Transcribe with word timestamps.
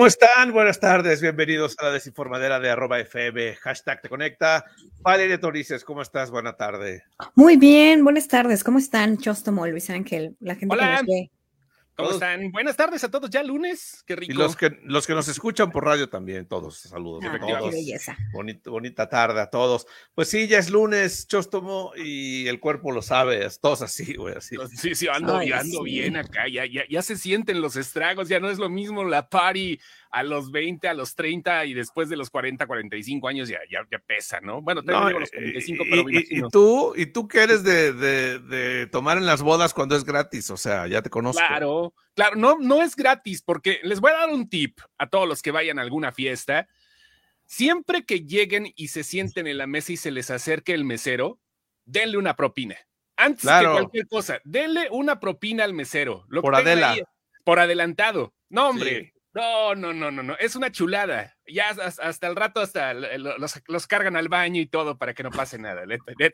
¿Cómo 0.00 0.08
están? 0.08 0.54
Buenas 0.54 0.80
tardes, 0.80 1.20
bienvenidos 1.20 1.76
a 1.78 1.84
la 1.84 1.90
desinformadera 1.90 2.58
de 2.58 2.70
arroba 2.70 2.98
FM, 3.00 3.56
hashtag 3.56 4.00
te 4.00 4.08
conecta. 4.08 4.64
Valeria 5.02 5.38
Torices, 5.38 5.84
¿cómo 5.84 6.00
estás? 6.00 6.30
Buena 6.30 6.56
tarde. 6.56 7.04
Muy 7.34 7.58
bien, 7.58 8.02
buenas 8.02 8.26
tardes, 8.26 8.64
¿cómo 8.64 8.78
están? 8.78 9.18
Chostomo, 9.18 9.66
Luis 9.66 9.90
Ángel, 9.90 10.36
la 10.40 10.54
gente 10.54 10.74
Hola. 10.74 10.86
que 10.86 10.92
nos 10.92 11.06
ve. 11.06 11.30
¿Cómo 12.00 12.12
están? 12.12 12.50
Buenas 12.52 12.76
tardes 12.76 13.04
a 13.04 13.10
todos, 13.10 13.30
ya 13.30 13.42
lunes, 13.42 14.02
qué 14.06 14.16
rico. 14.16 14.32
Y 14.32 14.36
los 14.36 14.56
que, 14.56 14.78
los 14.84 15.06
que 15.06 15.14
nos 15.14 15.28
escuchan 15.28 15.70
por 15.70 15.84
radio 15.84 16.08
también, 16.08 16.46
todos, 16.46 16.78
saludos. 16.78 17.24
Ah, 17.26 17.38
todos. 17.38 17.70
qué 17.70 17.76
belleza. 17.76 18.16
Bonita, 18.32 18.70
bonita 18.70 19.08
tarde 19.08 19.40
a 19.40 19.50
todos. 19.50 19.86
Pues 20.14 20.28
sí, 20.28 20.48
ya 20.48 20.58
es 20.58 20.70
lunes, 20.70 21.26
Chóstomo, 21.26 21.92
y 21.96 22.46
el 22.48 22.60
cuerpo 22.60 22.92
lo 22.92 23.02
sabe, 23.02 23.44
es 23.44 23.60
todos 23.60 23.82
así, 23.82 24.14
güey, 24.14 24.34
así. 24.36 24.56
Sí, 24.76 24.94
sí, 24.94 25.08
ando, 25.08 25.36
Ay, 25.36 25.48
yo 25.48 25.56
ando 25.56 25.78
sí. 25.78 25.84
bien 25.84 26.16
acá, 26.16 26.48
ya, 26.48 26.66
ya, 26.66 26.82
ya 26.88 27.02
se 27.02 27.16
sienten 27.16 27.60
los 27.60 27.76
estragos, 27.76 28.28
ya 28.28 28.40
no 28.40 28.50
es 28.50 28.58
lo 28.58 28.68
mismo 28.68 29.04
la 29.04 29.28
party 29.28 29.78
a 30.12 30.22
los 30.24 30.50
20, 30.50 30.88
a 30.88 30.94
los 30.94 31.14
30 31.14 31.66
y 31.66 31.74
después 31.74 32.08
de 32.08 32.16
los 32.16 32.30
40, 32.30 32.66
45 32.66 33.28
años 33.28 33.48
ya, 33.48 33.60
ya, 33.70 33.86
ya 33.90 33.98
pesa, 34.00 34.40
¿no? 34.40 34.60
Bueno, 34.60 34.82
No, 34.82 34.86
tengo 34.92 35.06
digo 35.08 35.20
los 35.20 35.28
y- 35.32 35.36
45, 35.36 35.84
y, 35.84 35.90
pero 35.90 36.04
me 36.04 36.12
y- 36.18 36.40
tú, 36.50 36.92
y 36.96 37.06
tú 37.06 37.28
que 37.28 37.42
eres 37.42 37.62
de, 37.62 37.92
de- 37.92 38.38
de 38.40 38.86
tomar 38.88 39.18
en 39.18 39.26
las 39.26 39.40
bodas 39.42 39.72
cuando 39.72 39.94
es 39.94 40.04
gratis, 40.04 40.50
o 40.50 40.56
sea, 40.56 40.86
ya 40.88 41.00
te 41.02 41.10
conozco. 41.10 41.38
Claro, 41.46 41.94
claro, 42.14 42.36
no, 42.36 42.58
no 42.58 42.82
es 42.82 42.96
gratis, 42.96 43.40
porque 43.42 43.78
les 43.84 44.00
voy 44.00 44.10
a 44.10 44.16
dar 44.18 44.30
un 44.30 44.48
tip 44.48 44.80
a 44.98 45.08
todos 45.08 45.28
los 45.28 45.42
que 45.42 45.52
vayan 45.52 45.78
a 45.78 45.82
alguna 45.82 46.10
fiesta. 46.12 46.66
Siempre 47.46 48.04
que 48.04 48.20
lleguen 48.20 48.72
y 48.76 48.88
se 48.88 49.02
sienten 49.02 49.46
en 49.46 49.58
la 49.58 49.66
mesa 49.66 49.92
y 49.92 49.96
se 49.96 50.10
les 50.10 50.30
acerque 50.30 50.72
el 50.72 50.84
mesero, 50.84 51.38
denle 51.84 52.16
una 52.16 52.36
propina. 52.36 52.76
Antes 53.16 53.42
Claro. 53.42 53.70
que 53.72 53.80
cualquier 53.80 54.06
cosa, 54.08 54.40
denle 54.44 54.88
una 54.90 55.18
propina 55.20 55.64
al 55.64 55.74
mesero. 55.74 56.24
Lo 56.28 56.42
Por 56.42 56.54
tenga 56.56 56.70
Adela. 56.72 56.92
ahí, 56.92 57.02
por 57.44 57.58
adelantado. 57.58 58.34
No, 58.48 58.68
hombre. 58.70 59.12
No, 59.32 59.74
no, 59.74 59.92
no, 59.92 60.10
no, 60.10 60.22
no. 60.22 60.36
Es 60.38 60.56
una 60.56 60.72
chulada. 60.72 61.36
Ya 61.46 61.68
hasta, 61.70 62.02
hasta 62.08 62.26
el 62.26 62.34
rato, 62.36 62.60
hasta 62.60 62.92
los, 62.94 63.60
los 63.68 63.86
cargan 63.86 64.16
al 64.16 64.28
baño 64.28 64.60
y 64.60 64.66
todo 64.66 64.98
para 64.98 65.14
que 65.14 65.22
no 65.22 65.30
pase 65.30 65.58
nada. 65.58 65.82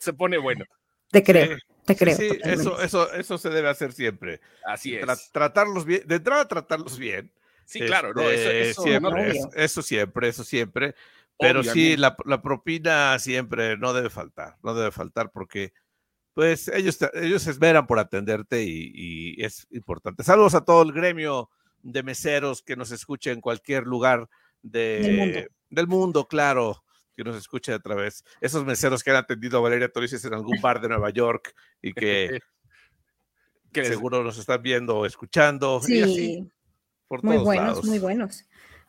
Se 0.00 0.12
pone 0.14 0.38
bueno. 0.38 0.64
Te 1.10 1.22
creo, 1.22 1.56
Sí, 1.56 1.62
te 1.84 1.96
creo. 1.96 2.16
sí, 2.16 2.28
eso, 2.42 2.80
eso, 2.82 3.12
eso 3.12 3.38
se 3.38 3.48
debe 3.50 3.68
hacer 3.68 3.92
siempre. 3.92 4.40
Así 4.64 4.96
es. 4.96 5.04
Tra- 5.06 5.30
tratarlos 5.32 5.84
bien, 5.84 6.02
de 6.06 6.16
entrada 6.16 6.48
tratarlos 6.48 6.98
bien. 6.98 7.30
Sí, 7.64 7.80
claro. 7.80 8.12
No, 8.14 8.22
eso, 8.22 8.30
Este, 8.50 8.70
eso 8.70 8.82
siempre, 8.82 9.10
no- 9.10 9.18
eso, 9.18 9.50
eso 9.54 9.82
siempre, 9.82 10.28
eso 10.28 10.42
siempre. 10.44 10.94
Pero 11.38 11.62
sí, 11.62 11.96
la, 11.98 12.16
la 12.24 12.40
propina 12.40 13.18
siempre 13.18 13.76
no 13.76 13.92
debe 13.92 14.08
faltar, 14.08 14.56
no 14.62 14.74
debe 14.74 14.90
faltar 14.90 15.30
porque 15.32 15.72
pues 16.32 16.68
ellos, 16.68 16.98
ellos 17.14 17.42
se 17.42 17.50
esmeran 17.50 17.86
por 17.86 17.98
atenderte 17.98 18.62
y, 18.62 18.90
y 18.94 19.44
es 19.44 19.66
importante. 19.70 20.22
Saludos 20.24 20.54
a 20.54 20.64
todo 20.64 20.82
el 20.82 20.92
gremio 20.92 21.50
de 21.92 22.02
meseros 22.02 22.62
que 22.62 22.76
nos 22.76 22.90
escuche 22.90 23.30
en 23.30 23.40
cualquier 23.40 23.84
lugar 23.84 24.28
de, 24.62 25.00
Del 25.00 25.16
mundo. 25.16 25.40
del 25.70 25.86
mundo, 25.86 26.28
claro, 26.28 26.84
que 27.16 27.22
nos 27.24 27.36
escuche 27.36 27.72
a 27.72 27.78
través. 27.78 28.24
Esos 28.40 28.64
meseros 28.64 29.02
que 29.02 29.10
han 29.10 29.16
atendido 29.16 29.58
a 29.58 29.60
Valeria 29.62 29.90
Torices 29.90 30.24
en 30.24 30.34
algún 30.34 30.60
bar 30.60 30.80
de 30.80 30.88
Nueva 30.88 31.10
York 31.10 31.54
y 31.80 31.92
que 31.92 32.40
que 33.72 33.84
seguro 33.84 34.22
nos 34.24 34.38
están 34.38 34.62
viendo 34.62 34.96
o 34.98 35.06
escuchando. 35.06 35.80
y 35.86 36.00
así, 36.02 36.14
Sí, 36.14 36.52
por 37.08 37.22
muy 37.22 37.34
todos 37.36 37.44
buenos, 37.46 37.66
lados. 37.68 37.84
muy 37.84 37.98
buenos. 37.98 38.44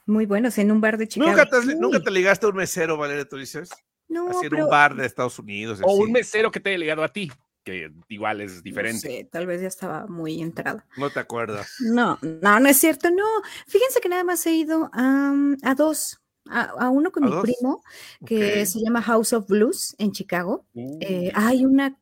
Muy 0.05 0.25
buenos, 0.25 0.57
en 0.57 0.71
un 0.71 0.79
bar 0.79 0.97
de 0.97 1.07
Chicago. 1.07 1.29
¿Nunca 1.31 1.45
te, 1.49 1.75
¿Nunca 1.75 1.99
te 1.99 2.11
ligaste 2.11 2.45
a 2.45 2.49
un 2.49 2.55
mesero, 2.55 2.95
Valeria 2.95 3.25
Torices? 3.27 3.69
No, 4.07 4.29
Así 4.29 4.45
en 4.45 4.49
pero 4.51 4.63
un 4.63 4.69
bar 4.71 4.95
de 4.95 5.05
Estados 5.05 5.37
Unidos. 5.37 5.81
O 5.83 5.89
así. 5.91 6.01
un 6.01 6.11
mesero 6.13 6.49
que 6.49 6.61
te 6.61 6.69
haya 6.69 6.77
ligado 6.79 7.03
a 7.03 7.09
ti, 7.09 7.29
que 7.67 7.91
igual 8.07 8.41
es 8.41 8.55
no 8.55 8.61
diferente. 8.61 8.99
sé, 8.99 9.29
tal 9.31 9.45
vez 9.45 9.61
ya 9.61 9.67
estaba 9.67 10.07
muy 10.07 10.41
entrada. 10.41 10.85
No 10.95 11.11
te 11.11 11.19
acuerdas. 11.19 11.75
No, 11.79 12.17
no, 12.21 12.59
no 12.59 12.69
es 12.69 12.77
cierto, 12.77 13.09
no. 13.11 13.25
Fíjense 13.67 13.99
que 14.01 14.09
nada 14.09 14.23
más 14.23 14.45
he 14.47 14.53
ido 14.53 14.89
a, 14.93 15.33
a 15.63 15.75
dos. 15.75 16.19
A, 16.51 16.63
a 16.85 16.89
uno 16.89 17.11
con 17.11 17.23
¿A 17.23 17.27
mi 17.27 17.31
dos? 17.31 17.41
primo, 17.41 17.83
que 18.25 18.65
se 18.65 18.79
llama 18.79 19.01
House 19.01 19.33
of 19.33 19.47
Blues 19.47 19.95
en 19.97 20.11
Chicago. 20.11 20.65
Uh, 20.73 20.97
Eh, 21.01 21.31
hay 21.35 21.65
una 21.65 21.97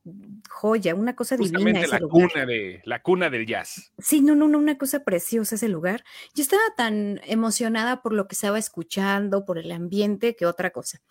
joya, 0.50 0.96
una 0.96 1.16
cosa 1.16 1.38
divina 1.38 1.60
justamente 1.60 1.86
ese 1.86 1.92
la 1.94 2.00
lugar. 2.00 2.30
cuna, 2.32 2.46
de, 2.46 2.82
la 2.86 3.02
cuna 3.02 3.30
del 3.30 3.46
jazz. 3.46 3.92
Sí, 4.00 4.22
no, 4.22 4.36
no, 4.36 4.48
no, 4.48 4.58
una 4.58 4.78
cosa 4.78 5.04
preciosa 5.04 5.56
ese 5.56 5.68
lugar. 5.70 6.04
Yo 6.34 6.44
estaba 6.44 6.62
tan 6.78 7.20
emocionada 7.26 8.02
por 8.02 8.14
lo 8.14 8.28
que 8.28 8.36
estaba 8.36 8.58
escuchando, 8.60 9.46
por 9.46 9.58
el 9.58 9.72
ambiente, 9.72 10.36
que 10.36 10.46
otra 10.46 10.72
cosa. 10.72 11.02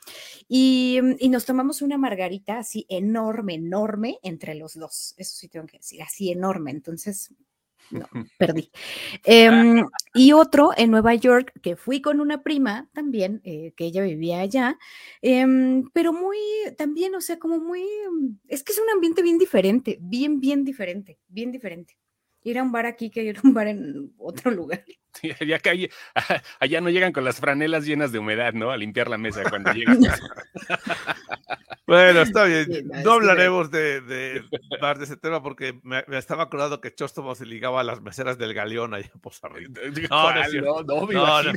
Y, 0.49 0.99
mm, 1.03 1.17
y 1.19 1.29
nos 1.29 1.45
tomamos 1.45 1.83
una 1.83 1.99
margarita 1.99 2.59
así 2.59 2.87
enorme, 2.89 3.55
enorme 3.55 4.19
entre 4.23 4.55
los 4.55 4.75
dos. 4.75 5.15
Eso 5.19 5.37
sí 5.37 5.49
tengo 5.49 5.67
que 5.67 5.79
decir, 5.79 6.03
así 6.03 6.31
enorme. 6.31 6.71
Entonces, 6.71 7.31
no, 7.91 8.07
perdí. 8.39 8.71
Em, 9.25 9.87
y 10.15 10.33
otro 10.33 10.71
en 10.77 10.91
Nueva 10.91 11.15
York, 11.15 11.53
que 11.63 11.77
fui 11.77 12.01
con 12.01 12.21
una 12.21 12.43
prima 12.43 12.89
también, 12.93 13.41
eh, 13.45 13.73
que 13.77 13.85
ella 13.85 14.03
vivía 14.03 14.41
allá, 14.41 14.79
em, 15.23 15.89
pero 15.93 16.13
muy, 16.13 16.39
también, 16.77 17.15
o 17.15 17.21
sea, 17.21 17.39
como 17.39 17.59
muy, 17.59 17.83
mm, 17.83 18.39
es 18.49 18.63
que 18.63 18.73
es 18.73 18.79
un 18.79 18.91
ambiente 18.91 19.23
bien 19.23 19.39
diferente, 19.39 19.99
bien, 20.01 20.41
bien 20.41 20.65
diferente, 20.65 21.19
bien 21.29 21.53
diferente. 21.53 21.97
Ir 22.43 22.59
a 22.59 22.63
un 22.63 22.73
bar 22.73 22.85
aquí 22.85 23.11
que 23.11 23.25
ir 23.25 23.39
a 23.39 23.41
un 23.43 23.55
bar 23.55 23.69
en 23.69 24.13
otro 24.19 24.51
lugar. 24.51 24.85
Sí, 25.15 25.31
ya 25.49 25.59
que 25.59 25.91
allá 26.61 26.81
no 26.81 26.91
llegan 26.91 27.13
con 27.13 27.25
las 27.25 27.41
franelas 27.41 27.87
llenas 27.87 28.13
de 28.13 28.19
humedad, 28.19 28.53
¿no? 28.53 28.71
A 28.71 28.77
limpiar 28.77 29.09
la 29.09 29.19
mesa 29.19 29.43
cuando 29.49 29.73
llegan. 29.73 30.01
Bueno, 31.87 32.21
está 32.23 32.45
bien. 32.45 32.67
No, 33.05 33.13
hablaremos 33.13 33.71
de, 33.71 34.01
de 34.01 34.45
más 34.81 34.99
de 34.99 35.05
ese 35.05 35.17
tema 35.17 35.43
porque 35.43 35.79
me, 35.83 36.03
me 36.07 36.19
estaba 36.19 36.45
acordando 36.45 36.81
que 36.81 36.95
Chóstomo 36.95 37.35
se 37.35 37.45
ligaba 37.47 37.81
a 37.81 37.85
las 37.85 38.01
meseras 38.01 38.39
del 38.39 38.55
Galeón 38.55 38.95
allá 38.95 39.11
en 39.15 39.21
Poza 39.21 39.49
Rica. 39.49 39.81
No, 41.13 41.43
no 41.43 41.53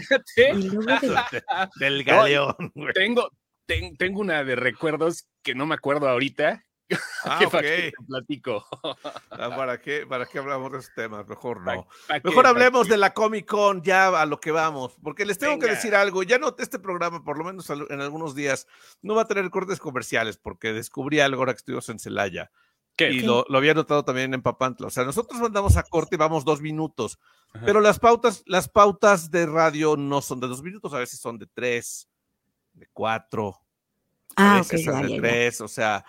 Del 1.80 2.04
Galeón. 2.04 2.56
Tengo, 2.94 3.32
ten- 3.66 3.96
tengo 3.98 4.20
una 4.22 4.44
de 4.44 4.56
recuerdos 4.56 5.28
que 5.44 5.56
no 5.56 5.66
me 5.66 5.76
acuerdo 5.76 6.08
ahorita. 6.10 6.64
Ah, 7.25 7.42
ok. 7.46 7.52
te 7.59 7.92
platico. 8.08 8.66
Ah, 9.31 9.56
¿Para 9.56 9.80
qué, 9.81 10.06
¿Para 10.08 10.25
qué 10.25 10.40
hablamos 10.40 10.72
de 10.72 10.80
esos 10.80 10.94
temas? 10.96 11.28
Mejor 11.28 11.62
no. 11.62 11.88
Mejor 12.24 12.48
hablemos 12.48 12.88
de 12.88 12.98
la 12.98 13.14
Comic 13.14 13.46
Con, 13.46 13.84
ya 13.84 14.08
a 14.20 14.25
lo 14.25 14.40
que 14.40 14.52
vamos, 14.52 14.97
porque 15.03 15.26
les 15.26 15.38
tengo 15.38 15.59
que 15.59 15.68
decir 15.68 15.94
algo. 15.94 16.24
Ya 16.24 16.38
noté 16.40 16.64
este 16.64 16.80
programa, 16.80 17.24
por 17.24 17.38
lo 17.38 17.44
menos 17.44 17.70
en 17.70 18.02
algunos 18.02 18.34
días, 18.34 18.66
no 19.02 19.14
va 19.16 19.24
a 19.24 19.28
tener 19.28 19.50
cortes 19.52 19.80
comerciales, 19.80 20.38
porque 20.38 20.74
descubrí 20.74 21.20
algo 21.20 21.40
ahora 21.42 21.53
que 21.53 21.58
estuvimos 21.58 21.88
en 21.90 22.00
Celaya. 22.00 22.50
¿Qué? 22.96 23.12
y 23.12 23.20
lo, 23.20 23.46
lo 23.47 23.59
había 23.59 23.76
notado 23.76 24.03
también 24.03 24.34
en 24.34 24.42
Papantla. 24.42 24.88
O 24.88 24.90
sea, 24.90 25.03
nosotros 25.03 25.40
mandamos 25.40 25.78
a 25.78 25.84
corte 25.84 26.16
y 26.16 26.18
vamos 26.18 26.44
dos 26.46 26.62
minutos, 26.62 27.20
Ajá. 27.53 27.64
pero 27.64 27.80
las 27.80 28.00
pautas, 28.00 28.42
las 28.47 28.68
pautas 28.70 29.30
de 29.30 29.46
radio 29.46 29.96
no 29.97 30.22
son 30.24 30.40
de 30.40 30.47
dos 30.47 30.64
minutos, 30.64 30.94
a 30.96 31.00
veces 31.00 31.20
son 31.20 31.38
de 31.38 31.46
tres, 31.46 32.09
de 32.74 32.88
cuatro, 32.94 33.59
a 34.36 34.56
Ah, 34.56 34.62
ok, 34.62 34.72
veces 34.72 34.86
son 34.86 34.96
ya, 34.96 35.02
de 35.03 35.09
ya, 35.09 35.16
ya. 35.16 35.22
tres, 35.22 35.62
o 35.62 35.68
sea, 35.68 36.03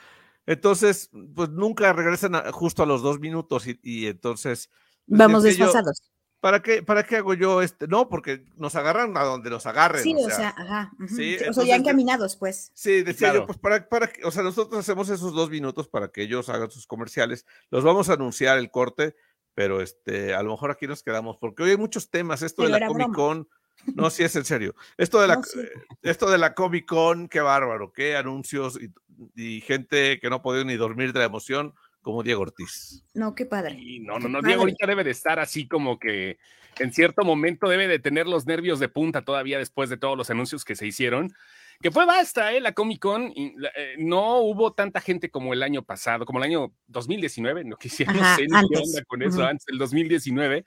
entonces, 0.53 1.11
pues 1.35 1.51
nunca 1.51 1.93
regresan 1.93 2.35
a- 2.35 2.51
justo 2.53 2.83
a 2.83 2.87
los 2.87 3.03
dos 3.03 3.21
minutos 3.21 3.67
y, 3.67 3.79
y 3.83 4.07
entonces... 4.07 4.71
pues, 5.07 5.19
Vamos 5.19 5.43
yo, 5.45 5.49
desfasados. 5.51 6.11
¿Para 6.41 6.63
qué, 6.63 6.83
¿Para 6.85 7.03
qué 7.03 7.17
hago 7.17 7.35
yo 7.35 7.63
este? 7.63 7.89
No, 7.89 8.09
porque 8.09 8.45
nos 8.57 8.77
agarran 8.77 9.17
a 9.17 9.25
donde 9.25 9.51
nos 9.51 9.67
agarren. 9.67 10.03
Sí, 10.05 10.15
o 10.15 10.19
o 10.19 10.27
sea, 10.29 10.37
sea, 10.37 10.55
ajá. 10.57 10.93
sí, 11.01 11.07
sí, 11.09 11.35
o 11.35 11.39
sea, 11.39 11.47
entonces, 11.49 11.67
ya 11.67 11.75
encaminados, 11.77 12.37
pues. 12.37 12.71
Sí, 12.75 13.03
decía 13.03 13.31
Claro. 13.31 13.41
yo, 13.41 13.47
pues 13.47 13.59
para, 13.59 13.89
para, 13.89 14.07
que- 14.07 14.25
o 14.25 14.31
sea, 14.31 14.45
nosotros 14.45 14.79
hacemos 14.79 15.09
esos 15.09 15.33
dos 15.35 15.51
minutos 15.51 15.89
para 15.89 16.09
que 16.09 16.23
ellos 16.23 16.49
hagan 16.49 16.71
sus 16.71 16.87
comerciales. 16.87 17.45
Los 17.71 17.83
vamos 17.83 18.09
a 18.09 18.13
anunciar 18.13 18.57
el 18.59 18.71
corte, 18.71 19.17
pero 19.55 19.81
este, 19.81 20.33
a 20.35 20.43
lo 20.45 20.53
mejor 20.53 20.71
aquí 20.71 20.87
nos 20.87 21.03
quedamos, 21.03 21.37
porque 21.39 21.65
hoy 21.65 21.71
hay 21.71 21.77
muchos 21.77 22.09
temas. 22.09 22.43
Esto 22.43 22.63
Pero 22.63 22.75
de 22.75 22.81
la 22.81 22.87
Comic 22.87 23.09
broma. 23.09 23.15
Con, 23.17 23.49
no, 23.97 24.09
sí 24.09 24.23
es 24.23 24.37
en 24.37 24.45
serio. 24.45 24.77
Esto 24.97 25.21
de 25.21 25.27
la, 25.29 25.35
No, 25.37 25.43
sí. 25.43 25.59
eh, 25.59 25.73
esto 26.03 26.31
de 26.31 26.39
la 26.39 26.55
Comic 26.55 26.87
Con, 26.87 27.27
qué 27.29 27.41
bárbaro, 27.41 27.93
qué 27.93 28.17
anuncios 28.17 28.81
y, 28.81 28.93
y 29.35 29.61
gente 29.61 30.19
que 30.21 30.31
no 30.31 30.37
ha 30.37 30.43
podido 30.43 30.65
ni 30.65 30.77
dormir 30.77 31.13
de 31.13 31.21
la 31.21 31.27
emoción, 31.27 31.75
como 32.03 32.23
Diego 32.23 32.43
Ortiz. 32.43 33.05
No, 33.15 33.35
qué 33.35 33.45
padre. 33.45 33.77
Y 33.79 34.01
no, 34.01 34.19
no, 34.19 34.29
no, 34.29 34.41
Diego 34.43 34.63
ahorita 34.63 34.87
debe 34.87 35.05
de 35.05 35.11
estar 35.11 35.39
así 35.39 35.67
como 35.69 35.99
que 35.99 36.39
en 36.79 36.93
cierto 36.93 37.25
momento 37.25 37.69
debe 37.69 37.89
de 37.89 37.99
tener 37.99 38.27
los 38.27 38.47
nervios 38.47 38.79
de 38.79 38.89
punta 38.89 39.23
todavía 39.23 39.59
después 39.59 39.91
de 39.91 39.97
todos 39.97 40.17
los 40.17 40.31
anuncios 40.31 40.65
que 40.65 40.77
se 40.77 40.87
hicieron. 40.87 41.33
Que 41.81 41.91
fue 41.93 42.07
basta, 42.07 42.53
¿eh? 42.53 42.61
La 42.61 42.73
Comic 42.73 43.01
Con. 43.01 43.33
y 43.35 43.55
eh, 43.77 43.95
no 43.99 44.39
hubo 44.39 44.73
tanta 44.73 45.01
gente 45.01 45.31
como 45.31 45.53
el 45.53 45.63
año 45.63 45.85
pasado, 45.85 46.25
como 46.25 46.41
el 46.41 46.45
año 46.45 46.73
2019, 46.89 47.65
no 47.65 47.77
quisiera, 47.77 48.13
no 48.13 48.21
Ajá, 48.21 48.37
sé 48.37 48.43
ni 48.43 48.69
qué 48.69 48.79
onda 48.79 49.05
con 49.07 49.23
eso, 49.23 49.39
Ujú. 49.39 49.47
antes 49.47 49.67
del 49.67 49.79
2019. 49.79 50.65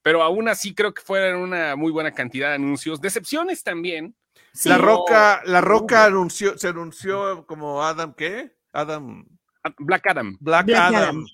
Pero 0.00 0.22
aún 0.22 0.48
así 0.48 0.74
creo 0.74 0.94
que 0.94 1.02
fueron 1.02 1.40
una 1.42 1.76
muy 1.76 1.90
buena 1.90 2.12
cantidad 2.12 2.48
de 2.50 2.54
anuncios. 2.54 3.00
Decepciones 3.00 3.62
también. 3.62 4.14
Sí, 4.54 4.68
la 4.68 4.78
no, 4.78 4.84
Roca, 4.84 5.42
la 5.46 5.60
no 5.60 5.66
Roca 5.66 6.04
anunció, 6.04 6.56
se 6.56 6.68
anunció 6.68 7.44
como 7.46 7.82
Adam, 7.82 8.14
¿qué? 8.14 8.56
Adam, 8.72 9.26
Ah, 9.64 9.74
Black 9.78 10.06
Adam. 10.08 10.36
Black, 10.40 10.66
Black 10.66 10.78
Adam. 10.94 11.24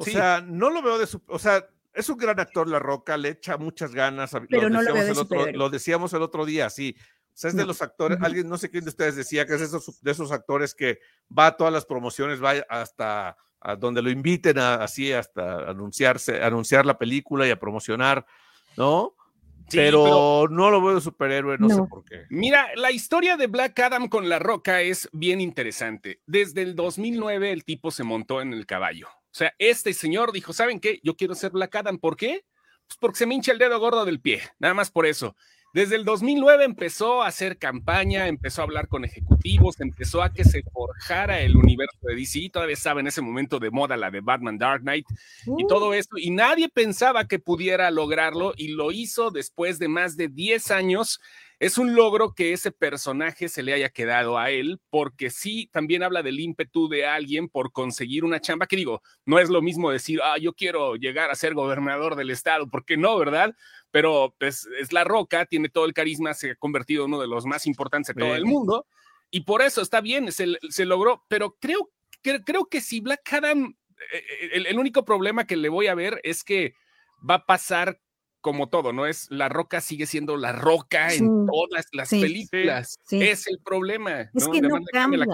O 0.00 0.04
sí. 0.04 0.12
sea, 0.12 0.40
no 0.44 0.70
lo 0.70 0.82
veo 0.82 0.98
de 0.98 1.06
su, 1.06 1.22
o 1.28 1.38
sea, 1.38 1.66
es 1.92 2.08
un 2.08 2.16
gran 2.16 2.40
actor 2.40 2.66
La 2.68 2.78
Roca, 2.78 3.16
le 3.16 3.28
echa 3.30 3.56
muchas 3.58 3.94
ganas. 3.94 4.32
Pero 4.48 4.68
no 4.70 4.80
lo 4.82 4.92
decíamos 4.92 4.94
veo 4.94 5.04
de 5.04 5.10
el 5.12 5.18
otro, 5.18 5.52
lo 5.58 5.70
decíamos 5.70 6.12
el 6.14 6.22
otro 6.22 6.44
día, 6.46 6.68
sí. 6.70 6.96
O 6.98 7.36
sea, 7.36 7.48
es 7.50 7.56
de 7.56 7.62
No. 7.62 7.68
los 7.68 7.82
actores, 7.82 8.18
alguien, 8.22 8.48
no 8.48 8.56
sé 8.58 8.70
quién 8.70 8.84
de 8.84 8.90
ustedes 8.90 9.16
decía 9.16 9.46
que 9.46 9.54
es 9.54 9.60
de 9.60 9.66
esos, 9.66 10.00
de 10.00 10.10
esos 10.10 10.32
actores 10.32 10.74
que 10.74 10.98
va 11.36 11.46
a 11.48 11.56
todas 11.56 11.72
las 11.72 11.84
promociones, 11.84 12.42
va 12.42 12.52
hasta 12.68 13.36
a 13.60 13.76
donde 13.76 14.02
lo 14.02 14.10
inviten 14.10 14.58
a- 14.58 14.74
así, 14.76 15.12
hasta 15.12 15.68
anunciarse, 15.70 16.42
anunciar 16.42 16.84
la 16.86 16.96
película 16.98 17.46
y 17.46 17.50
a 17.50 17.58
promocionar, 17.58 18.24
¿no? 18.76 19.14
Pero, 19.70 20.46
no 20.50 20.70
lo 20.70 20.82
veo 20.82 21.00
superhéroe, 21.00 21.58
no, 21.58 21.68
sé 21.68 21.82
por 21.88 22.04
qué. 22.04 22.26
Mira, 22.30 22.68
la 22.76 22.90
historia 22.90 23.36
de 23.36 23.46
Black 23.46 23.78
Adam 23.80 24.08
con 24.08 24.28
La 24.28 24.38
Roca 24.38 24.80
es 24.80 25.08
bien 25.12 25.40
interesante. 25.40 26.20
Desde 26.26 26.62
el 26.62 26.74
2009 26.74 27.52
el 27.52 27.64
tipo 27.64 27.90
se 27.90 28.04
montó 28.04 28.40
en 28.40 28.52
el 28.52 28.66
caballo. 28.66 29.08
O 29.08 29.36
sea, 29.36 29.54
este 29.58 29.92
señor 29.92 30.32
dijo, 30.32 30.52
¿saben 30.52 30.80
qué? 30.80 31.00
Yo 31.02 31.16
quiero 31.16 31.34
ser 31.34 31.50
Black 31.50 31.74
Adam. 31.74 31.98
¿Por 31.98 32.16
qué? 32.16 32.44
Pues 32.86 32.98
porque 32.98 33.18
se 33.18 33.26
me 33.26 33.34
hincha 33.34 33.52
el 33.52 33.58
dedo 33.58 33.78
gordo 33.80 34.04
del 34.04 34.20
pie, 34.20 34.42
nada 34.58 34.74
más 34.74 34.90
por 34.90 35.06
eso. 35.06 35.34
Desde 35.74 35.96
el 35.96 36.04
2009 36.04 36.62
empezó 36.62 37.20
a 37.20 37.26
hacer 37.26 37.58
campaña, 37.58 38.28
empezó 38.28 38.60
a 38.60 38.64
hablar 38.64 38.86
con 38.86 39.04
ejecutivos, 39.04 39.80
empezó 39.80 40.22
a 40.22 40.32
que 40.32 40.44
se 40.44 40.62
forjara 40.62 41.40
el 41.40 41.56
universo 41.56 41.98
de 42.02 42.14
DC. 42.14 42.48
Todavía 42.52 42.74
estaba 42.74 43.00
en 43.00 43.08
ese 43.08 43.20
momento 43.20 43.58
de 43.58 43.72
moda 43.72 43.96
la 43.96 44.12
de 44.12 44.20
Batman 44.20 44.56
Dark 44.56 44.82
Knight 44.82 45.04
y 45.46 45.64
uh. 45.64 45.66
todo 45.66 45.92
esto. 45.92 46.16
Y 46.16 46.30
nadie 46.30 46.68
pensaba 46.68 47.26
que 47.26 47.40
pudiera 47.40 47.90
lograrlo 47.90 48.54
y 48.56 48.68
lo 48.68 48.92
hizo 48.92 49.32
después 49.32 49.80
de 49.80 49.88
más 49.88 50.16
de 50.16 50.28
10 50.28 50.70
años 50.70 51.18
es 51.60 51.78
un 51.78 51.94
logro 51.94 52.34
que 52.34 52.52
ese 52.52 52.72
personaje 52.72 53.48
se 53.48 53.62
le 53.62 53.72
haya 53.72 53.88
quedado 53.88 54.38
a 54.38 54.50
él, 54.50 54.80
porque 54.90 55.30
sí, 55.30 55.68
también 55.72 56.02
habla 56.02 56.22
del 56.22 56.40
ímpetu 56.40 56.88
de 56.88 57.06
alguien 57.06 57.48
por 57.48 57.72
conseguir 57.72 58.24
una 58.24 58.40
chamba, 58.40 58.66
que 58.66 58.76
digo, 58.76 59.02
no 59.24 59.38
es 59.38 59.48
lo 59.48 59.62
mismo 59.62 59.90
decir, 59.90 60.20
ah, 60.22 60.36
yo 60.38 60.52
quiero 60.52 60.96
llegar 60.96 61.30
a 61.30 61.34
ser 61.36 61.54
gobernador 61.54 62.16
del 62.16 62.30
estado, 62.30 62.68
porque 62.68 62.96
no, 62.96 63.16
¿verdad? 63.16 63.54
Pero 63.94 64.34
pues, 64.40 64.68
es 64.80 64.92
la 64.92 65.04
roca, 65.04 65.46
tiene 65.46 65.68
todo 65.68 65.84
el 65.84 65.94
carisma, 65.94 66.34
se 66.34 66.50
ha 66.50 66.54
convertido 66.56 67.04
en 67.04 67.12
uno 67.12 67.20
de 67.20 67.28
los 67.28 67.46
más 67.46 67.64
importantes 67.64 68.12
de 68.12 68.20
todo 68.20 68.34
el 68.34 68.44
mundo, 68.44 68.88
y 69.30 69.42
por 69.42 69.62
eso 69.62 69.82
está 69.82 70.00
bien, 70.00 70.32
se, 70.32 70.58
se 70.68 70.84
logró, 70.84 71.24
pero 71.28 71.56
creo, 71.60 71.92
que, 72.20 72.42
creo 72.42 72.66
que 72.66 72.80
si 72.80 72.98
Black 72.98 73.32
Adam, 73.32 73.76
eh, 74.12 74.16
eh, 74.16 74.50
el, 74.54 74.66
el 74.66 74.80
único 74.80 75.04
problema 75.04 75.46
que 75.46 75.54
le 75.54 75.68
voy 75.68 75.86
a 75.86 75.94
ver 75.94 76.20
es 76.24 76.42
que 76.42 76.74
va 77.28 77.34
a 77.34 77.46
pasar 77.46 78.00
como 78.40 78.68
todo, 78.68 78.92
¿no? 78.92 79.06
Es 79.06 79.30
la 79.30 79.48
roca 79.48 79.80
sigue 79.80 80.06
siendo 80.06 80.36
la 80.36 80.50
roca 80.50 81.14
en 81.14 81.46
todas 81.46 81.86
las 81.92 82.10
películas. 82.10 82.98
Es 83.10 83.46
el 83.46 83.60
problema. 83.60 84.30
Es 84.34 84.48
que 84.48 84.60
no 84.60 84.80
cambia. 84.92 85.24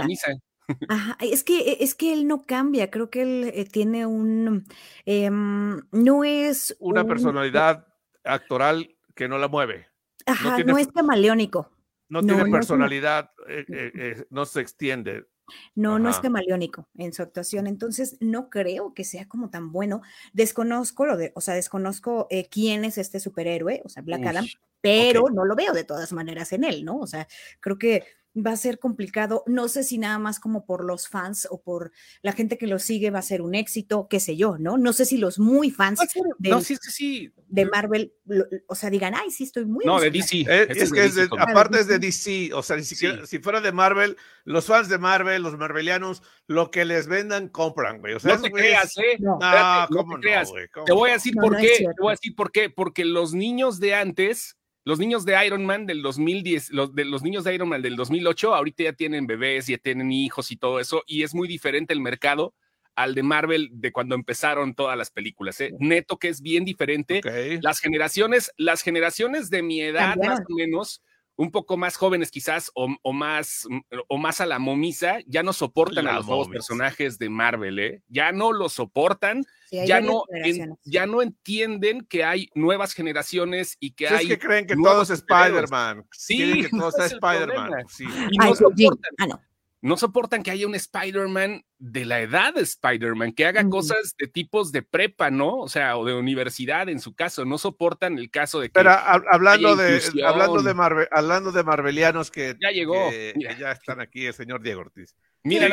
es 1.20 1.42
que 1.42 1.78
es 1.80 1.94
que 1.94 2.12
él 2.12 2.28
no 2.28 2.44
cambia. 2.44 2.90
Creo 2.90 3.08
que 3.08 3.22
él 3.22 3.50
eh, 3.54 3.64
tiene 3.64 4.04
un 4.04 4.66
em, 5.06 5.80
no 5.90 6.24
es 6.24 6.76
una 6.78 7.04
personalidad 7.04 7.89
actoral 8.24 8.96
que 9.14 9.28
no 9.28 9.38
la 9.38 9.48
mueve. 9.48 9.88
Ajá, 10.26 10.58
no, 10.64 10.78
es 10.78 10.88
camaleónico. 10.88 11.70
No, 12.08 12.22
tiene 12.22 12.44
personalidad, 12.46 13.30
eh, 13.48 13.64
eh, 13.68 14.24
no 14.30 14.44
se 14.44 14.60
extiende. 14.60 15.26
No, 15.74 15.98
no 15.98 16.08
es 16.08 16.18
camaleónico 16.18 16.88
en 16.96 17.12
su 17.12 17.22
actuación, 17.22 17.66
entonces 17.66 18.16
no 18.20 18.50
creo 18.50 18.94
que 18.94 19.04
sea 19.04 19.26
como 19.28 19.50
tan 19.50 19.72
bueno. 19.72 20.02
Desconozco 20.32 21.06
lo 21.06 21.16
de, 21.16 21.32
o 21.34 21.40
sea, 21.40 21.54
desconozco 21.54 22.26
eh, 22.30 22.48
quién 22.48 22.84
es 22.84 22.98
este 22.98 23.20
superhéroe, 23.20 23.82
o 23.84 23.88
sea, 23.88 24.02
Black 24.02 24.26
Adam, 24.26 24.46
pero 24.80 25.28
no 25.30 25.44
lo 25.44 25.56
veo 25.56 25.72
de 25.72 25.84
todas 25.84 26.12
maneras 26.12 26.52
en 26.52 26.64
él, 26.64 26.84
¿no? 26.84 26.98
O 26.98 27.06
sea, 27.06 27.26
creo 27.60 27.78
que 27.78 28.04
va 28.36 28.52
a 28.52 28.56
ser 28.56 28.78
complicado. 28.78 29.42
No 29.46 29.68
sé 29.68 29.82
si 29.82 29.98
nada 29.98 30.18
más 30.18 30.38
como 30.38 30.64
por 30.64 30.84
los 30.84 31.08
fans 31.08 31.48
o 31.50 31.60
por 31.60 31.92
la 32.22 32.32
gente 32.32 32.58
que 32.58 32.66
lo 32.66 32.78
sigue 32.78 33.10
va 33.10 33.18
a 33.18 33.22
ser 33.22 33.42
un 33.42 33.54
éxito, 33.54 34.06
qué 34.08 34.20
sé 34.20 34.36
yo, 34.36 34.58
¿no? 34.58 34.78
No 34.78 34.92
sé 34.92 35.04
si 35.04 35.16
los 35.16 35.38
muy 35.38 35.70
fans 35.70 36.00
de, 36.38 37.64
Marvel, 37.66 38.12
o 38.68 38.74
sea, 38.74 38.90
digan, 38.90 39.14
ay, 39.14 39.30
sí, 39.30 39.44
estoy 39.44 39.64
muy. 39.64 39.84
No, 39.84 40.00
de 40.00 40.10
DC. 40.10 40.44
Eh, 40.48 40.68
es, 40.70 40.92
que 40.92 41.28
aparte 41.38 41.80
es 41.80 41.88
de 41.88 41.98
DC, 41.98 42.54
o 42.54 42.62
sea, 42.62 42.76
ni 42.76 42.84
siquiera, 42.84 43.26
si 43.26 43.40
fuera 43.40 43.60
de 43.60 43.72
Marvel, 43.72 44.16
los 44.44 44.66
fans 44.66 44.88
de 44.88 44.98
Marvel, 44.98 45.42
los 45.42 45.56
marvelianos, 45.56 46.22
lo 46.46 46.70
que 46.70 46.84
les 46.84 47.08
vendan, 47.08 47.48
compran, 47.48 47.98
güey. 47.98 48.14
O 48.14 48.20
sea, 48.20 48.36
no 48.36 48.42
te 48.42 48.52
creas, 48.52 48.96
¿eh? 48.98 49.16
No, 49.18 49.38
¿cómo 49.90 50.16
te 50.16 50.22
creas. 50.22 50.52
te 50.86 50.92
voy 50.92 51.10
a 51.10 51.14
decir 51.14 51.34
por 51.34 51.56
qué, 51.56 51.78
te 51.78 52.02
voy 52.02 52.10
a 52.10 52.16
decir 52.16 52.34
por 52.36 52.52
qué, 52.52 52.70
porque 52.70 53.04
los 53.04 53.34
niños 53.34 53.80
de 53.80 53.94
antes 53.94 54.59
los 54.84 54.98
niños 54.98 55.24
de 55.24 55.44
Iron 55.46 55.64
Man 55.66 55.86
del 55.86 56.02
2010, 56.02 56.70
los, 56.70 56.94
de, 56.94 57.04
los 57.04 57.22
niños 57.22 57.44
de 57.44 57.54
Iron 57.54 57.68
Man 57.68 57.82
del 57.82 57.96
2008, 57.96 58.54
ahorita 58.54 58.84
ya 58.84 58.92
tienen 58.92 59.26
bebés, 59.26 59.66
ya 59.66 59.78
tienen 59.78 60.10
hijos 60.10 60.50
y 60.50 60.56
todo 60.56 60.80
eso, 60.80 61.02
y 61.06 61.22
es 61.22 61.34
muy 61.34 61.48
diferente 61.48 61.92
el 61.92 62.00
mercado 62.00 62.54
al 62.96 63.14
de 63.14 63.22
Marvel 63.22 63.68
de 63.72 63.92
cuando 63.92 64.14
empezaron 64.14 64.74
todas 64.74 64.96
las 64.96 65.10
películas. 65.10 65.60
¿eh? 65.60 65.72
Neto 65.78 66.18
que 66.18 66.28
es 66.28 66.42
bien 66.42 66.64
diferente. 66.64 67.20
Las 67.62 67.80
generaciones, 67.80 68.52
las 68.56 68.82
generaciones 68.82 69.48
de 69.48 69.62
mi 69.62 69.80
edad 69.80 70.16
más 70.16 70.40
o 70.40 70.54
menos, 70.54 71.02
un 71.40 71.50
poco 71.50 71.78
más 71.78 71.96
jóvenes 71.96 72.30
quizás 72.30 72.70
o, 72.74 73.12
más, 73.14 73.66
o 74.08 74.18
más 74.18 74.42
a 74.42 74.46
la 74.46 74.58
momisa, 74.58 75.20
ya 75.26 75.42
no 75.42 75.54
soportan 75.54 76.06
a 76.06 76.12
los 76.12 76.26
nuevos 76.26 76.50
personajes 76.50 77.18
de 77.18 77.30
Marvel, 77.30 77.78
¿eh? 77.78 78.02
Ya 78.08 78.30
no 78.30 78.52
lo 78.52 78.68
soportan, 78.68 79.46
ya, 79.70 80.02
no, 80.02 80.24
ya 80.84 81.06
no 81.06 81.22
entienden 81.22 82.02
que 82.02 82.24
hay 82.24 82.50
nuevas 82.54 82.92
generaciones 82.92 83.78
y 83.80 83.92
que 83.92 84.08
hay... 84.08 84.26
Es 84.26 84.28
que 84.28 84.38
creen 84.38 84.66
que 84.66 84.76
todo 84.76 85.00
es 85.00 85.08
Spider-Man. 85.08 86.04
Sí, 86.12 86.60
que 86.60 86.68
todo 86.68 86.90
es 86.90 87.12
Spider-man. 87.12 87.86
Y 88.30 88.36
no 88.36 88.54
soportan. 88.54 89.12
Ah, 89.16 89.26
no 89.28 89.40
no 89.82 89.96
soportan 89.96 90.42
que 90.42 90.50
haya 90.50 90.66
un 90.66 90.74
Spider-Man 90.74 91.64
de 91.78 92.04
la 92.04 92.20
edad 92.20 92.54
de 92.54 92.60
Spider-Man, 92.60 93.32
que 93.32 93.46
haga 93.46 93.66
cosas 93.68 94.14
de 94.18 94.26
tipos 94.26 94.72
de 94.72 94.82
prepa, 94.82 95.30
¿no? 95.30 95.56
O 95.58 95.68
sea, 95.68 95.96
o 95.96 96.04
de 96.04 96.14
universidad 96.14 96.88
en 96.88 97.00
su 97.00 97.14
caso, 97.14 97.44
no 97.46 97.56
soportan 97.56 98.18
el 98.18 98.30
caso 98.30 98.60
de 98.60 98.68
que. 98.68 98.74
Pero 98.74 98.90
hablando 98.90 99.76
de, 99.76 100.02
hablando 100.24 100.62
de 100.62 100.74
Marvel, 100.74 101.08
hablando 101.10 101.52
de 101.52 101.64
Marvelianos 101.64 102.30
que 102.30 102.56
ya 102.60 102.70
llegó, 102.70 103.10
ya 103.36 103.72
están 103.72 104.00
aquí, 104.00 104.26
el 104.26 104.34
señor 104.34 104.62
Diego 104.62 104.82
Ortiz. 104.82 105.16
Mira, 105.42 105.68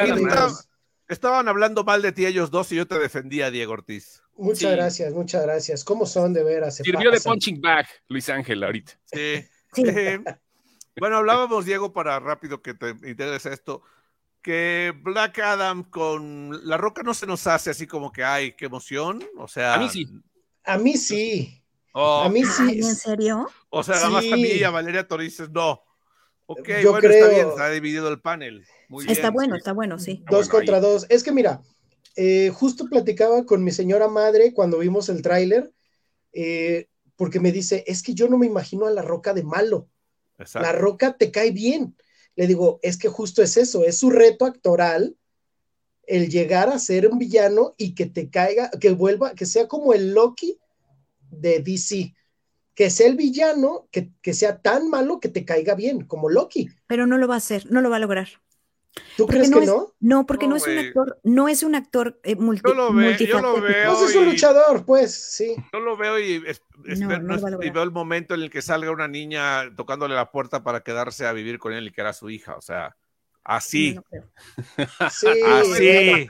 estaban 1.09 1.47
hablando 1.49 1.83
mal 1.83 2.01
de 2.01 2.13
ti 2.13 2.25
ellos 2.25 2.49
dos 2.49 2.71
y 2.71 2.75
yo 2.75 2.87
te 2.87 2.97
defendía, 2.99 3.51
Diego 3.51 3.73
Ortiz. 3.73 4.23
Muchas 4.37 4.71
gracias, 4.71 5.13
muchas 5.13 5.43
gracias. 5.43 5.83
¿Cómo 5.83 6.05
son 6.05 6.31
de 6.31 6.43
veras? 6.43 6.77
Sirvió 6.77 7.11
de 7.11 7.19
punching 7.19 7.59
bag, 7.59 7.87
Luis 8.07 8.29
Ángel, 8.29 8.63
ahorita. 8.63 8.93
Sí. 9.05 9.43
Eh, 9.83 10.23
bueno, 10.97 11.17
hablábamos, 11.17 11.65
Diego, 11.65 11.91
para 11.91 12.19
rápido 12.21 12.61
que 12.61 12.73
te 12.73 12.91
interese 13.03 13.51
esto 13.51 13.81
que 14.47 14.93
Black 15.03 15.39
Adam 15.39 15.83
con 15.83 16.65
La 16.65 16.77
Roca 16.77 17.03
no 17.03 17.13
se 17.13 17.27
nos 17.27 17.45
hace 17.47 17.69
así 17.69 17.85
como 17.85 18.13
que, 18.13 18.23
ay, 18.23 18.53
qué 18.53 18.67
emoción. 18.67 19.21
O 19.37 19.45
sea. 19.45 19.73
A 19.73 19.77
mí 19.77 19.89
sí. 19.89 20.07
A 20.63 20.77
mí 20.77 20.95
sí. 20.95 21.61
Oh, 21.91 22.21
a 22.21 22.29
mí 22.29 22.45
sí. 22.45 22.79
¿En 22.79 22.95
serio? 22.95 23.49
O 23.69 23.83
sea, 23.83 23.95
nada 23.95 24.09
más 24.09 24.23
a 24.31 24.37
mí 24.37 24.47
y 24.47 24.63
a 24.63 24.69
Valeria 24.69 25.05
Torices 25.05 25.49
no. 25.49 25.83
Ok, 26.45 26.69
bueno, 26.81 27.09
está 27.09 27.27
bien, 27.27 27.49
está 27.49 27.69
dividido 27.71 28.07
el 28.07 28.21
panel. 28.21 28.65
está 29.09 29.31
bueno, 29.31 29.57
está 29.57 29.73
bueno, 29.73 29.99
sí. 29.99 30.23
Dos 30.31 30.47
contra 30.47 30.79
dos. 30.79 31.05
Es 31.09 31.25
que 31.25 31.33
mira, 31.33 31.61
eh, 32.15 32.49
justo 32.53 32.85
platicaba 32.85 33.45
con 33.45 33.65
mi 33.65 33.71
señora 33.71 34.07
madre 34.07 34.53
cuando 34.53 34.79
vimos 34.79 35.09
el 35.09 35.21
tráiler, 35.21 35.73
eh, 36.31 36.87
porque 37.17 37.41
me 37.41 37.51
dice, 37.51 37.83
es 37.85 38.01
que 38.01 38.13
yo 38.13 38.29
no 38.29 38.37
me 38.37 38.45
imagino 38.45 38.87
a 38.87 38.91
La 38.91 39.01
Roca 39.01 39.33
de 39.33 39.43
malo. 39.43 39.89
La 40.53 40.71
Roca 40.71 41.17
te 41.17 41.31
cae 41.31 41.51
bien 41.51 41.97
le 42.37 42.47
digo, 42.47 42.79
es 42.83 42.97
que 42.97 43.09
justo 43.09 43.41
es 43.41 43.57
eso, 43.57 43.83
es 43.83 43.97
su 43.97 44.11
reto 44.11 44.45
actoral 44.45 45.17
el 46.03 46.29
llegar 46.29 46.69
a 46.69 46.79
ser 46.79 47.07
un 47.07 47.17
villano 47.17 47.73
y 47.77 47.95
que 47.95 48.05
te 48.05 48.29
caiga, 48.29 48.69
que 48.69 48.91
vuelva, 48.91 49.33
que 49.33 49.45
sea 49.45 49.67
como 49.67 49.93
el 49.93 50.13
Loki 50.13 50.57
de 51.31 51.59
DC, 51.59 52.13
que 52.75 52.89
sea 52.91 53.07
el 53.07 53.15
villano, 53.15 53.89
que, 53.91 54.11
que 54.21 54.33
sea 54.33 54.61
tan 54.61 54.89
malo 54.89 55.19
que 55.19 55.29
te 55.29 55.43
caiga 55.43 55.73
bien, 55.73 56.05
como 56.05 56.29
Loki. 56.29 56.69
Pero 56.85 57.07
no 57.07 57.17
lo 57.17 57.27
va 57.27 57.33
a 57.33 57.39
hacer, 57.39 57.69
no 57.71 57.81
lo 57.81 57.89
va 57.89 57.97
a 57.97 57.99
lograr. 57.99 58.29
¿Tú 59.15 59.27
crees 59.27 59.51
que 59.51 59.65
no? 59.65 59.93
No, 59.99 60.25
porque 60.25 60.47
no, 60.47 60.55
es 60.55 60.67
un 60.67 60.77
actor, 60.77 61.19
no 61.23 61.47
es 61.47 61.63
un 61.63 61.75
actor 61.75 62.19
eh, 62.23 62.35
multi, 62.35 62.61
yo 62.65 62.73
lo, 62.73 62.93
veo, 62.93 63.17
yo 63.17 63.41
lo 63.41 63.61
veo 63.61 63.95
pues 63.97 64.09
es 64.09 64.15
un 64.15 64.25
luchador, 64.25 64.85
pues, 64.85 65.15
sí. 65.15 65.55
Yo 65.73 65.79
lo 65.79 65.97
veo 65.97 66.19
y, 66.19 66.39
veo 66.39 67.83
el 67.83 67.91
momento 67.91 68.33
en 68.33 68.41
el 68.41 68.49
que 68.49 68.61
salga 68.61 68.91
una 68.91 69.07
niña 69.07 69.75
tocándole 69.75 70.15
la 70.15 70.31
puerta 70.31 70.63
para 70.63 70.81
quedarse 70.81 71.25
a 71.25 71.33
vivir 71.33 71.59
con 71.59 71.73
él 71.73 71.87
y 71.87 71.91
que 71.91 72.01
era 72.01 72.13
su 72.13 72.29
hija, 72.29 72.55
o 72.55 72.61
sea, 72.61 72.95
así. 73.43 73.99
sí, 75.11 75.27
así. 75.59 76.27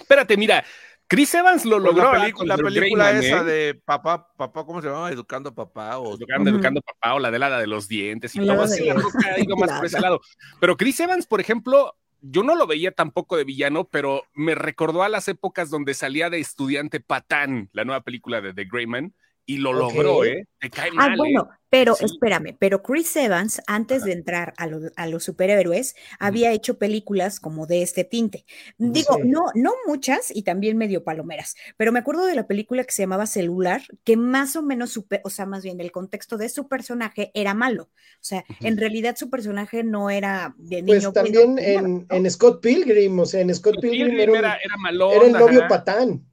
Espérate, 0.00 0.36
mira, 0.36 0.64
Chris 1.10 1.34
Evans 1.34 1.64
lo 1.64 1.80
logró. 1.80 2.12
La, 2.12 2.32
la 2.44 2.56
película 2.56 3.10
esa 3.10 3.40
¿eh? 3.40 3.44
de 3.44 3.74
papá, 3.74 4.32
papá, 4.36 4.64
¿cómo 4.64 4.80
se 4.80 4.86
llama? 4.86 5.10
Educando 5.10 5.52
papá 5.52 5.98
o 5.98 6.14
educando, 6.14 6.50
educando 6.50 6.80
papá 6.82 7.14
o 7.14 7.18
la 7.18 7.32
de 7.32 7.38
la 7.40 7.58
de 7.58 7.66
los 7.66 7.88
dientes 7.88 8.32
y 8.36 8.46
todo 8.46 8.62
así. 8.62 8.88
Más 8.88 9.72
por 9.72 9.86
ese 9.86 10.00
lado. 10.00 10.20
Pero 10.60 10.76
Chris 10.76 11.00
Evans, 11.00 11.26
por 11.26 11.40
ejemplo, 11.40 11.96
yo 12.22 12.42
no 12.42 12.54
lo 12.54 12.66
veía 12.66 12.92
tampoco 12.92 13.36
de 13.36 13.44
villano, 13.44 13.84
pero 13.84 14.24
me 14.34 14.54
recordó 14.54 15.02
a 15.02 15.08
las 15.08 15.28
épocas 15.28 15.70
donde 15.70 15.94
salía 15.94 16.30
de 16.30 16.38
estudiante 16.38 17.00
Patán, 17.00 17.68
la 17.72 17.84
nueva 17.84 18.02
película 18.02 18.40
de 18.40 18.52
The 18.52 18.64
Greyman, 18.64 19.14
y 19.46 19.58
lo 19.58 19.72
logró, 19.72 20.24
¿eh? 20.24 20.46
Te 20.58 20.70
cae 20.70 20.90
ah, 20.90 20.94
mal. 20.94 21.12
Ah, 21.12 21.14
bueno, 21.16 21.48
pero 21.70 21.96
espérame, 22.00 22.56
pero 22.58 22.82
Chris 22.82 23.14
Evans, 23.16 23.62
antes 23.66 24.04
de 24.04 24.12
entrar 24.12 24.52
a, 24.58 24.68
a 24.96 25.06
los 25.06 25.24
superhéroes, 25.24 25.94
había 26.18 26.52
hecho 26.52 26.78
películas 26.78 27.38
como 27.38 27.66
de 27.66 27.82
este 27.82 28.04
tinte. 28.04 28.44
Digo, 28.76 29.18
no, 29.24 29.46
no 29.54 29.72
muchas 29.86 30.34
y 30.34 30.42
también 30.42 30.76
medio 30.76 31.04
palomeras, 31.04 31.54
pero 31.76 31.92
me 31.92 32.00
acuerdo 32.00 32.26
de 32.26 32.34
la 32.34 32.48
película 32.48 32.82
que 32.84 32.92
se 32.92 33.02
llamaba 33.02 33.26
Celular, 33.26 33.82
que 34.04 34.16
más 34.16 34.56
o 34.56 34.62
menos, 34.62 35.00
o 35.22 35.30
sea, 35.30 35.46
más 35.46 35.62
bien 35.62 35.80
el 35.80 35.92
contexto 35.92 36.36
de 36.36 36.48
su 36.48 36.68
personaje 36.68 37.30
era 37.34 37.54
malo. 37.54 37.84
O 37.84 38.22
sea, 38.22 38.44
en 38.60 38.76
realidad 38.76 39.16
su 39.16 39.30
personaje 39.30 39.84
no 39.84 40.10
era 40.10 40.54
de 40.58 40.82
pues 40.82 40.84
niño. 40.84 41.12
Pues 41.12 41.24
también 41.24 41.58
en, 41.58 42.06
en, 42.10 42.30
Scott 42.30 42.60
Pilgrim, 42.60 43.18
o 43.18 43.26
sea, 43.26 43.40
en 43.40 43.54
Scott, 43.54 43.80
Pilgrim, 43.80 44.18
era, 44.18 44.38
era, 44.38 44.58
era, 44.58 45.24
el 45.24 45.32
novio 45.32 45.68
patán. 45.68 46.26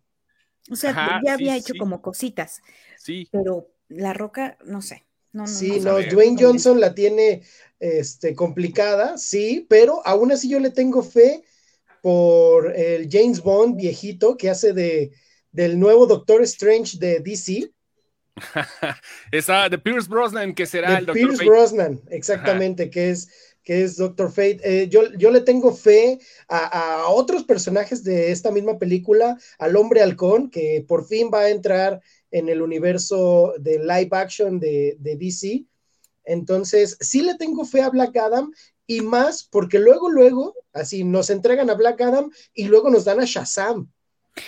O 0.69 0.75
sea, 0.75 1.21
ya 1.23 1.33
había 1.33 1.55
hecho 1.55 1.73
como 1.77 2.01
cositas. 2.01 2.61
Sí. 2.97 3.27
Pero 3.31 3.69
La 3.87 4.13
Roca, 4.13 4.57
no 4.65 4.81
sé. 4.81 5.06
Sí, 5.45 5.79
no, 5.79 5.99
Dwayne 6.01 6.37
Johnson 6.39 6.79
la 6.79 6.93
tiene 6.93 7.43
este, 7.79 8.33
complicada, 8.35 9.17
sí, 9.17 9.65
pero 9.69 10.01
aún 10.05 10.31
así 10.31 10.49
yo 10.49 10.59
le 10.59 10.71
tengo 10.71 11.03
fe 11.03 11.43
por 12.01 12.75
el 12.75 13.07
James 13.11 13.41
Bond 13.41 13.75
viejito 13.75 14.37
que 14.37 14.49
hace 14.49 14.73
de, 14.73 15.11
del 15.51 15.79
nuevo 15.79 16.05
Doctor 16.07 16.41
Strange 16.43 16.97
de 16.97 17.19
DC. 17.19 17.71
Esa 19.31 19.67
de 19.69 19.77
Pierce 19.77 20.07
Brosnan, 20.07 20.53
que 20.53 20.65
será 20.65 20.99
el 20.99 21.05
Doctor 21.05 21.13
Pierce 21.15 21.45
Brosnan, 21.45 22.01
exactamente, 22.09 22.89
que 22.89 23.09
es 23.11 23.29
que 23.67 23.83
es 23.83 23.97
Doctor 23.97 24.29
Fate. 24.29 24.61
Eh, 24.63 24.87
yo, 24.87 25.11
yo, 25.17 25.29
le 25.29 25.41
tengo 25.41 25.73
fe 25.73 26.19
a, 26.47 27.01
a, 27.01 27.09
otros 27.09 27.43
personajes 27.43 28.01
de 28.01 28.31
esta 28.31 28.49
misma 28.49 28.77
película, 28.79 29.37
al 29.59 29.75
hombre 29.75 30.01
halcón, 30.01 30.49
que 30.49 30.85
por 30.87 31.05
fin 31.05 31.29
va 31.33 31.41
a 31.41 31.49
entrar 31.49 32.01
en 32.31 32.49
el 32.49 32.61
universo 32.61 33.53
de 33.59 33.79
live 33.79 34.09
action 34.11 34.59
de, 34.59 34.97
de 34.99 35.15
DC. 35.15 35.65
Entonces, 36.25 36.97
sí 36.99 37.21
le 37.21 37.35
tengo 37.35 37.65
fe 37.65 37.81
a 37.81 37.89
Black 37.89 38.15
Adam 38.17 38.51
y 38.85 39.01
más 39.01 39.43
porque 39.43 39.79
luego, 39.79 40.09
luego, 40.09 40.55
así 40.73 41.03
nos 41.03 41.29
entregan 41.29 41.69
a 41.69 41.75
Black 41.75 42.01
Adam 42.01 42.31
y 42.53 42.65
luego 42.65 42.89
nos 42.89 43.05
dan 43.05 43.19
a 43.19 43.25
Shazam. 43.25 43.91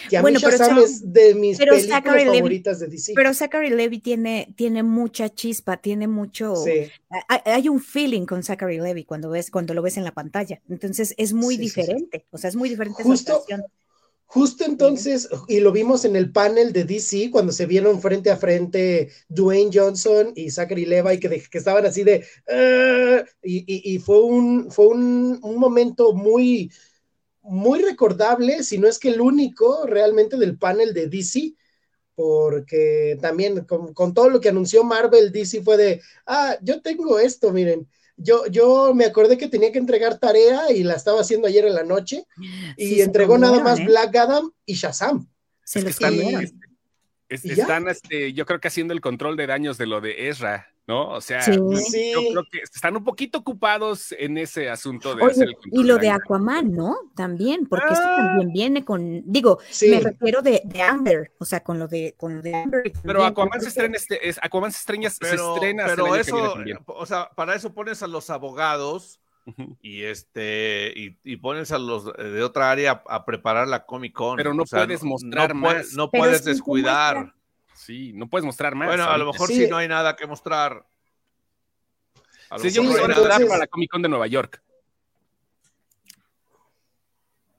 Que 0.09 0.17
a 0.17 0.21
bueno, 0.21 0.39
mí 0.39 0.45
Shazam 0.45 0.77
es 0.77 1.11
de 1.11 1.33
mis 1.33 1.57
películas 1.57 2.03
favoritas 2.03 2.79
de 2.79 2.87
DC. 2.87 3.13
Pero 3.15 3.33
Zachary 3.33 3.69
Levy 3.69 3.99
tiene, 3.99 4.53
tiene 4.55 4.83
mucha 4.83 5.29
chispa, 5.29 5.77
tiene 5.77 6.07
mucho. 6.07 6.53
Hay, 7.27 7.69
un 7.69 7.81
feeling 7.81 8.25
con 8.25 8.43
Zachary 8.43 8.79
Levy 8.79 9.03
cuando 9.03 9.29
ves, 9.29 9.49
cuando 9.49 9.73
lo 9.73 9.81
ves 9.81 9.97
en 9.97 10.03
la 10.03 10.13
pantalla. 10.13 10.61
Entonces 10.69 11.15
es 11.17 11.33
muy 11.33 11.57
diferente. 11.57 12.25
O 12.29 12.37
sea, 12.37 12.49
es 12.49 12.55
muy 12.55 12.69
diferente 12.69 13.03
Justo, 13.03 13.43
Justo 14.31 14.63
entonces, 14.63 15.27
y 15.47 15.59
lo 15.59 15.71
vimos 15.71 16.05
en 16.05 16.15
el 16.15 16.31
panel 16.31 16.71
de 16.71 16.83
DC, 16.83 17.31
cuando 17.31 17.51
se 17.51 17.65
vieron 17.65 17.99
frente 17.99 18.29
a 18.29 18.37
frente 18.37 19.09
Dwayne 19.27 19.71
Johnson 19.73 20.33
y 20.35 20.51
Zachary 20.51 20.85
Levi, 20.85 21.19
que, 21.19 21.41
que 21.49 21.57
estaban 21.57 21.83
así 21.87 22.03
de... 22.03 22.23
Ah", 22.47 23.25
y, 23.41 23.97
fue, 23.97 24.21
un, 24.21 24.69
fue 24.69 24.85
un, 24.85 25.39
momento 25.41 26.13
muy, 26.13 26.71
muy 27.41 27.81
recordable, 27.81 28.61
si 28.61 28.77
no 28.77 28.87
es 28.87 28.99
que 28.99 29.09
el 29.09 29.19
único 29.19 29.87
realmente 29.87 30.37
del 30.37 30.59
panel 30.59 30.93
de 30.93 31.07
DC, 31.07 31.55
porque 32.13 33.17
también 33.19 33.65
con, 33.65 33.95
con 33.95 34.13
todo 34.13 34.29
lo 34.29 34.39
que 34.39 34.49
anunció 34.49 34.83
Marvel, 34.83 35.31
DC 35.31 35.63
fue 35.63 35.75
de, 35.75 36.01
ah, 36.27 36.55
yo 36.61 36.83
tengo 36.83 37.17
esto, 37.17 37.51
miren 37.51 37.87
yo, 38.19 38.45
yo 38.47 38.93
me 38.93 39.05
acordé 39.05 39.37
que 39.37 39.47
tenía 39.47 39.71
que 39.71 39.79
entregar 39.79 40.19
tarea 40.19 40.71
y 40.71 40.83
la 40.83 40.95
estaba 40.95 41.21
haciendo 41.21 41.47
ayer 41.47 41.65
en 41.65 41.73
la 41.73 41.83
noche 41.83 42.25
y 42.77 43.01
entregó 43.01 43.37
nada 43.37 43.63
más 43.63 43.79
¿eh? 43.79 43.85
Black 43.85 44.15
Adam 44.15 44.51
y 44.65 44.73
Shazam. 44.73 45.27
Se 45.63 45.79
están, 45.79 46.13
están 47.29 47.87
este, 47.87 48.33
yo 48.33 48.45
creo 48.45 48.59
que 48.59 48.67
haciendo 48.67 48.93
el 48.93 49.01
control 49.01 49.37
de 49.37 49.47
daños 49.47 49.77
de 49.77 49.85
lo 49.85 50.01
de 50.01 50.29
Ezra, 50.29 50.67
¿no? 50.89 51.07
O 51.11 51.21
sea, 51.21 51.45
yo 51.45 51.69
creo 51.69 52.43
que 52.51 52.61
están 52.63 52.97
un 52.97 53.03
poquito 53.03 53.37
ocupados 53.37 54.11
en 54.17 54.39
ese 54.39 54.71
asunto 54.71 55.13
de 55.13 55.23
hacer 55.23 55.49
el 55.49 55.55
Y 55.71 55.83
lo 55.83 55.99
de 55.99 56.09
Aquaman, 56.09 56.73
¿no? 56.73 56.97
También, 57.15 57.67
porque 57.67 57.93
esto 57.93 58.07
ah. 58.07 58.15
también 58.17 58.51
viene 58.51 58.83
con, 58.83 59.21
digo, 59.23 59.59
me 59.87 59.99
refiero 59.99 60.41
de, 60.41 60.63
de, 60.65 60.81
Amber, 60.81 61.31
o 61.37 61.45
sea, 61.45 61.59
con 61.59 61.77
lo 61.77 61.87
de, 61.87 62.15
con 62.17 62.41
de 62.41 62.55
Amber. 62.55 62.91
Pero 63.03 63.23
Aquaman 63.23 63.61
se 63.61 63.67
estrena, 63.67 63.97
este, 63.97 64.27
es, 64.27 64.39
Aquaman 64.41 64.71
se 64.71 64.79
estrena, 64.79 65.11
se 65.11 65.35
estrena 65.35 65.85
pero 65.85 66.15
eso, 66.15 66.55
o 66.87 67.05
sea, 67.05 67.29
para 67.35 67.53
eso 67.53 67.71
pones 67.71 68.01
a 68.01 68.07
los 68.07 68.31
abogados 68.31 69.19
y 69.81 70.03
este 70.03 70.93
y, 71.23 71.37
pones 71.37 71.71
a 71.71 71.77
los 71.77 72.05
de 72.05 72.41
otra 72.43 72.71
área 72.71 73.03
a, 73.07 73.25
preparar 73.25 73.67
la 73.67 73.85
Comic 73.85 74.13
Con. 74.13 74.37
Pero 74.37 74.55
no 74.55 74.63
puedes 74.65 75.03
mostrar 75.03 75.53
más. 75.53 75.93
no 75.93 76.09
puedes 76.09 76.43
descuidar. 76.43 77.33
Sí, 77.89 78.13
no 78.13 78.29
puedes 78.29 78.45
mostrar 78.45 78.75
más. 78.75 78.87
Bueno, 78.87 79.05
a 79.05 79.17
lo 79.17 79.31
mejor 79.31 79.47
sí. 79.47 79.65
no 79.67 79.77
hay 79.77 79.87
nada 79.87 80.15
que 80.15 80.27
mostrar. 80.27 80.85
sí, 82.59 82.69
yo 82.69 82.83
me 82.83 82.91
entonces... 82.91 83.47
para 83.47 83.57
la 83.57 83.65
Comic 83.65 83.89
Con 83.89 84.03
de 84.03 84.09
Nueva 84.09 84.27
York. 84.27 84.61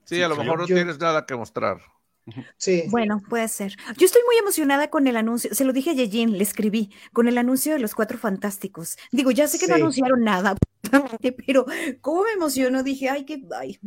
Sí, 0.05 0.21
a 0.21 0.29
lo 0.29 0.37
mejor 0.37 0.59
no 0.59 0.65
tienes 0.65 0.97
nada 0.99 1.25
que 1.25 1.35
mostrar. 1.35 1.81
Sí. 2.55 2.85
Bueno, 2.87 3.21
puede 3.27 3.49
ser. 3.49 3.75
Yo 3.97 4.05
estoy 4.05 4.21
muy 4.25 4.37
emocionada 4.37 4.89
con 4.89 5.05
el 5.07 5.17
anuncio, 5.17 5.53
se 5.53 5.65
lo 5.65 5.73
dije 5.73 5.89
a 5.89 5.93
Yejin, 5.95 6.37
le 6.37 6.43
escribí, 6.43 6.93
con 7.11 7.27
el 7.27 7.37
anuncio 7.37 7.73
de 7.73 7.79
los 7.79 7.93
cuatro 7.93 8.17
fantásticos. 8.17 8.97
Digo, 9.11 9.31
ya 9.31 9.49
sé 9.49 9.59
que 9.59 9.67
no 9.67 9.75
anunciaron 9.75 10.23
nada, 10.23 10.55
pero 11.45 11.65
cómo 11.99 12.23
me 12.23 12.31
emocionó, 12.31 12.83
dije, 12.83 13.09
ay, 13.09 13.25
qué, 13.25 13.43
ay, 13.59 13.77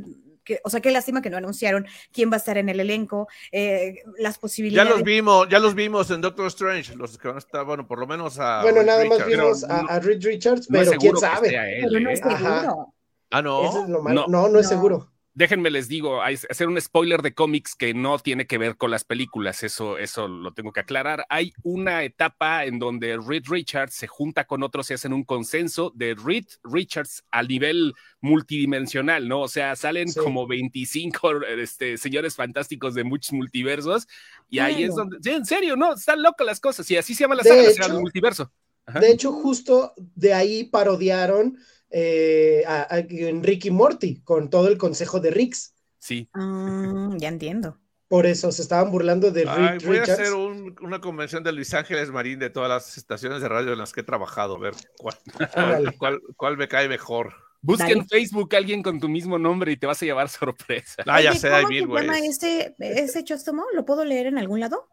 o 0.63 0.71
sea, 0.71 0.81
qué 0.81 0.91
lástima 0.91 1.23
que 1.23 1.31
no 1.31 1.37
anunciaron 1.37 1.87
quién 2.13 2.31
va 2.31 2.35
a 2.35 2.39
estar 2.39 2.59
en 2.59 2.69
el 2.69 2.81
elenco, 2.81 3.29
eh, 3.53 4.03
las 4.19 4.39
posibilidades. 4.39 4.89
Ya 4.89 4.97
los 4.97 5.05
vimos, 5.05 5.49
ya 5.49 5.59
los 5.59 5.75
vimos 5.75 6.11
en 6.11 6.21
Doctor 6.21 6.47
Strange, 6.47 6.97
los 6.97 7.19
que 7.19 7.29
van 7.29 7.37
a 7.37 7.41
estar, 7.41 7.65
bueno, 7.65 7.87
por 7.87 7.99
lo 7.99 8.07
menos 8.07 8.39
a. 8.39 8.63
Bueno, 8.63 8.83
nada 8.83 9.05
más 9.05 9.27
vimos 9.27 9.65
a, 9.65 9.99
Reed 10.01 10.25
Richards, 10.25 10.69
pero 10.71 10.93
quién 10.93 11.17
sabe. 11.17 11.51
pero 11.83 12.01
no 12.01 12.11
es 12.11 12.21
¿eh? 12.21 12.23
seguro. 12.23 12.95
Ah, 13.31 13.43
no. 13.43 13.87
no. 13.89 14.27
no, 14.29 14.49
no 14.49 14.59
es 14.59 14.69
seguro 14.69 15.13
déjenme 15.35 15.71
les 15.71 15.88
digo, 15.88 16.23
hacer 16.23 16.69
un 16.69 16.81
spoiler 16.81 17.21
de 17.21 17.35
cómics 17.35 17.75
que 17.75 17.93
no 17.93 18.19
tiene 18.19 18.47
que 18.47 18.57
ver 18.57 18.76
con 18.76 18.91
las 18.91 19.05
películas, 19.05 19.62
eso, 19.64 19.99
eso 19.99 20.29
lo 20.29 20.53
tengo 20.55 20.73
que 20.73 20.81
aclarar. 20.81 21.26
Hay 21.29 21.53
una 21.62 22.05
etapa 22.05 22.64
en 22.64 22.79
donde 22.79 23.19
Reed 23.19 23.45
Richards 23.49 23.95
se 23.95 24.07
junta 24.07 24.45
con 24.45 24.62
otros 24.62 24.91
y 24.91 24.95
hacen 24.95 25.12
un 25.12 25.25
consenso 25.25 25.93
de 25.95 26.14
Reed 26.14 26.47
Richards 26.62 27.25
a 27.33 27.43
nivel 27.43 27.95
multidimensional, 28.21 29.29
¿no? 29.29 29.43
O 29.43 29.49
sea, 29.49 29.75
salen 29.75 30.12
como 30.12 30.47
25 30.47 31.43
este, 31.59 31.99
señores 31.99 32.37
fantásticos 32.37 32.95
de 32.95 33.05
muchos 33.05 33.33
multiversos 33.33 34.07
y 34.49 34.61
ahí 34.61 34.85
es 34.85 34.95
donde, 34.95 35.19
sí, 35.21 35.31
en 35.31 35.45
serio, 35.45 35.75
¿no? 35.75 35.95
Están 35.95 36.23
locas 36.23 36.47
las 36.47 36.61
cosas 36.61 36.88
y 36.91 36.97
así 36.97 37.14
se 37.14 37.25
llama 37.25 37.35
la 37.35 37.43
saga, 37.43 37.62
del 37.62 38.00
multiverso. 38.00 38.53
De 39.00 39.11
hecho, 39.11 39.33
justo 39.33 39.95
de 40.14 40.35
ahí 40.35 40.64
parodiaron 40.64 41.59
eh, 41.97 42.65
a, 42.67 42.89
en 42.99 43.45
Ricky 43.45 43.71
Morty 43.71 44.21
con 44.25 44.51
todo 44.51 44.67
el 44.67 44.77
consejo 44.79 45.21
de 45.21 45.31
Rix. 45.31 45.75
Sí. 45.99 46.29
Mm, 46.35 47.19
ya 47.19 47.29
entiendo. 47.29 47.79
Por 48.09 48.27
eso 48.27 48.51
se 48.51 48.63
estaban 48.63 48.91
burlando 48.91 49.31
de 49.31 49.45
Rick 49.45 49.87
Voy 49.87 49.99
a 49.99 50.03
hacer 50.03 50.35
una 50.35 51.01
convención 51.01 51.45
de 51.45 51.53
Luis 51.53 51.73
Ángeles 51.73 52.11
Marín 52.11 52.41
de 52.41 52.51
todas 52.51 52.69
las 52.69 52.99
estaciones 52.99 53.43
de 53.43 53.49
radio 53.49 53.73
en 53.73 53.79
las 53.79 53.93
que 53.93 54.01
he 54.01 54.05
trabajado, 54.05 54.57
a 54.57 54.59
ver 54.59 54.75
cuál, 54.99 55.17
cuál, 56.37 56.57
me 56.57 56.67
cae 56.67 56.89
mejor. 56.89 57.33
Busca 57.63 57.89
en 57.89 58.07
Facebook 58.09 58.55
a 58.55 58.59
alguien 58.59 58.83
con 58.83 58.99
tu 58.99 59.09
mismo 59.09 59.39
nombre 59.39 59.71
y 59.71 59.77
te 59.77 59.87
vas 59.87 60.03
a 60.03 60.05
llevar 60.05 60.29
sorpresa. 60.29 61.05
Ah, 61.07 61.23
ya 61.23 61.33
sé, 61.35 61.49
hay 61.49 61.65
mil, 61.67 61.87
güey. 61.87 62.09
ese, 62.27 62.75
ese 62.79 63.25
¿Lo 63.73 63.85
puedo 63.85 64.05
leer 64.05 64.27
en 64.27 64.39
algún 64.39 64.59
lado? 64.59 64.89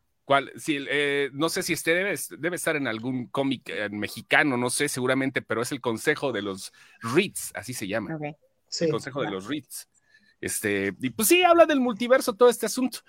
Eh, 0.67 1.29
no 1.33 1.49
sé 1.49 1.63
si 1.63 1.73
este 1.73 1.93
debe, 1.93 2.15
debe 2.37 2.55
estar 2.55 2.75
en 2.75 2.87
algún 2.87 3.27
cómic 3.27 3.69
eh, 3.69 3.89
mexicano, 3.89 4.57
no 4.57 4.69
sé, 4.69 4.87
seguramente, 4.89 5.41
pero 5.41 5.61
es 5.61 5.71
el 5.71 5.81
Consejo 5.81 6.31
de 6.31 6.41
los 6.41 6.73
REITs, 7.01 7.51
así 7.55 7.73
se 7.73 7.87
llama. 7.87 8.17
El 8.79 8.91
Consejo 8.91 9.21
de 9.21 9.31
los 9.31 9.47
REITs. 9.47 9.89
Este, 10.39 10.95
y 10.99 11.11
pues 11.11 11.27
sí, 11.27 11.43
habla 11.43 11.65
del 11.65 11.79
multiverso, 11.79 12.33
todo 12.33 12.49
este 12.49 12.65
asunto. 12.65 12.99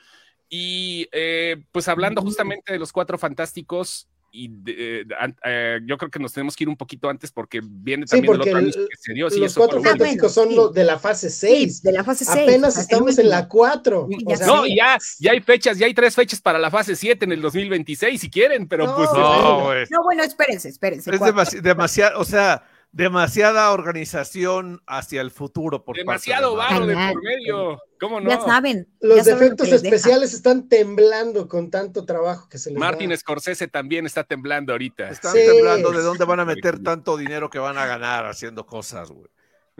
Y 0.49 1.09
eh, 1.12 1.64
pues 1.73 1.88
hablando 1.88 2.21
justamente 2.21 2.75
de 2.75 2.79
los 2.79 2.93
cuatro 2.93 3.17
fantásticos, 3.17 4.09
y 4.35 4.51
eh, 4.67 5.05
eh, 5.45 5.81
yo 5.85 5.99
creo 5.99 6.11
que 6.11 6.19
nos 6.19 6.33
tenemos 6.33 6.57
que 6.57 6.65
ir 6.65 6.69
un 6.71 6.77
poquito 6.77 7.11
antes 7.11 7.31
porque 7.31 7.61
viene 7.62 8.07
también 8.07 8.33
el 8.33 8.41
otro 8.41 8.57
anuncio 8.57 8.89
que 8.89 8.97
se 8.99 9.12
dio. 9.12 9.29
los 9.29 9.55
cuatro 9.55 9.83
fantásticos 9.83 10.33
son 10.33 10.55
los 10.57 10.73
de 10.73 10.85
la 10.85 10.99
fase 10.99 11.29
6. 11.29 11.83
de 11.83 11.93
la 11.93 12.03
fase 12.03 12.25
6. 12.25 12.39
Apenas 12.49 12.79
estamos 12.79 13.19
en 13.19 13.29
la 13.29 13.47
4. 13.47 14.09
no, 14.47 14.67
ya, 14.67 14.99
ya 15.21 15.33
hay 15.33 15.41
fechas, 15.41 15.77
ya 15.77 15.85
hay 15.85 15.93
tres 15.93 16.15
fechas 16.15 16.41
para 16.41 16.59
la 16.59 16.71
fase 16.71 16.97
7 16.97 17.27
en 17.27 17.33
el 17.33 17.43
2026 17.43 18.21
si 18.21 18.31
quieren, 18.31 18.67
pero 18.67 18.97
pues... 18.97 19.11
No, 19.12 19.75
no, 19.75 20.03
bueno, 20.03 20.23
espérense, 20.23 20.71
espérense. 20.71 21.11
Es 21.11 21.62
demasiado, 21.62 22.19
o 22.19 22.25
sea 22.25 22.65
demasiada 22.93 23.73
organización 23.73 24.83
hacia 24.87 25.23
el 25.23 25.31
futuro. 25.31 25.85
Por 25.85 25.97
Demasiado 25.97 26.55
barro 26.55 26.87
de 26.87 26.95
por 26.95 27.23
medio. 27.23 27.81
¿Cómo 27.99 28.21
no? 28.21 28.29
Ya 28.29 28.41
saben. 28.41 28.87
Los 29.01 29.27
efectos 29.27 29.69
especiales 29.69 30.35
están 30.35 30.69
temblando 30.69 31.49
con 31.49 31.71
tanto 31.71 32.05
trabajo 32.05 32.49
que 32.49 32.59
se 32.59 32.71
les 32.71 32.79
Martin 32.79 33.17
Scorsese 33.17 33.69
también 33.69 34.07
está 34.07 34.25
temblando 34.25 34.73
ahorita. 34.73 35.09
Están 35.09 35.35
temblando 35.35 35.91
de 35.91 36.03
dónde 36.03 36.25
van 36.25 36.41
a 36.41 36.45
meter 36.45 36.83
tanto 36.83 37.17
dinero 37.17 37.49
que 37.49 37.59
van 37.59 37.79
a 37.79 37.87
ganar 37.87 38.27
haciendo 38.27 38.67
cosas, 38.67 39.11
güey. 39.11 39.31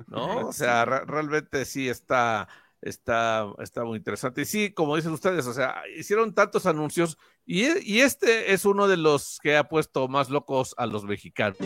¿No? 0.07 0.49
O 0.49 0.52
sea, 0.54 0.87
realmente 0.87 1.66
sí 1.66 1.88
está, 1.88 2.49
está, 2.81 3.47
está 3.59 3.85
muy 3.85 3.99
interesante. 3.99 4.42
Y 4.42 4.45
sí, 4.47 4.73
como 4.73 4.97
dicen 4.97 5.12
ustedes, 5.12 5.47
o 5.47 5.52
sea, 5.52 5.83
hicieron 5.97 6.35
tantos 6.35 6.64
anuncios 6.64 7.19
y, 7.45 7.66
y 7.83 8.00
este 8.00 8.54
es 8.54 8.64
uno 8.64 8.88
de 8.88 8.97
los 8.97 9.38
que 9.42 9.57
ha 9.57 9.69
puesto 9.69 10.09
más 10.09 10.31
locos 10.31 10.75
a 10.78 10.87
los 10.87 11.04
mexicanos. 11.04 11.59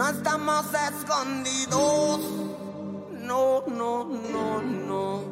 No 0.00 0.08
estamos 0.08 0.64
escondidos. 0.72 2.20
No, 3.20 3.66
no, 3.66 4.04
no, 4.06 4.62
no. 4.62 5.24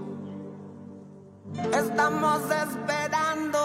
Estamos 1.74 2.42
esperando. 2.50 3.58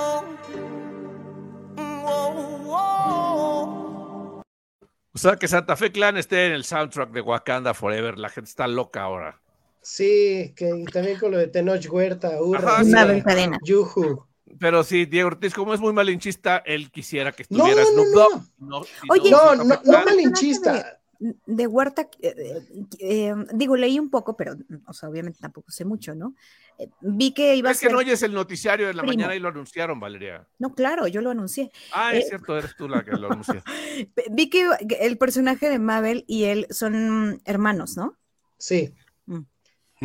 O 5.12 5.18
sea, 5.18 5.36
que 5.36 5.50
Santa 5.50 5.76
Fe 5.76 5.92
Clan 5.92 6.16
esté 6.16 6.48
en 6.48 6.54
el 6.54 6.64
soundtrack 6.64 7.12
de 7.12 7.20
Wakanda 7.20 7.74
Forever. 7.74 8.18
La 8.18 8.30
gente 8.30 8.50
está 8.50 8.66
loca 8.70 9.02
ahora. 9.02 9.42
Sí, 9.82 10.54
que 10.56 10.86
también 10.94 11.20
con 11.20 11.32
lo 11.32 11.38
de 11.38 11.48
Tenoch 11.48 11.86
Huerta, 11.92 12.42
Urra, 12.42 12.82
una 12.82 13.22
cadena. 13.22 13.60
Yuhu. 13.62 14.26
Pero 14.60 14.84
sí, 14.84 15.06
Diego 15.06 15.28
Ortiz, 15.28 15.54
como 15.54 15.74
es 15.74 15.80
muy 15.80 15.94
malinchista, 15.94 16.58
él 16.66 16.92
quisiera 16.92 17.32
que 17.32 17.44
estuviera 17.44 17.84
no, 17.96 18.04
no, 18.06 18.48
no. 18.60 18.82
Oye, 19.10 19.32
no, 19.32 19.56
no, 19.56 19.64
no 19.64 20.06
malinchista 20.06 21.00
de 21.46 21.68
Huerta, 21.68 22.10
eh, 22.22 22.62
eh, 23.00 23.34
digo, 23.54 23.78
leí 23.78 24.00
un 24.00 24.10
poco, 24.10 24.36
pero, 24.36 24.56
o 24.88 24.94
sea, 24.94 25.10
obviamente 25.10 25.40
tampoco 25.40 25.72
sé 25.72 25.86
mucho, 25.86 26.14
¿no? 26.16 26.36
Eh, 26.78 26.90
vi 27.02 27.34
que 27.34 27.56
iba 27.56 27.70
a 27.70 27.74
ser. 27.74 27.88
Es 27.88 27.90
que 27.90 27.94
no 27.94 28.00
oyes 28.00 28.24
el 28.24 28.34
noticiario 28.34 28.88
de 28.88 28.94
la 28.94 29.04
mañana 29.04 29.36
y 29.36 29.40
lo 29.40 29.50
anunciaron, 29.50 30.00
Valeria. 30.00 30.48
No, 30.60 30.74
claro, 30.74 31.08
yo 31.08 31.22
lo 31.22 31.30
anuncié. 31.30 31.72
Ah, 31.94 32.14
es 32.14 32.28
cierto, 32.28 32.58
eres 32.58 32.76
tú 32.76 32.90
la 32.90 33.04
que 33.04 33.12
lo 33.12 33.32
anunció. 33.32 33.64
vi 34.32 34.50
que 34.50 34.70
el 35.00 35.18
personaje 35.18 35.70
de 35.70 35.80
Mabel 35.80 36.26
y 36.28 36.46
él 36.46 36.68
son 36.70 37.42
hermanos, 37.46 37.96
¿no? 37.96 38.18
Sí. 38.58 38.94
Mm. 39.26 39.42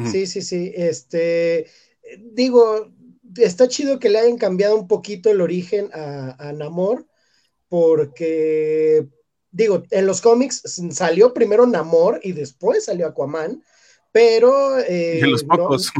Sí, 0.06 0.26
sí, 0.26 0.42
sí. 0.42 0.72
Este, 0.76 1.66
digo, 2.18 2.92
está 3.36 3.68
chido 3.68 3.98
que 3.98 4.08
le 4.08 4.18
hayan 4.18 4.38
cambiado 4.38 4.76
un 4.76 4.88
poquito 4.88 5.30
el 5.30 5.40
origen 5.40 5.90
a, 5.92 6.36
a 6.48 6.52
Namor, 6.52 7.06
porque 7.68 9.06
digo, 9.50 9.84
en 9.90 10.06
los 10.06 10.20
cómics 10.20 10.62
salió 10.90 11.32
primero 11.34 11.66
Namor 11.66 12.20
y 12.22 12.32
después 12.32 12.84
salió 12.84 13.06
Aquaman, 13.06 13.62
pero... 14.12 14.78
Eh, 14.78 15.20
en 15.20 15.30
los 15.30 15.44
pocos. 15.44 15.90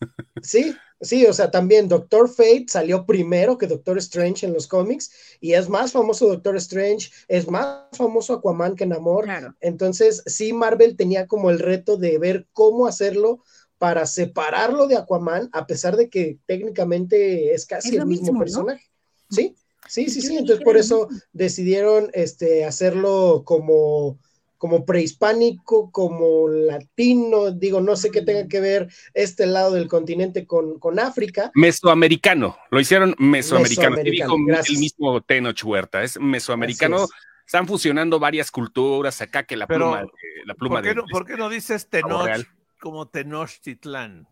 sí, 0.42 0.74
sí, 1.00 1.26
o 1.26 1.32
sea, 1.32 1.50
también 1.50 1.88
Doctor 1.88 2.28
Fate 2.28 2.66
salió 2.68 3.06
primero 3.06 3.58
que 3.58 3.66
Doctor 3.66 3.98
Strange 3.98 4.46
en 4.46 4.52
los 4.52 4.66
cómics 4.66 5.12
y 5.40 5.54
es 5.54 5.68
más 5.68 5.92
famoso 5.92 6.28
Doctor 6.28 6.56
Strange, 6.56 7.10
es 7.28 7.48
más 7.48 7.84
famoso 7.92 8.34
Aquaman 8.34 8.76
que 8.76 8.86
Namor. 8.86 9.26
Entonces, 9.60 10.22
sí, 10.26 10.52
Marvel 10.52 10.96
tenía 10.96 11.26
como 11.26 11.50
el 11.50 11.58
reto 11.58 11.96
de 11.96 12.18
ver 12.18 12.46
cómo 12.52 12.86
hacerlo 12.86 13.42
para 13.82 14.06
separarlo 14.06 14.86
de 14.86 14.96
Aquaman, 14.96 15.50
a 15.52 15.66
pesar 15.66 15.96
de 15.96 16.08
que 16.08 16.38
técnicamente 16.46 17.52
es 17.52 17.66
casi 17.66 17.96
el 17.96 18.06
mismo, 18.06 18.38
personaje. 18.38 18.88
Sí, 19.28 19.56
Sí, 19.88 20.08
sí, 20.08 20.20
sí, 20.20 20.36
entonces 20.36 20.64
por 20.64 20.76
eso 20.76 21.08
decidieron 21.32 22.08
este, 22.12 22.64
hacerlo 22.64 23.42
como, 23.44 24.20
como 24.56 24.86
prehispánico, 24.86 25.90
como 25.90 26.46
latino, 26.46 27.50
digo, 27.50 27.80
no 27.80 27.96
sé 27.96 28.12
qué 28.12 28.22
tenga 28.22 28.46
que 28.46 28.60
ver 28.60 28.88
este 29.14 29.46
lado 29.46 29.72
del 29.72 29.88
continente 29.88 30.46
con, 30.46 30.78
con 30.78 31.00
África. 31.00 31.50
Mesoamericano, 31.56 32.56
lo 32.70 32.78
hicieron 32.78 33.16
mesoamericano, 33.18 33.96
dijo 33.96 34.36
el 34.36 34.78
mismo 34.78 35.20
Tenoch 35.22 35.64
Huerta, 35.64 36.04
es 36.04 36.20
mesoamericano. 36.20 37.08
Están 37.44 37.66
fusionando 37.66 38.20
varias 38.20 38.52
culturas 38.52 39.20
acá 39.20 39.42
que 39.42 39.56
la 39.56 39.66
pluma, 39.66 40.04
la 40.44 40.54
pluma 40.54 40.76
¿por 40.76 40.84
qué, 40.84 40.94
no, 40.94 41.04
¿por 41.10 41.26
qué 41.26 41.36
no 41.36 41.48
dices 41.48 41.88
Tenoch 41.88 42.46
como 42.82 43.06
Tenochtitlán? 43.06 44.28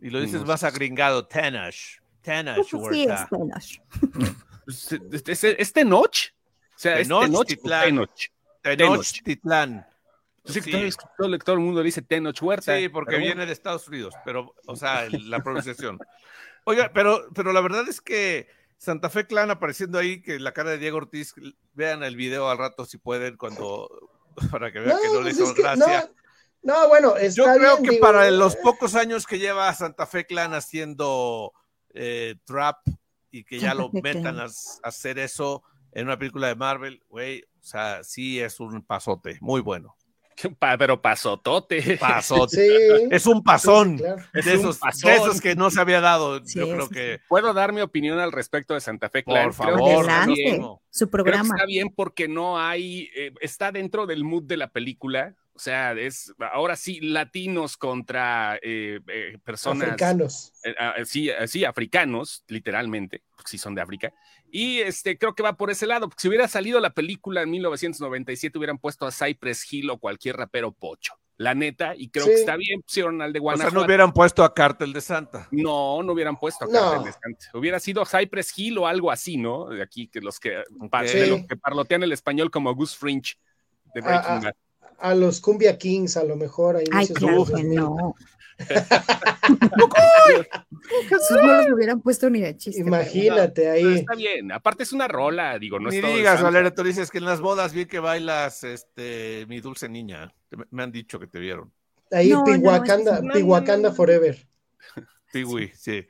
Y 0.00 0.10
lo 0.10 0.20
dices 0.20 0.44
más 0.44 0.62
agringado, 0.62 1.26
Tenoch. 1.26 1.74
Tenoch, 2.20 2.66
sí, 2.90 3.06
es 3.08 3.28
Tenoch. 3.28 5.26
¿Es, 5.28 5.44
es 5.44 5.72
Tenoch? 5.72 6.06
O 6.06 6.78
sea, 6.78 6.96
Tenoch, 6.96 7.50
es 7.50 7.62
Tenoch 7.62 8.10
Tenoch. 8.62 8.76
Tenoch 8.76 9.22
Titlán. 9.24 9.86
Sí, 10.44 10.60
Todo, 11.16 11.38
todo, 11.38 11.54
el 11.54 11.60
mundo 11.60 11.82
dice 11.82 12.02
Tenoch 12.02 12.42
Huerta. 12.42 12.76
Sí, 12.76 12.88
porque 12.88 13.16
viene 13.16 13.46
de 13.46 13.52
Estados 13.52 13.88
Unidos, 13.88 14.14
pero, 14.24 14.54
o 14.66 14.76
sea, 14.76 15.08
la 15.10 15.42
pronunciación. 15.42 15.98
Oiga, 16.64 16.90
pero, 16.92 17.28
pero 17.34 17.52
la 17.52 17.60
verdad 17.60 17.88
es 17.88 18.00
que 18.00 18.48
Santa 18.76 19.10
Fe 19.10 19.26
Clan 19.26 19.50
apareciendo 19.50 19.98
ahí, 19.98 20.22
que 20.22 20.38
la 20.38 20.52
cara 20.52 20.70
de 20.70 20.78
Diego 20.78 20.98
Ortiz, 20.98 21.34
vean 21.74 22.02
el 22.02 22.16
video 22.16 22.50
al 22.50 22.58
rato 22.58 22.84
si 22.84 22.98
pueden, 22.98 23.36
cuando, 23.36 23.88
para 24.50 24.72
que 24.72 24.80
vean 24.80 24.98
que 25.00 25.08
no 25.08 25.20
le 25.20 25.34
pues 25.34 25.36
hizo 25.36 25.54
gracia. 25.54 26.08
No, 26.08 26.19
bueno, 26.62 27.14
Yo 27.34 27.44
creo 27.54 27.82
que 27.82 27.98
para 27.98 28.30
los 28.30 28.56
pocos 28.56 28.94
años 28.94 29.26
que 29.26 29.38
lleva 29.38 29.72
Santa 29.74 30.06
Fe 30.06 30.26
Clan 30.26 30.54
haciendo 30.54 31.52
eh, 31.94 32.36
trap 32.44 32.78
y 33.30 33.44
que 33.44 33.58
ya 33.58 33.74
lo 33.74 33.90
metan 33.92 34.38
a, 34.38 34.46
hacer 34.82 35.18
eso 35.18 35.62
en 35.92 36.06
una 36.06 36.18
película 36.18 36.48
de 36.48 36.54
Marvel, 36.54 37.02
güey, 37.08 37.42
o 37.42 37.62
sea, 37.62 38.04
sí 38.04 38.40
es 38.40 38.60
un 38.60 38.82
pasote, 38.82 39.38
muy 39.40 39.60
bueno. 39.60 39.96
Pero 40.78 41.00
pasotote. 41.00 41.96
Pasote. 41.98 43.14
Es 43.14 43.26
un 43.26 43.42
pasón. 43.42 43.96
de, 43.96 44.20
esos, 44.34 45.40
que 45.40 45.54
no 45.54 45.70
se 45.70 45.80
había 45.80 46.00
dado. 46.00 46.42
Yo 46.44 46.68
creo 46.68 46.88
que. 46.88 47.20
Puedo 47.28 47.52
dar 47.52 47.72
mi 47.72 47.80
opinión 47.80 48.18
al 48.18 48.32
respecto 48.32 48.74
de 48.74 48.80
Santa 48.80 49.08
Fe 49.08 49.22
Por 49.22 49.52
favor. 49.52 50.06
Su 50.90 51.08
programa. 51.08 51.54
está 51.54 51.66
bien 51.66 51.90
porque 51.94 52.28
no 52.28 52.58
hay. 52.58 53.10
Eh, 53.14 53.32
está 53.40 53.72
dentro 53.72 54.06
del 54.06 54.24
mood 54.24 54.44
de 54.44 54.56
la 54.56 54.68
película. 54.68 55.34
O 55.60 55.62
sea, 55.62 55.92
es 55.92 56.32
ahora 56.54 56.74
sí 56.74 57.00
latinos 57.00 57.76
contra 57.76 58.58
eh, 58.62 58.98
eh, 59.06 59.36
personas. 59.44 59.88
Africanos. 59.88 60.54
Eh, 60.64 60.74
ah, 60.78 60.94
sí, 61.04 61.30
sí, 61.48 61.66
africanos, 61.66 62.44
literalmente, 62.48 63.22
porque 63.36 63.50
sí 63.50 63.58
son 63.58 63.74
de 63.74 63.82
África. 63.82 64.10
Y 64.52 64.80
este, 64.80 65.18
creo 65.18 65.34
que 65.34 65.42
va 65.42 65.56
por 65.56 65.70
ese 65.70 65.86
lado. 65.86 66.08
Porque 66.08 66.22
si 66.22 66.28
hubiera 66.28 66.48
salido 66.48 66.80
la 66.80 66.90
película 66.90 67.42
en 67.42 67.50
1997, 67.50 68.58
hubieran 68.58 68.78
puesto 68.78 69.06
a 69.06 69.12
Cypress 69.12 69.72
Hill 69.72 69.90
o 69.90 69.98
cualquier 69.98 70.36
rapero 70.36 70.72
pocho. 70.72 71.14
La 71.36 71.54
neta, 71.54 71.94
y 71.96 72.10
creo 72.10 72.26
que 72.26 72.34
está 72.34 72.54
bien, 72.56 72.82
pusieron 72.82 73.22
al 73.22 73.32
de 73.32 73.38
Guanajuato. 73.38 73.68
O 73.68 73.70
sea, 73.70 73.80
no 73.80 73.86
hubieran 73.86 74.12
puesto 74.12 74.44
a 74.44 74.52
Cártel 74.52 74.92
de 74.92 75.00
Santa. 75.00 75.48
No, 75.50 76.02
no 76.02 76.12
hubieran 76.12 76.36
puesto 76.36 76.66
a 76.66 76.68
Cártel 76.68 77.04
de 77.04 77.12
Santa. 77.12 77.46
Hubiera 77.54 77.80
sido 77.80 78.04
Cypress 78.04 78.52
Hill 78.58 78.76
o 78.76 78.86
algo 78.86 79.10
así, 79.10 79.38
¿no? 79.38 79.70
De 79.70 79.82
aquí, 79.82 80.08
que 80.08 80.20
los 80.20 80.38
que, 80.38 80.62
que 81.48 81.56
parlotean 81.56 82.02
el 82.02 82.12
español 82.12 82.50
como 82.50 82.74
Gus 82.74 82.94
Fringe 82.94 83.36
de 83.94 84.02
Breaking 84.02 84.32
ah. 84.32 84.40
Bad 84.44 84.54
a 85.00 85.14
los 85.14 85.40
Cumbia 85.40 85.78
Kings, 85.78 86.16
a 86.16 86.24
lo 86.24 86.36
mejor. 86.36 86.76
Ahí 86.76 86.84
Ay, 86.92 87.08
claro 87.08 87.44
que 87.44 87.64
no. 87.64 88.14
No 91.30 91.46
los 91.46 91.70
hubieran 91.72 92.00
puesto 92.00 92.30
ni 92.30 92.40
de 92.40 92.56
chiste. 92.56 92.80
Imagínate 92.80 93.70
ahí. 93.70 93.98
está 93.98 94.14
bien, 94.14 94.52
aparte 94.52 94.82
es 94.82 94.92
una 94.92 95.08
rola, 95.08 95.58
digo, 95.58 95.78
no 95.78 95.90
Ni 95.90 96.00
digas, 96.00 96.42
Valeria, 96.42 96.74
tú 96.74 96.82
dices 96.82 97.10
que 97.10 97.18
en 97.18 97.24
las 97.24 97.40
bodas 97.40 97.72
vi 97.72 97.86
que 97.86 97.98
bailas 98.00 98.64
este, 98.64 99.46
mi 99.48 99.60
dulce 99.60 99.88
niña. 99.88 100.34
Me 100.70 100.82
han 100.82 100.92
dicho 100.92 101.18
que 101.18 101.26
te 101.26 101.38
vieron. 101.38 101.72
Ahí, 102.10 102.30
no, 102.30 102.44
Pihuacanda, 102.44 103.92
Forever. 103.92 104.36
Pihui, 105.32 105.70
sí. 105.76 106.06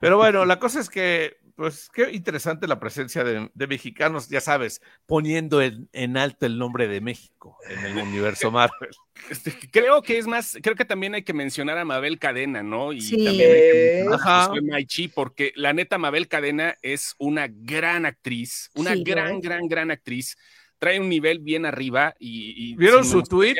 Pero 0.00 0.16
bueno, 0.18 0.44
la 0.44 0.58
cosa 0.58 0.80
es 0.80 0.90
que 0.90 1.38
pues 1.58 1.90
qué 1.92 2.12
interesante 2.12 2.68
la 2.68 2.78
presencia 2.78 3.24
de, 3.24 3.50
mexicanos, 3.66 4.28
ya 4.28 4.40
sabes, 4.40 4.80
poniendo 5.06 5.60
en, 5.60 6.16
alto 6.16 6.46
el 6.46 6.56
nombre 6.56 6.86
de 6.86 7.00
México 7.00 7.58
en 7.68 7.84
el 7.84 7.98
universo 7.98 8.50
Marvel. 8.52 8.90
Este, 9.30 9.52
creo 9.72 10.00
que 10.00 10.16
es 10.16 10.28
más, 10.28 10.56
creo 10.62 10.76
que 10.76 10.84
también 10.84 11.12
hay 11.12 11.24
que 11.24 11.32
mencionar 11.32 11.76
a 11.76 11.84
Mabel 11.84 12.20
Cadena, 12.20 12.62
¿no? 12.62 12.92
Y 12.92 13.00
también 13.00 13.28
hay 13.28 13.36
que 13.36 14.04
mencionar 14.08 14.50
a 14.56 14.62
Maichi, 14.62 15.08
porque 15.08 15.52
la 15.56 15.72
neta 15.72 15.98
Mabel 15.98 16.28
Cadena 16.28 16.76
es 16.82 17.16
una 17.18 17.48
gran 17.50 18.06
actriz, 18.06 18.70
una 18.74 18.94
gran, 18.94 19.40
gran, 19.40 19.66
gran 19.66 19.90
actriz. 19.90 20.36
Trae 20.78 21.00
un 21.00 21.08
nivel 21.08 21.40
bien 21.40 21.66
arriba 21.66 22.14
y. 22.20 22.76
¿Vieron 22.76 23.04
su 23.04 23.24
tweet? 23.24 23.56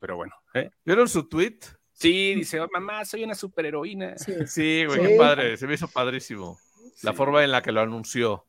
pero 0.00 0.16
bueno. 0.16 0.34
¿eh? 0.54 0.70
¿Vieron 0.84 1.08
su 1.08 1.28
tweet? 1.28 1.60
Sí, 1.92 2.34
dice, 2.34 2.58
oh, 2.58 2.68
mamá, 2.72 3.04
soy 3.04 3.22
una 3.22 3.36
superheroína. 3.36 4.16
Sí, 4.18 4.84
güey, 4.86 5.00
qué 5.00 5.16
padre, 5.16 5.56
se 5.56 5.68
me 5.68 5.74
hizo 5.74 5.86
padrísimo 5.86 6.58
la 7.02 7.12
forma 7.12 7.44
en 7.44 7.52
la 7.52 7.62
que 7.62 7.72
lo 7.72 7.80
anunció, 7.80 8.46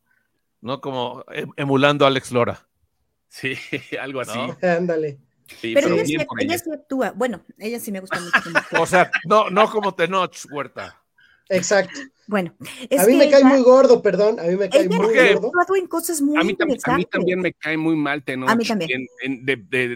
¿no? 0.61 0.81
Como 0.81 1.23
em, 1.31 1.49
emulando 1.55 2.05
a 2.05 2.09
Alex 2.09 2.31
Lora. 2.31 2.67
Sí, 3.27 3.53
algo 4.01 4.21
así. 4.21 4.39
Ándale. 4.65 5.19
pero, 5.61 5.93
ella, 5.93 6.05
sí, 6.57 6.71
actúa. 6.71 7.11
Bueno, 7.15 7.41
ella 7.57 7.79
sí 7.79 7.91
me 7.91 7.99
gusta 7.99 8.19
mucho. 8.19 8.81
o 8.81 8.85
sea, 8.85 9.11
no, 9.25 9.49
no 9.49 9.69
como 9.69 9.93
Tenoch 9.93 10.45
Huerta. 10.51 11.01
Exacto. 11.49 11.99
Bueno, 12.27 12.53
a 12.59 13.05
mí 13.05 13.15
me 13.15 13.29
cae 13.29 13.43
muy 13.45 13.61
gordo, 13.61 14.01
perdón. 14.01 14.37
A 14.37 14.43
mí 14.43 14.57
me 14.57 14.69
cae 14.69 14.89
muy 14.89 15.15
gordo. 15.15 15.51
En 15.77 15.87
cosas 15.87 16.21
muy 16.21 16.35
a, 16.37 16.43
mí 16.43 16.57
a 16.59 16.95
mí 16.97 17.05
también 17.05 17.39
me 17.39 17.53
cae 17.53 17.77
muy 17.77 17.95
mal 17.95 18.21
Tenoch. 18.21 18.49
A 18.49 18.55
mí 18.55 18.65
también. 18.65 19.07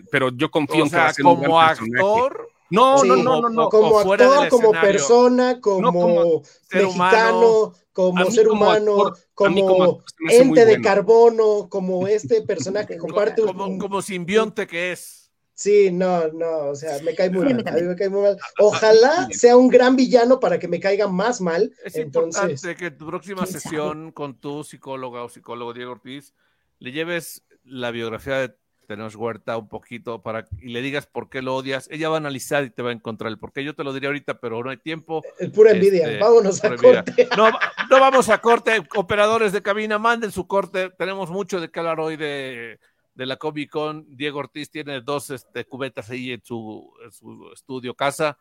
pero 0.09 0.29
yo 0.29 0.49
confío 0.49 0.85
o 0.85 0.87
sea, 0.87 1.11
en 1.17 1.23
como 1.23 1.59
actor. 1.59 2.49
No, 2.71 3.03
no, 3.03 3.17
no, 3.17 3.41
no, 3.41 3.49
no, 3.49 3.69
Como 3.69 3.99
actor, 3.99 4.49
como 4.49 4.71
persona, 4.71 5.59
como, 5.59 6.41
mexicano, 6.71 7.73
como 7.91 8.31
ser 8.31 8.47
humano, 8.47 9.13
como, 9.33 10.03
ente 10.29 10.65
de 10.65 10.81
carbono, 10.81 11.67
como 11.69 12.07
este 12.07 12.41
personaje 12.41 12.93
que 12.93 12.97
comparte 12.97 13.41
como, 13.41 13.77
como 13.77 14.01
simbionte 14.01 14.65
que 14.65 14.93
es. 14.93 15.21
Sí, 15.53 15.91
no, 15.91 16.27
no, 16.29 16.69
o 16.69 16.75
sea, 16.75 16.99
me 17.03 17.13
cae 17.13 17.29
muy 17.29 17.53
mal. 17.53 17.67
A 17.67 17.71
mí 17.73 17.83
me 17.83 17.95
cae 17.95 18.09
muy 18.09 18.21
mal. 18.21 18.37
Ojalá 18.57 19.27
sea 19.31 19.57
un 19.57 19.67
gran 19.67 19.95
villano 19.95 20.39
para 20.39 20.57
que 20.57 20.67
me 20.67 20.79
caiga 20.79 21.07
más 21.07 21.39
mal. 21.39 21.71
Es 21.83 21.97
importante 21.97 22.75
que 22.75 22.89
tu 22.89 23.05
próxima 23.05 23.45
sesión 23.45 24.11
con 24.11 24.39
tu 24.39 24.63
psicóloga 24.63 25.23
o 25.23 25.29
psicólogo 25.29 25.73
Diego 25.73 25.91
Ortiz 25.91 26.33
le 26.79 26.91
lleves 26.91 27.43
la 27.63 27.91
biografía 27.91 28.37
de 28.37 28.55
tenemos 28.87 29.15
Huerta 29.15 29.57
un 29.57 29.67
poquito 29.67 30.21
para 30.21 30.45
y 30.61 30.69
le 30.69 30.81
digas 30.81 31.05
por 31.05 31.29
qué 31.29 31.41
lo 31.41 31.55
odias. 31.55 31.87
Ella 31.91 32.09
va 32.09 32.15
a 32.15 32.19
analizar 32.19 32.63
y 32.63 32.69
te 32.69 32.81
va 32.81 32.89
a 32.89 32.93
encontrar 32.93 33.31
el 33.31 33.37
por 33.37 33.53
qué. 33.53 33.63
Yo 33.63 33.73
te 33.73 33.83
lo 33.83 33.93
diría 33.93 34.09
ahorita, 34.09 34.39
pero 34.39 34.63
no 34.63 34.69
hay 34.69 34.77
tiempo. 34.77 35.23
Es 35.39 35.49
pura 35.49 35.71
envidia. 35.71 36.07
Este, 36.07 36.19
Vámonos 36.19 36.63
a 36.63 36.75
corte. 36.75 37.29
No, 37.37 37.49
no 37.49 37.99
vamos 37.99 38.29
a 38.29 38.39
corte. 38.39 38.81
Operadores 38.95 39.53
de 39.53 39.61
cabina, 39.61 39.97
manden 39.97 40.31
su 40.31 40.47
corte. 40.47 40.89
Tenemos 40.97 41.29
mucho 41.29 41.59
de 41.59 41.69
que 41.69 41.79
hablar 41.79 41.99
hoy 41.99 42.17
de, 42.17 42.79
de 43.15 43.25
la 43.25 43.37
Comic 43.37 43.69
Con. 43.69 44.05
Diego 44.15 44.39
Ortiz 44.39 44.69
tiene 44.69 45.01
dos 45.01 45.29
este, 45.29 45.65
cubetas 45.65 46.09
ahí 46.09 46.31
en 46.31 46.43
su, 46.43 46.91
en 47.03 47.11
su 47.11 47.51
estudio 47.53 47.93
casa 47.95 48.37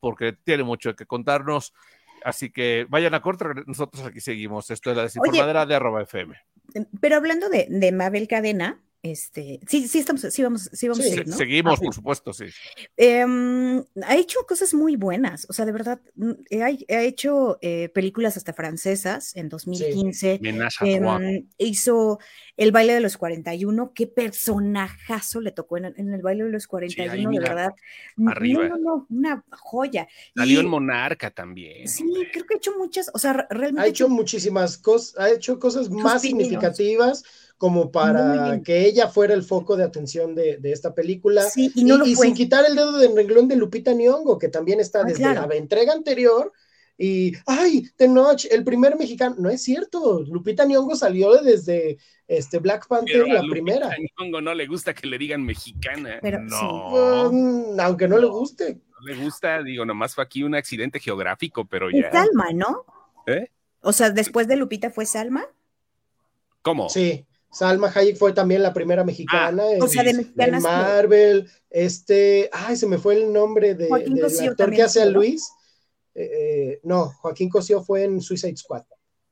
porque 0.00 0.32
tiene 0.32 0.64
mucho 0.64 0.96
que 0.96 1.06
contarnos. 1.06 1.72
así 2.24 2.50
que 2.50 2.86
vayan 2.88 3.14
a 3.14 3.22
corto, 3.22 3.46
nosotros 3.66 4.04
aquí 4.04 4.20
seguimos. 4.20 4.68
Esto 4.70 4.90
es 4.90 4.96
la 4.96 5.04
desinformadera 5.04 5.64
de 5.64 5.74
arroba 5.76 6.02
FM. 6.02 6.36
Pero 7.00 7.16
hablando 7.16 7.48
de, 7.48 7.66
de 7.68 7.92
Mabel 7.92 8.26
Cadena, 8.26 8.82
este, 9.02 9.58
sí, 9.66 9.88
sí, 9.88 9.98
estamos, 9.98 10.20
sí 10.20 10.42
vamos, 10.44 10.70
sí 10.72 10.86
vamos 10.86 11.04
a 11.04 11.08
seguir, 11.08 11.26
¿no? 11.26 11.36
Seguimos, 11.36 11.80
por 11.80 11.92
supuesto, 11.92 12.32
sí. 12.32 12.44
Em, 12.96 13.82
ha 14.04 14.16
hecho 14.16 14.46
cosas 14.46 14.74
muy 14.74 14.94
buenas, 14.94 15.44
o 15.50 15.52
sea, 15.52 15.64
de 15.64 15.72
verdad, 15.72 16.00
mm, 16.14 16.30
ha, 16.60 16.66
ha 16.66 17.02
hecho 17.02 17.58
eh, 17.62 17.88
películas 17.88 18.36
hasta 18.36 18.52
francesas 18.52 19.34
en 19.34 19.48
2015. 19.48 20.40
Eh, 20.82 21.46
hizo 21.58 22.20
El 22.56 22.70
baile 22.70 22.94
de 22.94 23.00
los 23.00 23.16
41, 23.16 23.92
qué 23.92 24.06
personajazo 24.06 25.40
le 25.40 25.50
tocó 25.50 25.78
en, 25.78 25.86
en 25.96 26.14
el 26.14 26.22
baile 26.22 26.44
de 26.44 26.50
los 26.50 26.68
41, 26.68 27.12
sí, 27.12 27.38
de 27.38 27.40
verdad. 27.40 27.74
Arriba. 28.26 28.68
No, 28.68 28.76
no, 28.76 28.82
no, 28.84 29.06
una 29.10 29.44
joya. 29.50 30.06
Salió 30.36 30.60
en 30.60 30.68
Monarca 30.68 31.30
también. 31.30 31.88
Sí, 31.88 32.04
creo 32.32 32.46
que 32.46 32.54
ha 32.54 32.56
hecho 32.58 32.78
muchas, 32.78 33.10
o 33.12 33.18
sea, 33.18 33.48
realmente. 33.50 33.80
Ha 33.80 33.86
hecho 33.86 34.08
muchísimas 34.08 34.78
cosas, 34.78 35.18
ha 35.18 35.30
hecho 35.30 35.58
cosas 35.58 35.90
más 35.90 36.22
significativas 36.22 37.24
como 37.62 37.92
para 37.92 38.60
que 38.64 38.84
ella 38.86 39.06
fuera 39.06 39.34
el 39.34 39.44
foco 39.44 39.76
de 39.76 39.84
atención 39.84 40.34
de, 40.34 40.56
de 40.56 40.72
esta 40.72 40.96
película. 40.96 41.42
Sí, 41.42 41.70
y, 41.76 41.84
no 41.84 42.04
y, 42.04 42.10
y 42.10 42.16
sin 42.16 42.34
quitar 42.34 42.64
el 42.66 42.74
dedo 42.74 42.98
del 42.98 43.14
renglón 43.14 43.46
de 43.46 43.54
Lupita 43.54 43.92
Nyong'o, 43.92 44.36
que 44.36 44.48
también 44.48 44.80
está 44.80 45.02
Ah, 45.02 45.04
desde 45.04 45.20
claro. 45.22 45.46
la 45.48 45.54
entrega 45.54 45.92
anterior. 45.92 46.52
Y, 46.98 47.34
ay, 47.46 47.88
Tenoch, 47.94 48.44
el 48.50 48.64
primer 48.64 48.96
mexicano. 48.98 49.36
No 49.38 49.48
es 49.48 49.62
cierto, 49.62 50.24
Lupita 50.26 50.64
Nyong'o 50.64 50.96
salió 50.96 51.40
desde 51.40 51.98
este 52.26 52.58
Black 52.58 52.88
Panther, 52.88 53.22
Pero 53.22 53.26
a 53.26 53.34
la 53.34 53.42
Lupita 53.42 53.52
primera. 53.52 53.90
Nyong'o 54.18 54.40
no 54.40 54.54
le 54.54 54.66
gusta 54.66 54.92
que 54.92 55.06
le 55.06 55.16
digan 55.16 55.44
mexicana. 55.44 56.18
Pero 56.20 56.40
No. 56.40 57.28
sí. 57.30 57.36
Mm, 57.36 57.78
aunque 57.78 58.08
no, 58.08 58.18
le 58.18 58.26
guste. 58.26 58.74
No 58.74 59.06
le 59.06 59.22
gusta, 59.22 59.62
digo, 59.62 59.84
nomás 59.84 60.16
fue 60.16 60.24
aquí 60.24 60.42
un 60.42 60.56
accidente 60.56 60.98
geográfico, 60.98 61.64
pero 61.64 61.90
Y 61.92 62.02
ya. 62.02 62.10
Salma, 62.10 62.50
¿no? 62.52 62.84
¿Eh? 63.28 63.46
O 63.82 63.92
sea, 63.92 64.10
después 64.10 64.48
de 64.48 64.56
Lupita 64.56 64.90
fue 64.90 65.06
Salma. 65.06 65.44
¿Cómo? 66.62 66.88
Sí, 66.88 67.24
Salma 67.52 67.92
Hayek 67.94 68.16
fue 68.16 68.32
también 68.32 68.62
la 68.62 68.72
primera 68.72 69.04
mexicana 69.04 69.70
en, 69.70 69.82
O 69.82 69.86
sea, 69.86 70.02
de 70.02 70.10
en. 70.10 70.62
Marvel. 70.62 71.50
Este, 71.70 72.48
ay, 72.52 72.76
se 72.76 72.86
me 72.86 72.98
fue 72.98 73.14
el 73.16 73.32
nombre 73.32 73.74
de, 73.74 73.88
Joaquín 73.88 74.14
del 74.14 74.24
Cosío 74.24 74.50
actor 74.50 74.56
también 74.56 74.76
que 74.78 74.82
hace 74.82 75.02
a. 75.02 75.06
Luis. 75.06 75.50
Eh, 76.14 76.30
eh, 76.32 76.80
no, 76.82 77.10
Joaquín 77.10 77.48
Cosío 77.48 77.82
fue 77.82 78.04
en 78.04 78.20
Suicide 78.20 78.56
Squad. 78.56 78.84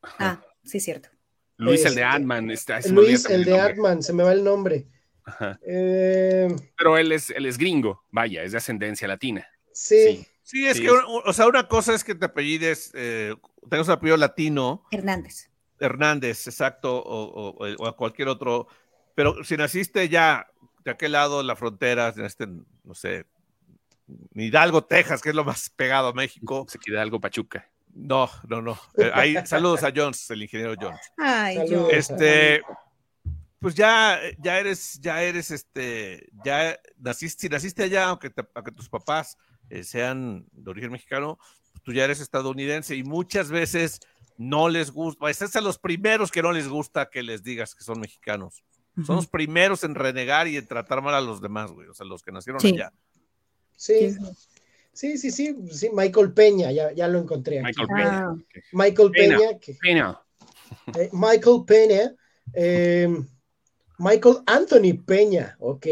Ah, 0.02 0.40
sí, 0.64 0.80
cierto. 0.80 1.08
Luis, 1.56 1.80
el 1.80 1.88
Este, 1.88 2.00
de 2.00 2.04
Ant-Man. 2.06 2.56
Se 2.56 2.92
me 2.92 2.98
olvida 3.00 3.10
Luis, 3.12 3.30
el 3.30 3.44
de. 3.44 3.58
Atman, 3.60 4.02
se 4.02 4.12
me 4.12 4.22
va 4.22 4.32
el 4.32 4.42
nombre. 4.44 4.86
Ajá. 5.24 5.58
Eh, 5.66 6.48
Pero 6.76 6.96
él 6.98 7.12
es, 7.12 7.30
él 7.30 7.46
es 7.46 7.58
gringo, 7.58 8.02
vaya, 8.10 8.42
es 8.42 8.52
de 8.52 8.58
ascendencia 8.58 9.06
latina. 9.08 9.46
sí, 9.72 10.26
Sí, 10.42 10.66
es 10.66 10.78
Sí, 10.78 10.82
que, 10.82 10.88
es- 10.88 10.94
o 11.06 11.32
sea, 11.32 11.46
una 11.46 11.68
cosa 11.68 11.94
es 11.94 12.02
que 12.02 12.14
te 12.14 12.24
apellides, 12.26 12.90
eh, 12.94 13.34
tengas 13.70 13.86
un 13.86 13.92
apellido 13.92 14.16
latino, 14.16 14.82
Hernández. 14.90 15.49
Hernández, 15.80 16.46
exacto, 16.46 16.96
o, 16.98 17.54
o- 17.58 17.74
o 17.78 17.86
a 17.86 17.96
cualquier 17.96 18.28
otro, 18.28 18.68
pero 19.14 19.42
si 19.44 19.56
naciste 19.56 20.08
ya 20.08 20.46
de 20.84 20.90
aquel 20.92 21.12
lado 21.12 21.38
de 21.38 21.44
la 21.44 21.56
frontera, 21.56 22.12
en 22.16 22.24
este, 22.24 22.46
no 22.46 22.94
sé, 22.94 23.26
Hidalgo, 24.34 24.84
Texas, 24.84 25.20
que 25.22 25.28
es 25.30 25.34
lo 25.34 25.44
más 25.44 25.70
pegado 25.70 26.08
a 26.08 26.12
México, 26.12 26.66
Se 26.68 26.78
queda 26.78 27.02
algo 27.02 27.20
Pachuca. 27.20 27.68
no, 27.94 28.28
no, 28.48 28.60
no. 28.62 28.78
Eh, 28.98 29.10
ahí, 29.14 29.36
saludos 29.46 29.82
a 29.84 29.92
Jones, 29.94 30.28
el 30.30 30.42
ingeniero 30.42 30.74
Jones. 30.80 31.00
Ay, 31.18 31.56
Saludos. 31.56 31.92
Este, 31.92 32.62
pues 33.60 33.74
ya, 33.74 34.18
ya 34.38 34.58
eres, 34.58 34.98
ya 35.00 35.22
eres, 35.22 35.50
este, 35.50 36.28
ya 36.44 36.78
naciste, 36.98 37.42
si 37.42 37.48
naciste 37.48 37.82
allá, 37.84 38.06
aunque, 38.08 38.30
te- 38.30 38.46
aunque 38.54 38.72
tus 38.72 38.88
papás 38.88 39.36
eh, 39.68 39.84
sean 39.84 40.46
de 40.52 40.70
origen 40.70 40.90
mexicano, 40.92 41.38
tú 41.82 41.92
ya 41.92 42.04
eres 42.04 42.20
estadounidense 42.20 42.96
y 42.96 43.04
muchas 43.04 43.50
veces 43.50 44.00
no 44.42 44.70
les 44.70 44.90
gusta, 44.90 45.28
es 45.28 45.54
a 45.54 45.60
los 45.60 45.78
primeros 45.78 46.30
que 46.30 46.40
no 46.40 46.50
les 46.50 46.66
gusta 46.66 47.10
que 47.10 47.22
les 47.22 47.42
digas 47.42 47.74
que 47.74 47.84
son 47.84 48.00
mexicanos. 48.00 48.64
Son 49.06 49.16
los 49.16 49.26
primeros 49.26 49.84
en 49.84 49.94
renegar 49.94 50.48
y 50.48 50.56
en 50.56 50.66
tratar 50.66 51.02
mal 51.02 51.14
a 51.14 51.20
los 51.20 51.42
demás, 51.42 51.70
güey, 51.72 51.88
o 51.88 51.94
sea, 51.94 52.06
los 52.06 52.22
que 52.22 52.32
nacieron 52.32 52.58
Sí. 52.60 52.68
allá. 52.74 52.92
sí, 53.76 54.16
sí, 54.92 55.18
sí, 55.18 55.30
sí, 55.30 55.56
sí, 55.70 55.90
Michael 55.92 56.32
Peña, 56.32 56.72
ya, 56.72 56.90
ya 56.92 57.06
lo 57.08 57.18
encontré. 57.18 57.60
aquí. 57.60 57.66
Michael 57.80 57.88
Ah. 57.92 58.34
Peña. 58.52 58.64
Michael 58.72 59.10
Peña. 59.10 59.36
Peña, 59.38 59.58
que- 59.58 59.74
Peña. 59.80 60.20
eh, 60.98 61.08
Michael 61.12 61.64
Peña, 61.66 62.14
eh, 62.54 63.08
Michael 63.98 64.36
Anthony 64.46 65.02
Peña, 65.06 65.56
ok, 65.60 65.86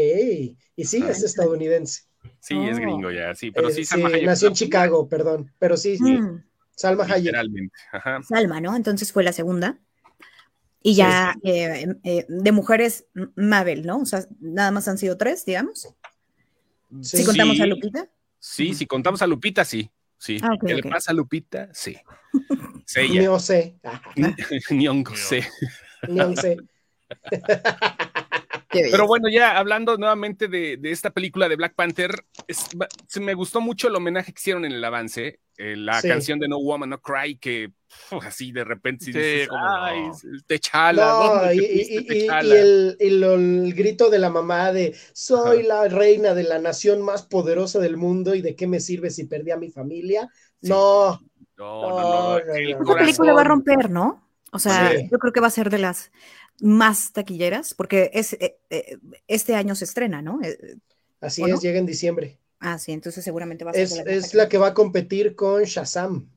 y 0.75 0.85
sí, 0.85 1.03
es 1.07 1.21
estadounidense. 1.23 2.03
Sí, 2.39 2.55
es 2.57 2.77
Oh. 2.77 2.81
gringo 2.81 3.11
ya, 3.11 3.33
sí, 3.35 3.51
pero 3.51 3.69
Eh, 3.69 3.73
sí, 3.73 3.85
sí, 3.85 4.01
nació 4.23 4.47
en 4.49 4.53
Chicago, 4.55 5.07
perdón, 5.07 5.51
pero 5.59 5.77
sí, 5.77 5.97
sí, 5.97 6.13
Mm, 6.17 6.43
Salma 6.79 7.03
Hayek. 7.03 7.35
Ajá. 7.91 8.21
Salma, 8.23 8.61
¿no? 8.61 8.73
Entonces 8.75 9.11
fue 9.11 9.21
la 9.23 9.33
segunda. 9.33 9.77
Y 10.81 10.95
ya 10.95 11.35
eh, 11.43 11.87
eh, 12.05 12.25
de 12.29 12.51
mujeres, 12.53 13.05
Mabel, 13.35 13.85
¿no? 13.85 13.99
O 13.99 14.05
sea, 14.05 14.23
nada 14.39 14.71
más 14.71 14.87
han 14.87 14.97
sido 14.97 15.17
tres, 15.17 15.43
digamos. 15.45 15.89
Sí. 17.01 17.17
Si 17.17 17.25
contamos 17.25 17.59
a 17.59 17.63
Sí. 17.65 17.69
Lupita. 17.69 18.07
Sí, 18.39 18.73
si 18.73 18.85
contamos 18.87 19.21
a 19.21 19.27
Lupita, 19.27 19.65
sí. 19.65 19.91
Sí. 20.17 20.37
Ah, 20.41 20.53
ok, 20.53 20.65
¿Qué 20.67 20.75
le 20.75 20.83
pasa 20.83 21.11
a 21.11 21.13
Lupita? 21.13 21.69
Sí. 21.73 21.97
Sé. 22.85 23.07
Pero 28.71 29.07
bueno, 29.07 29.27
ya 29.29 29.57
hablando 29.57 29.97
nuevamente 29.97 30.47
de, 30.47 30.77
de 30.77 30.91
esta 30.91 31.09
película 31.09 31.49
de 31.49 31.55
Black 31.55 31.73
Panther, 31.75 32.23
es- 32.47 32.69
va- 32.79 32.87
se 33.07 33.19
me 33.19 33.33
gustó 33.33 33.59
mucho 33.61 33.87
el 33.87 33.95
homenaje 33.95 34.31
que 34.31 34.39
hicieron 34.39 34.63
en 34.65 34.71
el 34.73 34.83
avance, 34.83 35.39
eh, 35.59 35.75
la 35.77 36.01
Sí. 36.01 36.07
canción 36.07 36.39
de 36.39 36.47
No 36.47 36.59
Woman 36.59 36.89
No 36.89 37.01
Cry, 37.01 37.37
que 37.37 37.71
así 38.21 38.51
de 38.51 38.63
repente 38.63 39.05
sí 39.05 39.13
Sí, 39.13 39.19
dices, 39.19 39.47
cómo 39.47 39.65
ay, 39.65 40.01
no. 40.01 40.11
¿dónde 41.29 41.49
y, 41.53 41.57
te 41.59 41.63
y- 41.63 41.65
fuiste, 41.65 41.93
y- 41.95 41.97
y 41.97 42.05
Techala? 42.07 42.55
el, 42.55 42.97
y 42.99 43.09
lo- 43.11 43.35
el 43.35 43.73
grito 43.73 44.09
de 44.09 44.19
la 44.19 44.29
mamá 44.29 44.71
de 44.71 44.95
soy 45.13 45.63
la 45.63 45.87
reina 45.87 46.33
de 46.33 46.43
la 46.43 46.59
nación 46.59 47.01
más 47.01 47.23
poderosa 47.23 47.79
del 47.79 47.97
mundo 47.97 48.35
y 48.35 48.41
de 48.41 48.55
qué 48.55 48.67
me 48.67 48.79
sirve 48.79 49.09
si 49.09 49.25
perdí 49.25 49.51
a 49.51 49.57
mi 49.57 49.69
familia. 49.71 50.29
Sí. 50.61 50.69
No, 50.69 51.19
No, 51.57 51.89
no, 51.89 51.99
no, 51.99 52.37
No, 52.37 52.37
el 52.37 52.45
no, 52.71 52.79
no. 52.79 52.81
Esta 52.83 52.95
película 52.97 53.33
va 53.33 53.41
a 53.41 53.43
romper, 53.43 53.89
¿no? 53.89 54.23
O 54.51 54.59
sea, 54.59 54.93
Sí. 54.95 55.09
yo 55.11 55.19
creo 55.19 55.33
que 55.33 55.41
va 55.41 55.47
a 55.47 55.49
ser 55.51 55.69
de 55.69 55.77
las 55.77 56.11
más 56.61 57.11
taquilleras, 57.13 57.73
porque 57.73 58.09
es, 58.13 58.33
eh, 58.33 58.57
eh, 58.69 58.97
este 59.27 59.55
año 59.55 59.75
se 59.75 59.85
estrena, 59.85 60.21
¿no? 60.21 60.39
Eh, 60.43 60.77
así 61.21 61.43
es, 61.43 61.61
llega 61.61 61.79
en 61.79 61.85
diciembre. 61.85 62.39
Ah, 62.59 62.77
sí, 62.77 62.91
entonces 62.91 63.23
seguramente 63.23 63.63
va 63.65 63.71
a 63.71 63.73
ser 63.73 63.83
Es, 63.83 63.97
las 63.97 64.07
es 64.07 64.33
la 64.33 64.49
que 64.49 64.57
va 64.57 64.67
a 64.67 64.73
competir 64.73 65.35
con 65.35 65.63
Shazam. 65.63 66.29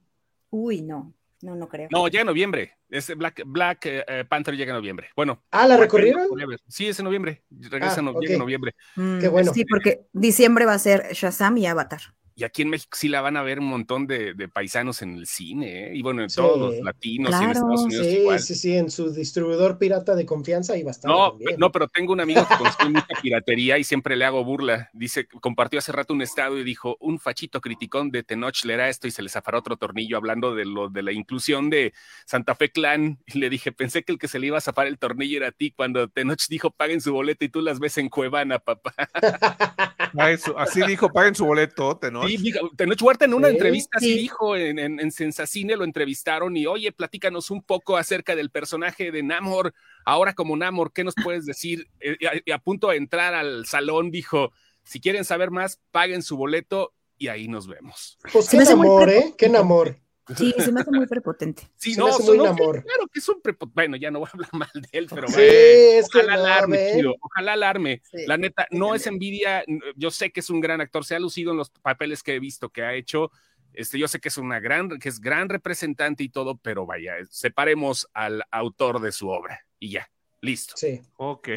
Uy, 0.51 0.83
no, 0.83 1.15
no, 1.43 1.57
no 1.57 1.69
creo. 1.69 1.89
No, 1.91 2.07
llega 2.09 2.23
en 2.23 2.27
noviembre. 2.27 2.79
Es 2.89 3.15
Black, 3.17 3.43
Black 3.47 3.87
eh, 3.87 4.05
eh, 4.07 4.25
Panther 4.29 4.55
llega 4.55 4.71
en 4.71 4.77
noviembre. 4.77 5.09
Bueno. 5.17 5.43
Ah, 5.51 5.67
¿la 5.67 5.77
recorrieron? 5.77 6.29
Sí, 6.69 6.87
es 6.87 6.99
en 6.99 7.05
noviembre. 7.05 7.43
Regresa 7.51 7.97
Ah, 7.97 8.01
en 8.01 8.33
en 8.33 8.39
noviembre. 8.39 8.75
Mm, 8.97 9.19
qué 9.19 9.29
bueno. 9.29 9.53
Sí, 9.53 9.65
porque 9.65 10.07
diciembre 10.13 10.67
va 10.67 10.75
a 10.75 10.79
ser 10.79 11.09
Shazam 11.13 11.57
y 11.59 11.67
Avatar. 11.67 12.01
Y 12.35 12.45
aquí 12.45 12.63
en 12.63 12.71
México 12.71 12.97
sí 12.97 13.09
la 13.09 13.21
van 13.21 13.37
a 13.37 13.43
ver 13.43 13.59
un 13.59 13.67
montón 13.67 14.07
de, 14.07 14.35
de 14.35 14.49
paisanos 14.49 15.03
en 15.03 15.17
el 15.17 15.27
cine, 15.27 15.89
¿eh? 15.89 15.97
Y 15.97 16.03
bueno, 16.03 16.23
en 16.23 16.31
Sí. 16.31 16.37
todos 16.37 16.59
los 16.59 16.85
latinos 16.85 17.31
y 17.41 17.45
en. 17.45 17.51
Estados 17.51 17.81
Unidos 17.83 18.07
Sí, 18.07 18.13
igual. 18.19 18.41
sí, 18.41 18.55
sí, 18.55 18.77
en 18.77 18.91
su 18.91 19.13
distribuidor 19.13 19.79
pirata 19.79 20.15
de 20.15 20.25
confianza 20.27 20.77
y 20.77 20.83
bastante. 20.83 21.17
No, 21.17 21.31
también. 21.33 21.59
no, 21.59 21.71
pero 21.73 21.89
tengo 21.89 22.13
un 22.13 22.21
amigo 22.21 22.47
que 22.49 22.57
consume 22.57 22.91
mucha 22.91 23.21
piratería 23.23 23.79
y 23.79 23.85
siempre 23.85 24.17
le 24.17 24.25
hago 24.25 24.45
burla. 24.45 24.89
Dice, 24.93 25.27
compartió 25.27 25.79
hace 25.79 25.93
rato 25.93 26.15
un 26.15 26.23
estado 26.23 26.59
y 26.59 26.65
dijo, 26.65 26.97
un 27.01 27.19
fachito 27.19 27.61
criticón 27.61 28.11
de 28.11 28.23
Tenoch 28.23 28.65
le 28.65 28.75
era 28.75 28.89
esto 28.89 29.07
y 29.07 29.11
se 29.11 29.23
le 29.23 29.29
zafará 29.29 29.59
otro 29.59 29.77
tornillo 29.77 30.17
hablando 30.17 30.55
de 30.55 30.65
lo 30.65 30.89
de 30.89 31.03
la 31.03 31.13
inclusión 31.13 31.69
de 31.71 31.93
Santa 32.27 32.55
Fe 32.55 32.71
Clan. 32.71 33.19
Y 33.27 33.39
le 33.39 33.51
dije, 33.51 33.73
pensé 33.73 34.03
que 34.05 34.13
el 34.13 34.19
que 34.19 34.29
se 34.29 34.39
le 34.39 34.47
iba 34.49 34.59
a 34.59 34.61
zafar 34.63 34.87
el 34.87 34.99
tornillo 34.99 35.37
era 35.37 35.49
a 35.49 35.53
ti 35.53 35.71
cuando 35.73 36.09
Tenoch 36.09 36.41
dijo, 36.49 36.71
paguen 36.71 37.01
su 37.01 37.13
boleto 37.13 37.45
y 37.45 37.49
tú 37.49 37.61
las 37.61 37.79
ves 37.79 37.99
en 37.99 38.09
Cuevana, 38.09 38.59
papá. 38.59 38.95
Así 40.57 40.83
dijo, 40.87 41.11
paguen 41.11 41.35
su 41.35 41.45
boleto, 41.47 41.97
¿no? 42.23 42.29
Sí, 42.29 42.53
Tenoch 42.77 43.03
Huerta 43.03 43.25
en 43.25 43.35
una 43.35 43.49
Sí, 43.49 43.55
entrevista 43.55 43.99
sí. 43.99 44.15
dijo, 44.15 44.57
en, 44.57 44.79
en, 44.79 45.01
en 45.01 45.11
Sensacine 45.11 45.77
lo 45.77 45.85
entrevistaron 45.85 46.57
y, 46.57 46.67
oye, 46.67 46.93
platícanos 46.93 47.51
un 47.51 47.63
poco 47.63 47.97
acerca 47.97 48.35
del 48.37 48.51
personaje 48.51 49.11
de 49.13 49.23
Namor. 49.23 49.75
Ahora 50.05 50.35
como 50.35 50.57
Namor, 50.57 50.93
¿qué 50.93 51.05
nos 51.05 51.15
puedes 51.15 51.45
decir? 51.47 51.89
Eh, 52.01 52.17
y 52.21 52.27
a, 52.27 52.33
y 52.45 52.51
a 52.51 52.59
punto 52.59 52.89
de 52.89 52.97
entrar 52.97 53.35
al 53.35 53.67
salón 53.67 54.11
dijo, 54.11 54.53
si 54.83 55.01
quieren 55.01 55.25
saber 55.25 55.51
más, 55.51 55.81
paguen 55.91 56.23
su 56.23 56.37
boleto 56.37 56.93
y 57.19 57.29
ahí 57.29 57.47
nos 57.49 57.67
vemos. 57.69 58.19
Pues 58.33 58.49
qué 58.49 58.57
me 58.57 58.63
hace 58.65 58.75
muy 58.75 58.87
amor, 58.89 59.09
prepo- 59.09 59.29
¿eh? 59.29 59.35
Qué 59.39 59.47
amor. 59.47 59.97
Sí, 60.37 60.55
se 60.59 60.71
me 60.73 60.81
hace 60.81 60.91
muy 60.93 61.07
prepotente. 61.07 61.69
Sí, 61.77 61.95
Se 61.95 62.01
no, 62.01 62.07
me 62.07 62.13
hace 62.13 62.23
muy 62.25 62.39
Namor. 62.39 62.83
claro 62.85 63.09
que 63.13 63.19
es 63.19 63.29
un 63.29 63.43
prepo- 63.43 63.71
Bueno, 63.75 63.97
ya 63.97 64.11
no 64.11 64.21
voy 64.21 64.29
a 64.29 64.31
hablar 64.33 64.49
mal 64.53 64.71
de 64.75 64.89
él, 64.93 65.07
pero 65.13 65.27
Sí, 65.29 65.35
bueno. 65.35 65.49
es 65.51 66.09
que 66.09 66.19
Ojalá 66.19 66.37
no, 66.37 66.43
alarme, 66.45 66.91
chido, 66.95 67.15
ojalá 67.21 67.53
alarme. 67.55 68.03
Sí. 68.05 68.19
La 68.27 68.37
neta, 68.37 68.67
Sí, 68.71 68.77
no 68.79 68.87
también. 68.87 69.01
es 69.01 69.07
envidia. 69.09 69.65
Yo 69.97 70.11
sé 70.11 70.31
que 70.31 70.41
es 70.41 70.51
un 70.51 70.61
gran 70.61 70.81
actor, 70.81 71.05
se 71.05 71.15
ha 71.17 71.21
lucido 71.21 71.51
en 71.53 71.59
los 71.59 71.71
papeles 71.71 72.23
que 72.23 72.35
he 72.35 72.41
visto 72.41 72.71
que 72.71 72.83
ha 72.83 72.95
hecho. 72.95 73.31
Este, 73.75 73.99
yo 73.99 74.07
sé 74.07 74.21
que 74.21 74.29
es 74.29 74.37
una 74.37 74.61
gran, 74.61 74.99
que 74.99 75.09
es 75.09 75.19
gran 75.21 75.49
representante 75.49 76.23
y 76.23 76.29
todo, 76.29 76.57
pero 76.59 76.85
vaya, 76.87 77.15
separemos 77.31 78.07
al 78.13 78.45
autor 78.51 79.01
de 79.01 79.13
su 79.13 79.29
obra 79.31 79.61
y 79.79 79.93
ya, 79.93 80.11
listo. 80.43 80.75
Sí. 80.77 81.01
Ok, 81.17 81.49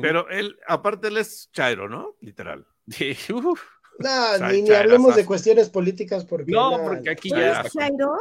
pero 0.00 0.28
él, 0.30 0.58
aparte 0.68 1.08
él 1.08 1.16
es 1.16 1.50
Chairo, 1.52 1.88
¿no? 1.88 2.16
Literal. 2.20 2.66
Uf, 3.34 3.62
No, 4.00 4.38
ni, 4.52 4.62
ni 4.62 4.70
hablemos 4.70 5.14
de 5.16 5.24
cuestiones 5.24 5.68
políticas 5.70 6.24
porque. 6.24 6.50
No, 6.52 6.78
no, 6.78 6.84
porque 6.84 7.10
aquí 7.10 7.28
¿Tú 7.30 7.36
ya. 7.36 7.62
Chairo? 7.64 8.16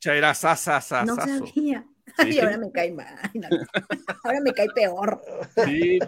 Chaira, 0.00 0.34
sa, 0.34 0.56
sa, 0.56 0.80
sa, 0.80 1.04
No 1.04 1.16
sabía. 1.16 1.84
Ay, 2.18 2.38
ahora 2.38 2.56
me 2.58 2.70
cae 2.70 2.92
mal. 2.92 3.06
Ahora 4.24 4.40
me 4.42 4.52
cae 4.52 4.68
peor. 4.74 5.20
Sí, 5.64 5.98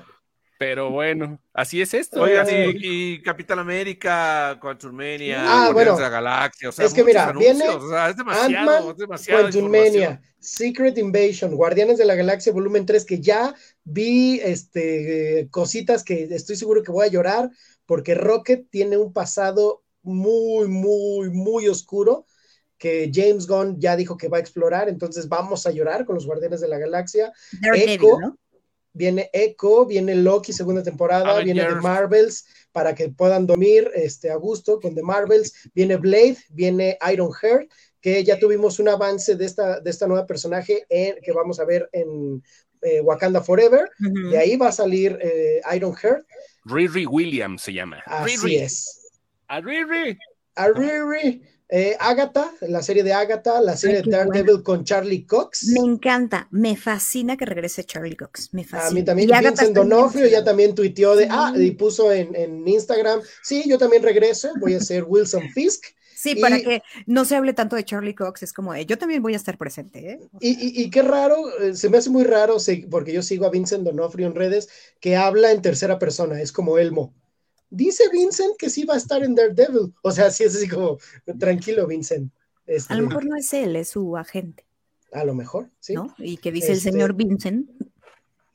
pero 0.59 0.91
bueno, 0.91 1.41
así 1.53 1.81
es 1.83 1.93
esto. 1.95 2.23
Oigan, 2.23 2.47
así- 2.47 2.55
y, 2.55 3.13
y 3.15 3.23
Capitán 3.23 3.59
América, 3.59 4.59
Quantumania, 4.61 5.43
Ah, 5.45 5.71
bueno. 5.73 5.97
de 5.97 6.03
la 6.03 6.09
Galaxia, 6.09 6.69
o 6.69 6.73
sea, 6.73 6.87
Es 6.87 6.95
que 6.95 7.05
mira, 7.05 7.29
anuncios, 7.29 7.57
viene 7.59 7.71
o 7.71 7.89
sea, 7.89 8.09
es 8.11 8.17
demasiado, 8.17 8.71
Ant-Man, 8.71 8.91
es 8.93 8.97
demasiado 8.97 9.43
Quantumania, 9.43 10.21
Secret 10.41 10.97
Invasion, 10.99 11.55
Guardianes 11.55 11.99
de 11.99 12.05
la 12.07 12.15
Galaxia 12.15 12.53
Volumen 12.53 12.87
3, 12.87 13.05
que 13.05 13.21
ya 13.21 13.55
vi 13.85 14.41
este, 14.43 15.41
eh, 15.41 15.49
cositas 15.51 16.05
que 16.05 16.25
estoy 16.31 16.57
seguro 16.57 16.83
que 16.83 16.93
voy 16.93 17.07
a 17.07 17.11
llorar, 17.11 17.51
porque 17.89 18.15
Rocket 18.15 18.69
tiene 18.69 18.99
un 18.99 19.15
pasado 19.15 19.83
muy, 20.03 20.69
muy, 20.69 21.31
muy 21.31 21.69
oscuro 21.69 22.27
que 22.77 23.11
James 23.13 23.47
Gunn 23.47 23.81
ya 23.81 23.97
dijo 23.97 24.19
que 24.19 24.29
va 24.29 24.37
a 24.37 24.41
explorar, 24.41 24.91
entonces 24.91 25.27
vamos 25.27 25.67
a 25.67 25.71
llorar 25.71 26.05
con 26.05 26.15
los 26.15 26.27
Guardianes 26.27 26.61
de 26.61 26.69
la 26.69 26.79
Galaxia. 26.79 27.33
Echo. 27.75 28.21
¿no? 28.21 28.39
Viene 28.93 29.31
Echo, 29.33 29.87
viene 29.87 30.15
Loki 30.15 30.53
segunda 30.53 30.83
temporada, 30.83 31.41
viene 31.41 31.65
The. 31.65 31.77
Marvels 31.77 32.45
para 32.73 32.95
que 32.95 33.09
puedan 33.09 33.47
dormir 33.47 33.91
este, 33.95 34.31
a 34.31 34.37
gusto 34.37 34.81
con 34.81 34.95
The 34.95 35.03
Marvels, 35.03 35.55
viene 35.75 35.97
Blade, 35.97 36.37
viene 36.51 36.99
Iron 37.11 37.33
Heart, 37.33 37.71
que 38.03 38.23
ya 38.23 38.39
tuvimos 38.39 38.79
un 38.79 38.89
avance 38.89 39.35
de 39.35 39.47
esta, 39.47 39.81
de 39.81 39.91
esta 39.91 40.07
nueva 40.07 40.27
personaje 40.27 40.85
en- 40.91 41.17
que 41.23 41.33
vamos 41.33 41.59
a 41.59 41.65
ver 41.65 41.89
en 41.93 42.43
eh, 42.83 43.01
Wakanda 43.01 43.41
Forever, 43.43 43.91
Ujú. 44.01 44.31
de 44.31 44.39
ahí 44.39 44.57
va 44.57 44.69
a 44.69 44.73
salir 44.73 45.19
eh, 45.21 45.61
Iron 45.75 45.95
Heart, 45.95 46.25
Riri 46.65 47.07
Williams 47.07 47.63
se 47.63 47.73
llama. 47.73 48.03
así 48.07 48.37
Riri. 48.37 48.57
es. 48.57 49.01
A 49.49 49.61
Riri. 49.61 50.19
A 50.57 50.69
Riri, 50.69 51.43
eh, 51.71 51.97
Agatha, 52.01 52.53
la 52.63 52.83
serie 52.83 53.03
de 53.03 53.13
Agatha, 53.13 53.61
la 53.61 53.77
serie 53.77 53.99
Ay, 53.99 54.03
de 54.03 54.11
Daredevil 54.11 54.63
con 54.63 54.85
Charlie 54.85 55.25
Cox. 55.25 55.69
Me 55.69 55.81
encanta, 55.81 56.49
me 56.51 56.77
fascina 56.77 57.37
que 57.37 57.45
regrese 57.47 57.85
Charlie 57.85 58.17
Cox. 58.17 58.53
Me 58.53 58.65
fascina. 58.65 58.89
A 58.89 58.91
mí 58.93 59.05
también, 59.05 59.31
Y 59.31 59.39
Vincent 59.47 59.75
Donofrio 59.75 60.27
ya 60.27 60.43
también 60.45 60.75
tuiteó 60.75 61.15
de, 61.17 61.25
Sí. 61.25 61.31
ah, 61.33 61.53
y 61.57 61.71
puso 61.73 62.13
en, 62.13 62.35
en 62.35 62.67
Instagram, 62.67 63.21
sí, 63.43 63.65
yo 63.67 63.79
también 63.79 64.03
regreso, 64.03 64.51
voy 64.61 64.75
a 64.75 64.81
ser 64.81 65.05
Wilson 65.05 65.49
Fisk. 65.55 65.85
Sí, 66.21 66.35
para 66.35 66.59
y- 66.59 66.63
que 66.65 66.83
no 67.07 67.25
se 67.25 67.37
hable 67.37 67.53
tanto 67.53 67.77
de 67.77 67.85
Charlie 67.85 68.15
Cox, 68.17 68.43
es 68.43 68.53
como, 68.53 68.75
eh, 68.75 68.85
yo 68.85 68.99
también 68.99 69.23
voy 69.23 69.35
a 69.35 69.37
estar 69.37 69.57
presente, 69.57 70.11
¿eh? 70.11 70.21
Y, 70.41 70.49
y- 70.51 70.83
y 70.83 70.91
qué 70.91 71.03
raro, 71.03 71.37
eh, 71.61 71.77
se 71.77 71.89
me 71.89 71.99
hace 71.99 72.11
muy 72.11 72.25
raro, 72.25 72.57
porque 72.91 73.13
yo 73.13 73.23
sigo 73.23 73.47
a 73.47 73.51
Vincent 73.51 73.85
Donofrio 73.85 74.27
en 74.27 74.35
redes, 74.35 74.69
que 74.99 75.15
habla 75.15 75.53
en 75.53 75.63
tercera 75.63 75.97
persona, 76.01 76.43
es 76.43 76.51
como 76.51 76.77
Elmo. 76.79 77.15
Dice 77.71 78.03
Vincent 78.13 78.57
que 78.59 78.69
sí 78.69 78.83
va 78.85 78.95
a 78.95 78.97
estar 78.97 79.23
en 79.23 79.37
Daredevil. 79.37 79.95
O 80.03 80.11
sea, 80.11 80.31
sí 80.33 80.43
es 80.43 80.57
así 80.57 80.67
como, 80.69 80.99
tranquilo, 81.39 81.87
Vincent. 81.87 82.33
Este, 82.67 82.93
A 82.93 82.97
lo 82.97 83.07
mejor 83.07 83.25
no 83.25 83.37
es 83.37 83.53
él, 83.53 83.77
es 83.77 83.91
su 83.91 84.17
agente, 84.17 84.65
a 85.13 85.23
lo 85.25 85.35
mejor, 85.35 85.71
sí. 85.79 85.95
¿no? 85.95 86.13
Y 86.19 86.39
que 86.39 86.51
dice 86.51 86.73
Este- 86.73 86.89
el 86.89 86.93
señor 86.95 87.15
Vincent. 87.15 87.71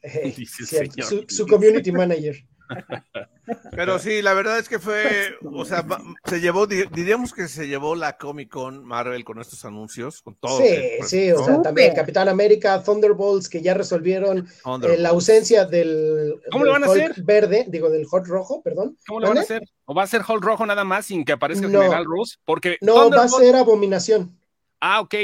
Eh, 0.01 0.33
Dice 0.37 0.63
el 0.63 0.67
cierto, 0.67 0.91
señor 0.93 1.07
su, 1.07 1.15
Vincent. 1.15 1.31
su 1.31 1.47
community 1.47 1.91
manager. 1.93 2.35
Pero 3.75 3.99
sí, 3.99 4.21
la 4.21 4.33
verdad 4.33 4.57
es 4.57 4.69
que 4.69 4.79
fue, 4.79 5.35
o 5.43 5.65
sea, 5.65 5.85
se 6.25 6.39
llevó, 6.39 6.65
di- 6.65 6.85
diríamos 6.93 7.33
que 7.33 7.47
se 7.49 7.67
llevó 7.67 7.93
la 7.95 8.17
Comic 8.17 8.49
Con 8.49 8.85
Marvel 8.85 9.25
con 9.25 9.39
estos 9.41 9.65
anuncios, 9.65 10.21
con 10.21 10.35
todo. 10.35 10.59
sí, 10.59 10.75
lo 10.99 11.05
sí, 11.07 11.31
o 11.31 11.43
sea, 11.43 11.61
también. 11.61 11.93
Capitán 11.93 12.29
América, 12.29 12.81
Thunderbolts, 12.81 13.49
que 13.49 13.61
ya 13.61 13.73
resolvieron 13.73 14.47
eh, 14.83 14.97
la 14.97 15.09
ausencia 15.09 15.65
del, 15.65 16.39
¿Cómo 16.51 16.63
del 16.63 16.73
le 16.73 16.79
van 16.79 16.83
a 16.85 16.91
Hulk 16.91 17.01
hacer? 17.11 17.23
verde, 17.23 17.65
digo, 17.67 17.89
del 17.89 18.07
Hulk 18.09 18.27
rojo, 18.27 18.61
perdón. 18.63 18.97
¿Cómo 19.07 19.19
le 19.19 19.27
van 19.27 19.37
a 19.39 19.41
hacer? 19.41 19.63
¿O 19.85 19.93
va 19.93 20.03
a 20.03 20.07
ser 20.07 20.21
Hulk 20.27 20.43
rojo 20.43 20.65
nada 20.65 20.85
más 20.85 21.07
sin 21.07 21.25
que 21.25 21.33
aparezca 21.33 21.65
el 21.65 21.71
No. 21.73 21.81
general 21.81 22.05
Ross? 22.05 22.39
Porque 22.45 22.77
No, 22.79 23.09
va 23.09 23.23
a 23.23 23.27
ser 23.27 23.55
abominación. 23.57 24.39
Ah, 24.79 25.01
ok. 25.01 25.15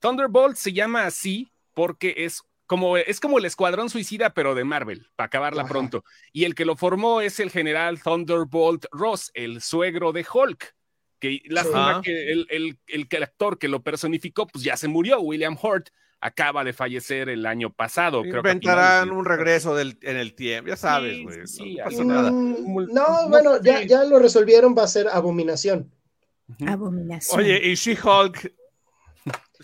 Thunderbolt 0.00 0.56
se 0.56 0.72
llama 0.72 1.04
así 1.06 1.50
porque 1.74 2.14
es 2.18 2.42
como, 2.66 2.96
es 2.96 3.20
como 3.20 3.38
el 3.38 3.44
Escuadrón 3.44 3.90
Suicida, 3.90 4.34
pero 4.34 4.54
de 4.54 4.64
Marvel, 4.64 5.08
para 5.16 5.26
acabarla 5.26 5.62
Ajá. 5.62 5.70
pronto. 5.70 6.04
Y 6.32 6.44
el 6.44 6.54
que 6.54 6.64
lo 6.64 6.76
formó 6.76 7.20
es 7.20 7.38
el 7.40 7.50
general 7.50 8.00
Thunderbolt 8.02 8.86
Ross, 8.92 9.30
el 9.34 9.60
suegro 9.62 10.12
de 10.12 10.26
Hulk. 10.30 10.74
Que 11.18 11.40
lástima 11.46 11.90
Ajá. 11.92 12.02
que 12.02 12.30
el, 12.32 12.46
el- 12.50 12.78
el 12.86 13.22
actor 13.22 13.58
que 13.58 13.68
lo 13.68 13.82
personificó, 13.82 14.46
pues 14.46 14.62
ya 14.64 14.76
se 14.76 14.86
murió. 14.88 15.20
William 15.20 15.56
Hurt 15.60 15.88
acaba 16.20 16.64
de 16.64 16.72
fallecer 16.72 17.28
el 17.28 17.46
año 17.46 17.72
pasado. 17.72 18.20
Creo 18.22 18.42
que 18.42 18.50
Inventarán 18.50 19.10
un 19.10 19.24
regreso 19.24 19.74
del, 19.74 19.98
en 20.02 20.16
el 20.16 20.34
tiempo, 20.34 20.68
ya 20.68 20.76
sabes, 20.76 21.14
Sí, 21.16 21.22
güey. 21.24 21.46
sí, 21.46 21.78
sí, 21.90 21.98
no 21.98 22.04
nada. 22.04 22.30
Mm, 22.32 22.86
no, 22.92 23.22
no 23.22 23.28
bueno, 23.28 23.62
ya, 23.62 23.82
ya 23.82 24.04
lo 24.04 24.18
resolvieron, 24.18 24.74
va 24.76 24.82
a 24.84 24.88
ser 24.88 25.08
abominación. 25.08 25.90
Abominación. 26.66 27.40
Oye, 27.40 27.60
y 27.64 27.74
She-Hulk, 27.74 28.52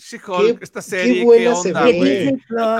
She-Hulk, 0.03 0.62
esta 0.62 0.81
qué 0.81 0.87
serie, 0.87 1.15
¿qué, 1.21 1.25
buena 1.25 1.55
se 1.57 1.69
onda, 1.69 1.85
ve. 1.85 1.93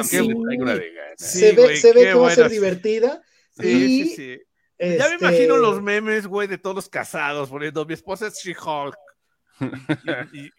Sí. 0.05 0.19
de 0.19 0.93
ganas. 0.93 1.17
Sí, 1.17 1.39
se 1.39 1.53
ve, 1.53 1.63
güey, 1.63 1.77
se 1.77 1.93
ve 1.93 2.01
que 2.03 2.15
va 2.15 2.29
a 2.29 2.35
ser 2.35 2.51
divertida. 2.51 3.23
Sí, 3.59 3.69
y, 3.69 4.05
sí, 4.05 4.15
sí. 4.17 4.39
Ya 4.79 4.87
me 5.09 5.15
este, 5.15 5.17
imagino 5.21 5.57
los 5.59 5.81
memes, 5.83 6.27
güey, 6.27 6.49
de 6.49 6.59
todos 6.59 6.75
los 6.77 6.89
casados 6.89 7.49
poniendo, 7.51 7.85
mi 7.87 7.95
esposa 7.95 8.27
es 8.27 8.35
She-Hulk. 8.43 8.97
y, 10.33 10.41
y, 10.41 10.51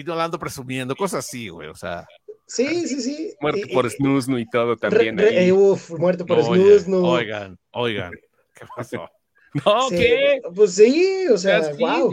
y 0.00 0.04
no 0.04 0.14
la 0.14 0.24
ando 0.24 0.38
presumiendo, 0.38 0.94
cosas 0.94 1.26
así, 1.26 1.48
güey, 1.48 1.68
o 1.68 1.74
sea. 1.74 2.06
Sí, 2.46 2.86
sí, 2.86 3.00
sí. 3.00 3.34
Muerte 3.40 3.62
Y- 3.66 3.74
por 3.74 3.86
y- 3.86 3.90
Snooze 3.90 4.32
y 4.40 4.46
todo 4.48 4.76
también. 4.76 5.16
re- 5.16 5.38
ahí. 5.38 5.48
eh, 5.48 5.52
uf, 5.52 5.90
muerte 5.92 6.24
por 6.24 6.38
no. 6.88 7.02
Oigan, 7.02 7.58
oigan, 7.72 8.12
¿qué 8.54 8.66
pasó? 8.76 9.08
No, 9.64 9.88
Sí, 9.88 9.96
¿qué? 9.98 10.42
Pues 10.52 10.74
sí, 10.74 11.28
o 11.32 11.38
sea, 11.38 11.62
Sí, 11.62 11.76
wow. 11.78 12.12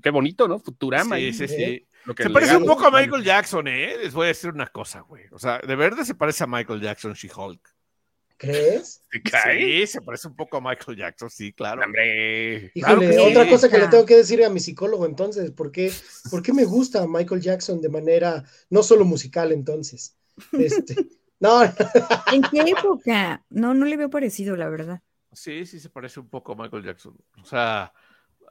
Qué 0.00 0.10
bonito, 0.10 0.46
¿no? 0.46 0.60
Futurama. 0.60 1.16
Sí, 1.16 1.32
sí, 1.32 1.44
¿eh? 1.44 1.48
sí. 1.48 1.86
Lo 2.04 2.14
que 2.14 2.22
Se 2.22 2.30
parece 2.30 2.56
un 2.56 2.66
poco 2.66 2.86
a 2.86 2.90
Michael 2.90 3.24
Jackson, 3.24 3.68
¿eh? 3.68 3.96
Les 4.02 4.14
voy 4.14 4.24
a 4.24 4.28
decir 4.28 4.50
una 4.50 4.66
cosa, 4.66 5.00
güey. 5.00 5.24
O 5.32 5.38
sea, 5.38 5.58
de 5.58 5.76
verdad 5.76 6.04
se 6.04 6.14
parece 6.14 6.44
a 6.44 6.46
Michael 6.46 6.80
Jackson, 6.80 7.12
She-Hulk. 7.12 7.60
¿Crees? 8.40 9.02
Sí, 9.44 9.86
se 9.86 10.00
parece 10.00 10.28
un 10.28 10.34
poco 10.34 10.56
a 10.56 10.60
Michael 10.60 10.96
Jackson, 10.96 11.28
sí, 11.28 11.52
claro. 11.52 11.82
Hombre. 11.84 12.70
Claro 12.72 13.02
Híjole, 13.02 13.12
sí. 13.12 13.30
otra 13.30 13.48
cosa 13.48 13.68
que 13.68 13.78
le 13.78 13.88
tengo 13.88 14.06
que 14.06 14.16
decir 14.16 14.42
a 14.42 14.48
mi 14.48 14.60
psicólogo 14.60 15.04
entonces, 15.04 15.50
¿por 15.50 15.70
qué, 15.70 15.92
por 16.30 16.42
qué 16.42 16.52
me 16.52 16.64
gusta 16.64 17.06
Michael 17.06 17.42
Jackson 17.42 17.82
de 17.82 17.90
manera 17.90 18.44
no 18.70 18.82
solo 18.82 19.04
musical 19.04 19.52
entonces? 19.52 20.16
Este, 20.52 20.94
no, 21.40 21.62
¿En 21.64 22.42
qué 22.50 22.60
época? 22.60 23.44
No, 23.50 23.74
no 23.74 23.84
le 23.84 23.96
veo 23.98 24.08
parecido, 24.08 24.56
la 24.56 24.70
verdad. 24.70 25.02
Sí, 25.32 25.66
sí 25.66 25.78
se 25.78 25.90
parece 25.90 26.20
un 26.20 26.28
poco 26.28 26.52
a 26.52 26.56
Michael 26.56 26.84
Jackson. 26.84 27.16
O 27.42 27.44
sea, 27.44 27.92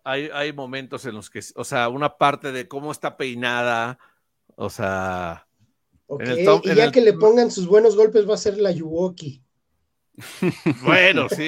hay, 0.09 0.29
hay 0.33 0.53
momentos 0.53 1.05
en 1.05 1.15
los 1.15 1.29
que, 1.29 1.41
o 1.55 1.63
sea, 1.63 1.89
una 1.89 2.17
parte 2.17 2.51
de 2.51 2.67
cómo 2.67 2.91
está 2.91 3.17
peinada, 3.17 3.97
o 4.55 4.69
sea, 4.69 5.47
ok, 6.07 6.21
En 6.21 6.27
el 6.31 6.45
top- 6.45 6.65
y 6.65 6.69
en 6.71 6.75
ya 6.75 6.83
el- 6.85 6.91
que 6.91 7.01
le 7.01 7.13
pongan 7.13 7.51
sus 7.51 7.67
buenos 7.67 7.95
golpes 7.95 8.27
va 8.29 8.33
a 8.33 8.37
ser 8.37 8.57
la 8.57 8.71
Yuwoki. 8.71 9.41
bueno, 10.83 11.27
sí. 11.29 11.47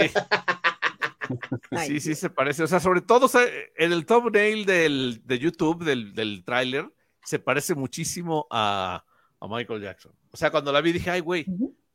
Sí, 1.85 1.99
sí 2.01 2.15
se 2.15 2.29
parece. 2.29 2.63
O 2.63 2.67
sea, 2.67 2.79
sobre 2.79 3.01
todo 3.01 3.25
o 3.25 3.29
sea, 3.29 3.43
en 3.77 3.91
el 3.93 4.05
thumbnail 4.05 4.65
del, 4.65 5.21
de 5.25 5.39
YouTube, 5.39 5.83
del, 5.83 6.13
del 6.13 6.43
tráiler, 6.43 6.91
se 7.23 7.39
parece 7.39 7.75
muchísimo 7.75 8.47
a, 8.49 9.03
a 9.39 9.47
Michael 9.47 9.81
Jackson. 9.81 10.11
O 10.31 10.37
sea, 10.37 10.51
cuando 10.51 10.71
la 10.71 10.81
vi 10.81 10.91
dije, 10.91 11.09
ay, 11.09 11.21
güey. 11.21 11.45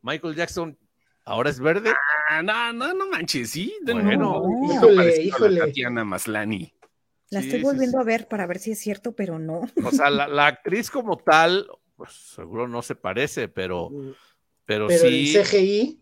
Michael 0.03 0.35
Jackson 0.37 0.79
ahora 1.25 1.51
es 1.51 1.59
verde. 1.61 1.93
Ah, 2.29 2.43
no, 2.43 2.73
no, 2.73 2.93
no 2.95 3.09
manches, 3.09 3.51
sí. 3.51 3.77
De 3.83 3.93
Bueno. 3.93 4.17
nuevo. 4.17 4.73
Híjole, 4.73 4.97
Parecido 4.97 5.37
a 5.37 5.41
la 5.41 5.47
híjole. 5.55 5.61
Tatiana 5.61 6.05
Maslani. 6.05 6.73
La 7.31 7.41
Sí, 7.41 7.47
estoy 7.49 7.63
volviendo 7.63 7.99
sí. 7.99 8.03
a 8.03 8.05
ver 8.05 8.29
para 8.29 8.47
ver 8.47 8.59
si 8.59 8.73
es 8.73 8.79
cierto, 8.79 9.15
pero 9.15 9.39
no. 9.39 9.63
O 9.85 9.91
sea, 9.91 10.11
la, 10.11 10.29
la 10.29 10.47
actriz 10.47 10.91
como 10.91 11.17
tal, 11.19 11.69
pues 11.97 12.13
seguro 12.13 12.69
no 12.69 12.83
se 12.83 12.95
parece, 12.95 13.49
pero, 13.49 13.91
pero, 14.65 14.87
Pero 14.89 15.01
sí. 15.09 15.37
el 15.37 15.45
CGI, 15.45 16.01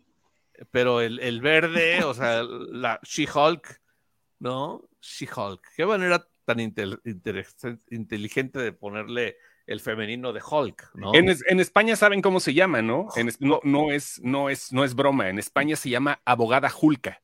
Pero 0.70 1.00
el, 1.00 1.18
el 1.20 1.40
verde, 1.40 2.04
o 2.04 2.12
sea, 2.14 2.42
la 2.42 3.00
She-Hulk, 3.02 3.80
¿no? 4.38 4.88
She-Hulk. 5.00 5.62
Qué 5.76 5.86
manera 5.86 6.26
tan 6.44 6.58
intel- 6.58 7.00
inteligente 7.90 8.58
de 8.60 8.72
ponerle 8.72 9.36
el 9.66 9.80
femenino 9.80 10.32
de 10.32 10.42
Hulk, 10.48 10.90
¿no? 10.94 11.14
En, 11.14 11.28
es- 11.28 11.42
en 11.48 11.58
España 11.60 11.96
saben 11.96 12.20
cómo 12.22 12.38
se 12.40 12.52
llama, 12.54 12.82
¿no? 12.82 13.08
En 13.16 13.28
es- 13.28 13.40
no, 13.40 13.60
no, 13.64 13.90
es, 13.92 14.20
no, 14.22 14.50
es, 14.50 14.72
no 14.72 14.84
es 14.84 14.94
broma. 14.94 15.28
En 15.30 15.38
España 15.38 15.76
se 15.76 15.88
llama 15.90 16.20
abogada 16.24 16.68
Julka. 16.70 17.20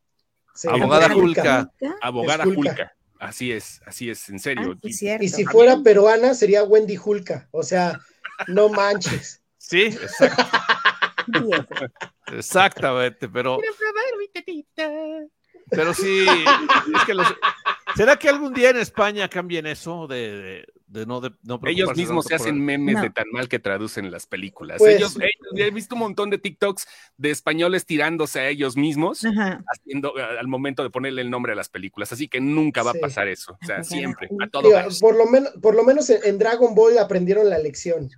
se 0.54 0.68
Abogada 0.70 1.10
Julka. 1.10 1.70
Abogada. 2.02 2.44
Julka. 2.44 2.92
Así 3.18 3.52
es, 3.52 3.82
así 3.84 4.08
es, 4.08 4.28
en 4.30 4.36
Ah, 4.36 4.38
serio. 4.38 4.76
es 4.82 4.96
cierto. 4.98 5.24
Y 5.24 5.28
si 5.28 5.44
fuera 5.44 5.76
peruana 5.84 6.32
sería 6.34 6.64
Wendy 6.64 6.96
Julka. 6.96 7.48
O 7.50 7.62
sea, 7.62 8.00
no 8.48 8.70
manches. 8.70 9.42
Sí, 9.58 9.82
exact- 9.88 10.48
Viejo. 11.26 11.64
exactamente, 12.32 13.28
pero, 13.28 13.58
pero 15.70 15.94
sí, 15.94 16.26
es 16.96 17.04
que 17.04 17.14
los- 17.14 17.34
¿será 17.94 18.16
que 18.16 18.28
algún 18.28 18.52
día 18.52 18.70
en 18.70 18.78
España 18.78 19.28
cambien 19.28 19.66
eso 19.66 20.06
de, 20.06 20.16
de- 20.40 20.66
de 20.90 21.06
no, 21.06 21.20
de, 21.20 21.30
no 21.44 21.60
Ellos 21.66 21.96
mismos 21.96 22.26
se 22.26 22.34
hacen 22.34 22.62
memes 22.64 22.96
No. 22.96 23.02
de 23.02 23.10
tan 23.10 23.26
mal 23.32 23.48
que 23.48 23.60
traducen 23.60 24.10
las 24.10 24.26
películas. 24.26 24.78
Pues- 24.78 24.96
ellos, 24.96 25.16
ellos- 25.16 25.30
he 25.54 25.70
visto 25.70 25.94
un 25.94 26.00
montón 26.00 26.30
de 26.30 26.38
TikToks 26.38 26.86
de 27.16 27.30
españoles 27.30 27.86
tirándose 27.86 28.40
a 28.40 28.48
ellos 28.48 28.76
mismos 28.76 29.24
Ajá. 29.24 29.62
haciendo 29.72 30.18
eh, 30.18 30.22
al 30.22 30.48
momento 30.48 30.82
de 30.82 30.90
ponerle 30.90 31.22
el 31.22 31.30
nombre 31.30 31.52
a 31.52 31.54
las 31.54 31.68
películas. 31.68 32.12
Así 32.12 32.26
que 32.28 32.40
nunca 32.40 32.82
va 32.82 32.92
Sí. 32.92 32.98
a 32.98 33.00
pasar 33.00 33.28
eso. 33.28 33.56
O 33.62 33.64
sea, 33.64 33.84
siempre, 33.84 34.28
a 34.42 34.48
todo 34.48 34.62
Digo, 34.68 34.80
por, 35.00 35.14
lo 35.16 35.26
menos, 35.26 35.52
por 35.62 35.76
lo 35.76 35.84
menos 35.84 36.10
en, 36.10 36.20
en 36.24 36.38
Dragon 36.38 36.74
Ball 36.74 36.98
aprendieron 36.98 37.48
la 37.48 37.58
lección. 37.58 38.10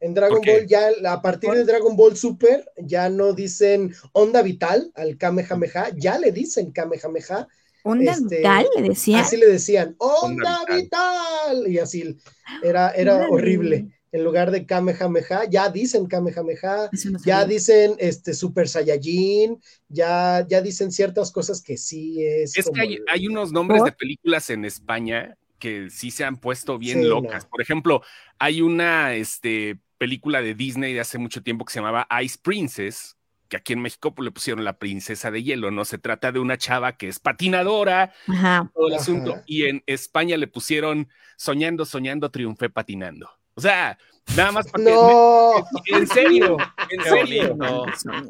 En 0.00 0.14
Dragon. 0.14 0.40
Ball 0.40 0.66
ya, 0.66 0.90
a 1.06 1.20
partir 1.20 1.50
de 1.50 1.64
Dragon 1.64 1.96
Ball 1.96 2.16
Super, 2.16 2.64
ya 2.78 3.10
no 3.10 3.32
dicen 3.34 3.94
onda 4.12 4.42
vital 4.42 4.90
al 4.94 5.18
Kamehameha, 5.18 5.90
ya 5.96 6.18
le 6.18 6.30
dicen 6.32 6.70
Kamehameha, 6.70 7.48
Onda 7.90 8.12
Este, 8.12 8.36
vital, 8.38 8.66
le 8.76 8.82
decía. 8.88 9.20
así 9.20 9.36
le 9.36 9.46
decían, 9.46 9.94
onda 9.98 10.60
Onda 10.62 10.76
vital, 10.76 11.68
y 11.68 11.78
así 11.78 12.16
era, 12.62 12.90
era 12.90 13.14
Órale. 13.14 13.32
horrible. 13.32 13.88
En 14.10 14.24
lugar 14.24 14.50
de 14.50 14.64
Kamehameha, 14.64 15.44
ya 15.50 15.68
dicen 15.68 16.06
Kamehameha, 16.06 16.88
no 17.10 17.18
ya 17.26 17.44
dicen 17.44 17.94
este 17.98 18.32
Super 18.32 18.66
Saiyajin, 18.66 19.60
ya, 19.88 20.46
ya 20.48 20.62
dicen 20.62 20.90
ciertas 20.90 21.30
cosas 21.30 21.60
que 21.62 21.76
sí 21.76 22.24
es. 22.24 22.56
Es 22.56 22.70
que 22.70 22.80
hay, 22.80 22.94
el- 22.94 23.04
hay 23.06 23.26
unos 23.28 23.52
nombres 23.52 23.80
¿Por? 23.80 23.90
de 23.90 23.96
películas 23.96 24.48
en 24.48 24.64
España 24.64 25.36
que 25.58 25.90
sí 25.90 26.10
se 26.10 26.24
han 26.24 26.38
puesto 26.40 26.78
bien 26.78 27.02
Sí, 27.02 27.04
locas. 27.06 27.44
no. 27.44 27.50
Por 27.50 27.60
ejemplo, 27.60 28.00
hay 28.38 28.62
una 28.62 29.12
este, 29.14 29.78
película 29.98 30.40
de 30.40 30.54
Disney 30.54 30.94
de 30.94 31.00
hace 31.00 31.18
mucho 31.18 31.42
tiempo 31.42 31.66
que 31.66 31.72
se 31.74 31.80
llamaba 31.80 32.06
Ice 32.22 32.38
Princess, 32.40 33.17
que 33.48 33.56
aquí 33.56 33.72
en 33.72 33.80
México 33.80 34.14
pues, 34.14 34.24
le 34.24 34.30
pusieron 34.30 34.64
la 34.64 34.78
princesa 34.78 35.30
de 35.30 35.42
hielo, 35.42 35.70
¿no? 35.70 35.84
Se 35.84 35.98
trata 35.98 36.32
de 36.32 36.38
una 36.38 36.58
chava 36.58 36.96
que 36.96 37.08
es 37.08 37.18
patinadora, 37.18 38.12
Ajá. 38.26 38.70
todo 38.74 38.88
el 38.88 38.94
Ajá. 38.94 39.02
asunto, 39.02 39.42
y 39.46 39.64
en 39.64 39.82
España 39.86 40.36
le 40.36 40.46
pusieron 40.48 41.08
soñando, 41.36 41.84
soñando, 41.84 42.30
triunfé 42.30 42.68
patinando. 42.70 43.30
O 43.54 43.60
sea, 43.60 43.98
nada 44.36 44.52
más 44.52 44.70
para 44.70 44.84
que- 44.84 44.90
No, 44.92 45.52
En 45.86 46.06
serio, 46.06 46.56
en 46.90 47.02
serio. 47.02 47.56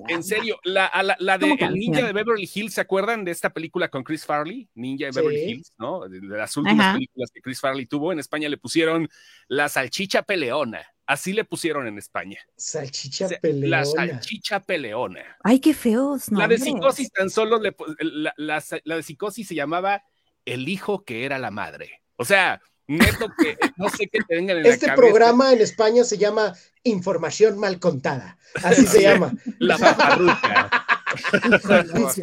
En 0.09 0.23
serio, 0.23 0.59
la, 0.65 0.87
a 0.87 1.03
la, 1.03 1.17
la 1.21 1.37
de 1.37 1.43
¿Cómo 1.43 1.53
El 1.55 1.59
canción? 1.59 1.79
Ninja 1.81 2.07
de 2.07 2.13
Beverly 2.15 2.49
Hills, 2.53 2.73
¿se 2.75 2.81
acuerdan 2.81 3.25
de 3.25 3.33
esta 3.33 3.51
película 3.51 3.89
con 3.91 4.05
Chris 4.05 4.25
Farley? 4.25 4.69
Ninja 4.75 5.07
de 5.07 5.13
Beverly 5.13 5.39
Sí. 5.39 5.51
Hills, 5.51 5.73
¿no? 5.79 6.09
De, 6.09 6.21
de 6.21 6.37
las 6.37 6.57
últimas 6.57 6.87
Ajá. 6.87 6.95
películas 6.95 7.31
que 7.35 7.43
Chris 7.43 7.61
Farley 7.61 7.85
tuvo. 7.85 8.11
En 8.13 8.19
España 8.21 8.49
le 8.49 8.57
pusieron 8.57 9.07
La 9.49 9.69
Salchicha 9.69 10.23
Peleona. 10.23 10.81
Así 11.09 11.33
le 11.33 11.45
pusieron 11.45 11.87
en 11.87 11.97
España. 11.97 12.39
salchicha 12.55 13.25
O 13.25 13.29
sea, 13.31 13.41
peleona. 13.41 13.77
La 13.79 13.85
Salchicha 13.87 14.61
Peleona. 14.61 15.39
Ay, 15.43 15.59
qué 15.59 15.73
feos, 15.73 16.31
¿no? 16.31 16.39
la 16.39 16.47
de 16.47 16.59
psicosis 16.59 17.11
tan 17.11 17.31
solo, 17.31 17.59
le 17.59 17.75
la, 18.01 18.35
la- 18.37 18.63
la 18.85 18.97
de 18.97 19.03
psicosis 19.03 19.49
se 19.49 19.55
llamaba 19.55 20.03
El 20.45 20.69
hijo 20.69 21.05
que 21.05 21.25
era 21.25 21.39
la 21.39 21.51
madre. 21.51 22.03
O 22.17 22.27
sea, 22.27 22.61
neto 22.87 23.27
que 23.41 23.57
no 23.77 23.89
sé 23.89 24.07
qué 24.09 24.19
tengan 24.29 24.59
en 24.59 24.63
la 24.65 24.69
Este 24.69 24.87
cabeza. 24.87 25.01
programa 25.03 25.53
en 25.53 25.63
España 25.63 26.05
se 26.05 26.19
llama 26.19 26.55
Información 26.83 27.59
Mal 27.59 27.81
Contada. 27.81 28.37
Así 28.63 28.87
se 28.87 29.01
llama. 29.03 29.33
La 29.59 29.79
paparruca. 29.79 30.71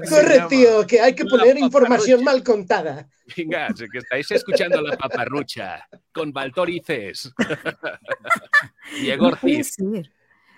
Corre, 0.10 0.42
tío, 0.50 0.86
que 0.86 1.00
hay 1.00 1.14
que 1.16 1.26
poner 1.26 1.58
información 1.58 2.24
mal 2.24 2.44
contada. 2.44 3.08
Venga, 3.36 3.68
que 3.92 3.98
estáis 3.98 4.30
escuchando 4.32 4.82
la 4.82 4.96
paparrucha 4.98 5.88
con 6.12 6.32
Valtorices, 6.32 7.34
Diego 9.00 9.28
Ortiz 9.28 9.76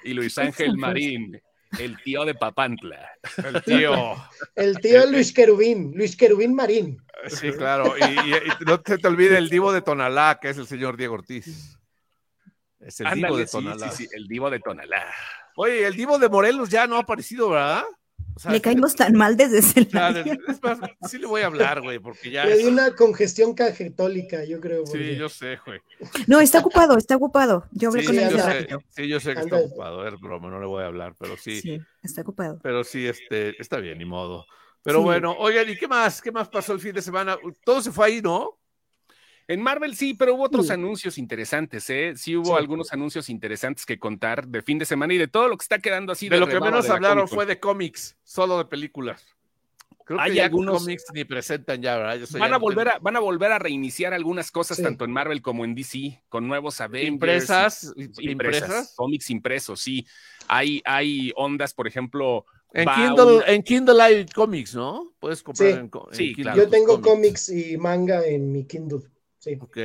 y 0.04 0.14
Luis 0.14 0.36
¿Qué 0.36 0.42
Ángel 0.42 0.78
Marín, 0.78 1.42
el 1.80 2.02
tío 2.04 2.26
de 2.26 2.36
Papantla. 2.36 3.10
El 3.44 3.64
tío. 3.64 4.16
El 4.56 4.80
tío 4.80 5.06
Luis 5.06 5.34
Querubín, 5.34 5.94
Luis 5.96 6.16
Querubín 6.16 6.54
Marín. 6.56 7.02
Sí, 7.28 7.52
claro. 7.52 7.96
Y, 7.98 8.04
y- 8.04 8.34
y 8.36 8.66
no 8.66 8.80
te, 8.80 8.98
te 8.98 9.08
olvide 9.08 9.38
el 9.38 9.50
divo 9.50 9.72
de 9.74 9.82
Tonalá, 9.82 10.38
que 10.42 10.50
es 10.50 10.58
el 10.58 10.68
señor 10.68 10.98
Diego 10.98 11.16
Ortiz. 11.16 11.78
Es 12.80 13.00
el 13.02 13.12
divo 13.16 13.38
de 13.38 13.48
sí, 13.48 13.52
Tonalá. 13.54 13.92
sí, 13.92 14.04
sí, 14.06 14.10
el 14.16 14.28
divo 14.28 14.50
de 14.50 14.60
Tonalá. 14.60 15.06
Oye, 15.56 15.88
el 15.88 15.96
divo 15.96 16.20
de 16.20 16.30
Morelos 16.30 16.70
ya 16.70 16.86
no 16.86 16.98
ha 16.98 17.00
aparecido, 17.00 17.50
¿verdad? 17.50 17.84
O 18.38 18.40
sea, 18.40 18.52
Le 18.52 18.62
caímos 18.62 18.96
tan 18.96 19.14
mal 19.16 19.36
desde 19.36 19.58
ese 19.60 19.86
ya, 19.86 20.12
lado. 20.12 20.20
es 20.48 20.62
más, 20.62 20.80
sí 21.10 21.18
le 21.18 21.26
voy 21.26 21.42
a 21.42 21.48
hablar, 21.48 21.82
güey, 21.82 21.98
porque 22.00 22.30
ya. 22.32 22.46
Le 22.46 22.58
dio 22.58 22.68
una 22.70 22.96
congestión 22.96 23.54
cajetólica, 23.56 24.44
yo 24.46 24.60
creo. 24.62 24.86
Sí, 24.86 25.16
yo 25.16 25.28
sé, 25.28 25.58
güey. 25.66 25.80
No, 26.28 26.40
está 26.40 26.60
ocupado, 26.60 26.98
está 26.98 27.16
ocupado. 27.16 27.66
Yo 27.72 27.90
hablé 27.90 28.02
Sí, 28.02 28.08
con 28.08 28.20
él 28.20 28.26
hace 28.26 28.38
ratito. 28.38 28.82
sí, 28.90 29.08
yo 29.08 29.20
sé 29.20 29.34
que 29.34 29.42
está 29.42 29.58
ocupado, 29.58 30.08
es 30.08 30.20
broma, 30.20 30.50
no 30.50 30.60
le 30.60 30.68
voy 30.68 30.84
a 30.84 30.88
hablar, 30.88 31.16
pero 31.20 31.36
sí, 31.36 31.62
Sí, 31.62 31.80
está 32.04 32.22
ocupado. 32.22 32.60
pero 32.62 32.84
sí, 32.84 33.08
este, 33.08 33.60
está 33.62 33.78
bien, 33.80 33.98
ni 33.98 34.06
modo. 34.06 34.46
Pero 34.84 35.00
Sí. 35.00 35.04
bueno, 35.06 35.36
oigan, 35.40 35.68
¿y 35.70 35.76
qué 35.76 35.88
más? 35.88 36.22
¿Qué 36.22 36.32
más 36.32 36.48
pasó 36.48 36.74
el 36.74 36.80
fin 36.80 36.94
de 36.94 37.02
semana? 37.02 37.38
Todo 37.66 37.82
se 37.82 37.92
fue 37.92 38.06
ahí, 38.06 38.22
¿no? 38.22 38.58
En 39.50 39.62
Marvel 39.62 39.96
sí, 39.96 40.14
pero 40.14 40.36
hubo 40.36 40.44
otros 40.44 40.68
Sí. 40.68 40.74
anuncios 40.74 41.18
interesantes, 41.18 41.90
¿eh? 41.90 42.14
Sí 42.18 42.36
hubo 42.36 42.48
Sí. 42.48 42.54
algunos 42.58 42.92
anuncios 42.92 43.30
interesantes 43.30 43.86
que 43.86 43.98
contar 43.98 44.48
de 44.48 44.62
fin 44.62 44.78
de 44.78 44.86
semana 44.86 45.14
y 45.14 45.18
de 45.18 45.28
todo 45.30 45.48
lo 45.48 45.58
que 45.58 45.64
está 45.64 45.80
quedando 45.80 46.12
así. 46.12 46.28
De 46.28 46.38
lo 46.40 46.48
que 46.48 46.60
menos 46.60 46.84
de 46.84 46.90
la 46.90 46.96
hablaron 46.96 47.28
fue 47.28 47.46
de 47.46 47.60
cómics, 47.60 48.18
solo 48.24 48.58
de 48.58 48.66
películas. 48.66 49.26
Creo 50.04 50.20
Hay 50.22 50.34
que 50.36 50.42
algunos- 50.42 50.80
cómics 50.82 51.04
ni 51.14 51.26
presentan 51.26 51.82
ya, 51.82 51.98
¿verdad? 51.98 52.16
Yo 52.18 52.40
Van 52.40 52.50
ya 52.50 52.56
a, 52.56 52.60
volver 52.60 52.88
a, 52.90 53.00
van 53.00 53.16
a 53.18 53.20
volver 53.20 53.52
a 53.52 53.60
reiniciar 53.60 54.14
algunas 54.14 54.52
cosas 54.52 54.78
Sí. 54.78 54.84
tanto 54.84 55.04
en 55.04 55.12
Marvel 55.12 55.42
como 55.42 55.66
en 55.66 55.76
DC, 55.76 56.22
con 56.30 56.48
nuevos 56.48 56.80
Avengers. 56.80 57.08
impresas, 57.14 57.94
impresas, 57.98 58.24
impresas. 58.24 58.94
cómics 58.96 59.30
impresos, 59.30 59.82
sí. 59.82 60.06
Hay, 60.48 60.82
hay 60.86 61.32
ondas, 61.36 61.74
por 61.74 61.88
ejemplo. 61.88 62.46
En 62.74 62.88
Kindle, 62.88 63.24
un- 63.38 63.44
en 63.48 63.64
Kindle 63.64 64.02
hay 64.02 64.26
cómics, 64.28 64.76
¿no? 64.76 65.14
Puedes 65.20 65.42
comprar 65.44 65.72
Sí. 65.74 65.78
en, 65.78 65.90
Sí, 66.12 66.24
Kindle 66.28 66.44
claro. 66.44 66.58
Yo 66.64 66.70
tengo 66.70 67.02
cómics 67.02 67.50
y 67.50 67.78
manga 67.78 68.26
en 68.26 68.52
mi 68.52 68.66
Kindle. 68.66 69.00
Sí, 69.48 69.58
Ok. 69.60 69.78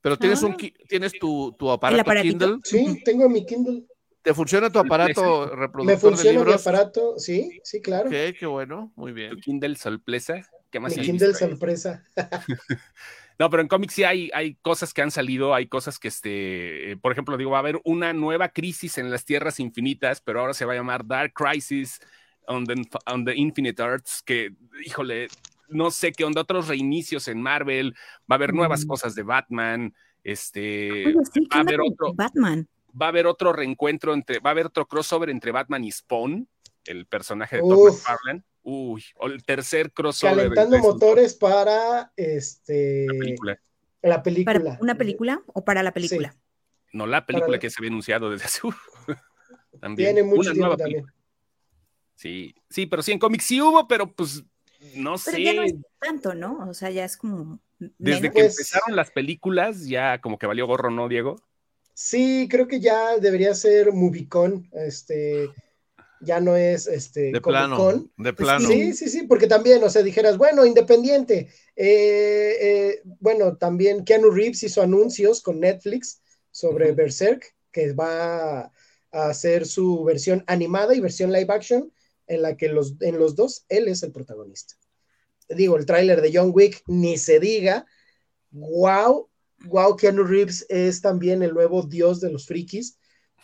Pero 0.00 0.16
tienes 0.16 0.42
Ah. 0.42 0.46
un 0.46 0.56
tienes 0.88 1.12
tu, 1.18 1.54
tu 1.58 1.70
aparato? 1.70 2.10
Kindle. 2.22 2.58
sí 2.62 3.02
tengo 3.04 3.28
mi 3.28 3.44
Kindle. 3.44 3.84
¿Te 4.22 4.32
funciona 4.34 4.70
tu 4.70 4.78
aparato 4.78 5.46
reproductor 5.46 5.84
Me 5.84 5.92
de 5.92 5.98
funciona 5.98 6.30
mi 6.38 6.44
libros? 6.44 6.60
aparato. 6.66 7.18
Sí, 7.18 7.60
sí, 7.64 7.80
claro. 7.80 8.06
Ok, 8.08 8.14
qué 8.38 8.46
bueno, 8.46 8.92
muy 8.94 9.10
tu 9.12 9.16
bien. 9.16 9.36
Kindle 9.40 9.74
sorpresa. 9.76 10.40
¿Qué 10.70 10.78
más 10.80 10.96
Mi 10.96 11.02
Kindle 11.02 11.34
sorpresa. 11.34 12.04
No, 13.40 13.48
pero 13.50 13.60
en 13.62 13.68
cómics 13.68 13.94
sí 13.94 14.02
hay, 14.02 14.30
hay 14.34 14.56
cosas 14.56 14.92
que 14.92 15.00
han 15.00 15.12
salido, 15.12 15.54
hay 15.54 15.68
cosas 15.68 16.00
que, 16.00 16.08
este, 16.08 16.90
eh, 16.90 16.96
por 16.96 17.12
ejemplo, 17.12 17.36
digo, 17.36 17.52
va 17.52 17.58
a 17.58 17.60
haber 17.60 17.80
una 17.84 18.12
nueva 18.12 18.48
crisis 18.48 18.98
en 18.98 19.12
las 19.12 19.24
tierras 19.24 19.60
infinitas, 19.60 20.20
pero 20.20 20.40
ahora 20.40 20.54
se 20.54 20.64
va 20.64 20.72
a 20.72 20.76
llamar 20.76 21.06
Dark 21.06 21.34
Crisis 21.34 22.00
on 22.48 22.64
the, 22.66 22.74
on 23.06 23.24
the 23.24 23.36
Infinite 23.36 23.80
Earths, 23.80 24.22
que, 24.24 24.54
híjole, 24.84 25.28
no 25.68 25.90
sé 25.90 26.12
qué 26.12 26.24
onda, 26.24 26.40
otros 26.42 26.68
reinicios 26.68 27.28
en 27.28 27.40
Marvel, 27.40 27.94
va 28.30 28.34
a 28.34 28.34
haber 28.34 28.54
nuevas 28.54 28.84
Mm. 28.84 28.88
cosas 28.88 29.14
de 29.14 29.22
Batman, 29.22 29.94
este, 30.24 31.06
Oye, 31.06 31.14
sí, 31.32 31.40
¿qué 31.48 31.56
va 31.56 31.56
a 31.56 31.60
haber 31.60 31.80
otro, 31.80 32.12
Batman. 32.14 32.68
va 33.00 33.06
a 33.06 33.08
haber 33.10 33.26
otro 33.26 33.52
reencuentro 33.52 34.14
entre, 34.14 34.40
va 34.40 34.50
a 34.50 34.52
haber 34.52 34.66
otro 34.66 34.86
crossover 34.86 35.30
entre 35.30 35.52
Batman 35.52 35.84
y 35.84 35.90
Spawn, 35.92 36.48
el 36.84 37.06
personaje 37.06 37.56
de 37.56 37.62
Uf. 37.62 37.92
McFarlane. 37.94 38.42
Uy, 38.62 39.02
o 39.16 39.28
el 39.28 39.42
tercer 39.44 39.92
crossover. 39.92 40.52
Calentando 40.52 40.78
motores 40.78 41.34
para 41.34 42.12
este 42.16 43.06
la 43.06 43.18
película. 43.18 43.60
la 44.02 44.22
película. 44.22 44.60
¿Para 44.60 44.78
una 44.80 44.94
película 44.96 45.42
o 45.46 45.64
para 45.64 45.82
la 45.82 45.92
película? 45.92 46.34
No, 46.92 47.06
la 47.06 47.24
película 47.24 47.52
la- 47.52 47.58
que 47.60 47.70
se 47.70 47.76
había 47.80 47.88
anunciado 47.90 48.30
desde 48.30 48.44
hace. 48.44 48.60
también. 49.80 50.14
Tiene 50.14 50.22
mucho 50.22 50.40
Una 50.40 50.52
tiempo 50.52 50.60
nueva 50.60 50.76
también. 50.76 51.02
película. 51.04 51.14
Sí, 52.14 52.54
sí, 52.68 52.86
pero 52.86 53.02
sí 53.02 53.12
en 53.12 53.18
cómics 53.18 53.44
sí 53.44 53.60
hubo, 53.62 53.86
pero 53.88 54.12
pues 54.12 54.44
no 54.96 55.14
Pero 55.24 55.36
sé. 55.36 55.42
ya 55.42 55.52
no 55.54 55.62
es 55.62 55.74
tanto, 56.00 56.34
¿no? 56.34 56.68
O 56.68 56.74
sea, 56.74 56.90
ya 56.90 57.04
es 57.04 57.16
como. 57.16 57.60
Desde 57.78 58.22
menos. 58.22 58.22
que 58.22 58.30
Pues- 58.42 58.52
empezaron 58.58 58.96
las 58.96 59.10
películas, 59.10 59.86
ya 59.86 60.20
como 60.20 60.38
que 60.38 60.46
valió 60.46 60.66
gorro, 60.66 60.90
¿no, 60.90 61.08
Diego? 61.08 61.40
Sí, 61.94 62.46
creo 62.50 62.66
que 62.68 62.80
ya 62.80 63.18
debería 63.18 63.54
ser 63.54 63.92
Movicon. 63.92 64.68
Este 64.72 65.48
ya 66.20 66.40
no 66.40 66.56
es 66.56 66.88
este 66.88 67.30
De 67.32 67.40
plano, 67.40 67.92
de 68.16 68.32
Pues 68.32 68.34
plano. 68.34 68.68
Sí, 68.68 68.92
sí, 68.92 69.08
sí, 69.08 69.22
porque 69.22 69.46
también, 69.46 69.82
o 69.84 69.88
sea, 69.90 70.02
dijeras, 70.02 70.36
bueno, 70.36 70.64
independiente. 70.66 71.48
eh, 71.76 72.56
eh, 72.60 73.02
bueno, 73.20 73.56
también 73.56 74.04
Keanu 74.04 74.30
Reeves 74.30 74.62
hizo 74.64 74.82
anuncios 74.82 75.40
con 75.40 75.60
Netflix 75.60 76.20
sobre. 76.50 76.90
Berserk, 76.92 77.54
que 77.70 77.92
va 77.92 78.62
a 78.62 79.28
hacer 79.28 79.64
su 79.66 80.02
versión 80.04 80.42
animada 80.48 80.94
y 80.94 81.00
versión 81.00 81.32
live 81.32 81.52
action, 81.54 81.92
en 82.28 82.42
la 82.42 82.56
que 82.56 82.68
los, 82.68 82.94
en 83.00 83.18
los 83.18 83.34
dos 83.34 83.64
él 83.68 83.88
es 83.88 84.02
el 84.02 84.12
protagonista. 84.12 84.74
Digo, 85.48 85.76
el 85.76 85.86
tráiler 85.86 86.20
de 86.20 86.30
John 86.32 86.50
Wick, 86.54 86.82
ni 86.86 87.16
se 87.16 87.40
diga. 87.40 87.86
Wow, 88.50 89.28
wow, 89.64 89.96
Keanu 89.96 90.24
Reeves 90.24 90.66
es 90.68 91.00
también 91.00 91.42
el 91.42 91.54
nuevo 91.54 91.82
dios 91.82 92.20
de 92.20 92.30
los 92.30 92.46
frikis, 92.46 92.98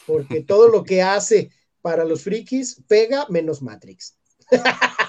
porque 0.07 0.43
todo 0.43 0.69
lo 0.69 0.85
que 0.85 1.03
hace 1.03 1.51
para 1.81 2.05
los 2.05 2.23
frikis 2.23 2.83
pega 2.89 3.27
menos 3.29 3.63
Matrix. 3.63 4.19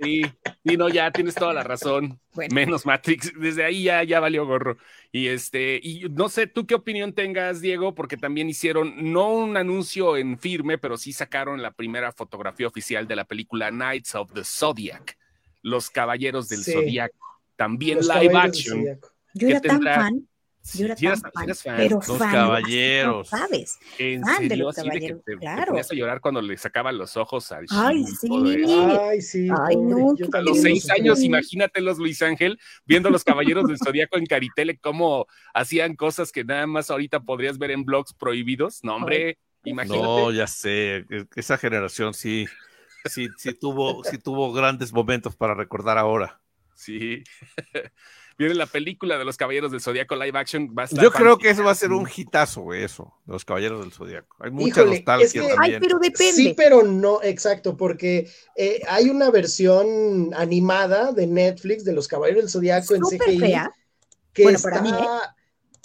Sí, 0.00 0.22
sí, 0.64 0.76
no, 0.76 0.88
ya 0.88 1.10
tienes 1.10 1.34
toda 1.34 1.52
la 1.52 1.62
razón. 1.62 2.18
Bueno. 2.32 2.54
Menos 2.54 2.86
Matrix, 2.86 3.32
desde 3.38 3.64
ahí 3.64 3.84
ya, 3.84 4.02
ya 4.02 4.18
valió 4.20 4.46
gorro. 4.46 4.76
Y 5.12 5.28
este, 5.28 5.78
y 5.82 6.06
no 6.10 6.28
sé 6.28 6.46
tú 6.46 6.66
qué 6.66 6.74
opinión 6.74 7.12
tengas, 7.12 7.60
Diego, 7.60 7.94
porque 7.94 8.16
también 8.16 8.48
hicieron 8.48 9.12
no 9.12 9.28
un 9.32 9.56
anuncio 9.56 10.16
en 10.16 10.38
firme, 10.38 10.78
pero 10.78 10.96
sí 10.96 11.12
sacaron 11.12 11.62
la 11.62 11.72
primera 11.72 12.10
fotografía 12.12 12.66
oficial 12.66 13.06
de 13.06 13.16
la 13.16 13.24
película 13.24 13.70
Knights 13.70 14.14
of 14.14 14.32
the 14.32 14.44
Zodiac, 14.44 15.16
Los 15.62 15.90
Caballeros 15.90 16.48
del 16.48 16.64
Sí. 16.64 16.72
Zodiaco. 16.72 17.14
También 17.56 17.98
Los 17.98 18.08
live 18.08 18.36
action. 18.36 18.84
Yo 19.34 19.46
¿Qué 19.46 19.50
era 19.52 19.60
tan 19.60 19.70
tendrá? 19.76 20.10
Fan. 20.64 20.78
Yo 20.80 20.86
era 20.86 20.96
Sí, 20.96 21.06
eras- 21.06 21.22
tan 21.22 21.32
sí 21.34 21.44
eras 21.44 21.62
fan. 21.62 21.76
pero 21.76 21.96
Los 21.96 22.18
fan, 22.18 22.32
caballeros. 22.32 23.32
no 23.32 23.38
¿Sabes? 23.38 23.78
En 23.98 24.22
Fan 24.24 24.42
de 24.42 24.48
serio, 24.48 24.64
los 24.64 24.78
así 24.78 24.88
de 24.88 24.92
que 24.92 24.98
caballeros, 25.00 25.24
te, 25.24 25.32
te 25.32 25.38
claro. 25.38 25.66
ponías 25.66 25.90
a 25.90 25.94
llorar 25.94 26.20
cuando 26.20 26.42
le 26.42 26.56
sacaban 26.56 26.98
los 26.98 27.16
ojos 27.16 27.52
al 27.52 27.66
Ay, 27.70 28.04
sí. 28.04 28.28
Ay, 28.30 29.20
sí. 29.20 29.48
Ay, 29.66 29.76
no, 29.76 30.14
A 30.32 30.40
los 30.40 30.56
lo 30.56 30.62
seis 30.62 30.88
años, 30.90 31.18
Sí. 31.20 31.26
imagínatelos, 31.26 31.98
Luis 31.98 32.20
Ángel, 32.22 32.58
viendo 32.86 33.10
los 33.10 33.24
caballeros 33.24 33.66
del 33.66 33.78
Zodíaco 33.78 34.16
en 34.16 34.26
Caritele, 34.26 34.78
cómo 34.78 35.26
hacían 35.52 35.96
cosas 35.96 36.32
que 36.32 36.44
nada 36.44 36.66
más 36.66 36.90
ahorita 36.90 37.20
podrías 37.20 37.58
ver 37.58 37.70
en 37.70 37.84
blogs 37.84 38.14
prohibidos. 38.14 38.82
No, 38.82 38.96
hombre, 38.96 39.38
imagínate. 39.64 40.02
No, 40.02 40.30
ya 40.32 40.46
sé, 40.46 41.04
que 41.08 41.26
esa 41.40 41.58
generación 41.58 42.14
sí, 42.14 42.46
sí, 43.04 43.28
sí 43.36 43.52
tuvo, 43.52 44.02
sí 44.04 44.18
tuvo 44.18 44.52
grandes 44.52 44.92
momentos 44.92 45.36
para 45.36 45.54
recordar 45.54 45.98
ahora. 45.98 46.40
Sí. 46.74 47.22
Viene 48.36 48.54
la 48.54 48.66
película 48.66 49.16
de 49.16 49.24
los 49.24 49.36
caballeros 49.36 49.70
del 49.70 49.80
Zodíaco 49.80 50.16
live 50.16 50.38
action. 50.38 50.74
Va 50.76 50.82
a 50.82 50.84
estar 50.86 51.02
Yo 51.02 51.12
creo 51.12 51.38
que 51.38 51.50
eso 51.50 51.62
va 51.62 51.70
a 51.70 51.74
ser 51.76 51.92
un 51.92 52.08
hitazo, 52.14 52.62
güey, 52.62 52.82
eso, 52.82 53.14
de 53.26 53.32
los 53.32 53.44
Caballeros 53.44 53.80
del 53.80 53.92
Zodíaco. 53.92 54.36
Hay 54.40 54.50
mucha 54.50 54.80
Híjole, 54.80 54.96
nostalgia 54.96 55.26
es 55.26 55.32
que- 55.32 55.40
Ay, 55.40 55.48
también. 55.54 55.80
pero 55.80 55.98
depende. 55.98 56.32
Sí, 56.32 56.54
pero 56.56 56.82
no, 56.82 57.22
exacto, 57.22 57.76
porque 57.76 58.28
eh, 58.56 58.80
hay 58.88 59.08
una 59.10 59.30
versión 59.30 60.30
animada 60.34 61.12
de 61.12 61.26
Netflix 61.26 61.84
de 61.84 61.92
Los 61.92 62.08
Caballeros 62.08 62.42
del 62.44 62.50
Zodiaco 62.50 62.94
en 62.94 63.02
CGI 63.02 63.38
fea. 63.38 63.70
que 64.32 64.42
Bueno, 64.42 64.56
está 64.56 64.70
para 64.70 64.82
mí, 64.82 64.90
¿eh? 64.90 65.06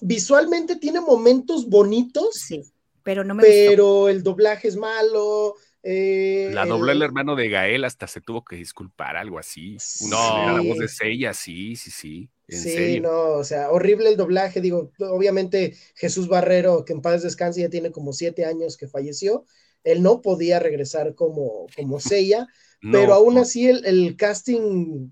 visualmente 0.02 0.76
tiene 0.78 1.02
momentos 1.02 1.68
bonitos, 1.70 2.36
Sí, 2.36 2.64
pero 3.04 3.24
no 3.24 3.36
me 3.36 3.44
gustó. 3.44 3.56
pero 3.70 4.10
el 4.10 4.24
doblaje 4.24 4.68
es 4.68 4.76
malo. 4.76 5.56
Eh, 5.84 6.50
La 6.54 6.66
dobló 6.66 6.92
el 6.92 7.02
hermano 7.02 7.36
de 7.36 7.50
Gael, 7.50 7.84
hasta 7.86 8.08
se 8.08 8.22
tuvo 8.22 8.44
que 8.44 8.56
disculpar, 8.58 9.16
algo 9.18 9.40
así. 9.40 9.78
No. 10.10 10.44
era 10.44 10.54
la 10.54 10.62
voz 10.62 10.78
de 10.78 10.88
Seiya, 10.88 11.34
sí, 11.34 11.76
sí, 11.76 11.92
sí. 11.92 12.30
En 12.48 12.60
Sí, 12.60 12.72
serio. 12.72 13.02
no, 13.04 13.22
o 13.34 13.44
sea, 13.44 13.70
horrible 13.72 14.10
el 14.10 14.18
doblaje. 14.18 14.60
Digo, 14.60 14.92
obviamente 15.00 15.76
Jesús 15.96 16.28
Barrero, 16.28 16.84
que 16.84 16.94
en 16.94 17.02
paz 17.02 17.22
descanse, 17.24 17.62
ya 17.62 17.70
tiene 17.70 17.92
como 17.92 18.12
siete 18.12 18.46
años 18.46 18.76
que 18.76 18.88
falleció. 18.88 19.46
Él 19.84 20.02
no 20.04 20.22
podía 20.22 20.60
regresar 20.60 21.16
como, 21.16 21.68
como 21.76 22.00
Seiya, 22.00 22.48
No, 22.82 22.92
pero 23.00 23.14
aún 23.14 23.36
no. 23.36 23.42
así 23.42 23.68
el, 23.68 23.86
el 23.86 24.16
casting, 24.18 25.10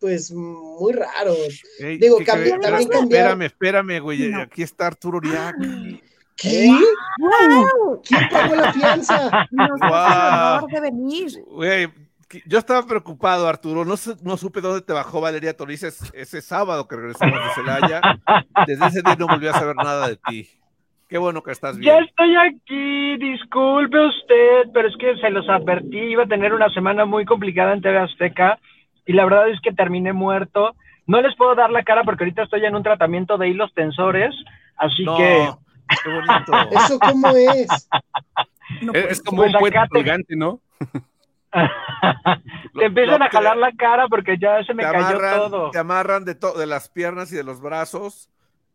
pues 0.00 0.32
muy 0.32 0.92
raro. 0.92 1.34
Ey, 1.78 1.96
digo, 1.98 2.18
¿qué 2.18 2.24
cambié- 2.24 2.58
crees? 2.58 2.60
también 2.60 2.80
Espérame, 2.82 2.90
cambiar- 2.90 3.20
Espérame, 3.30 3.42
espérame, 3.46 4.00
güey. 4.02 4.28
No. 4.28 4.42
Aquí 4.42 4.62
está 4.62 4.86
Arturo 4.88 5.18
Uriac. 5.18 5.54
¿Qué? 6.40 6.68
¡Wow! 7.18 8.00
¿Quién 8.08 8.28
pagó 8.30 8.54
la 8.56 8.72
fianza? 8.72 9.46
Nos 9.50 9.80
honor 9.82 10.70
de 10.70 10.80
venir. 10.80 11.28
Güey, 11.46 11.88
que- 12.28 12.42
yo 12.46 12.58
estaba 12.58 12.86
preocupado, 12.86 13.46
Arturo. 13.46 13.84
No, 13.84 13.94
no 14.22 14.36
supe 14.36 14.60
dónde 14.60 14.80
te 14.82 14.92
bajó 14.92 15.20
Valeria 15.20 15.56
Toriz 15.56 15.82
ese, 15.82 16.06
ese 16.18 16.40
sábado 16.40 16.88
que 16.88 16.96
regresamos 16.96 17.38
de 17.42 17.50
Celaya. 17.54 18.00
Desde 18.66 18.86
ese 18.86 19.02
día 19.02 19.16
no 19.18 19.26
volví 19.26 19.46
a 19.48 19.52
saber 19.52 19.76
nada 19.76 20.08
de 20.08 20.16
ti. 20.16 20.48
Qué 21.08 21.18
bueno 21.18 21.42
que 21.42 21.50
estás 21.50 21.76
Ya 21.80 21.94
bien. 21.98 22.04
estoy 22.04 22.36
aquí, 22.36 23.16
disculpe 23.16 23.98
usted, 23.98 24.70
pero 24.72 24.86
es 24.88 24.96
que 24.96 25.16
se 25.16 25.28
los 25.30 25.48
advertí, 25.48 25.98
iba 25.98 26.22
a 26.22 26.28
tener 26.28 26.54
una 26.54 26.68
semana 26.70 27.04
muy 27.04 27.24
complicada 27.24 27.72
en 27.72 27.82
TV 27.82 27.98
Azteca 27.98 28.60
y 29.06 29.12
la 29.12 29.24
verdad 29.24 29.48
es 29.50 29.60
que 29.60 29.72
terminé 29.72 30.12
muerto. 30.12 30.76
No 31.08 31.20
les 31.20 31.34
puedo 31.34 31.56
dar 31.56 31.70
la 31.72 31.82
cara 31.82 32.04
porque 32.04 32.22
ahorita 32.22 32.44
estoy 32.44 32.64
en 32.64 32.76
un 32.76 32.84
tratamiento 32.84 33.38
de 33.38 33.48
hilos 33.48 33.74
tensores, 33.74 34.32
así 34.76 35.02
No, 35.04 35.16
que 35.16 35.50
qué 36.02 36.10
bonito. 36.10 36.52
¿Eso 36.84 36.98
cómo 36.98 37.28
es? 37.30 37.68
No 38.82 38.92
Es, 38.92 39.20
como 39.22 39.42
Pues 39.42 39.52
un 39.54 39.58
puente 39.60 39.78
colgante, 39.90 40.36
¿no? 40.36 40.60
te 42.78 42.84
empiezan 42.84 43.22
a 43.22 43.28
jalar 43.28 43.56
la 43.56 43.72
cara 43.76 44.06
porque 44.08 44.36
ya 44.40 44.62
se 44.64 44.72
me 44.74 44.84
te 44.84 44.90
cayó 44.92 45.06
amarran, 45.06 45.38
todo. 45.50 45.70
te 45.70 45.78
amarran 45.78 46.24
de, 46.24 46.34
to- 46.36 46.56
de 46.56 46.66
las 46.66 46.88
piernas 46.88 47.32
y 47.32 47.36
de 47.36 47.42
los 47.42 47.60
brazos 47.60 48.30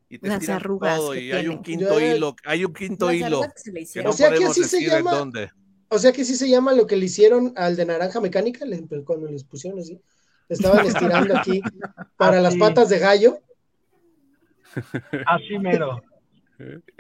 y 0.10 0.20
te 0.20 0.28
Las 0.28 0.36
estiran 0.38 0.58
arrugas 0.58 0.98
todo 0.98 1.16
y 1.16 1.32
hay 1.32 1.48
un 1.48 1.62
quinto 1.64 2.00
hilo, 2.00 2.36
hay 2.46 2.66
un 2.66 2.74
quinto 2.74 3.12
hilo 3.12 3.42
que 3.42 4.08
O 4.08 4.12
sea 4.14 4.32
que 4.34 4.46
así 4.46 4.64
se 4.66 4.82
llama- 4.86 5.12
dónde. 5.12 5.52
O 5.88 6.00
sea 6.00 6.12
que 6.12 6.26
sí 6.26 6.36
se 6.36 6.50
llama 6.50 6.74
lo 6.74 6.86
que 6.88 6.96
le 6.98 7.06
hicieron 7.06 7.54
al 7.56 7.76
de 7.76 7.86
naranja 7.86 8.20
mecánica, 8.20 8.66
le- 8.66 8.86
cuando 9.06 9.28
les 9.30 9.44
pusieron 9.46 9.80
así. 9.80 10.02
Estaban 10.50 10.86
estirando 10.86 11.38
aquí 11.38 11.62
para 12.18 12.42
las 12.42 12.56
patas 12.58 12.90
de 12.90 13.00
gallo. 13.00 13.40
Así 15.26 15.58
mero. 15.60 16.02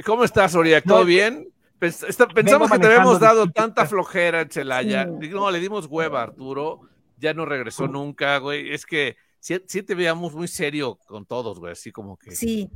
¿Cómo 0.05 0.23
estás, 0.23 0.53
Uriac? 0.55 0.83
¿Todo 0.85 0.99
No, 0.99 1.05
bien? 1.05 1.47
Pens- 1.79 2.07
está- 2.07 2.27
pensamos 2.27 2.71
que 2.71 2.79
te 2.79 2.87
habíamos 2.87 3.19
dado 3.19 3.47
tanta 3.49 3.85
flojera 3.85 4.41
en 4.41 4.49
Celaya. 4.49 5.07
Sí. 5.21 5.29
No, 5.29 5.51
le 5.51 5.59
dimos 5.59 5.87
hueva 5.89 6.19
a 6.21 6.23
Arturo. 6.23 6.81
Ya 7.17 7.33
no 7.33 7.45
regresó 7.45 7.87
nunca, 7.87 8.37
güey. 8.39 8.71
Es 8.73 8.85
que 8.85 9.15
sí, 9.39 9.57
sí 9.67 9.83
te 9.83 9.95
veíamos 9.95 10.33
muy 10.33 10.47
serio 10.47 10.97
con 11.07 11.25
todos, 11.25 11.59
güey. 11.59 11.71
Así 11.73 11.91
como 11.91 12.17
que 12.17 12.31
Sí, 12.31 12.69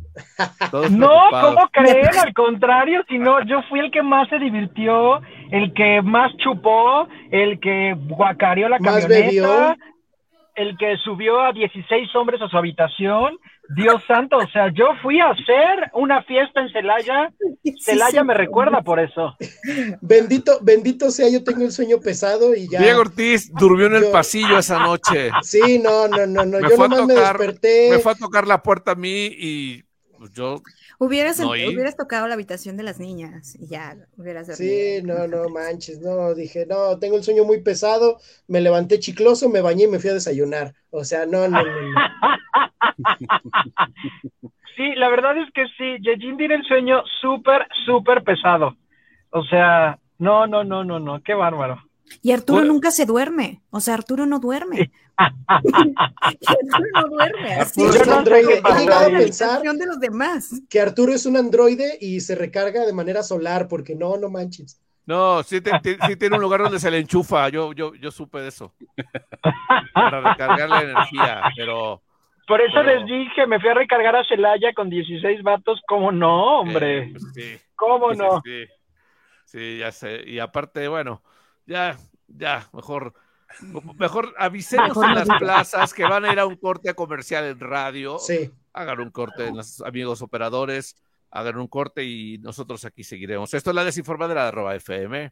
todos 0.72 0.92
No. 0.92 1.10
¿cómo 1.32 1.68
creen? 1.72 2.08
Al 2.18 2.34
contrario, 2.34 3.04
si 3.10 3.18
no, 3.20 3.42
yo 3.46 3.62
fui 3.70 3.80
el 3.80 3.92
que 3.92 4.02
más 4.04 4.28
se 4.30 4.38
divirtió, 4.40 5.22
el 5.52 5.74
que 5.74 6.02
más 6.02 6.32
chupó, 6.38 7.08
el 7.32 7.60
que 7.60 7.96
guacareó 8.08 8.70
la 8.70 8.80
Más 8.80 9.06
camioneta, 9.06 9.26
bebió. 9.28 9.76
el 10.56 10.78
que 10.78 10.96
subió 11.04 11.42
a 11.42 11.52
16 11.54 12.14
hombres 12.16 12.42
a 12.42 12.48
su 12.50 12.58
habitación. 12.58 13.38
Dios 13.76 14.02
santo, 14.08 14.38
o 14.38 14.48
sea, 14.50 14.72
yo 14.74 14.86
fui 15.02 15.20
a 15.20 15.30
hacer 15.30 15.92
una 15.94 16.24
fiesta 16.24 16.60
en 16.62 16.70
Celaya. 16.72 17.32
Celaya 17.82 18.22
sí, 18.22 18.26
me 18.26 18.34
recuerda 18.34 18.82
por 18.82 19.00
eso. 19.00 19.36
Bendito, 20.02 20.60
bendito 20.62 21.12
sea, 21.12 21.30
yo 21.30 21.44
tengo 21.44 21.64
el 21.64 21.72
sueño 21.72 22.00
pesado 22.00 22.56
y 22.56 22.68
ya. 22.70 22.80
Diego 22.82 23.02
Ortiz 23.02 23.52
durmió 23.54 23.86
en 23.88 23.96
el 23.96 24.04
Yo- 24.06 24.12
pasillo 24.12 24.58
esa 24.58 24.80
noche. 24.80 25.30
Sí, 25.44 25.80
no, 25.80 26.08
no, 26.08 26.26
no, 26.26 26.46
no. 26.46 26.60
Me 26.60 26.70
Yo 26.70 26.78
nomás 26.78 27.06
me 27.06 27.14
tocar- 27.14 27.38
desperté. 27.38 27.90
Me 27.92 28.00
fue 28.00 28.12
a 28.14 28.16
tocar 28.16 28.48
la 28.48 28.62
puerta 28.64 28.92
a 28.92 28.96
mí 28.96 29.28
y 29.38 29.84
pues, 30.18 30.32
yo 30.34 30.62
Hubieras, 31.02 31.40
hubieras 31.40 31.96
tocado 31.96 32.28
la 32.28 32.34
habitación 32.34 32.76
de 32.76 32.84
las 32.84 33.00
niñas 33.00 33.56
y 33.58 33.68
ya 33.68 33.96
hubieras 34.18 34.54
Sí, 34.58 35.00
no, 35.02 35.28
no 35.28 35.48
manches, 35.48 36.02
no, 36.02 36.36
dije, 36.36 36.66
no, 36.66 37.00
tengo 37.00 37.16
el 37.16 37.24
sueño 37.24 37.46
muy 37.46 37.62
pesado, 37.62 38.20
me 38.48 38.60
levanté 38.60 39.00
chicloso, 39.00 39.48
me 39.48 39.62
bañé 39.62 39.86
y 39.86 39.88
me 39.88 40.00
fui 40.00 40.10
a 40.10 40.14
desayunar. 40.16 40.74
O 40.90 41.06
sea, 41.06 41.26
no, 41.26 41.48
no, 41.48 41.64
no, 41.64 41.82
no. 41.82 42.00
Sí, 44.76 44.96
la 44.96 45.10
verdad 45.10 45.38
es 45.38 45.52
que 45.54 45.66
sí, 45.78 45.98
Yejin 46.02 46.38
tiene 46.38 46.56
el 46.56 46.64
sueño 46.64 47.04
súper, 47.20 47.68
súper 47.86 48.24
pesado. 48.24 48.78
O 49.30 49.44
sea, 49.44 50.00
no, 50.20 50.48
no, 50.48 50.64
no, 50.64 50.86
no, 50.86 51.00
no, 51.00 51.22
qué 51.22 51.34
bárbaro. 51.34 51.82
Y 52.22 52.32
Arturo 52.32 52.60
Bueno. 52.60 52.74
nunca 52.74 52.92
se 52.92 53.06
duerme. 53.06 53.62
O 53.70 53.80
sea, 53.80 53.94
Arturo 53.96 54.26
no 54.26 54.40
duerme. 54.40 54.92
Arturo 55.48 56.86
no 56.94 57.08
duerme. 57.10 57.54
Así 57.56 57.82
Arturo 57.82 58.02
es 58.02 58.08
no 58.08 58.14
sé 58.14 58.20
androide. 58.20 58.62
pensar 59.18 59.62
de 59.62 59.86
los 59.86 60.00
demás. 60.00 60.62
que 60.70 60.80
Arturo 60.82 61.14
es 61.14 61.26
un 61.26 61.38
androide 61.38 61.98
y 62.00 62.20
se 62.22 62.36
recarga 62.36 62.86
de 62.86 62.94
manera 62.94 63.24
solar, 63.24 63.68
porque 63.68 63.96
no, 63.96 64.18
no 64.18 64.30
manches. 64.30 64.82
No, 65.06 65.42
sí, 65.44 65.60
te- 65.62 65.72
te- 65.82 65.98
sí 66.06 66.16
tiene 66.18 66.36
un 66.36 66.42
lugar 66.42 66.62
donde 66.62 66.80
se 66.80 66.92
le 66.92 67.00
enchufa. 67.00 67.50
Yo, 67.50 67.74
yo, 67.74 67.96
yo 67.96 68.12
supe 68.12 68.40
de 68.42 68.50
eso. 68.50 68.74
Para 69.94 70.22
recargar 70.22 70.70
la 70.70 70.82
energía, 70.82 71.42
pero. 71.56 72.02
Por 72.48 72.62
eso 72.62 72.74
Pero- 72.84 73.00
les 73.00 73.06
dije, 73.08 73.46
me 73.48 73.60
fui 73.60 73.70
a 73.70 73.74
recargar 73.76 74.16
a 74.16 74.24
Celaya 74.26 74.74
con 74.74 74.90
16 74.90 75.42
vatos, 75.44 75.82
¿cómo 75.88 76.12
no, 76.12 76.62
hombre? 76.62 77.00
eh, 77.04 77.10
pues 77.12 77.24
sí, 77.34 77.58
¿Cómo 77.76 78.12
sí, 78.12 78.18
no? 78.20 78.42
Sí, 78.44 78.66
sí, 79.46 79.78
ya 79.80 79.92
sé. 79.92 80.24
Y 80.28 80.40
aparte, 80.40 80.88
bueno, 80.88 81.22
ya, 81.70 81.98
ya, 82.28 82.68
mejor. 82.74 83.14
Mejor 83.98 84.34
avisemos 84.38 84.98
en 84.98 85.16
las 85.16 85.28
plazas 85.40 85.94
que 85.94 86.04
van 86.04 86.26
a 86.26 86.34
ir 86.34 86.40
a 86.40 86.46
un 86.46 86.56
corte 86.56 86.94
comercial 86.94 87.46
en 87.46 87.60
radio. 87.60 88.20
Sí. 88.20 88.52
Hagan 88.74 89.00
un 89.00 89.12
corte 89.12 89.48
en 89.48 89.58
los 89.58 89.82
amigos 89.82 90.22
operadores, 90.22 90.96
hagan 91.32 91.58
un 91.58 91.68
corte 91.68 92.04
y 92.04 92.38
nosotros 92.40 92.86
aquí 92.86 93.04
seguiremos. 93.04 93.54
Esto 93.54 93.72
es 93.72 93.76
la 93.76 93.84
desinformadera 93.84 94.44
de 94.44 94.48
arroba 94.50 94.76
FM. 94.76 95.32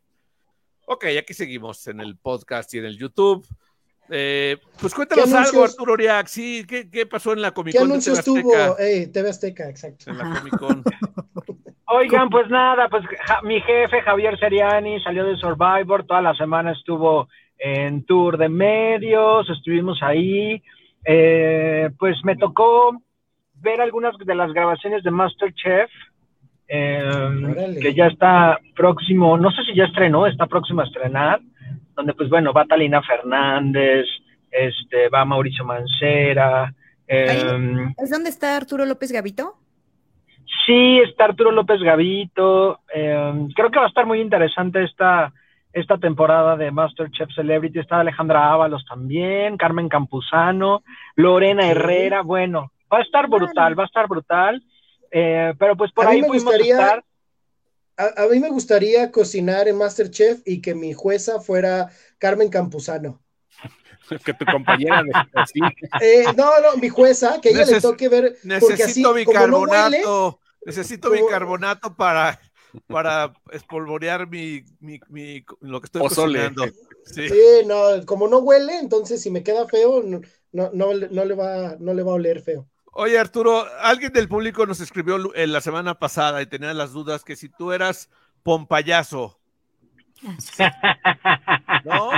Ok, 0.88 1.06
aquí 1.20 1.34
seguimos 1.34 1.86
en 1.88 2.00
el 2.00 2.18
podcast 2.18 2.74
y 2.74 2.80
en 2.80 2.86
el 2.86 2.98
YouTube. 2.98 3.46
Eh, 4.10 4.58
pues 4.80 4.94
cuéntanos 4.94 5.26
¿Qué 5.30 5.36
algo? 5.36 5.64
Arturo 5.64 5.94
Uriac. 5.94 6.28
Sí, 6.28 6.66
¿qué, 6.68 6.90
qué 6.90 7.06
pasó 7.06 7.34
en 7.34 7.42
la 7.42 7.52
Comic 7.52 7.74
¿Qué 7.74 7.80
Con 7.80 7.88
de 7.90 7.94
anuncios 7.94 8.24
tuvo? 8.24 8.54
Eh, 8.80 9.08
TV 9.08 9.30
Azteca, 9.30 9.70
exacto. 9.70 10.12
En 10.12 10.18
la 10.18 10.24
Comic 10.24 10.58
Con. 10.58 10.84
Oigan, 11.90 12.30
pues 12.30 12.50
nada, 12.50 12.90
pues 12.90 13.04
ja- 13.26 13.42
mi 13.44 13.62
jefe 13.62 14.02
Javier 14.02 14.38
Seriani 14.38 15.02
salió 15.02 15.24
de 15.24 15.38
Survivor, 15.38 16.06
toda 16.06 16.22
la 16.22 16.34
semana 16.36 16.74
estuvo 16.74 17.30
en 17.58 18.04
tour 18.04 18.38
de 18.38 18.50
medios, 18.50 19.50
estuvimos 19.50 20.04
ahí, 20.04 20.62
eh, 21.06 21.90
pues 21.98 22.18
me 22.26 22.36
tocó 22.36 23.02
ver 23.56 23.80
algunas 23.82 24.16
de 24.18 24.36
las 24.36 24.52
grabaciones 24.52 25.02
de 25.04 25.12
Masterchef, 25.12 25.90
eh, 26.68 27.78
que 27.82 27.94
ya 27.94 28.08
está 28.08 28.60
próximo, 28.76 29.38
no 29.38 29.50
sé 29.52 29.64
si 29.64 29.74
ya 29.74 29.86
estrenó, 29.86 30.28
está 30.28 30.46
próximo 30.46 30.82
a 30.82 30.86
estrenar, 30.86 31.40
donde 31.98 32.14
pues 32.14 32.30
bueno, 32.30 32.54
va 32.54 32.64
Talina 32.66 33.02
Fernández, 33.02 34.06
este, 34.52 35.10
va 35.10 35.26
Mauricio 35.26 35.66
Mancera, 35.66 36.74
eh, 37.08 37.90
¿Es 37.98 38.10
donde 38.12 38.30
está 38.30 38.56
Arturo 38.56 38.86
López 38.86 39.12
Gavito? 39.12 39.56
Sí, 40.66 41.00
está 41.00 41.26
Arturo 41.26 41.52
López 41.52 41.82
Gavito. 41.82 42.80
eh, 42.94 43.48
creo 43.56 43.72
que 43.72 43.80
va 43.80 43.86
a 43.86 43.90
estar 43.90 44.06
muy 44.06 44.20
interesante 44.22 44.84
esta, 44.84 45.34
esta 45.74 45.98
temporada 45.98 46.56
de 46.58 46.70
Masterchef 46.72 47.30
Celebrity. 47.34 47.80
Está 47.80 48.00
Alejandra 48.02 48.52
Ábalos 48.52 48.86
también, 48.86 49.58
Carmen 49.58 49.90
Campuzano, 49.90 50.84
Lorena 51.16 51.64
Sí. 51.64 51.70
Herrera. 51.70 52.22
Bueno, 52.22 52.72
va 52.92 53.00
a 53.00 53.02
estar 53.02 53.28
brutal, 53.28 53.78
va 53.78 53.84
a 53.84 53.88
estar 53.88 54.08
brutal. 54.08 54.62
Eh, 55.12 55.54
pero 55.58 55.76
pues 55.78 55.92
por 55.94 56.06
A 56.06 56.10
mí 56.10 56.16
ahí 56.18 56.22
me 56.22 56.28
pudimos 56.28 56.54
gustaría- 56.54 56.74
estar. 56.80 57.04
A, 57.98 58.24
a 58.24 58.28
mí 58.28 58.40
me 58.40 58.50
gustaría 58.50 59.12
cocinar 59.12 59.68
en 59.68 59.78
Masterchef 59.78 60.42
y 60.46 60.62
que 60.62 60.76
mi 60.76 60.94
jueza 60.94 61.40
fuera 61.42 61.90
Carmen 62.20 62.50
Campuzano. 62.50 63.22
que 64.26 64.34
tu 64.34 64.46
compañera 64.46 65.04
de. 65.04 65.12
Eh, 66.02 66.26
no, 66.36 66.60
no, 66.62 66.78
mi 66.80 66.90
jueza, 66.90 67.42
que 67.42 67.50
a 67.50 67.52
ella 67.52 67.66
le 67.66 67.74
Neces- 67.74 67.82
toque 67.82 68.08
ver, 68.08 68.36
así, 68.38 68.48
Necesito 68.48 69.10
no 69.10 69.14
bicarbonato. 69.16 70.26
huele, 70.30 70.38
necesito 70.66 71.10
como- 71.10 71.26
bicarbonato 71.26 71.96
para, 71.96 72.40
para 72.88 73.34
espolvorear 73.52 74.28
mi, 74.30 74.64
mi, 74.80 75.00
mi- 75.10 75.44
lo 75.62 75.82
que 75.82 75.86
estoy 75.86 76.02
Pozole. 76.02 76.40
cocinando. 76.50 76.66
Sí. 77.06 77.30
sí, 77.30 77.36
no, 77.66 78.06
como 78.06 78.28
no 78.28 78.40
huele, 78.40 78.78
entonces 78.80 79.22
si 79.22 79.32
me 79.32 79.42
queda 79.44 79.66
feo, 79.68 80.04
no, 80.04 80.22
no, 80.52 80.70
no, 80.74 80.94
le- 80.94 81.10
no 81.10 81.26
le 81.26 81.34
va, 81.36 81.76
no 81.80 81.94
le 81.94 82.04
va 82.04 82.12
a 82.12 82.16
oler 82.16 82.42
feo. 82.42 82.68
Oye, 83.00 83.20
Arturo, 83.20 83.64
alguien 83.82 84.12
del 84.12 84.28
público 84.28 84.66
nos 84.66 84.80
escribió 84.80 85.36
en 85.36 85.52
la 85.54 85.62
semana 85.62 86.00
pasada 86.00 86.42
y 86.42 86.48
tenía 86.48 86.74
las 86.74 86.94
dudas 86.94 87.24
que 87.24 87.36
si 87.36 87.48
tú 87.48 87.72
eras 87.72 88.10
pompayazo, 88.42 89.40
¿no? 91.86 92.10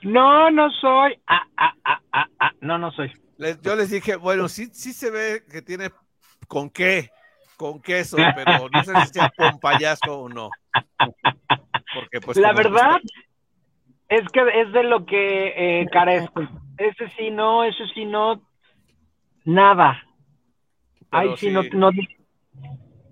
No, 0.00 0.50
no 0.50 0.70
soy. 0.70 1.20
Ah, 1.26 1.42
ah, 1.58 1.74
ah, 2.10 2.52
No, 2.62 2.78
no 2.78 2.90
soy. 2.92 3.12
Les- 3.36 3.60
yo 3.60 3.76
les 3.76 3.90
dije, 3.90 4.16
bueno, 4.16 4.48
sí, 4.48 4.70
sí 4.72 4.94
se 4.94 5.10
ve 5.10 5.44
que 5.52 5.60
tiene 5.60 5.90
con 6.48 6.70
qué, 6.70 7.10
con 7.58 7.82
queso, 7.82 8.16
pero 8.34 8.66
no 8.72 8.82
sé 8.82 8.98
si 9.02 9.08
sea 9.12 9.28
pompayazo 9.36 10.20
o 10.20 10.28
no. 10.30 10.48
Porque, 11.94 12.22
pues, 12.24 12.38
La 12.38 12.54
verdad 12.54 12.98
es 14.08 14.26
que 14.32 14.40
es 14.62 14.72
de 14.72 14.84
lo 14.84 15.04
que 15.04 15.82
eh, 15.82 15.86
carezco. 15.92 16.48
Ese 16.78 17.10
sí 17.18 17.30
no, 17.30 17.62
ese 17.62 17.86
sí 17.92 18.06
no, 18.06 18.40
nada. 19.44 20.02
pero 21.10 21.30
Ay, 21.32 21.36
sí, 21.36 21.50
no, 21.50 21.62
no, 21.72 21.90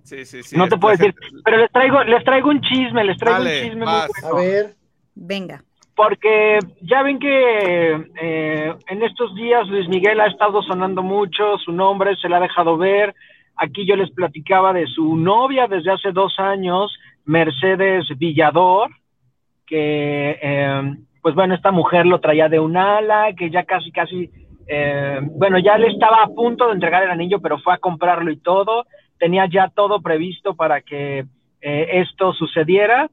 sí, 0.03 0.24
sí, 0.24 0.43
sí, 0.43 0.57
no 0.57 0.68
te 0.68 0.76
puedo 0.76 0.97
decir. 0.97 1.14
Pero 1.45 1.57
les 1.59 1.70
traigo, 1.70 2.03
les 2.05 2.24
traigo 2.24 2.51
un 2.51 2.61
chisme, 2.61 3.05
les 3.05 3.16
traigo 3.18 3.39
Dale, 3.45 3.59
un 3.61 3.64
chisme 3.68 3.85
muy 3.85 3.95
A 3.95 4.07
bueno. 4.33 4.37
ver, 4.37 4.74
Venga. 5.14 5.62
Porque 5.95 6.61
ya 6.81 7.03
ven 7.03 7.18
que 7.18 8.07
eh, 8.22 8.74
en 8.87 9.03
estos 9.03 9.35
días 9.35 9.66
Luis 9.66 9.89
Miguel 9.89 10.20
ha 10.20 10.26
estado 10.26 10.62
sonando 10.62 11.03
mucho, 11.03 11.59
su 11.59 11.72
nombre 11.72 12.14
se 12.16 12.29
le 12.29 12.37
ha 12.37 12.41
dejado 12.41 12.76
ver. 12.76 13.14
Aquí 13.57 13.85
yo 13.85 13.97
les 13.97 14.09
platicaba 14.12 14.72
de 14.72 14.87
su 14.87 15.16
novia 15.16 15.66
desde 15.66 15.91
hace 15.91 16.12
dos 16.12 16.39
años, 16.39 16.97
Mercedes 17.24 18.07
Villador, 18.16 18.91
que 19.66 20.39
eh, 20.41 20.95
pues 21.20 21.35
bueno, 21.35 21.57
esta 21.57 21.72
mujer 21.72 22.07
lo 22.07 22.20
traía 22.20 22.49
de 22.49 22.61
un 22.61 22.76
ala, 22.76 23.33
que 23.37 23.51
ya 23.51 23.64
casi, 23.64 23.91
casi, 23.91 24.31
eh, 24.68 25.20
bueno, 25.22 25.58
ya 25.58 25.78
le 25.78 25.88
estaba 25.88 26.22
a 26.22 26.28
punto 26.28 26.66
de 26.66 26.74
entregar 26.74 27.02
el 27.02 27.10
anillo, 27.10 27.40
pero 27.40 27.58
fue 27.58 27.74
a 27.74 27.78
comprarlo 27.78 28.30
y 28.30 28.36
todo. 28.38 28.86
Tenía 29.18 29.46
ya 29.50 29.68
todo 29.74 30.00
previsto 30.00 30.54
para 30.54 30.80
que 30.82 31.24
eh, 31.60 31.88
esto 31.92 32.32
sucediera 32.34 33.10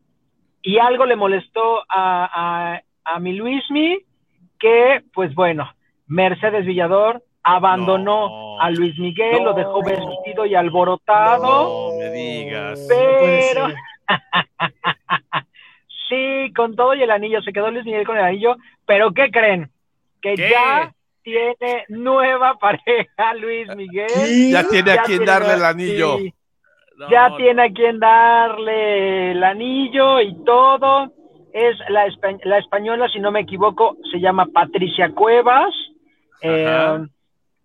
y 0.61 0.77
algo 0.79 1.05
le 1.05 1.15
molestó 1.15 1.79
a, 1.89 2.29
a, 2.75 2.81
a 3.05 3.19
mi 3.19 3.33
Luismi, 3.33 3.99
que 4.59 5.01
pues 5.13 5.33
bueno, 5.33 5.71
Mercedes 6.07 6.65
Villador 6.65 7.23
abandonó 7.43 8.27
No. 8.57 8.61
a 8.61 8.69
Luis 8.71 8.97
Miguel, 8.97 9.43
lo 9.43 9.53
dejó 9.53 9.83
vestido 9.83 10.45
y 10.45 10.55
alborotado. 10.55 11.91
No 11.91 11.97
me 11.97 12.09
digas. 12.11 12.85
Pero-. 12.89 13.67
Sí, 16.07 16.53
con 16.55 16.75
todo 16.75 16.93
y 16.93 17.01
el 17.01 17.09
anillo, 17.09 17.41
se 17.41 17.51
quedó 17.51 17.71
Luis 17.71 17.83
Miguel 17.83 18.05
con 18.05 18.15
el 18.15 18.23
anillo, 18.23 18.57
pero 18.85 19.11
¿qué 19.11 19.31
creen? 19.31 19.71
Que 20.21 20.35
¿Qué? 20.35 20.49
ya 20.51 20.93
tiene 21.25 21.83
nueva 21.89 22.53
pareja 22.59 23.33
Luis 23.33 23.67
Miguel. 23.75 24.07
¿Qué? 24.07 24.51
Ya 24.51 24.63
tiene 24.69 24.91
a 24.91 24.95
Ya 24.95 25.03
quien 25.03 25.17
tiene- 25.19 25.31
darle 25.33 25.53
el 25.55 25.63
anillo. 25.65 26.17
sí, 26.19 26.33
No, 26.97 27.09
ya 27.09 27.29
no. 27.29 27.35
tiene 27.35 27.61
a 27.63 27.69
quien 27.73 27.99
darle 27.99 29.31
el 29.31 29.43
anillo 29.43 30.21
y 30.21 30.33
todo. 30.45 31.11
Es 31.51 31.75
la, 31.89 32.05
espa- 32.07 32.39
la 32.43 32.57
española, 32.59 33.09
si 33.11 33.19
no 33.19 33.31
me 33.31 33.41
equivoco, 33.41 33.97
se 34.11 34.19
llama 34.19 34.45
Patricia 34.53 35.09
Cuevas. 35.11 35.73
Eh, 36.41 36.99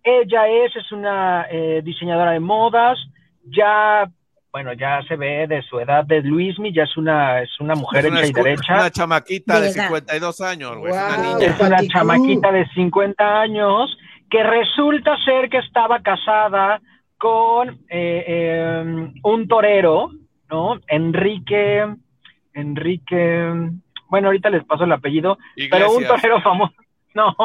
ella 0.03 0.47
es, 0.47 0.75
es 0.75 0.91
una 0.91 1.45
eh, 1.51 1.81
diseñadora 1.83 2.31
de 2.31 2.39
modas. 2.39 2.97
Ya, 3.45 4.09
bueno, 4.51 4.73
ya 4.73 5.01
se 5.07 5.15
ve 5.15 5.47
de 5.47 5.61
su 5.63 5.79
edad 5.79 6.03
de 6.05 6.21
Luismi, 6.21 6.73
ya 6.73 6.83
es 6.83 6.97
una, 6.97 7.41
es 7.41 7.59
una 7.59 7.73
mujer 7.75 8.05
Es 8.05 8.11
una, 8.11 8.19
hecha 8.21 8.29
y 8.29 8.33
derecha. 8.43 8.73
una 8.75 8.89
chamaquita 8.91 9.55
de 9.59 9.67
De 9.67 9.71
edad. 9.71 9.87
52 9.87 10.41
años, 10.41 10.77
güey. 10.77 10.91
es 10.91 10.97
una 10.97 11.15
Guau. 11.17 11.21
niña. 11.35 11.45
Es 11.47 11.59
una 11.61 11.69
Paticú. 11.77 11.93
chamaquita 11.93 12.51
de 12.51 12.67
50 12.69 13.41
años 13.41 13.97
que 14.29 14.43
resulta 14.43 15.17
ser 15.23 15.49
que 15.49 15.57
estaba 15.59 15.99
casada 16.01 16.81
con 17.17 17.69
eh, 17.89 18.25
eh, 18.27 19.11
un 19.23 19.47
torero, 19.47 20.11
¿no? 20.49 20.79
Enrique, 20.87 21.85
Enrique, 22.53 23.53
bueno, 24.09 24.27
ahorita 24.27 24.49
les 24.49 24.63
paso 24.65 24.83
el 24.83 24.91
apellido, 24.91 25.37
pero 25.69 25.91
un 25.91 26.05
torero 26.05 26.41
famoso, 26.41 26.73
no, 27.13 27.35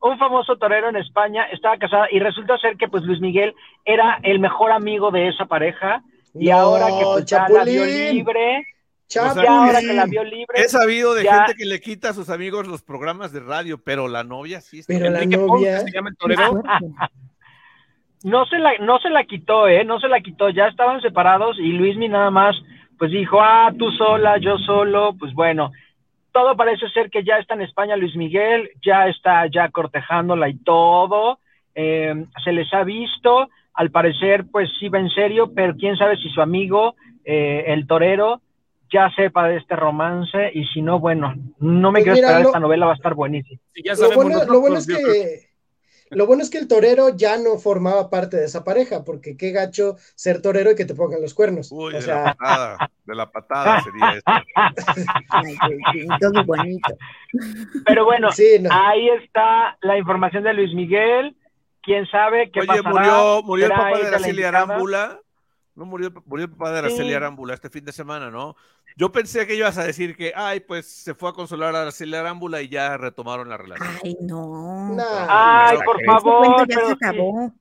un 0.00 0.18
famoso 0.18 0.56
torero 0.56 0.88
en 0.88 0.96
España 0.96 1.44
estaba 1.52 1.76
casada 1.78 2.08
y 2.10 2.18
resulta 2.18 2.58
ser 2.58 2.76
que 2.76 2.88
pues 2.88 3.04
Luis 3.04 3.20
Miguel 3.20 3.54
era 3.84 4.18
el 4.22 4.40
mejor 4.40 4.72
amigo 4.72 5.10
de 5.10 5.28
esa 5.28 5.46
pareja 5.46 6.02
y 6.38 6.48
No, 6.48 6.56
ahora 6.56 6.86
que 6.86 7.04
pues, 7.04 7.24
ya 7.26 7.48
la 7.48 7.64
vio 7.64 7.84
Chapulín. 7.84 8.14
libre, 8.14 8.66
sea, 9.06 9.34
ya 9.34 9.58
ahora 9.64 9.80
que 9.80 9.86
la 9.86 9.92
Chapulín. 10.02 10.10
vio 10.10 10.24
libre, 10.24 10.60
He 10.60 10.68
sabido 10.68 11.14
de 11.14 11.24
Ya. 11.24 11.34
gente 11.44 11.54
que 11.56 11.64
le 11.66 11.80
quita 11.80 12.10
a 12.10 12.14
sus 12.14 12.28
amigos 12.30 12.66
los 12.66 12.82
programas 12.82 13.32
de 13.32 13.40
radio, 13.40 13.78
pero 13.82 14.08
la 14.08 14.24
novia 14.24 14.60
sí 14.60 14.80
está. 14.80 14.92
Pero 14.92 15.10
la 15.10 15.24
novia- 15.24 15.46
Ponce 15.46 15.80
se 15.80 15.90
llama 15.92 16.10
el 16.10 16.16
torero. 16.16 16.62
no 18.24 18.44
se 18.46 18.58
la, 18.58 18.72
no 18.80 18.98
se 18.98 19.10
la 19.10 19.24
quitó, 19.24 19.68
¿eh? 19.68 19.84
No 19.84 20.00
se 20.00 20.08
la 20.08 20.20
quitó, 20.20 20.48
ya 20.50 20.66
estaban 20.66 21.00
separados 21.00 21.58
y 21.58 21.72
Luismi 21.72 22.08
nada 22.08 22.30
más, 22.30 22.56
pues 22.98 23.10
dijo, 23.10 23.40
ah, 23.40 23.72
tú 23.78 23.90
sola, 23.92 24.38
yo 24.38 24.58
solo, 24.58 25.14
pues 25.18 25.32
bueno, 25.34 25.70
todo 26.32 26.56
parece 26.56 26.88
ser 26.90 27.08
que 27.10 27.22
ya 27.24 27.36
está 27.38 27.54
en 27.54 27.62
España 27.62 27.96
Luis 27.96 28.16
Miguel, 28.16 28.70
ya 28.84 29.06
está 29.06 29.46
ya 29.46 29.68
cortejándola 29.70 30.48
y 30.48 30.56
todo, 30.58 31.38
eh, 31.74 32.14
se 32.42 32.52
les 32.52 32.72
ha 32.74 32.84
visto, 32.84 33.48
al 33.76 33.90
parecer, 33.90 34.46
pues 34.50 34.68
sí 34.80 34.88
va 34.88 34.98
en 34.98 35.10
serio, 35.10 35.52
pero 35.54 35.74
quién 35.76 35.96
sabe 35.96 36.16
si 36.16 36.28
su 36.30 36.40
amigo, 36.40 36.96
eh, 37.24 37.64
el 37.68 37.86
torero, 37.86 38.40
ya 38.92 39.10
sepa 39.14 39.48
de 39.48 39.56
este 39.58 39.76
romance 39.76 40.50
y 40.54 40.64
si 40.66 40.80
no, 40.80 40.98
bueno, 41.00 41.34
no 41.58 41.92
me 41.92 42.00
Pues 42.00 42.04
quiero 42.04 42.14
mira, 42.14 42.26
esperar, 42.28 42.42
lo- 42.42 42.48
esta 42.48 42.60
novela 42.60 42.86
va 42.86 42.92
a 42.92 42.96
estar 42.96 43.14
buenísima. 43.14 43.60
Ya 43.84 43.94
Lo 43.94 44.14
bueno, 44.14 44.44
lo 44.44 44.60
bueno 44.60 44.76
nosotros, 44.76 45.00
es 45.00 45.04
que 45.06 45.46
lo 46.10 46.26
bueno 46.26 46.42
es 46.42 46.50
que 46.50 46.58
el 46.58 46.68
torero 46.68 47.16
ya 47.16 47.36
no 47.36 47.58
formaba 47.58 48.10
parte 48.10 48.36
de 48.36 48.44
esa 48.44 48.62
pareja, 48.62 49.02
porque 49.04 49.36
qué 49.36 49.50
gacho 49.50 49.96
ser 50.14 50.40
torero 50.40 50.70
y 50.70 50.76
que 50.76 50.84
te 50.84 50.94
pongan 50.94 51.20
los 51.20 51.34
cuernos. 51.34 51.72
Uy, 51.72 51.94
o 51.94 52.00
de 52.00 52.06
la 52.06 52.22
patada, 52.24 52.90
de 53.04 53.14
la 53.14 53.30
patada 53.30 53.80
sería 53.82 54.14
esto. 54.14 54.32
Pero 57.84 58.04
bueno, 58.04 58.30
sí, 58.32 58.58
no. 58.60 58.70
Ahí 58.72 59.08
está 59.22 59.76
la 59.82 59.98
información 59.98 60.44
de 60.44 60.54
Luis 60.54 60.72
Miguel. 60.74 61.36
Quién 61.86 62.06
sabe 62.08 62.50
qué 62.50 62.60
Oye, 62.60 62.82
pasará. 62.82 62.90
murió, 62.90 63.42
murió 63.44 63.64
el 63.66 63.70
¿Será 63.72 63.82
papá 63.84 63.98
de 63.98 64.06
Araceli? 64.08 64.42
Arámbula. 64.42 65.20
No 65.74 65.84
murió, 65.86 66.10
murió 66.26 66.44
el 66.46 66.50
papá 66.52 66.72
de 66.72 66.78
Araceli 66.80 67.08
Sí. 67.10 67.14
Arámbula 67.14 67.54
este 67.54 67.70
fin 67.70 67.84
de 67.84 67.92
semana, 67.92 68.30
¿no? 68.30 68.56
Yo 68.96 69.12
pensé 69.12 69.46
que 69.46 69.54
ibas 69.54 69.76
a 69.78 69.84
decir 69.84 70.16
que, 70.16 70.32
ay, 70.34 70.60
pues 70.60 70.86
se 70.90 71.14
fue 71.14 71.28
a 71.30 71.32
consolar 71.32 71.74
a 71.76 71.82
Araceli 71.82 72.14
Arámbula 72.16 72.60
y 72.62 72.68
ya 72.68 72.96
retomaron 72.96 73.48
la 73.48 73.56
relación. 73.56 73.88
Ay, 74.04 74.16
no. 74.20 74.96
Ay, 75.28 75.76
Ese 75.76 75.84
por 75.84 76.02
favor, 76.04 76.58
ya 76.60 76.64
pero 76.66 76.80
se 76.80 76.86
sí, 76.86 76.92
acabó. 77.00 77.52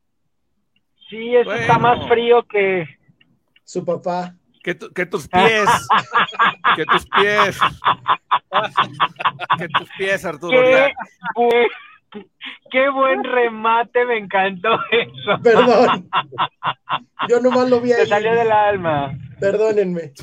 sí, 1.10 1.36
eso 1.36 1.54
está 1.54 1.78
más 1.78 2.08
frío 2.08 2.44
que. 2.48 2.86
su 3.64 3.86
papá. 3.86 4.34
Que, 4.64 4.74
tu- 4.74 4.92
que 4.92 5.06
tus 5.06 5.28
pies, 5.28 5.70
que 6.76 6.86
tus 6.86 7.06
pies, 7.06 7.60
que 9.60 9.68
tus 9.70 9.90
pies, 9.98 10.26
Arturo. 10.26 10.50
Qué, 10.60 10.92
qué 12.72 12.90
buen 12.90 13.24
remate, 13.24 14.06
me 14.06 14.18
encantó 14.18 14.70
eso. 14.92 15.42
Perdón. 15.44 16.10
Yo 17.30 17.40
nomás 17.40 17.70
lo 17.70 17.82
vi 17.82 17.90
Te 17.90 18.02
ahí. 18.02 18.08
salió 18.08 18.34
del 18.36 18.52
alma. 18.52 19.18
Perdónenme. 19.40 20.14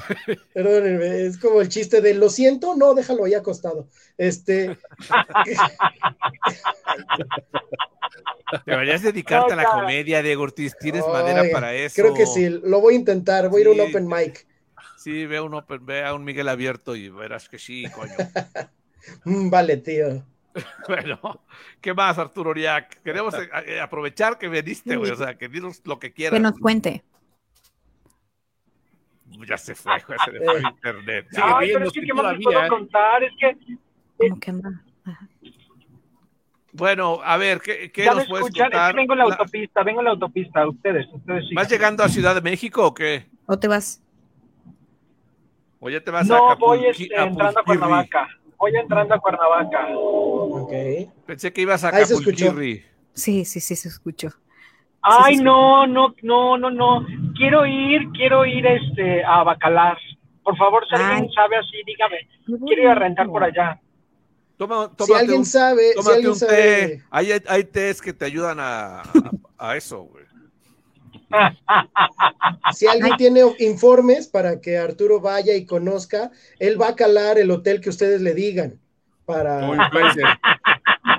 Perdónenme. 0.54 1.26
Es 1.26 1.38
como 1.38 1.60
el 1.60 1.68
chiste 1.68 2.00
de 2.00 2.14
lo 2.14 2.28
siento, 2.28 2.74
no, 2.76 2.94
déjalo 2.94 3.24
ahí 3.24 3.34
acostado. 3.34 3.88
Este. 4.16 4.76
Deberías 8.66 9.02
dedicarte 9.02 9.54
a 9.54 9.56
la 9.56 9.62
No, 9.64 9.70
comedia, 9.72 10.22
Diego 10.22 10.42
Ortiz. 10.42 10.76
Tienes 10.78 11.06
madera 11.06 11.44
para 11.52 11.74
eso. 11.74 12.00
Creo 12.02 12.14
que 12.14 12.26
sí, 12.26 12.48
lo 12.48 12.80
voy 12.80 12.94
a 12.94 12.98
intentar. 12.98 13.48
Voy 13.48 13.62
a 13.62 13.64
ir 13.64 13.68
a 13.80 13.84
un 13.84 13.88
open 13.88 14.06
mic. 14.06 14.46
Sí, 14.98 15.26
ve 15.26 15.38
a 15.38 15.42
un, 15.42 15.54
open- 15.54 15.84
ve 15.84 16.04
a 16.04 16.14
un 16.14 16.24
Miguel 16.24 16.48
abierto 16.48 16.94
y 16.94 17.08
verás 17.08 17.48
que 17.48 17.58
sí, 17.58 17.84
coño. 17.90 18.12
Mm, 19.24 19.50
vale, 19.50 19.78
tío. 19.78 20.22
Bueno, 20.88 21.44
¿qué 21.80 21.94
más, 21.94 22.18
Arturo 22.18 22.50
Uriac? 22.50 23.02
Queremos 23.02 23.34
eh, 23.34 23.48
eh, 23.66 23.80
aprovechar 23.80 24.38
que 24.38 24.48
viniste, 24.48 24.96
güey. 24.96 25.10
O 25.10 25.16
sea, 25.16 25.36
que 25.38 25.48
dinos 25.48 25.80
lo 25.84 25.98
que 25.98 26.12
quieras. 26.12 26.36
Que 26.38 26.42
nos 26.42 26.58
cuente. 26.58 27.02
Ya 29.48 29.56
se 29.56 29.74
fue, 29.74 29.92
güey, 30.06 30.18
se 30.24 30.32
le 30.32 30.44
fue 30.44 30.58
a 30.58 30.68
internet. 30.70 31.26
Sigue 31.30 31.42
Ay, 31.42 31.70
pero 31.72 31.86
es 31.86 31.92
que 31.92 32.00
¿qué 32.02 32.12
más 32.14 32.32
les 32.36 32.42
puedo 32.44 32.64
¿eh? 32.64 32.68
contar? 32.68 33.24
Es 33.24 33.32
que 33.40 33.56
Como 34.18 34.38
que 34.40 34.52
más. 34.52 34.74
Bueno, 36.74 37.20
a 37.22 37.36
ver, 37.36 37.60
¿qué, 37.60 37.90
qué 37.92 38.04
¿Ya 38.04 38.14
nos 38.14 38.26
puedes 38.26 38.46
escuchan? 38.46 38.66
Es 38.66 38.72
contar? 38.72 38.92
que 38.92 38.96
vengo 39.00 39.12
en 39.14 39.18
la 39.18 39.24
La- 39.26 39.34
autopista, 39.34 39.82
vengo 39.82 40.00
en 40.00 40.04
la 40.06 40.10
autopista, 40.12 40.66
ustedes, 40.68 41.06
ustedes 41.12 41.48
sí. 41.48 41.54
¿Vas 41.54 41.70
llegando 41.70 42.02
a 42.02 42.08
Ciudad 42.08 42.34
de 42.34 42.40
México 42.40 42.86
o 42.86 42.94
qué? 42.94 43.26
¿O 43.46 43.58
te 43.58 43.68
vas? 43.68 44.02
¿O 45.80 45.90
ya 45.90 46.00
te 46.02 46.10
vas 46.10 46.30
a 46.30 46.34
No, 46.34 46.48
Acapulqui- 46.50 46.58
voy 46.60 46.86
este, 46.86 47.14
entrando 47.22 47.60
a? 47.60 47.64
Cuernavaca. 47.64 48.28
Voy 48.62 48.76
entrando 48.76 49.12
a 49.12 49.18
Cuernavaca. 49.18 49.88
Ok. 49.96 50.72
Pensé 51.26 51.52
que 51.52 51.62
ibas 51.62 51.82
a 51.82 51.88
Ahí 51.88 52.04
se 52.04 52.14
escuchó. 52.14 52.54
Sí, 53.12 53.44
sí, 53.44 53.58
sí, 53.60 53.74
se 53.74 53.88
escuchó. 53.88 54.28
Ay, 55.02 55.38
sí. 55.38 55.42
no, 55.42 55.84
no, 55.88 56.14
no, 56.22 56.56
no, 56.56 56.70
no. 56.70 57.04
Quiero 57.36 57.66
ir, 57.66 58.08
quiero 58.14 58.46
ir 58.46 58.64
este 58.64 59.24
a 59.24 59.42
Bacalar. 59.42 59.98
Por 60.44 60.56
favor, 60.56 60.84
si 60.88 60.94
alguien 60.94 61.28
sabe 61.32 61.56
así, 61.56 61.76
dígame. 61.84 62.28
Quiero 62.64 62.82
ir 62.82 62.88
a 62.88 62.94
rentar 62.94 63.26
por 63.26 63.42
allá. 63.42 63.80
Toma, 64.56 64.92
Si 64.96 65.12
alguien 65.12 65.38
un, 65.40 65.44
sabe, 65.44 65.88
si 65.88 65.94
tómate 65.96 66.14
alguien 66.14 66.32
un 66.32 66.38
té. 66.38 66.46
sabe. 66.46 67.02
Hay, 67.10 67.32
hay 67.48 67.64
tés 67.64 68.00
que 68.00 68.12
te 68.12 68.26
ayudan 68.26 68.60
a, 68.60 69.00
a, 69.00 69.02
a 69.58 69.76
eso, 69.76 70.04
güey. 70.04 70.24
Si 72.72 72.86
alguien 72.86 73.16
tiene 73.16 73.40
informes 73.58 74.26
para 74.28 74.60
que 74.60 74.78
Arturo 74.78 75.20
vaya 75.20 75.54
y 75.54 75.66
conozca, 75.66 76.30
él 76.58 76.80
va 76.80 76.88
a 76.88 76.96
calar 76.96 77.38
el 77.38 77.50
hotel 77.50 77.80
que 77.80 77.90
ustedes 77.90 78.20
le 78.20 78.34
digan 78.34 78.78
para 79.24 79.60
Como 79.60 79.74
influencer. 79.76 80.24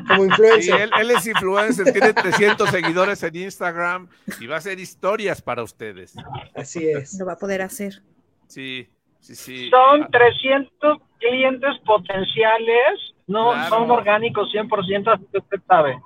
como 0.07 0.23
Sí, 0.23 0.29
influencer. 0.29 0.81
él, 0.81 0.91
él 0.99 1.11
es 1.11 1.25
influencer, 1.27 1.91
tiene 1.93 2.13
300 2.13 2.69
seguidores 2.69 3.23
en 3.23 3.35
Instagram 3.35 4.07
y 4.39 4.47
va 4.47 4.55
a 4.55 4.57
hacer 4.57 4.79
historias 4.79 5.41
para 5.41 5.63
ustedes. 5.63 6.13
Así 6.55 6.87
es. 6.87 7.17
Lo 7.19 7.25
va 7.25 7.33
a 7.33 7.37
poder 7.37 7.61
hacer. 7.61 8.01
Sí, 8.47 8.87
sí, 9.19 9.35
sí. 9.35 9.69
Son 9.69 10.03
Ah, 10.03 10.09
300 10.11 10.97
clientes 11.19 11.71
potenciales, 11.85 12.99
no 13.27 13.51
Claro. 13.53 13.69
son 13.69 13.91
orgánicos 13.91 14.49
100%, 14.51 15.07
así 15.13 15.25
que 15.31 15.37
usted 15.37 15.59
sabe. 15.67 15.97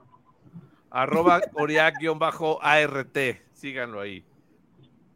Arroba 0.91 1.41
Oriac-ART. 1.53 3.17
Síganlo 3.57 3.99
ahí. 3.99 4.23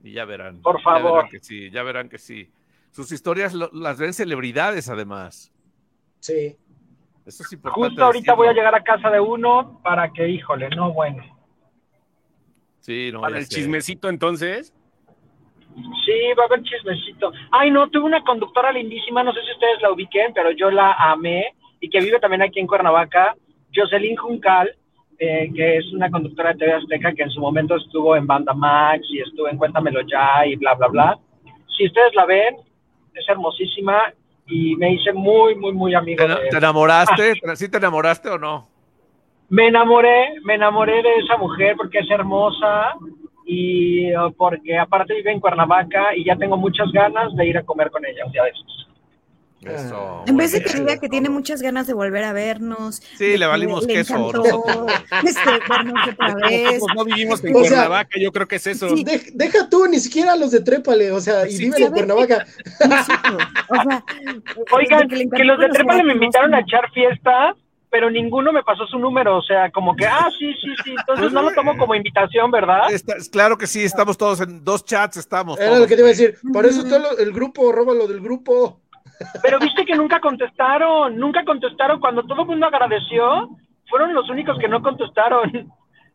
Y 0.04 0.14
ya 0.14 0.26
verán. 0.26 0.62
Por 0.64 0.78
Ya 0.80 0.84
favor. 0.84 1.14
verán 1.18 1.30
que 1.30 1.39
sí, 1.39 1.70
ya 1.70 1.84
verán 1.84 2.10
que 2.10 2.18
sí. 2.18 2.50
Sus 2.89 3.12
historias 3.12 3.54
lo- 3.54 3.70
las 3.72 4.00
ven 4.00 4.14
celebridades, 4.14 4.89
además. 4.89 5.52
Sí. 6.20 6.58
Eso 7.24 7.44
es 7.44 7.54
importante. 7.54 7.88
Justo 7.89 8.04
ahorita 8.04 8.34
voy 8.34 8.48
a 8.48 8.54
llegar 8.54 8.74
a 8.74 8.84
casa 8.84 9.12
de 9.12 9.20
uno 9.20 9.80
para 9.84 10.12
que, 10.12 10.28
híjole, 10.28 10.70
no, 10.72 10.92
bueno. 10.92 11.24
Sí, 12.80 13.12
no, 13.14 13.22
Para 13.22 13.34
ya 13.36 13.39
el 13.42 13.46
sé. 13.46 13.56
chismecito, 13.58 14.10
entonces. 14.10 14.74
Sí, 16.04 16.14
va 16.38 16.44
a 16.44 16.46
haber 16.48 16.64
chismecito. 16.64 17.32
Ay, 17.52 17.70
no, 17.70 17.88
tuve 17.92 18.06
una 18.06 18.24
conductora 18.24 18.72
lindísima, 18.72 19.24
no 19.24 19.32
sé 19.34 19.39
si 19.46 19.52
ustedes 19.52 19.82
la 19.84 19.92
ubiquen, 19.92 20.34
pero 20.34 20.50
yo 20.50 20.72
la 20.72 20.94
amé 20.94 21.56
y 21.80 21.89
que 21.92 22.00
vive 22.02 22.20
también 22.20 22.42
aquí 22.42 22.60
en 22.60 22.66
Cuernavaca, 22.68 23.36
Jocelyn 23.74 24.18
Juncal, 24.18 24.76
eh, 25.24 25.51
que 25.55 25.78
es 25.78 25.93
una 25.93 26.09
conductora 26.09 26.51
de 26.51 26.57
TV 26.57 26.74
Azteca 26.74 27.13
que 27.13 27.22
en 27.22 27.30
su 27.30 27.39
momento 27.39 27.76
estuvo 27.76 28.15
en 28.15 28.26
Banda 28.26 28.55
Max 28.55 29.03
y 29.07 29.19
estuvo 29.19 29.47
en 29.47 29.55
Cuéntamelo 29.55 30.01
Ya 30.01 30.47
y 30.47 30.55
bla, 30.55 30.74
bla, 30.74 30.88
bla. 30.88 31.19
Si 31.78 31.86
ustedes 31.86 32.15
la 32.15 32.26
ven, 32.26 32.55
es 33.13 33.30
hermosísima 33.30 34.11
y 34.47 34.76
me 34.78 34.93
hice 34.93 35.13
muy, 35.13 35.53
muy, 35.53 35.74
muy 35.74 35.93
amigo 35.93 36.26
¿Te, 36.26 36.28
de 36.28 36.49
te 36.49 36.57
enamoraste? 36.57 37.34
¿Sí 37.55 37.69
te 37.69 37.78
enamoraste 37.78 38.30
o 38.30 38.39
no? 38.39 38.67
Me 39.49 39.67
enamoré, 39.67 40.39
me 40.43 40.55
enamoré 40.55 41.03
de 41.03 41.15
esa 41.17 41.38
mujer 41.38 41.76
porque 41.78 41.99
es 41.99 42.09
hermosa 42.09 42.95
y 43.45 44.05
eh, 44.07 44.15
porque 44.36 44.76
aparte 44.76 45.13
vive 45.13 45.34
en 45.34 45.39
Cuernavaca 45.39 46.15
y 46.15 46.26
ya 46.26 46.36
tengo 46.36 46.57
muchas 46.57 46.91
ganas 46.91 47.36
de 47.36 47.45
ir 47.45 47.59
a 47.59 47.63
comer 47.63 47.91
con 47.91 48.03
ella 48.07 48.26
un 48.26 48.32
día 48.32 48.41
de 48.41 48.49
estos. 48.49 48.88
Eso. 49.64 50.24
En 50.26 50.38
vez 50.38 50.53
de 50.53 50.64
que 50.64 50.74
diga 50.74 50.97
que 50.97 51.07
tiene 51.07 51.30
muchas 51.30 51.62
ganas 51.62 51.86
de 51.86 51.93
volver 51.93 52.24
a 52.24 52.34
vernos. 52.34 53.01
Sí, 53.18 53.38
le 53.38 53.45
valimos 53.45 53.86
le 53.86 53.93
queso 53.93 54.32
este, 55.24 55.49
otra 55.49 56.36
vez. 56.49 56.82
No 56.95 57.05
vivimos 57.05 57.43
en 57.43 57.55
O 57.55 57.59
sea- 57.59 57.70
Cuernavaca, 57.70 58.20
yo 58.20 58.32
creo 58.32 58.47
que 58.47 58.55
es 58.55 58.66
eso. 58.68 58.89
Sí. 58.95 59.03
De- 59.03 59.30
deja 59.34 59.70
tú, 59.70 59.86
ni 59.88 59.99
siquiera 59.99 60.36
los 60.36 60.51
de 60.51 60.62
Trépale, 60.62 61.12
o 61.12 61.22
sea, 61.22 61.47
y 61.47 61.51
Sí, 61.51 61.66
viven 61.66 61.84
en 61.84 61.88
¿sabes? 61.89 61.93
Cuernavaca. 61.93 62.45
O 63.70 63.76
sea, 63.84 64.03
Oigan, 64.72 65.07
que 65.07 65.43
los 65.43 65.59
de 65.59 65.70
Trépale 65.70 66.03
me 66.03 66.14
invitaron 66.14 66.53
a 66.55 66.59
echar 66.62 66.89
fiesta, 66.91 67.55
pero 67.89 68.09
ninguno 68.09 68.51
me 68.53 68.64
pasó 68.64 68.86
su 68.88 68.97
número, 68.97 69.38
o 69.38 69.41
sea, 69.41 69.70
como 69.72 69.95
que, 69.95 70.05
ah, 70.05 70.30
sí, 70.39 70.53
sí, 70.53 70.70
sí, 70.84 70.95
entonces 70.97 71.32
no 71.32 71.41
lo 71.43 71.51
tomo 71.53 71.78
como 71.78 71.93
invitación, 71.93 72.49
¿verdad? 72.49 72.91
Está- 72.91 73.16
claro 73.32 73.57
que 73.57 73.68
sí, 73.68 73.84
estamos 73.84 74.18
todos 74.18 74.41
en 74.41 74.64
dos 74.64 74.86
chats, 74.86 75.18
estamos. 75.18 75.59
Era 75.59 75.68
todos. 75.70 75.82
lo 75.82 75.88
que 75.88 75.95
te 75.95 76.01
iba 76.01 76.07
a 76.07 76.12
decir. 76.12 76.36
Por 76.53 76.66
eso 76.66 76.84
todo 76.84 76.99
lo- 76.99 77.18
el 77.18 77.32
grupo, 77.32 77.72
róbalo 77.72 78.07
del 78.07 78.22
grupo. 78.22 78.80
Pero 79.41 79.59
viste 79.59 79.86
que 79.86 79.95
nunca 79.95 80.19
contestaron, 80.19 81.17
nunca 81.17 81.43
contestaron, 81.45 81.99
cuando 81.99 82.24
todo 82.26 82.41
el 82.41 82.47
mundo 82.47 82.65
agradeció, 82.67 83.49
fueron 83.89 84.13
los 84.13 84.30
únicos 84.30 84.57
que 84.59 84.67
no 84.67 84.82
contestaron. 84.82 85.72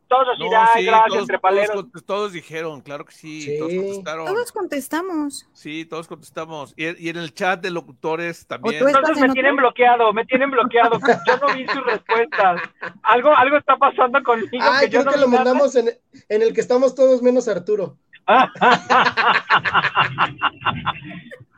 Todos 0.09 0.29
así, 0.35 0.45
No, 0.45 0.49
sí, 0.49 0.85
gracias, 0.85 1.05
todos, 1.09 1.27
trepaleros. 1.27 1.85
todos 2.07 2.33
dijeron, 2.33 2.81
claro 2.81 3.05
que 3.05 3.11
sí, 3.13 3.43
Sí. 3.43 3.59
todos 3.59 3.75
contestaron. 3.75 4.27
Todos 4.27 4.53
contestamos. 4.53 5.49
Sí, 5.53 5.85
todos 5.85 6.07
contestamos. 6.07 6.75
Y, 6.77 7.07
y 7.07 7.09
en 7.09 7.17
el 7.17 7.35
chat 7.35 7.61
de 7.61 7.73
locutores 7.73 8.47
también. 8.47 8.87
Entonces 8.87 9.17
en 9.17 9.27
me 9.27 9.33
tienen 9.33 9.57
bloqueado, 9.57 10.13
me 10.13 10.25
tienen 10.25 10.53
bloqueado. 10.53 11.01
Yo 11.27 11.37
no 11.39 11.53
vi 11.57 11.67
sus 11.67 11.85
respuestas. 11.85 12.61
Algo, 13.03 13.37
algo 13.37 13.57
está 13.57 13.77
pasando 13.79 14.23
conmigo. 14.23 14.49
Ay, 14.61 14.89
que 14.89 14.95
yo 14.95 15.01
creo 15.01 15.05
no 15.07 15.11
que 15.11 15.19
lo 15.19 15.27
nada. 15.27 15.39
mandamos 15.45 15.75
en, 15.75 15.89
en 16.29 16.43
el 16.43 16.55
que 16.55 16.61
estamos 16.61 16.95
todos 16.95 17.21
menos 17.21 17.49
Arturo. 17.49 17.97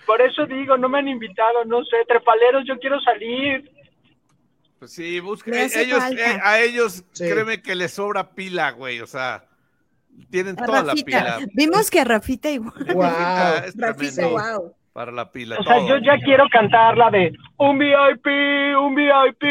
Por 0.08 0.22
eso 0.22 0.46
digo, 0.46 0.78
no 0.78 0.88
me 0.88 1.00
han 1.00 1.06
invitado, 1.08 1.66
no 1.66 1.84
sé, 1.84 1.96
trepaleros, 2.08 2.64
yo 2.66 2.78
quiero 2.78 2.98
salir. 3.02 3.70
Pues 4.78 4.92
sí, 4.92 5.18
hace 5.18 5.82
Ellos, 5.82 6.02
eh, 6.12 6.40
a 6.42 6.60
ellos, 6.60 7.04
Sí. 7.12 7.28
créeme 7.28 7.60
que 7.60 7.74
les 7.74 7.92
sobra 7.92 8.30
pila, 8.30 8.70
güey. 8.70 9.02
O 9.02 9.06
sea, 9.06 9.44
tienen 10.30 10.58
A 10.58 10.64
toda 10.64 10.82
la 10.82 10.94
pila. 10.94 11.40
Vimos 11.52 11.90
que 11.90 12.00
a 12.00 12.04
Rafita 12.04 12.48
igual. 12.48 12.72
Wow. 12.94 13.02
Rafita 13.02 13.66
es 13.66 13.76
Rafita, 13.76 14.26
wow. 14.28 14.74
para 14.94 15.12
la 15.12 15.30
pila. 15.30 15.58
O 15.58 15.62
sea, 15.62 15.74
todo. 15.76 15.88
yo 15.88 15.98
ya 15.98 16.16
quiero 16.24 16.48
cantar 16.50 16.96
la 16.96 17.10
de 17.10 17.30
un 17.58 17.78
VIP, 17.78 18.26
un 18.80 18.94
VIP. 18.94 19.42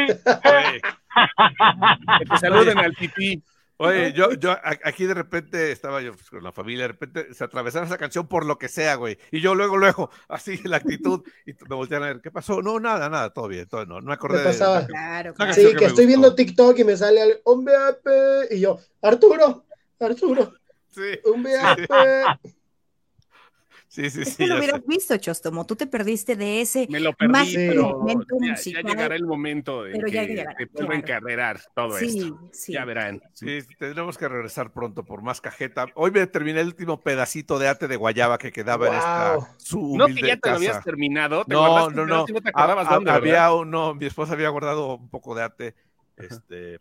Güey. 0.44 0.82
Que 2.20 2.26
te 2.26 2.38
saluden 2.40 2.80
al 2.80 2.94
pipí. 2.94 3.44
Oye, 3.80 4.12
yo, 4.14 4.34
yo 4.34 4.56
aquí 4.84 5.06
de 5.06 5.14
repente 5.14 5.72
estaba 5.72 6.02
yo 6.02 6.14
pues, 6.14 6.30
con 6.30 6.44
la 6.44 6.52
familia, 6.52 6.84
de 6.84 6.88
repente 6.90 7.34
se 7.34 7.44
atravesaba 7.44 7.86
esa 7.86 7.98
canción 7.98 8.28
por 8.28 8.46
lo 8.46 8.58
que 8.58 8.70
sea, 8.70 8.96
güey. 8.96 9.18
Y 9.32 9.40
yo 9.40 9.54
luego, 9.54 9.78
luego, 9.78 10.10
así 10.28 10.58
la 10.64 10.78
actitud, 10.78 11.22
y 11.46 11.54
me 11.70 11.76
voltean 11.76 12.04
a 12.04 12.08
ver, 12.08 12.22
¿qué 12.22 12.32
pasó? 12.32 12.62
No, 12.64 12.80
nada, 12.80 13.08
nada, 13.10 13.32
todo 13.32 13.48
bien, 13.48 13.68
todo 13.68 13.86
no, 13.86 14.02
no 14.02 14.08
me 14.08 14.14
acordé 14.14 14.40
de- 14.40 14.46
pasaba. 14.46 14.86
Claro, 14.88 15.34
claro. 15.36 15.54
Sí, 15.54 15.62
que 15.62 15.68
estoy 15.86 15.90
gustó. 15.90 16.08
viendo 16.08 16.36
TikTok 16.36 16.80
y 16.80 16.84
me 16.84 16.98
sale 16.98 17.22
al- 17.22 17.42
un 17.46 17.66
VIP 17.66 18.08
y 18.52 18.60
yo, 18.62 18.80
Arturo, 19.02 19.66
Arturo, 20.00 20.54
Sí, 20.90 21.20
un 21.26 21.46
sí, 21.46 21.52
sí, 24.10 24.22
Es 24.22 24.30
sí. 24.30 24.36
que 24.38 24.48
lo 24.48 24.58
hubieras 24.58 24.82
sé. 24.82 24.86
visto, 24.88 25.18
Chostomo. 25.18 25.66
Tú 25.66 25.76
te 25.76 25.88
perdiste 25.88 26.36
de 26.36 26.62
ese. 26.62 26.88
Me 26.90 27.00
lo 27.00 27.14
perdí, 27.14 27.32
Más 27.32 27.50
pero 27.54 27.90
momento 28.00 28.36
ya, 28.40 28.82
llegará 28.82 29.16
el 29.16 29.26
momento 29.26 29.86
en 29.86 29.94
Pero 29.94 30.06
que 30.08 30.12
ya 30.14 30.24
llegará, 30.24 30.56
te 30.56 30.68
claro. 30.68 30.94
encarrerar 30.94 31.60
todo 31.76 31.98
Sí, 31.98 32.20
esto. 32.20 32.40
sí. 32.52 32.74
Ya 32.74 32.86
verán. 32.86 33.22
Sí, 33.34 33.60
tendremos 33.80 34.18
que 34.18 34.28
regresar 34.28 34.72
pronto 34.72 35.04
por 35.04 35.22
más 35.22 35.42
cajeta. 35.42 35.88
Hoy 35.96 36.12
me 36.12 36.26
terminé 36.28 36.62
el 36.62 36.68
último 36.68 37.02
pedacito 37.02 37.60
de 37.60 37.68
ate 37.68 37.88
de 37.88 37.96
guayaba 37.96 38.38
que 38.38 38.52
quedaba 38.52 38.88
en 38.88 38.94
esta 38.96 39.56
su 39.58 39.96
No 39.98 40.08
que 40.08 40.22
ya 40.22 40.38
te 40.38 40.50
lo 40.50 40.56
habías 40.56 40.84
terminado. 40.84 41.46
Te 41.46 41.54
No, 41.54 41.90
no, 41.90 42.06
no. 42.06 42.06
no 42.06 42.26
te 42.26 42.50
acordabas 42.50 42.88
Ha- 42.88 42.90
ha- 42.92 42.94
dónde, 42.96 43.12
¿verdad? 43.12 43.48
había 43.48 43.66
no, 43.66 43.96
mi 43.96 44.06
esposa 44.06 44.34
había 44.34 44.50
guardado 44.50 44.96
un 44.96 45.10
poco 45.10 45.36
de 45.36 45.44
ate, 45.44 45.76
este, 46.18 46.80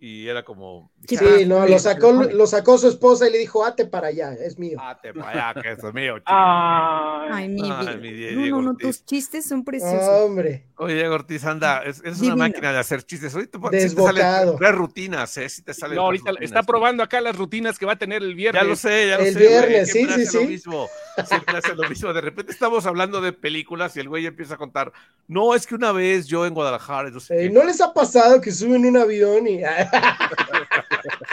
y 0.00 0.28
era 0.28 0.44
como. 0.44 0.90
Sí, 1.08 1.16
dije, 1.16 1.38
Sí, 1.38 1.46
no, 1.46 1.60
"Ah, 1.60 1.66
lo 1.66 1.78
sí, 1.78 1.84
sacó, 1.84 2.12
lo 2.12 2.46
sacó 2.46 2.78
su 2.78 2.88
esposa 2.88 3.26
y 3.28 3.32
le 3.32 3.38
dijo, 3.38 3.64
ate 3.64 3.84
para 3.86 4.08
allá, 4.08 4.32
es 4.34 4.58
mío. 4.58 4.78
Ate 4.80 5.12
para 5.14 5.48
allá, 5.50 5.62
que 5.62 5.72
eso 5.72 5.88
es 5.88 5.94
mío. 5.94 6.18
chico". 6.18 6.30
Ay, 6.30 7.30
Ay, 7.32 7.48
mi 7.48 7.62
Ay, 7.70 7.80
vida. 7.80 7.96
mi 7.96 8.10
No, 8.10 8.40
Diego 8.42 8.56
no, 8.58 8.62
no, 8.62 8.70
Ortiz. 8.70 8.86
tus 8.86 9.04
chistes 9.06 9.46
son 9.46 9.64
preciosos. 9.64 10.08
Hombre, 10.24 10.64
Oye, 10.76 10.94
Diego 10.94 11.14
Ortiz, 11.16 11.44
anda, 11.44 11.82
es- 11.82 12.00
una 12.20 12.36
máquina 12.36 12.72
de 12.72 12.78
hacer 12.78 13.02
chistes. 13.02 13.34
Ahorita 13.34 13.58
sí 13.58 13.70
te 13.70 13.76
Desbocado. 13.78 14.12
salen 14.52 14.56
tres 14.58 14.74
rutinas, 14.76 15.36
¿eh? 15.38 15.48
Sí 15.48 15.62
te 15.62 15.74
salen 15.74 15.96
No, 15.96 16.02
tres 16.02 16.04
ahorita 16.22 16.30
rutinas. 16.30 16.50
está 16.50 16.62
probando 16.62 17.02
acá 17.02 17.20
las 17.20 17.36
rutinas 17.36 17.78
que 17.78 17.86
va 17.86 17.92
a 17.94 17.98
tener 17.98 18.22
el 18.22 18.34
viernes. 18.36 18.62
Ya 18.62 18.68
lo 18.68 18.76
sé, 18.76 19.08
ya 19.08 19.18
lo 19.18 19.24
El 19.24 19.32
sé. 19.34 19.38
güey, 19.40 19.48
viernes, 19.48 19.86
sí, 19.88 19.92
siempre 19.94 20.16
sí, 20.16 20.22
hace 20.22 20.36
lo 20.36 20.42
sí. 20.42 20.46
mismo. 20.48 20.88
Siempre 21.26 21.58
hace 21.58 21.74
lo 21.74 21.88
mismo. 21.88 22.12
De 22.12 22.20
repente 22.20 22.52
estamos 22.52 22.86
hablando 22.86 23.20
de 23.20 23.32
películas 23.32 23.96
y 23.96 24.00
el 24.00 24.08
güey 24.08 24.26
empieza 24.26 24.54
a 24.54 24.56
contar. 24.56 24.92
No, 25.26 25.54
es 25.56 25.66
que 25.66 25.74
una 25.74 25.90
vez 25.90 26.26
yo 26.28 26.46
en 26.46 26.54
Guadalajara, 26.54 27.10
no 27.10 27.18
sé 27.18 27.34
eh, 27.34 27.48
qué". 27.48 27.50
¿no 27.50 27.64
les 27.64 27.80
ha 27.80 27.92
pasado 27.92 28.40
que 28.40 28.52
suben 28.52 28.86
un 28.86 28.96
avión 28.96 29.46
y... 29.48 29.60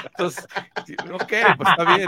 Entonces, 0.08 0.48
ok, 1.12 1.34
pues 1.58 1.70
está 1.70 1.96
bien. 1.96 2.08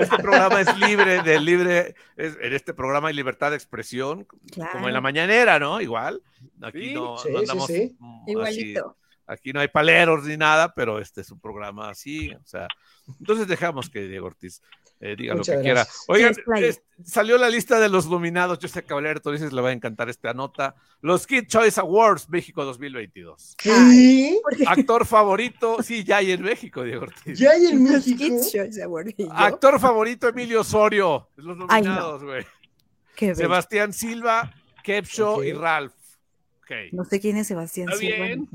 Este 0.00 0.16
programa 0.18 0.60
es 0.60 0.76
libre, 0.78 1.22
de 1.22 1.40
libre, 1.40 1.94
es- 2.16 2.36
en 2.40 2.52
este 2.52 2.74
programa 2.74 3.08
hay 3.08 3.14
libertad 3.14 3.50
de 3.50 3.56
expresión, 3.56 4.26
como 4.72 4.88
en 4.88 4.94
la 4.94 5.00
mañanera, 5.00 5.58
¿no? 5.58 5.80
Igual. 5.80 6.20
Aquí 6.62 6.88
Sí, 6.88 6.94
no, 6.94 7.18
sí, 7.18 7.28
no 7.30 7.38
sí, 7.38 7.44
andamos 7.44 7.66
sí. 7.66 7.96
mm, 7.98 8.14
así, 8.22 8.30
Igualito. 8.30 8.96
aquí 9.26 9.52
no 9.52 9.60
hay 9.60 9.68
paleros 9.68 10.24
ni 10.24 10.36
nada, 10.36 10.72
pero 10.74 10.98
este 10.98 11.20
es 11.22 11.30
un 11.30 11.40
programa 11.40 11.88
así, 11.90 12.32
o 12.34 12.44
sea. 12.44 12.68
Entonces 13.20 13.46
dejamos 13.46 13.88
que 13.90 14.02
Diego 14.06 14.26
Ortiz. 14.26 14.62
Eh, 15.00 15.14
diga 15.16 15.34
lo 15.34 15.44
que 15.44 15.60
quiera. 15.60 15.86
Oigan, 16.08 16.34
salió 17.04 17.36
la 17.36 17.50
lista 17.50 17.78
de 17.78 17.88
los 17.88 18.08
nominados. 18.08 18.58
Yo 18.58 18.68
sé 18.68 18.82
que 18.82 18.94
Valera 18.94 19.20
dices 19.30 19.52
le 19.52 19.60
va 19.60 19.68
a 19.68 19.72
encantar 19.72 20.08
esta 20.08 20.32
nota. 20.32 20.74
Los 21.02 21.26
Kid 21.26 21.46
Choice 21.46 21.78
Awards 21.78 22.28
México 22.30 22.64
2022. 22.64 23.56
¿Qué? 23.58 24.38
Actor 24.66 25.04
favorito, 25.04 25.82
sí, 25.82 26.02
ya 26.02 26.18
hay 26.18 26.32
en 26.32 26.42
México, 26.42 26.82
Diego 26.82 27.02
Ortiz. 27.02 27.38
Ya 27.38 27.50
hay 27.50 27.66
en 27.66 27.84
México. 27.84 28.24
Actor 29.30 29.78
favorito, 29.78 30.28
Emilio 30.28 30.60
Osorio. 30.62 31.28
Los 31.36 31.56
nominados, 31.56 32.24
güey. 32.24 32.44
Sebastián 33.34 33.92
Silva, 33.92 34.54
Kepcho 34.82 35.44
y 35.44 35.52
Ralph. 35.52 35.92
No 36.92 37.04
sé 37.04 37.20
quién 37.20 37.36
es 37.36 37.46
Sebastián 37.46 37.88
Silva. 37.98 38.46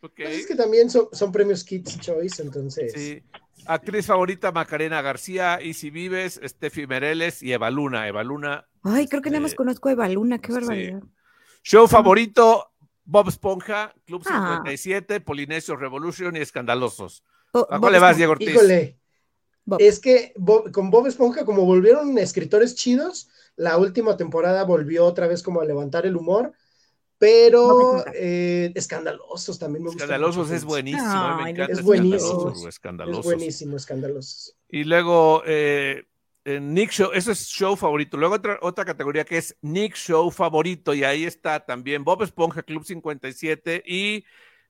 Pues 0.00 0.12
es 0.18 0.46
que 0.46 0.56
también 0.56 0.90
son, 0.90 1.08
son 1.12 1.30
premios 1.30 1.62
Kids 1.62 2.00
Choice, 2.00 2.42
entonces. 2.42 2.92
Sí. 2.92 3.22
Actriz 3.66 4.06
favorita, 4.06 4.52
Macarena 4.52 5.02
García, 5.02 5.60
Isi 5.62 5.90
Vives, 5.90 6.40
Steffi 6.42 6.86
Mereles 6.86 7.42
y 7.42 7.52
Eva 7.52 7.70
Luna. 7.70 8.08
Eva 8.08 8.24
Luna. 8.24 8.66
Ay, 8.82 9.06
creo 9.06 9.22
que 9.22 9.30
nada 9.30 9.40
más 9.40 9.52
este, 9.52 9.56
conozco 9.56 9.88
a 9.88 9.92
Eva 9.92 10.08
Luna, 10.08 10.38
qué 10.38 10.52
barbaridad. 10.52 11.02
Show 11.62 11.86
favorito, 11.86 12.72
Bob 13.04 13.28
Esponja, 13.28 13.94
Club 14.04 14.24
57, 14.24 15.14
ah. 15.14 15.20
Polinesio 15.24 15.76
Revolution 15.76 16.36
y 16.36 16.40
Escandalosos. 16.40 17.24
¿A 17.52 17.78
cuál 17.78 17.92
le 17.92 17.98
vas, 17.98 18.16
Diego 18.16 18.32
Ortiz? 18.32 18.48
Híjole. 18.48 18.98
Es 19.78 20.00
que 20.00 20.34
con 20.72 20.90
Bob 20.90 21.06
Esponja, 21.06 21.44
como 21.44 21.64
volvieron 21.64 22.18
escritores 22.18 22.74
chidos, 22.74 23.28
la 23.54 23.76
última 23.76 24.16
temporada 24.16 24.64
volvió 24.64 25.04
otra 25.04 25.28
vez 25.28 25.42
como 25.42 25.60
a 25.60 25.64
levantar 25.64 26.04
el 26.04 26.16
humor 26.16 26.52
pero 27.22 28.04
eh, 28.16 28.72
escandalosos 28.74 29.56
también 29.56 29.84
me 29.84 29.90
gusta. 29.90 30.02
Escandalosos 30.02 30.50
es 30.50 30.64
buenísimo. 30.64 31.36
me 31.36 31.50
encanta 31.50 31.72
es 31.72 31.80
buenísimo. 31.80 32.52
Escandalosos. 32.68 33.20
Es 33.20 33.24
buenísimo, 33.24 33.76
escandalosos. 33.76 34.56
Y 34.68 34.82
luego 34.82 35.44
eh, 35.46 36.04
Nick 36.44 36.90
Show, 36.90 37.12
eso 37.14 37.30
es 37.30 37.46
show 37.46 37.76
favorito. 37.76 38.16
Luego 38.16 38.34
otra, 38.34 38.58
otra 38.60 38.84
categoría 38.84 39.24
que 39.24 39.38
es 39.38 39.56
Nick 39.62 39.94
Show 39.94 40.32
favorito, 40.32 40.94
y 40.94 41.04
ahí 41.04 41.24
está 41.24 41.64
también 41.64 42.02
Bob 42.02 42.24
Esponja, 42.24 42.64
Club 42.64 42.84
57 42.84 43.84
y 43.86 44.24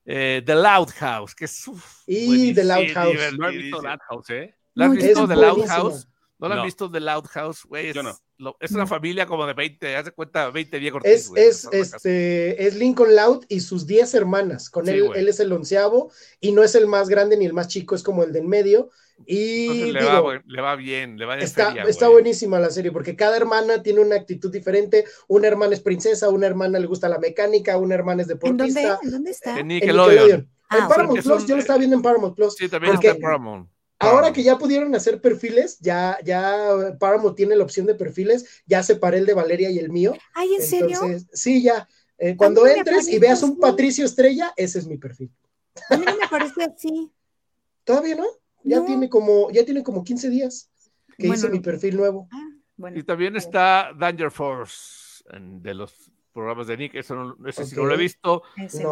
eh, 0.05 0.43
The 0.45 0.53
Loud 0.53 0.89
House, 0.99 1.33
que 1.33 1.45
es. 1.45 1.65
y 2.05 2.53
The 2.53 2.65
Loud 2.65 2.93
House. 2.93 3.15
No 3.35 3.49
he 3.49 3.57
visto 3.57 3.81
Loud 3.81 3.99
House, 4.09 4.29
¿eh? 4.29 4.55
¿La 4.75 4.85
has 4.85 4.91
visto 4.91 5.27
The 5.27 5.35
Loud 5.35 5.67
House? 5.67 6.07
¿No 6.37 6.49
lo 6.49 6.53
han 6.53 6.65
visto 6.65 6.91
The 6.91 6.99
Loud 6.99 7.25
House? 7.29 7.63
Güey, 7.65 7.93
Yo 7.93 8.03
no 8.03 8.15
es 8.59 8.71
una 8.71 8.87
familia 8.87 9.25
como 9.25 9.45
de 9.45 9.53
20, 9.53 9.95
haz 9.95 10.05
de 10.05 10.11
cuenta, 10.11 10.49
20 10.49 10.79
Diego 10.79 10.99
Es, 11.03 11.31
es, 11.35 11.67
este, 11.71 12.65
es 12.65 12.75
Lincoln 12.75 13.15
Loud 13.15 13.45
y 13.49 13.59
sus 13.59 13.87
10 13.87 14.13
hermanas. 14.13 14.69
Con 14.69 14.87
él, 14.87 15.09
él 15.15 15.27
es 15.27 15.39
el 15.39 15.51
onceavo 15.51 16.11
y 16.39 16.51
no 16.51 16.63
es 16.63 16.75
el 16.75 16.87
más 16.87 17.09
grande 17.09 17.37
ni 17.37 17.45
el 17.45 17.53
más 17.53 17.67
chico, 17.67 17.95
es 17.95 18.03
como 18.03 18.23
el 18.23 18.31
de 18.31 18.39
en 18.39 18.47
medio. 18.47 18.89
Y 19.25 19.91
le, 19.91 20.03
va, 20.03 20.41
le, 20.45 20.61
va, 20.61 20.75
bien, 20.75 21.17
le 21.17 21.25
va 21.25 21.37
está, 21.37 21.71
está 21.87 22.09
buenísima 22.09 22.59
la 22.59 22.69
serie 22.69 22.91
porque 22.91 23.15
cada 23.15 23.37
hermana 23.37 23.81
tiene 23.81 24.01
una 24.01 24.15
actitud 24.15 24.51
diferente. 24.51 25.05
Una 25.27 25.47
hermana 25.47 25.73
es 25.73 25.79
princesa, 25.79 26.29
una 26.29 26.47
hermana 26.47 26.79
le 26.79 26.87
gusta 26.87 27.07
la 27.07 27.19
mecánica, 27.19 27.77
una 27.77 27.95
hermana 27.95 28.23
es 28.23 28.27
deportista. 28.27 28.81
¿En 28.81 28.87
dónde, 28.87 29.05
¿En 29.05 29.11
dónde 29.11 29.31
está? 29.31 29.59
En 29.59 29.67
Nickelodeon. 29.67 30.49
En, 30.71 30.87
Paramount 30.87 31.21
Plus, 31.21 31.45
yo 31.45 31.55
lo 31.55 31.61
estaba 31.61 31.77
viendo 31.77 31.95
en 31.95 32.01
Paramount 32.01 32.35
Plus. 32.35 32.55
Sí, 32.55 32.67
también 32.67 32.95
está 32.95 33.11
en 33.11 33.21
Paramount. 33.21 33.69
Ahora 34.09 34.33
que 34.33 34.43
ya 34.43 34.57
pudieron 34.57 34.93
hacer 34.95 35.21
perfiles, 35.21 35.79
ya, 35.79 36.17
ya 36.23 36.95
Paramount 36.99 37.35
tiene 37.35 37.55
la 37.55 37.63
opción 37.63 37.85
de 37.85 37.95
perfiles, 37.95 38.63
ya 38.65 38.83
separé 38.83 39.19
el 39.19 39.25
de 39.25 39.33
Valeria 39.33 39.69
y 39.69 39.79
el 39.79 39.89
mío. 39.89 40.13
Ay, 40.33 40.55
¿en 40.55 40.61
serio? 40.61 40.99
Sí, 41.31 41.63
ya. 41.63 41.87
Eh, 42.17 42.35
cuando 42.35 42.65
entres 42.67 43.07
y 43.07 43.19
veas 43.19 43.43
un 43.43 43.59
Patricio 43.59 44.05
Estrella, 44.05 44.53
ese 44.55 44.79
es 44.79 44.87
mi 44.87 44.97
perfil. 44.97 45.31
A 45.89 45.97
mí 45.97 46.05
no 46.05 46.17
me 46.17 46.27
parece 46.29 46.63
así. 46.63 47.11
¿Todavía 47.83 48.15
no? 48.15 48.25
Ya 48.63 48.85
tiene 48.85 49.09
como, 49.09 49.51
ya 49.51 49.65
tiene 49.65 49.83
como 49.83 50.03
15 50.03 50.29
días 50.29 50.69
que 51.17 51.27
hice 51.27 51.49
mi 51.49 51.59
perfil 51.59 51.97
nuevo. 51.97 52.29
Ah, 52.31 52.49
y 52.95 53.03
también 53.03 53.35
está 53.35 53.91
Danger 53.97 54.31
Force 54.31 55.23
de 55.39 55.73
los 55.73 56.11
programas 56.33 56.67
de 56.67 56.77
Nick, 56.77 56.95
eso 56.95 57.15
no, 57.15 57.51
sí 57.51 57.75
no 57.75 57.85
lo 57.85 57.93
he 57.93 57.97
visto. 57.97 58.43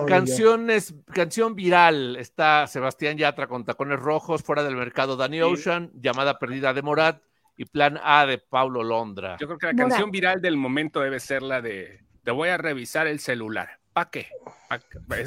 Canciones, 0.07 0.93
canción 1.13 1.55
viral, 1.55 2.15
está 2.17 2.67
Sebastián 2.67 3.17
Yatra 3.17 3.47
con 3.47 3.65
Tacones 3.65 3.99
Rojos, 3.99 4.43
Fuera 4.43 4.63
del 4.63 4.75
Mercado, 4.75 5.17
Danny 5.17 5.41
Ocean, 5.41 5.91
Llamada 5.95 6.39
Perdida 6.39 6.73
de 6.73 6.81
Morat 6.81 7.21
y 7.57 7.65
Plan 7.65 7.99
A 8.03 8.25
de 8.25 8.37
Paulo 8.37 8.83
Londra. 8.83 9.37
Yo 9.39 9.47
creo 9.47 9.59
que 9.59 9.67
la 9.67 9.75
canción 9.75 10.11
viral 10.11 10.41
del 10.41 10.55
momento 10.55 11.01
debe 11.01 11.19
ser 11.19 11.41
la 11.41 11.61
de 11.61 11.99
Te 12.23 12.31
voy 12.31 12.49
a 12.49 12.57
revisar 12.57 13.07
el 13.07 13.19
celular. 13.19 13.81
¿Para 13.93 14.09
qué? 14.09 14.27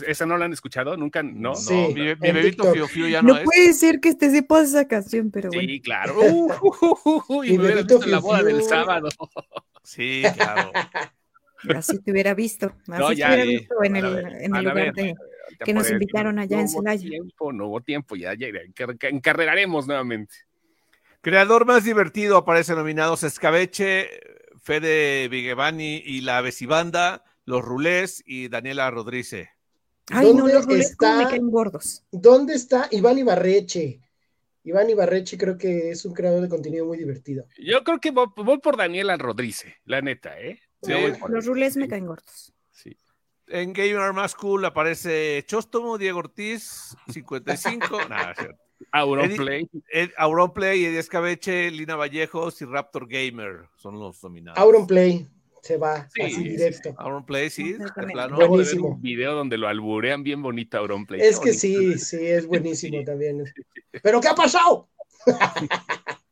¿Esa 0.06 0.24
no 0.24 0.38
la 0.38 0.46
han 0.46 0.54
escuchado? 0.54 0.96
¿Nunca? 0.96 1.22
¿No? 1.22 1.52
no, 1.52 1.88
mi, 1.90 2.14
bebito 2.14 2.72
Fiu 2.72 2.86
Fiu 2.86 3.08
ya 3.08 3.20
no, 3.20 3.34
no 3.34 3.42
puede 3.42 3.74
ser 3.74 4.00
que 4.00 4.08
esté 4.08 4.30
sepa 4.30 4.62
esa 4.62 4.88
canción, 4.88 5.30
pero 5.30 5.50
bueno. 5.50 5.68
Sí, 5.68 5.80
claro. 5.80 6.14
y 7.44 7.58
me 7.58 7.64
hubiera 7.64 7.82
visto 7.82 8.06
la 8.06 8.20
boda 8.20 8.42
del 8.42 8.62
sábado. 8.62 9.10
Sí, 9.82 10.22
claro. 10.34 10.72
Así 11.74 11.98
te 12.00 12.12
hubiera 12.12 12.34
visto. 12.34 12.74
Así 12.88 13.16
te 13.16 13.24
hubiera 13.24 13.44
visto 13.44 13.74
en 13.82 13.96
el, 13.96 14.18
en 14.42 14.56
el 14.56 14.64
lugar 14.64 14.92
de, 14.94 15.14
que 15.64 15.74
nos 15.74 15.90
invitaron 15.90 16.38
allá 16.38 16.60
en 16.60 16.68
Celaya. 16.68 17.02
No 17.02 17.08
hubo 17.08 17.22
tiempo, 17.22 17.52
no 17.52 17.66
hubo 17.66 17.80
tiempo, 17.80 18.16
ya, 18.16 18.34
ya 18.34 18.48
encarreraremos 19.08 19.86
nuevamente. 19.86 20.34
Creador 21.20 21.64
más 21.64 21.84
divertido 21.84 22.36
aparece 22.36 22.74
nominados 22.74 23.22
Escabeche, 23.22 24.10
Fede 24.62 25.28
Vigevani 25.28 26.02
y 26.04 26.20
la 26.20 26.40
Besibanda, 26.40 27.24
Los 27.44 27.62
Rulés 27.62 28.22
y 28.26 28.48
Daniela 28.48 28.90
Rodríguez. 28.90 29.48
Ay, 30.10 30.34
no, 30.34 30.46
los 30.46 30.66
Rulés 30.66 30.90
está, 30.90 31.30
me 31.30 31.38
gordos. 31.38 32.04
¿Dónde 32.10 32.54
está 32.54 32.88
Iván 32.90 33.18
Ibarreche? 33.18 34.00
Iván 34.64 34.90
Ibarreche 34.90 35.38
creo 35.38 35.56
que 35.56 35.90
es 35.90 36.04
un 36.04 36.12
creador 36.12 36.42
de 36.42 36.48
contenido 36.48 36.86
muy 36.86 36.98
divertido. 36.98 37.46
Yo 37.58 37.82
creo 37.84 38.00
que 38.00 38.10
voy, 38.10 38.26
voy 38.36 38.58
por 38.58 38.76
Daniela 38.76 39.16
Rodríguez, 39.16 39.66
la 39.84 40.02
neta, 40.02 40.38
¿eh? 40.40 40.60
Los 41.28 41.46
rulés 41.46 41.76
me 41.76 41.88
caen 41.88 42.06
gordos. 42.06 42.52
Sí. 42.70 42.96
En 43.48 43.72
Gamer 43.72 44.12
Más 44.12 44.34
Cool 44.34 44.64
aparece 44.64 45.44
Chóstomo, 45.46 45.98
Diego 45.98 46.20
Ortiz, 46.20 46.96
55. 47.12 47.98
Nada, 48.08 48.34
Auronplay. 48.92 49.68
Auronplay, 50.16 50.84
Eddie 50.84 50.98
Escabeche, 50.98 51.70
Lina 51.70 51.96
Vallejos 51.96 52.60
y 52.62 52.64
Raptor 52.64 53.08
Gamer 53.08 53.68
son 53.76 53.98
los 53.98 54.22
nominados. 54.22 54.58
Auronplay 54.58 55.26
se 55.62 55.78
va 55.78 56.08
así 56.22 56.48
directo. 56.48 56.94
Auronplay, 56.98 57.48
sí, 57.48 57.76
Buenísimo. 58.36 58.88
un 58.88 59.00
video 59.00 59.34
donde 59.34 59.56
lo 59.56 59.66
alburean 59.66 60.22
bien 60.22 60.42
bonito 60.42 60.76
Auronplay. 60.78 61.20
Es 61.20 61.40
que 61.40 61.54
sí, 61.54 61.98
sí, 61.98 62.18
es 62.26 62.46
buenísimo 62.46 63.02
también. 63.04 63.44
¿Pero 64.02 64.20
qué 64.20 64.28
ha 64.28 64.34
pasado? 64.34 64.88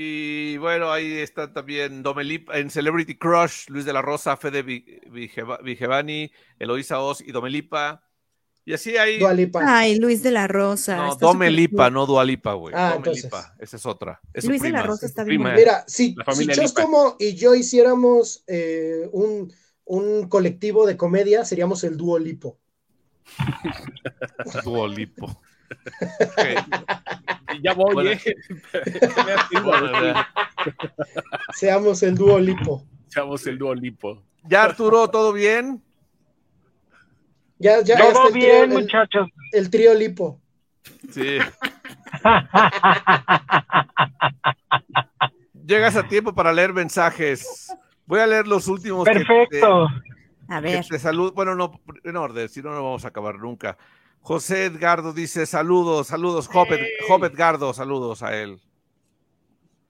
Y 0.00 0.56
bueno, 0.58 0.92
ahí 0.92 1.18
está 1.18 1.52
también 1.52 2.04
Domelipa, 2.04 2.56
en 2.56 2.70
Celebrity 2.70 3.16
Crush, 3.18 3.66
Luis 3.66 3.84
de 3.84 3.92
la 3.92 4.00
Rosa, 4.00 4.36
Fede 4.36 4.62
Vigevani, 4.62 6.30
Eloisa 6.56 7.00
Oz 7.00 7.20
y 7.20 7.32
Domelipa. 7.32 8.00
Y 8.64 8.74
así 8.74 8.96
hay. 8.96 9.18
Dualipa. 9.18 9.60
Ay, 9.66 9.98
Luis 9.98 10.22
de 10.22 10.30
la 10.30 10.46
Rosa. 10.46 10.96
No, 10.98 11.16
Domelipa, 11.16 11.90
no 11.90 12.06
Dualipa, 12.06 12.52
güey. 12.52 12.76
Ah, 12.78 12.92
Domelipa, 12.94 13.56
esa 13.58 13.76
es 13.76 13.86
otra. 13.86 14.20
Luis 14.44 14.62
de 14.62 14.70
la 14.70 14.84
Rosa 14.84 15.04
está 15.04 15.24
bien. 15.24 15.42
Mira, 15.42 15.82
si, 15.88 16.14
si 16.32 16.74
como 16.74 17.16
y 17.18 17.34
yo 17.34 17.56
hiciéramos 17.56 18.44
eh, 18.46 19.08
un, 19.10 19.52
un 19.84 20.28
colectivo 20.28 20.86
de 20.86 20.96
comedia, 20.96 21.44
seríamos 21.44 21.82
el 21.82 21.96
Duolipo. 21.96 22.56
Duolipo. 24.64 25.40
Ya 27.62 27.74
voy, 27.74 28.08
eh. 28.08 28.20
Seamos 31.54 32.02
el 32.02 32.14
dúo 32.14 32.38
lipo. 32.38 32.84
Seamos 33.08 33.46
el 33.46 33.58
dúo 33.58 33.74
lipo. 33.74 34.22
Ya, 34.44 34.64
Arturo, 34.64 35.08
¿todo 35.08 35.32
bien? 35.32 35.82
Ya, 37.58 37.82
ya. 37.82 37.98
Todo 37.98 38.30
bien, 38.32 38.70
muchachos. 38.70 39.28
El, 39.52 39.70
trío 39.70 39.94
lipo. 39.94 40.40
Sí. 41.10 41.38
Llegas 45.66 45.96
a 45.96 46.06
tiempo 46.06 46.34
para 46.34 46.52
leer 46.52 46.72
mensajes. 46.72 47.74
Voy 48.06 48.20
a 48.20 48.26
leer 48.26 48.46
los 48.46 48.68
últimos. 48.68 49.04
Perfecto. 49.04 49.88
a 50.48 50.60
ver. 50.60 50.84
salud. 50.84 51.32
Bueno, 51.34 51.54
no, 51.54 51.78
en 52.04 52.16
orden, 52.16 52.48
si 52.48 52.62
no, 52.62 52.70
no 52.70 52.82
vamos 52.82 53.04
a 53.04 53.08
acabar 53.08 53.38
nunca. 53.38 53.76
José 54.20 54.66
Edgardo 54.66 55.12
dice 55.12 55.46
saludos, 55.46 56.08
saludos, 56.08 56.48
Job, 56.48 57.24
Edgardo, 57.24 57.72
saludos 57.72 58.22
a 58.22 58.36
él. 58.36 58.60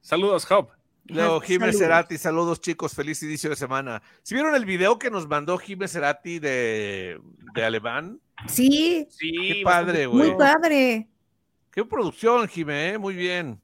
Saludos, 0.00 0.46
Job. 0.46 0.68
Luego, 1.06 1.40
Jiménez 1.40 1.78
Cerati, 1.78 2.18
saludos 2.18 2.60
chicos, 2.60 2.94
feliz 2.94 3.22
inicio 3.22 3.50
de 3.50 3.56
semana. 3.56 4.02
¿Si 4.22 4.34
vieron 4.34 4.54
el 4.54 4.66
video 4.66 4.98
que 4.98 5.10
nos 5.10 5.26
mandó 5.26 5.56
Jiménez 5.58 5.92
Cerati 5.92 6.38
de, 6.38 7.18
de 7.54 7.64
Alemán? 7.64 8.20
Sí. 8.46 9.06
Sí. 9.10 9.32
Qué 9.32 9.62
padre, 9.64 10.06
güey. 10.06 10.28
Muy 10.28 10.38
padre. 10.38 11.08
Qué 11.70 11.84
producción, 11.84 12.46
Jiménez, 12.46 12.94
¿eh? 12.94 12.98
muy 12.98 13.14
bien. 13.14 13.60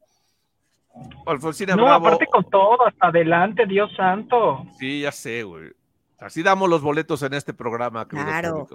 Alfonsina 1.27 1.75
no, 1.75 1.93
aparte 1.93 2.27
con 2.27 2.49
todo, 2.49 2.87
hasta 2.87 3.09
adelante, 3.09 3.67
Dios 3.67 3.91
santo. 3.97 4.65
Sí, 4.79 5.01
ya 5.03 5.13
sé, 5.13 5.43
güey. 5.43 5.73
Así 6.19 6.43
damos 6.43 6.69
los 6.71 6.83
boletos 6.83 7.23
en 7.23 7.35
este 7.35 7.53
programa, 7.53 8.07
claro. 8.07 8.67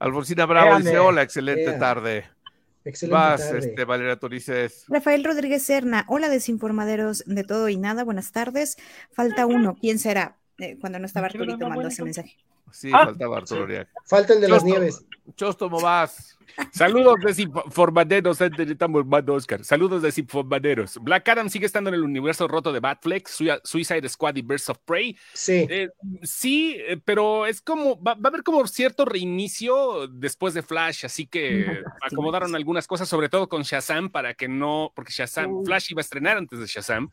Alfonsina 0.00 0.46
Bravo 0.46 0.78
dice: 0.78 0.98
Hola, 0.98 1.22
excelente 1.22 1.72
tarde. 1.72 2.24
Excelente 2.84 3.14
Vas, 3.14 3.40
tarde. 3.42 3.58
este, 3.58 3.84
Valeria 3.84 4.16
Torices. 4.16 4.86
Rafael 4.88 5.22
Rodríguez 5.22 5.62
Serna, 5.62 6.06
hola 6.08 6.30
desinformaderos 6.30 7.22
de 7.26 7.44
todo 7.44 7.68
y 7.68 7.76
nada, 7.76 8.02
buenas 8.02 8.32
tardes. 8.32 8.78
Falta 9.12 9.44
uno, 9.44 9.76
¿quién 9.78 9.98
será? 9.98 10.38
Eh, 10.58 10.78
cuando 10.80 10.98
no 10.98 11.06
estaba 11.06 11.26
Arturito 11.26 11.68
mandó 11.68 11.88
ese 11.88 12.02
mensaje. 12.02 12.36
Sí, 12.72 12.90
Ah, 12.92 13.06
faltaba 13.06 13.38
Arturo 13.38 13.64
Uriac. 13.64 13.88
Falta 14.06 14.34
el 14.34 14.40
de 14.40 14.48
las 14.48 14.64
nieves. 14.64 15.04
Chostomo, 15.36 15.80
vas. 15.80 16.36
Saludos 16.72 17.14
desinformaderos, 17.24 18.40
estamos 18.40 19.06
mando 19.06 19.34
Oscar. 19.34 19.64
Saludos 19.64 20.02
desinformaderos. 20.02 20.98
Black 21.00 21.28
Adam 21.28 21.48
sigue 21.48 21.66
estando 21.66 21.88
en 21.90 21.94
el 21.94 22.02
universo 22.02 22.48
roto 22.48 22.72
de 22.72 22.80
Batflex, 22.80 23.30
Sui- 23.30 23.60
Suicide 23.62 24.08
Squad 24.08 24.34
y 24.36 24.42
Birds 24.42 24.68
of 24.68 24.78
Prey. 24.84 25.16
Sí. 25.32 25.66
Eh, 25.70 25.90
sí, 26.22 26.76
eh, 26.78 27.00
pero 27.04 27.46
es 27.46 27.60
como, 27.62 28.02
va, 28.02 28.14
va 28.14 28.20
a 28.24 28.28
haber 28.28 28.42
como 28.42 28.66
cierto 28.66 29.04
reinicio 29.04 30.08
después 30.08 30.52
de 30.54 30.62
Flash, 30.62 31.04
así 31.04 31.26
que 31.26 31.82
acomodaron 32.02 32.54
algunas 32.56 32.86
cosas, 32.88 33.08
sobre 33.08 33.28
todo 33.28 33.48
con 33.48 33.62
Shazam, 33.62 34.10
para 34.10 34.34
que 34.34 34.48
no, 34.48 34.92
porque 34.96 35.12
Shazam, 35.12 35.52
Uh. 35.52 35.64
Flash 35.64 35.92
iba 35.92 36.00
a 36.00 36.02
estrenar 36.02 36.36
antes 36.36 36.58
de 36.58 36.66
Shazam, 36.66 37.10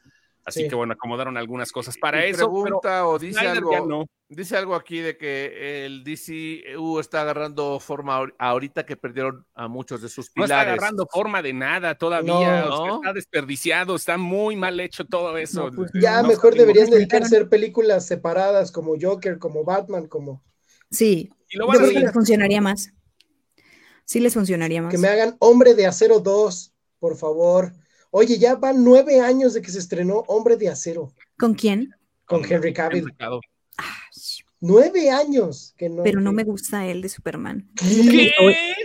así 0.47 0.63
Sí. 0.63 0.69
que 0.69 0.75
bueno, 0.75 0.93
acomodaron 0.93 1.35
algunas 1.37 1.71
cosas 1.73 1.97
para 1.97 2.25
Y 2.25 2.31
eso, 2.31 2.47
pero 2.49 2.63
pregunta 2.63 3.05
o 3.05 3.19
dice 3.19 3.33
Snyder 3.41 3.57
algo, 3.57 3.85
no. 3.85 4.05
dice 4.29 4.55
algo 4.55 4.75
aquí 4.75 4.99
de 4.99 5.17
que 5.17 5.85
el 5.85 6.05
DCU 6.05 6.99
está 6.99 7.21
agarrando 7.21 7.79
forma 7.81 8.17
ahor- 8.17 8.33
ahorita 8.39 8.85
que 8.85 8.95
perdieron 8.95 9.45
a 9.55 9.67
muchos 9.67 10.01
de 10.01 10.07
sus 10.07 10.31
No 10.35 10.45
está 10.45 10.55
pilares. 10.61 10.73
agarrando 10.73 11.05
forma 11.11 11.41
de 11.41 11.51
nada 11.51 11.95
todavía, 11.95 12.61
está 12.65 13.11
desperdiciado, 13.13 13.95
está 13.97 14.17
muy 14.17 14.55
mal 14.55 14.79
hecho 14.79 15.03
todo 15.03 15.37
eso. 15.37 15.69
No, 15.69 15.75
pues, 15.75 15.91
Ya 16.01 16.21
No 16.21 16.29
mejor 16.29 16.55
deberían 16.55 16.89
dedicarse 16.89 17.35
a 17.35 17.39
hacer 17.39 17.49
películas 17.49 18.05
separadas 18.07 18.71
como 18.71 18.95
Joker, 18.99 19.37
como 19.39 19.65
Batman, 19.65 20.07
como 20.07 20.43
Sí, 20.89 21.29
Y 21.49 21.57
lo 21.57 21.65
yo 21.65 21.67
van 21.67 21.75
a 21.75 21.79
creo 21.81 21.93
que 21.93 21.99
les 21.99 22.13
funcionaría 22.13 22.61
más. 22.61 22.93
Sí 24.05 24.21
les 24.21 24.33
funcionaría 24.33 24.81
más. 24.81 24.91
que 24.91 24.97
me 24.97 25.09
hagan 25.09 25.35
Hombre 25.39 25.73
de 25.73 25.85
Acero 25.87 26.21
2, 26.21 26.73
por 26.99 27.17
favor. 27.17 27.73
Oye, 28.17 28.39
ya 28.39 28.55
van 28.55 28.83
nueve 28.83 29.21
años 29.21 29.53
de 29.53 29.61
que 29.61 29.69
se 29.69 29.77
estrenó 29.77 30.23
Hombre 30.27 30.57
de 30.57 30.69
Acero 30.69 31.13
¿Con 31.37 31.53
quién? 31.53 31.91
con 32.25 32.43
Henry 32.43 32.73
Cavill. 32.73 33.13
Nueve 34.59 35.11
años 35.11 35.75
que 35.77 35.87
no. 35.87 36.01
Pero 36.01 36.19
no 36.19 36.31
me 36.33 36.43
gusta 36.43 36.87
él 36.87 37.03
de 37.03 37.09
Superman. 37.09 37.69
¿Qué? 37.75 38.31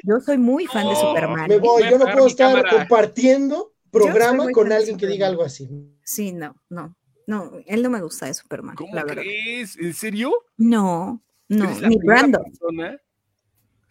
Yo 0.02 0.20
soy 0.20 0.36
muy 0.36 0.66
fan 0.66 0.86
de 0.86 0.96
Superman. 0.96 1.48
Me 1.48 1.56
voy, 1.56 1.82
yo 1.90 1.98
no 1.98 2.04
puedo 2.12 2.26
estar 2.26 2.52
cámara. 2.52 2.70
compartiendo 2.76 3.72
programa 3.90 4.50
con 4.50 4.70
alguien 4.70 4.98
que 4.98 5.06
diga 5.06 5.28
algo 5.28 5.44
así. 5.44 5.66
Sí, 6.04 6.32
no, 6.32 6.54
no. 6.68 6.94
No, 7.26 7.52
él 7.64 7.82
no 7.82 7.88
me 7.88 8.02
gusta 8.02 8.26
de 8.26 8.34
Superman. 8.34 8.76
¿Cómo 8.76 8.94
la 8.94 9.02
verdad. 9.04 9.22
crees? 9.22 9.78
¿En 9.78 9.94
serio? 9.94 10.34
No, 10.58 11.22
no, 11.48 11.80
ni 11.80 11.96
Brando. 12.04 12.38
persona- 12.42 13.00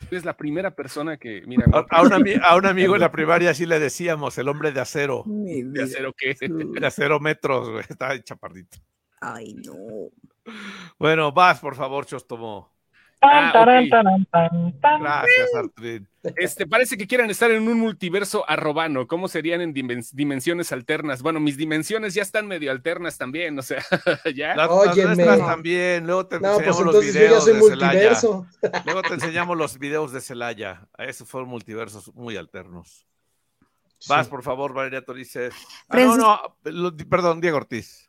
Eres 0.10 0.26
la 0.26 0.36
primera 0.36 0.72
persona 0.76 1.18
que, 1.18 1.42
mira, 1.46 1.66
A, 1.72 1.86
a 1.98 2.02
un 2.02 2.10
ami- 2.12 2.40
a 2.44 2.56
un 2.56 2.66
amigo 2.66 2.96
en 2.96 3.02
la 3.02 3.12
primaria 3.12 3.54
sí 3.54 3.66
le 3.66 3.80
decíamos 3.80 4.38
el 4.38 4.48
hombre 4.50 4.72
de 4.72 4.82
acero, 4.82 5.24
de 5.26 5.64
vida. 5.64 5.84
hacer 5.84 6.06
o 6.06 6.14
qué. 6.14 6.36
de 6.40 6.86
acero 6.88 7.20
metros, 7.20 7.70
güey, 7.70 7.84
está 7.90 8.10
ahí 8.10 8.22
chaparrito. 8.22 8.78
Ay, 9.22 9.54
no. 9.54 9.74
Bueno, 10.98 11.32
vas, 11.32 11.60
por 11.60 11.76
favor, 11.76 12.06
Chostomo. 12.06 12.72
Ah, 13.24 13.52
Tan, 13.52 13.54
taran, 13.54 13.84
ok. 13.84 13.90
taran, 13.92 14.26
tan, 14.32 14.80
tan. 14.82 15.02
Gracias, 15.02 15.50
Arturín. 15.56 16.08
Este, 16.38 16.66
parece 16.66 16.98
que 16.98 17.06
quieren 17.06 17.30
estar 17.30 17.52
en 17.52 17.68
un 17.68 17.80
multiverso 17.80 18.44
arrobano. 18.50 19.06
¿Cómo 19.08 19.28
serían 19.28 19.62
en 19.62 19.76
dimen- 19.76 20.10
dimensiones 20.12 20.72
alternas? 20.72 21.22
Bueno, 21.22 21.40
mis 21.40 21.56
dimensiones 21.56 22.16
ya 22.16 22.24
están 22.24 22.48
medio 22.48 22.72
alternas 22.72 23.20
también, 23.20 23.58
o 23.60 23.62
sea, 23.62 23.78
ya. 24.36 24.56
Las, 24.56 24.70
las 24.70 24.70
Óyeme. 24.72 25.16
nuestras 25.16 25.40
también, 25.40 26.08
luego 26.08 26.26
te 26.26 26.40
No, 26.40 26.54
pues 26.56 26.68
enseñamos 26.68 26.86
los 26.86 26.96
entonces 26.96 27.14
yo 27.14 27.20
ya 27.22 27.28
videos 27.28 27.44
soy 27.44 27.54
de 27.54 27.62
Celaya. 27.70 28.82
Luego 28.86 29.02
te 29.04 29.14
enseñamos 29.14 29.58
los 29.58 29.78
videos 29.80 30.12
de 30.14 30.22
Celaya. 30.22 30.88
Esos 30.98 31.28
fueron 31.30 31.50
multiversos 31.50 32.12
muy 32.16 32.38
alternos. 32.38 33.06
Vas, 34.08 34.26
Sí. 34.26 34.32
por 34.32 34.42
favor, 34.42 34.74
Valeria 34.74 35.06
Torices. 35.06 35.54
Ah, 35.90 36.00
no, 36.00 36.18
no, 36.18 36.58
lo- 36.64 36.98
perdón, 36.98 37.40
Diego 37.40 37.58
Ortiz. 37.58 38.08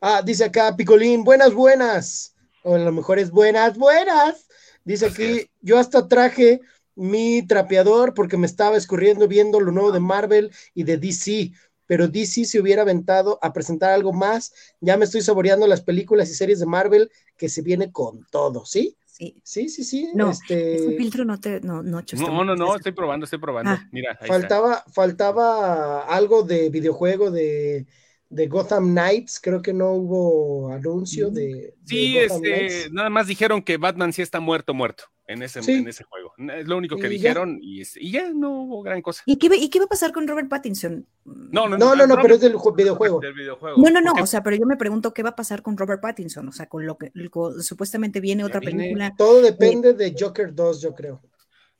Ah, 0.00 0.22
dice 0.24 0.44
acá 0.44 0.76
Picolín, 0.76 1.24
buenas, 1.24 1.52
buenas. 1.52 2.36
O 2.64 2.76
a 2.76 2.78
lo 2.78 2.92
mejor 2.92 3.18
es 3.18 3.32
buenas, 3.32 3.76
buenas. 3.76 4.46
Dice 4.84 5.06
aquí, 5.06 5.46
yo 5.60 5.78
hasta 5.78 6.08
traje 6.08 6.60
mi 6.94 7.46
trapeador 7.46 8.14
porque 8.14 8.36
me 8.36 8.46
estaba 8.46 8.76
escurriendo 8.76 9.28
viendo 9.28 9.60
lo 9.60 9.72
nuevo 9.72 9.92
de 9.92 10.00
Marvel 10.00 10.50
y 10.74 10.84
de 10.84 10.98
DC. 10.98 11.52
Pero 11.86 12.08
DC 12.08 12.44
se 12.44 12.60
hubiera 12.60 12.82
aventado 12.82 13.38
a 13.42 13.52
presentar 13.52 13.90
algo 13.90 14.12
más. 14.12 14.52
Ya 14.80 14.96
me 14.96 15.04
estoy 15.04 15.20
saboreando 15.20 15.66
las 15.66 15.82
películas 15.82 16.30
y 16.30 16.34
series 16.34 16.60
de 16.60 16.66
Marvel 16.66 17.10
que 17.36 17.48
se 17.48 17.62
viene 17.62 17.90
con 17.92 18.24
todo, 18.30 18.64
¿sí? 18.64 18.96
Sí. 19.06 19.40
Sí, 19.44 19.68
sí, 19.68 19.84
sí. 19.84 20.10
No, 20.14 20.30
este, 20.30 20.76
Ese 20.76 20.96
filtro 20.96 21.24
no 21.24 21.38
te. 21.38 21.60
No, 21.60 21.82
no, 21.82 22.02
No, 22.14 22.44
no, 22.44 22.56
no, 22.56 22.76
estoy 22.76 22.92
probando, 22.92 23.24
estoy 23.24 23.38
probando. 23.38 23.72
Ah. 23.72 23.88
Mira, 23.92 24.12
ahí 24.12 24.16
está. 24.22 24.32
faltaba, 24.32 24.84
faltaba 24.90 26.06
algo 26.06 26.42
de 26.42 26.70
videojuego 26.70 27.30
de, 27.30 27.86
de 28.32 28.46
Gotham 28.46 28.90
Knights. 28.92 29.38
Creo 29.40 29.60
que 29.62 29.72
no 29.72 29.92
hubo 29.92 30.72
anuncio 30.72 31.30
Mm. 31.30 31.34
de, 31.34 31.74
Sí, 31.84 32.16
este, 32.18 32.88
nada 32.90 33.10
más 33.10 33.26
dijeron 33.26 33.62
que 33.62 33.76
Batman 33.76 34.12
sí 34.12 34.22
está 34.22 34.40
muerto, 34.40 34.72
muerto 34.74 35.04
en 35.26 35.42
ese, 35.42 35.62
Sí. 35.62 35.72
en 35.72 35.88
ese 35.88 36.04
juego. 36.04 36.32
Es 36.58 36.66
lo 36.66 36.76
único 36.78 36.96
que 36.96 37.06
Y 37.06 37.18
ya. 37.18 37.28
dijeron 37.30 37.58
y, 37.62 37.80
es- 37.82 37.96
y 37.96 38.10
ya 38.10 38.30
no 38.34 38.62
hubo 38.62 38.82
gran 38.82 39.02
cosa. 39.02 39.22
¿Y 39.26 39.36
qué, 39.36 39.48
va- 39.48 39.56
¿Y 39.56 39.68
qué 39.68 39.78
va 39.78 39.84
a 39.84 39.88
pasar 39.88 40.12
con 40.12 40.26
Robert 40.26 40.48
Pattinson? 40.48 41.06
No, 41.24 41.68
no, 41.68 41.76
No, 41.78 41.94
no, 41.94 42.16
pero 42.20 42.34
es 42.34 42.40
del 42.40 42.54
ju- 42.54 42.74
videojuego. 42.74 43.20
Del 43.20 43.34
videojuego. 43.34 43.76
No, 43.80 43.90
no, 43.90 44.00
no, 44.00 44.12
o 44.20 44.26
sea, 44.26 44.42
pero 44.42 44.56
yo 44.56 44.66
me 44.66 44.76
pregunto 44.76 45.12
qué 45.14 45.22
va 45.22 45.30
a 45.30 45.36
pasar 45.36 45.62
con 45.62 45.76
Robert 45.76 46.00
Pattinson, 46.00 46.48
o 46.48 46.52
sea, 46.52 46.66
con 46.66 46.86
lo 46.86 46.96
que 46.98 47.12
con- 47.30 47.62
supuestamente 47.62 48.20
viene 48.20 48.44
otra 48.44 48.60
viene. 48.60 48.78
película. 48.84 49.14
Todo 49.16 49.42
depende 49.42 49.92
de 49.94 50.14
Joker 50.18 50.54
2, 50.54 50.80
yo 50.82 50.94
creo. 50.94 51.20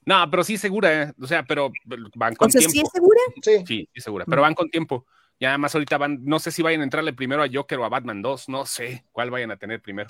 No, 0.04 0.28
pero 0.30 0.42
sí 0.44 0.56
segura, 0.58 1.02
¿eh? 1.02 1.12
o 1.20 1.26
sea, 1.26 1.44
pero 1.44 1.70
van 2.16 2.34
O 2.34 2.36
con 2.36 2.50
sea, 2.50 2.60
¿sí 2.60 2.68
tiempo. 2.72 2.88
es 2.88 2.92
segura? 2.92 3.20
Sí. 3.42 3.64
Sí, 3.66 3.88
sí, 3.94 4.00
segura, 4.00 4.24
pero 4.28 4.42
van 4.42 4.54
con 4.54 4.68
tiempo. 4.68 5.06
Ya 5.42 5.48
nada 5.48 5.58
más 5.58 5.74
ahorita 5.74 5.98
van, 5.98 6.20
no 6.24 6.38
sé 6.38 6.52
si 6.52 6.62
vayan 6.62 6.82
a 6.82 6.84
entrarle 6.84 7.12
primero 7.12 7.42
a 7.42 7.48
Joker 7.52 7.76
o 7.80 7.84
a 7.84 7.88
Batman 7.88 8.22
2, 8.22 8.48
no 8.48 8.64
sé 8.64 9.06
cuál 9.10 9.28
vayan 9.32 9.50
a 9.50 9.56
tener 9.56 9.82
primero. 9.82 10.08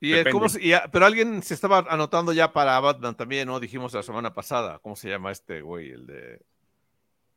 Y, 0.00 0.14
eh, 0.14 0.16
Depende. 0.16 0.32
¿cómo 0.32 0.48
se- 0.48 0.64
y, 0.64 0.72
ah, 0.72 0.88
pero 0.90 1.04
alguien 1.04 1.42
se 1.42 1.52
estaba 1.52 1.80
anotando 1.90 2.32
ya 2.32 2.50
para 2.50 2.80
Batman 2.80 3.14
también, 3.18 3.48
¿no? 3.48 3.60
Dijimos 3.60 3.92
la 3.92 4.02
semana 4.02 4.32
pasada. 4.32 4.78
¿Cómo 4.78 4.96
se 4.96 5.10
llama 5.10 5.30
este 5.30 5.60
güey? 5.60 5.90
El 5.90 6.06
de. 6.06 6.40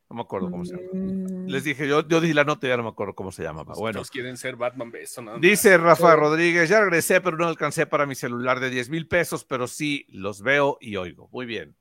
No 0.09 0.15
me 0.15 0.21
acuerdo 0.21 0.49
cómo 0.49 0.63
se 0.63 0.77
llama. 0.77 0.87
Mm, 0.93 1.47
Les 1.49 1.65
dije, 1.65 1.89
yo, 1.89 2.07
yo 2.07 2.21
di 2.21 2.31
la 2.31 2.45
nota 2.45 2.67
y 2.67 2.69
ya 2.69 2.77
no 2.77 2.83
me 2.83 2.89
acuerdo 2.89 3.15
cómo 3.15 3.33
se 3.33 3.43
llamaba. 3.43 3.73
Bueno, 3.75 4.01
quieren 4.09 4.37
ser 4.37 4.55
Batman, 4.55 4.89
eso 4.97 5.21
no. 5.21 5.37
dice 5.39 5.77
Rafa. 5.77 6.15
Rodríguez, 6.15 6.69
ya 6.69 6.79
regresé, 6.79 7.19
pero 7.19 7.35
no 7.35 7.47
alcancé 7.49 7.85
para 7.85 8.05
mi 8.05 8.15
celular 8.15 8.61
de 8.61 8.69
10 8.69 8.87
mil 8.89 9.09
pesos, 9.09 9.43
pero 9.43 9.67
sí 9.67 10.05
los 10.07 10.41
veo 10.41 10.77
y 10.79 10.95
oigo. 10.95 11.27
Muy 11.33 11.45
bien. 11.45 11.75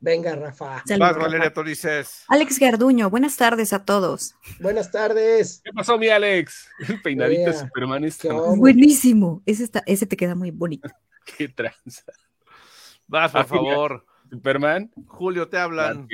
Venga, 0.00 0.34
Rafa. 0.36 0.82
Saludos, 0.86 0.98
Vas, 0.98 1.12
Rafa. 1.16 1.26
Valeria 1.26 1.52
Torices. 1.52 2.24
Alex 2.28 2.58
Garduño, 2.58 3.08
buenas 3.08 3.36
tardes 3.36 3.72
a 3.72 3.84
todos. 3.84 4.34
Buenas 4.60 4.90
tardes. 4.90 5.62
¿Qué 5.64 5.72
pasó, 5.72 5.96
mi 5.98 6.08
Alex? 6.08 6.68
El 6.88 7.00
peinadito 7.00 7.50
de 7.50 7.58
Superman 7.58 8.04
este. 8.04 8.30
onda. 8.30 8.58
Buenísimo, 8.58 9.42
ese, 9.46 9.64
está, 9.64 9.82
ese 9.86 10.06
te 10.06 10.16
queda 10.16 10.34
muy 10.34 10.50
bonito. 10.50 10.88
Qué 11.38 11.48
tranza. 11.48 12.04
Vas, 13.06 13.32
por 13.32 13.40
Ah, 13.40 13.44
favor. 13.44 14.06
Superman. 14.30 14.90
Julio, 15.06 15.48
te 15.48 15.56
hablan. 15.58 16.06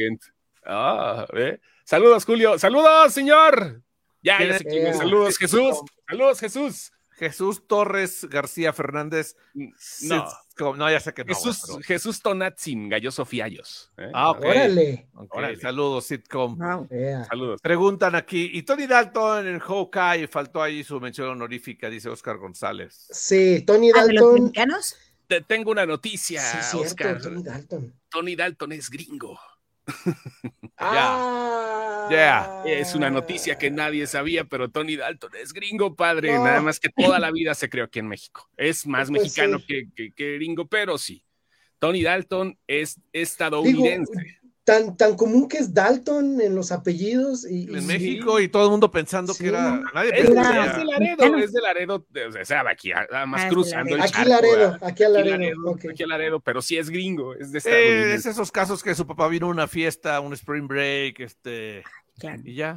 Ah, 0.65 1.27
¿eh? 1.35 1.61
Saludos, 1.85 2.25
Julio. 2.25 2.59
Saludos, 2.59 3.13
señor. 3.13 3.83
Ya, 4.23 4.37
¿Quién 4.37 4.51
ya 4.51 4.59
sé 4.59 4.65
quién 4.65 4.95
Saludos, 4.95 5.39
Jesús. 5.39 5.81
Saludos, 6.09 6.39
Jesús. 6.41 6.93
Jesús 7.13 7.67
Torres 7.67 8.25
García 8.31 8.73
Fernández. 8.73 9.37
No. 9.55 10.27
Como- 10.65 10.77
No, 10.77 10.91
ya 10.91 11.01
sé 11.01 11.13
que 11.15 11.25
no. 11.25 11.35
Jesús, 11.35 11.63
pero- 11.67 11.81
Jesús 11.81 12.21
Tonatzin, 12.23 12.89
Galloso 12.89 13.25
Fiallos. 13.25 13.91
¿eh? 13.99 14.11
Ah. 14.15 14.31
Órale. 14.33 15.09
Ok, 15.15 15.35
Órale. 15.35 15.57
Saludos, 15.57 16.05
sitcom. 16.07 16.59
Ea. 16.91 17.25
Saludos. 17.25 17.61
Preguntan 17.63 18.15
aquí, 18.15 18.51
y 18.53 18.63
Tony 18.63 18.87
Dalton 18.87 19.47
en 19.47 19.59
Hawkeye, 19.59 20.29
faltó 20.29 20.63
ahí 20.63 20.85
su 20.85 21.01
mención 21.01 21.29
honorífica, 21.29 21.89
dice 21.89 22.09
Oscar 22.09 22.37
González. 22.39 23.09
Sí, 23.11 23.63
Tony 23.67 23.91
Ah, 23.95 24.05
¿de 24.05 24.13
los 24.15 24.23
Dalton. 24.25 24.43
mexicanos? 24.45 24.97
Te 25.27 25.41
tengo 25.43 25.71
una 25.71 25.87
noticia, 25.87 26.41
Sí, 26.43 26.59
cierto, 26.61 26.81
Oscar. 26.89 27.23
Tony 27.23 27.43
Dalton. 27.43 27.95
Tony 28.11 28.35
Dalton 28.37 28.73
es 28.73 28.91
gringo. 28.91 29.39
Ah. 30.77 32.07
Yeah. 32.11 32.63
Es 32.67 32.95
una 32.95 33.11
noticia 33.11 33.57
que 33.59 33.71
nadie 33.71 34.07
sabía, 34.07 34.45
pero 34.45 34.71
Tony 34.71 34.97
Dalton 34.97 35.31
es 35.37 35.53
gringo, 35.53 35.95
padre. 35.95 36.33
No. 36.35 36.45
Nada 36.45 36.61
más 36.61 36.81
que 36.81 36.89
toda 36.89 37.19
la 37.19 37.31
vida 37.31 37.55
se 37.55 37.69
creó 37.69 37.85
aquí 37.85 37.99
en 38.01 38.09
México. 38.09 38.49
Es 38.57 38.87
más 38.87 39.09
Pues 39.09 39.23
mexicano 39.23 39.59
sí. 39.61 39.67
que, 39.67 39.89
que- 39.95 40.13
que 40.13 40.35
gringo, 40.35 40.67
pero 40.67 40.99
sí. 40.99 41.25
Tony 41.79 42.03
Dalton 42.03 42.59
es 42.67 42.97
Digo, 42.97 43.07
estadounidense. 43.13 44.40
Tan, 44.65 44.97
tan 44.97 45.17
común 45.17 45.49
que 45.49 45.59
es 45.59 45.73
Dalton 45.75 46.41
en 46.41 46.55
los 46.55 46.71
apellidos. 46.71 47.45
Y, 47.51 47.65
En 47.65 47.83
y- 47.83 47.87
México 47.87 48.39
y 48.41 48.49
todo 48.49 48.65
el 48.67 48.71
mundo 48.71 48.91
pensando 48.91 49.33
Sí. 49.35 49.43
que 49.45 49.49
era. 49.51 49.81
Nadie 49.95 50.11
es, 50.11 50.15
que 50.15 50.21
es 50.21 50.29
de 50.29 50.35
Laredo, 50.35 51.37
es 51.39 51.53
de 51.53 51.61
Laredo, 51.61 52.07
de- 52.11 52.27
o 52.27 52.45
sea, 52.45 52.63
aquí, 52.69 52.91
nada 52.91 53.27
más 53.27 53.43
Ah, 53.45 53.49
cruzando 53.49 53.95
el 53.95 53.99
Laredo. 54.01 54.05
Aquí 54.05 54.13
charco, 54.13 54.29
Laredo, 54.29 54.69
aquí 54.75 54.85
a 54.85 54.87
Aquí 54.89 55.03
Laredo. 55.15 55.31
Laredo, 55.39 55.71
ok. 55.71 55.85
aquí 55.91 56.03
a 56.03 56.07
Laredo, 56.07 56.41
pero 56.41 56.63
sí 56.63 56.77
es 56.77 56.91
gringo, 56.91 57.35
es 57.35 57.53
de 57.53 57.59
Eh, 57.65 58.15
es 58.15 58.27
esos 58.27 58.53
casos 58.53 58.83
que 58.83 58.95
su 58.95 59.07
papá 59.07 59.29
vino 59.29 59.47
a 59.47 59.51
una 59.51 59.67
fiesta, 59.67 60.21
un 60.21 60.33
spring 60.35 60.69
break, 60.69 61.21
este, 61.21 61.83
Claro. 62.19 62.41
y 62.45 62.55
ya. 62.55 62.77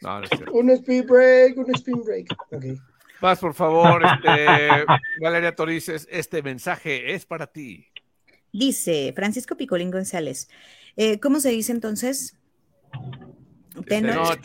No, 0.00 0.18
no 0.18 0.24
es 0.24 0.30
cierto. 0.30 0.52
Un 0.52 0.70
speed 0.70 1.06
break, 1.06 1.56
un 1.58 1.74
spin 1.74 2.02
break. 2.02 2.26
Ok. 2.50 2.64
Vas, 3.20 3.38
por 3.38 3.54
favor, 3.54 4.02
este, 4.04 4.46
Valeria 5.22 5.54
Torices, 5.54 6.06
este 6.10 6.42
mensaje 6.42 7.14
es 7.14 7.24
para 7.24 7.46
ti. 7.46 7.86
Dice 8.52 9.12
Francisco 9.16 9.56
Picolín 9.56 9.90
González. 9.90 10.48
Eh, 10.96 11.18
¿Cómo 11.20 11.40
se 11.40 11.50
dice 11.50 11.72
entonces? 11.72 12.36
Tenoch. 13.86 14.38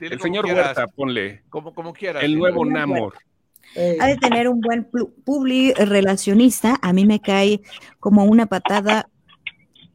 El 0.00 0.20
señor 0.20 0.44
quieras, 0.44 0.76
Huerta, 0.76 0.86
ponle. 0.88 1.42
Como, 1.48 1.74
como 1.74 1.92
quieras. 1.92 2.22
El 2.22 2.38
nuevo 2.38 2.64
Namor. 2.64 3.14
Ha 4.00 4.06
de 4.06 4.16
tener 4.18 4.48
un 4.48 4.60
buen 4.60 4.88
publi 5.24 5.72
relacionista. 5.74 6.78
A 6.80 6.92
mí 6.92 7.04
me 7.06 7.20
cae 7.20 7.62
como 7.98 8.24
una 8.24 8.46
patada 8.46 9.08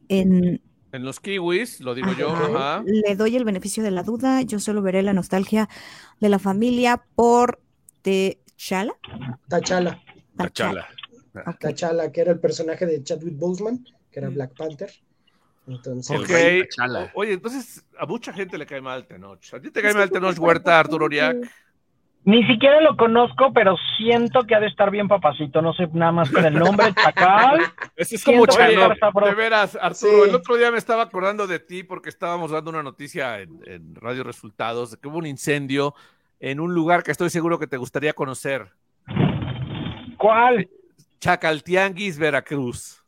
en... 0.08 0.60
En 0.92 1.04
los 1.04 1.20
kiwis, 1.20 1.80
lo 1.80 1.94
digo 1.94 2.12
yo. 2.18 2.30
Ajá. 2.30 2.82
Le 2.84 3.14
doy 3.14 3.36
el 3.36 3.44
beneficio 3.44 3.82
de 3.82 3.92
la 3.92 4.02
duda. 4.02 4.42
Yo 4.42 4.58
solo 4.58 4.82
veré 4.82 5.02
la 5.02 5.12
nostalgia 5.12 5.68
de 6.20 6.28
la 6.28 6.40
familia 6.40 7.02
por 7.14 7.60
T'Challa. 8.02 8.92
T'Challa, 9.48 10.02
Tachala. 10.36 10.88
Ok. 11.46 11.60
T'Challa, 11.60 12.10
que 12.10 12.20
era 12.20 12.32
el 12.32 12.40
personaje 12.40 12.86
de 12.86 13.04
Chadwick 13.04 13.36
Boseman, 13.36 13.84
que 14.10 14.18
era 14.18 14.30
Black 14.30 14.56
Panther. 14.56 14.90
Entonces. 15.66 16.16
O- 17.14 17.20
Oye, 17.20 17.32
entonces 17.34 17.84
a 17.98 18.06
mucha 18.06 18.32
gente 18.32 18.58
le 18.58 18.66
cae 18.66 18.80
mal 18.80 19.06
Tenoch. 19.06 19.38
¿A 19.54 19.60
ti 19.60 19.70
te 19.70 19.82
cae 19.82 19.94
mal 19.94 20.10
Tenoch 20.10 20.38
Huerta, 20.38 20.78
Arturo 20.78 21.04
Uriac? 21.06 21.36
Ni 22.22 22.46
siquiera 22.46 22.82
lo 22.82 22.98
conozco, 22.98 23.50
pero 23.54 23.76
siento 23.96 24.42
que 24.42 24.54
ha 24.54 24.60
de 24.60 24.66
estar 24.66 24.90
bien 24.90 25.08
papacito. 25.08 25.62
No 25.62 25.72
sé 25.72 25.88
nada 25.94 26.12
más 26.12 26.30
con 26.30 26.44
el 26.44 26.52
nombre, 26.54 26.92
Chacal. 26.92 27.60
Ese 27.96 28.16
es 28.16 28.24
como 28.24 28.44
sabroso. 28.44 28.94
De 29.26 29.34
veras, 29.34 29.74
Arturo, 29.80 30.24
Sí. 30.24 30.28
el 30.28 30.34
otro 30.34 30.56
día 30.56 30.70
me 30.70 30.76
estaba 30.76 31.04
acordando 31.04 31.46
de 31.46 31.60
ti 31.60 31.82
porque 31.82 32.10
estábamos 32.10 32.50
dando 32.50 32.70
una 32.70 32.82
noticia 32.82 33.40
en, 33.40 33.60
en 33.64 33.94
Radio 33.94 34.22
Resultados 34.22 34.90
de 34.90 34.96
que 34.98 35.08
hubo 35.08 35.16
un 35.18 35.26
incendio 35.26 35.94
en 36.40 36.60
un 36.60 36.74
lugar 36.74 37.02
que 37.02 37.10
estoy 37.10 37.30
seguro 37.30 37.58
que 37.58 37.66
te 37.66 37.78
gustaría 37.78 38.12
conocer. 38.12 38.68
¿Cuál? 40.18 40.68
Chacaltianguis, 41.20 42.18
Veracruz. 42.18 42.99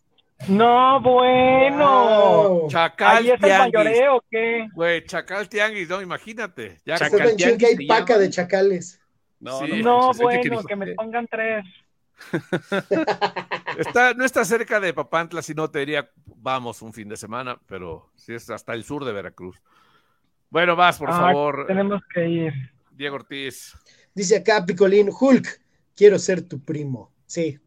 No, 0.48 1.00
bueno. 1.00 2.48
wow. 2.48 2.68
Chacal 2.68 3.18
¿Ahí 3.18 3.30
es 3.30 3.42
el 3.42 3.58
mayoreo 3.58 4.16
o 4.16 4.24
qué? 4.30 4.68
Güey, 4.74 5.04
Chacal 5.04 5.48
Tianguis, 5.48 5.88
no, 5.88 6.02
imagínate. 6.02 6.80
Ya 6.84 6.96
Chacal 6.96 7.36
chido 7.36 7.58
que 7.58 7.66
hay 7.66 7.86
paca 7.86 8.18
de 8.18 8.28
chacales. 8.30 9.00
No, 9.38 9.60
Sí. 9.60 9.82
Bueno, 9.82 10.62
que 10.64 10.76
me 10.76 10.94
pongan 10.94 11.26
tres. 11.28 11.64
está, 13.78 14.14
no 14.14 14.24
está 14.24 14.44
cerca 14.44 14.78
de 14.78 14.94
Papantla, 14.94 15.42
si 15.42 15.54
no 15.54 15.68
te 15.70 15.80
diría, 15.80 16.08
vamos 16.24 16.82
un 16.82 16.92
fin 16.92 17.08
de 17.08 17.16
semana, 17.16 17.60
pero 17.66 18.10
sí 18.14 18.34
es 18.34 18.48
hasta 18.50 18.74
el 18.74 18.84
sur 18.84 19.04
de 19.04 19.12
Veracruz. 19.12 19.60
Bueno, 20.50 20.76
vas, 20.76 20.98
por 20.98 21.10
favor, 21.10 21.66
Tenemos 21.66 22.02
que 22.12 22.28
ir. 22.28 22.52
Diego 22.92 23.16
Ortiz. 23.16 23.74
Dice 24.14 24.36
acá 24.36 24.64
Picolín, 24.64 25.08
Hulk, 25.08 25.48
quiero 25.96 26.18
ser 26.18 26.42
tu 26.42 26.62
primo. 26.62 27.10
Sí, 27.26 27.58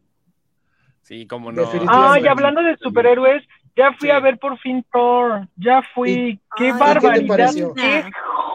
Sí, 1.06 1.24
cómo 1.28 1.52
no. 1.52 1.60
Definitivamente. 1.62 2.18
Ay, 2.20 2.26
hablando 2.26 2.62
de 2.64 2.76
superhéroes, 2.78 3.44
ya 3.76 3.92
fui 3.92 4.08
Sí. 4.08 4.10
a 4.10 4.18
ver 4.18 4.38
por 4.38 4.58
fin 4.58 4.84
Thor. 4.92 5.46
Ya 5.56 5.80
fui. 5.94 6.40
¡Qué 6.56 6.64
Ay, 6.64 6.72
¿qué 6.72 6.72
te 6.72 6.78
barbaridad! 6.78 7.50
¡Qué 7.76 8.04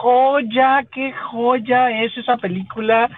joya! 0.02 0.84
¡Qué 0.92 1.12
joya 1.30 2.02
es 2.04 2.16
esa 2.18 2.36
película! 2.36 3.08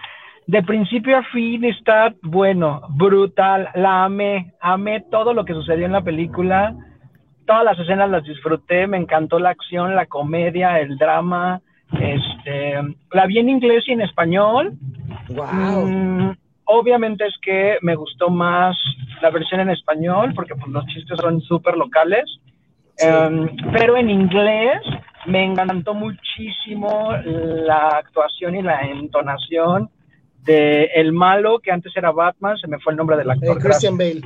De 0.47 0.63
principio 0.63 1.17
a 1.19 1.23
fin 1.25 1.65
está, 1.65 2.15
bueno, 2.23 2.83
brutal. 2.91 3.71
La 3.75 4.05
amé. 4.05 4.53
Amé 4.61 5.01
todo 5.11 5.35
lo 5.35 5.45
que 5.45 5.55
sucedió 5.55 5.85
en 5.87 5.93
la 5.93 6.03
película. 6.03 6.77
Todas 7.45 7.65
las 7.65 7.79
escenas 7.81 8.09
las 8.11 8.23
disfruté. 8.23 8.87
Me 8.87 8.99
encantó 8.99 9.41
la 9.41 9.51
acción, 9.51 9.97
la 9.97 10.07
comedia, 10.07 10.79
el 10.79 10.97
drama. 10.97 11.61
Este, 11.99 12.75
la 13.11 13.27
vi 13.27 13.39
en 13.41 13.49
inglés 13.49 13.83
y 13.89 13.93
en 13.95 14.03
español. 14.03 14.75
wow. 15.31 15.87
Mm, 15.89 16.37
obviamente 16.67 17.27
es 17.27 17.35
que 17.43 17.79
me 17.83 17.95
gustó 17.95 18.31
más 18.31 18.77
la 19.23 19.31
versión 19.31 19.61
en 19.61 19.71
español 19.71 20.33
porque 20.35 20.55
pues, 20.55 20.69
los 20.69 20.85
chistes 20.87 21.19
son 21.21 21.41
súper 21.43 21.77
locales. 21.77 22.25
Sí. 22.97 23.07
Em, 23.09 23.49
pero 23.73 23.97
en 23.97 24.09
inglés 24.11 24.81
me 25.27 25.45
encantó 25.45 25.95
muchísimo 25.95 27.11
la 27.25 27.89
actuación 27.89 28.55
y 28.57 28.63
la 28.63 28.83
entonación 28.83 29.91
de 30.43 30.85
el 30.95 31.13
malo 31.13 31.59
que 31.59 31.73
antes 31.73 31.97
era 31.97 32.13
Batman, 32.13 32.57
se 32.59 32.69
me 32.69 32.79
fue 32.79 32.93
el 32.93 32.99
nombre 32.99 33.17
del 33.17 33.29
Eh, 33.29 33.33
actor. 33.33 33.59
Christian 33.59 33.97
Bale. 33.97 34.21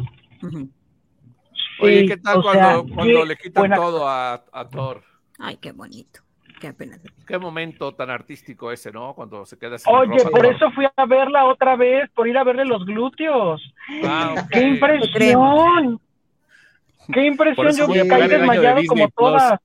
Oye, 1.80 2.00
Sí, 2.00 2.08
¿qué 2.08 2.16
tal 2.16 2.42
cuando, 2.42 2.52
sea, 2.52 2.94
cuando 2.94 3.20
qué 3.20 3.26
le 3.26 3.36
quitan 3.36 3.60
buena- 3.62 3.76
todo 3.76 4.08
a, 4.08 4.34
a 4.52 4.68
Thor? 4.68 5.02
Ay, 5.38 5.56
qué 5.58 5.70
bonito. 5.72 6.20
Qué 6.60 6.72
pena. 6.72 6.98
Qué 7.26 7.38
momento 7.38 7.94
tan 7.94 8.10
artístico 8.10 8.72
ese, 8.72 8.90
¿no? 8.90 9.14
Cuando 9.14 9.46
se 9.46 9.58
queda 9.58 9.78
sin 9.78 9.94
Oye, 9.94 10.18
ropa. 10.18 10.30
por 10.30 10.46
eso 10.46 10.70
fui 10.72 10.86
a 10.96 11.06
verla 11.06 11.44
otra 11.44 11.76
vez, 11.76 12.10
por 12.10 12.26
ir 12.26 12.36
a 12.36 12.42
verle 12.44 12.64
los 12.64 12.84
glúteos. 12.84 13.62
Ah. 14.04 14.34
¡Qué 14.50 14.60
impresión! 14.62 16.00
¡Qué 17.12 17.26
impresión! 17.26 17.72
Yo 17.94 18.02
a 18.02 18.08
caí 18.08 18.28
de 18.28 18.38
desmayado 18.38 18.80
Disney 18.80 18.86
como 18.86 19.08
todas. 19.10 19.60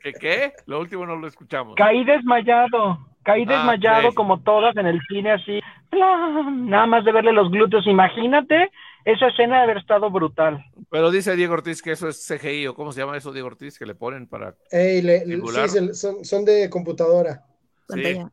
¿Qué, 0.00 0.12
qué? 0.12 0.52
Lo 0.66 0.80
último 0.80 1.04
no 1.06 1.16
lo 1.16 1.26
escuchamos. 1.26 1.74
Caí 1.74 2.04
desmayado, 2.04 2.98
caí 3.22 3.42
Ah, 3.42 3.50
desmayado 3.52 4.14
como 4.14 4.40
todas 4.40 4.76
en 4.76 4.86
el 4.86 5.00
cine 5.08 5.32
así, 5.32 5.60
nada 5.92 6.86
más 6.86 7.04
de 7.04 7.12
verle 7.12 7.32
los 7.32 7.50
glúteos. 7.50 7.86
Imagínate 7.86 8.70
esa 9.04 9.28
escena 9.28 9.58
de 9.58 9.62
haber 9.64 9.78
estado 9.78 10.10
brutal. 10.10 10.64
Pero 10.90 11.10
dice 11.10 11.36
Diego 11.36 11.54
Ortiz 11.54 11.82
que 11.82 11.92
eso 11.92 12.08
es 12.08 12.26
CGI, 12.26 12.66
o 12.68 12.74
¿cómo 12.74 12.92
se 12.92 13.00
llama 13.00 13.16
eso, 13.16 13.32
Diego 13.32 13.48
Ortiz? 13.48 13.78
Que 13.78 13.86
le 13.86 13.94
ponen 13.94 14.26
para... 14.26 14.54
Ey, 14.70 15.02
le- 15.02 15.24
sí, 15.24 15.68
se- 15.68 15.94
son, 15.94 16.24
son 16.24 16.44
de 16.44 16.68
computadora. 16.70 17.44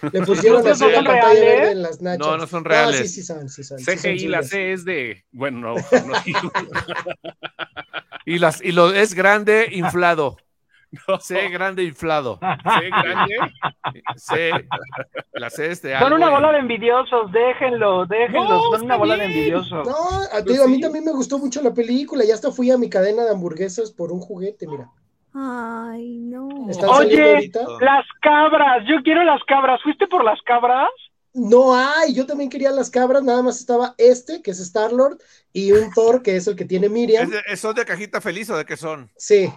Le 0.12 0.22
pusieron 0.22 0.64
¿Los 0.64 0.80
así 0.80 0.90
la 0.90 0.96
son 0.96 1.04
pantalla 1.04 1.32
reales? 1.34 1.40
verde 1.60 1.72
en 1.72 1.82
las 1.82 2.00
nachas. 2.00 2.26
No, 2.26 2.36
no 2.38 2.46
son 2.46 2.64
reales. 2.64 3.00
sí, 3.02 3.08
sí 3.08 3.22
son, 3.22 3.48
sí 3.50 3.62
son. 3.62 3.78
sí 3.78 3.84
son 3.84 3.96
CGI, 3.96 4.28
la. 4.28 4.42
C 4.42 4.72
es 4.72 4.84
de. 4.84 5.24
Bueno, 5.30 5.58
no. 5.60 5.74
no 5.74 6.20
digo. 6.24 6.52
Y, 8.26 8.38
las, 8.38 8.60
y 8.62 8.72
lo 8.72 8.92
es 8.92 9.14
grande 9.14 9.68
inflado. 9.72 10.36
No. 11.08 11.20
C 11.20 11.48
grande 11.50 11.84
inflado. 11.84 12.38
C 12.40 12.88
grande. 12.90 13.36
C, 14.16 14.50
la 15.32 15.48
C 15.50 15.70
es 15.70 15.82
de 15.82 15.98
Son 15.98 16.12
una 16.12 16.30
bola 16.30 16.52
de 16.52 16.58
envidiosos, 16.58 17.30
déjenlo, 17.32 18.06
déjenlo, 18.06 18.42
No, 18.48 18.60
son 18.72 18.82
una 18.82 18.96
bola 18.96 19.14
de 19.16 19.26
bien. 19.26 19.38
envidiosos. 19.38 19.86
No, 19.86 19.94
a, 20.32 20.38
te 20.38 20.42
Pues 20.42 20.54
digo, 20.54 20.64
a 20.64 20.68
mí 20.68 20.80
también 20.80 21.04
me 21.04 21.12
gustó 21.12 21.38
mucho 21.38 21.62
la 21.62 21.72
película. 21.72 22.24
Ya 22.24 22.34
hasta 22.34 22.50
fui 22.50 22.70
a 22.70 22.78
mi 22.78 22.90
cadena 22.90 23.22
de 23.24 23.30
hamburguesas 23.30 23.92
por 23.92 24.10
un 24.12 24.20
juguete, 24.20 24.66
mira. 24.66 24.88
Ay, 25.32 26.18
no. 26.18 26.68
¿Están 26.68 26.90
Oye. 26.90 27.50
Las 27.80 28.04
cabras, 28.20 28.84
yo 28.88 28.96
quiero 29.04 29.22
las 29.22 29.42
cabras. 29.44 29.80
¿Fuiste 29.82 30.08
por 30.08 30.24
las 30.24 30.40
cabras? 30.42 30.88
No 31.32 31.72
hay, 31.76 32.12
yo 32.12 32.26
también 32.26 32.50
quería 32.50 32.72
las 32.72 32.90
cabras, 32.90 33.22
nada 33.22 33.40
más 33.40 33.60
estaba 33.60 33.94
este, 33.98 34.42
que 34.42 34.50
es 34.50 34.58
Star 34.58 34.92
Lord, 34.92 35.18
y 35.52 35.70
un 35.70 35.92
Thor, 35.92 36.22
que 36.24 36.34
es 36.34 36.48
el 36.48 36.56
que 36.56 36.64
tiene 36.64 36.88
Miriam. 36.88 37.22
¿Es 37.22 37.30
de- 37.30 37.56
¿Son 37.56 37.72
de 37.76 37.84
cajita 37.84 38.20
feliz 38.20 38.50
o 38.50 38.56
de 38.56 38.64
qué 38.64 38.76
son? 38.76 39.08
Sí, 39.16 39.48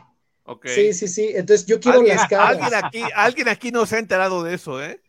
Ok. 0.46 0.68
sí, 0.68 0.94
sí, 0.94 1.08
sí. 1.08 1.32
Entonces 1.34 1.66
yo 1.66 1.80
quiero 1.80 2.00
¿Alguien, 2.00 2.18
las 2.18 2.28
cabras. 2.28 2.60
alguien 2.74 2.86
aquí, 2.86 3.04
alguien 3.16 3.48
aquí 3.50 3.72
no 3.72 3.86
se 3.86 3.96
ha 3.96 4.00
enterado 4.00 4.44
de 4.44 4.56
eso, 4.56 4.84
¿eh? 4.84 5.00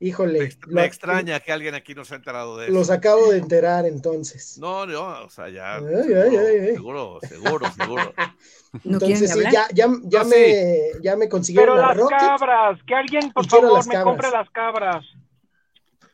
Me, 0.00 0.08
Híjole, 0.08 0.56
me 0.66 0.80
lo- 0.80 0.86
extraña 0.86 1.38
que 1.38 1.52
alguien 1.52 1.76
aquí 1.76 1.94
no 1.94 2.04
se 2.04 2.14
ha 2.14 2.16
enterado 2.16 2.56
de 2.58 2.64
eso. 2.66 2.74
los 2.74 2.90
acabo 2.90 3.30
de 3.30 3.38
enterar 3.38 3.86
entonces. 3.86 4.58
No, 4.58 4.84
no, 4.84 5.24
o 5.24 5.30
sea, 5.30 5.48
ya. 5.48 5.76
Ay, 5.76 5.82
seguro, 5.84 6.22
ay, 6.22 6.36
ay, 6.36 6.56
ay. 6.68 6.74
seguro, 6.74 7.18
seguro, 7.26 7.72
seguro. 7.72 8.14
¿No 8.84 8.94
Entonces 8.94 9.30
sí, 9.32 9.40
ya, 9.52 9.68
ya, 9.72 9.86
ya 10.02 10.22
No, 10.24 10.28
me, 10.28 10.82
ya 11.02 11.14
me 11.16 11.28
consiguieron 11.28 11.76
Pero 11.76 11.82
la 11.86 11.94
las 11.94 11.96
Rocket. 11.98 12.18
cabras, 12.18 12.80
que 12.86 12.94
alguien 12.96 13.30
por 13.32 13.46
favor 13.46 13.86
me 13.86 14.02
compre 14.02 14.30
las 14.30 14.50
cabras. 14.50 15.04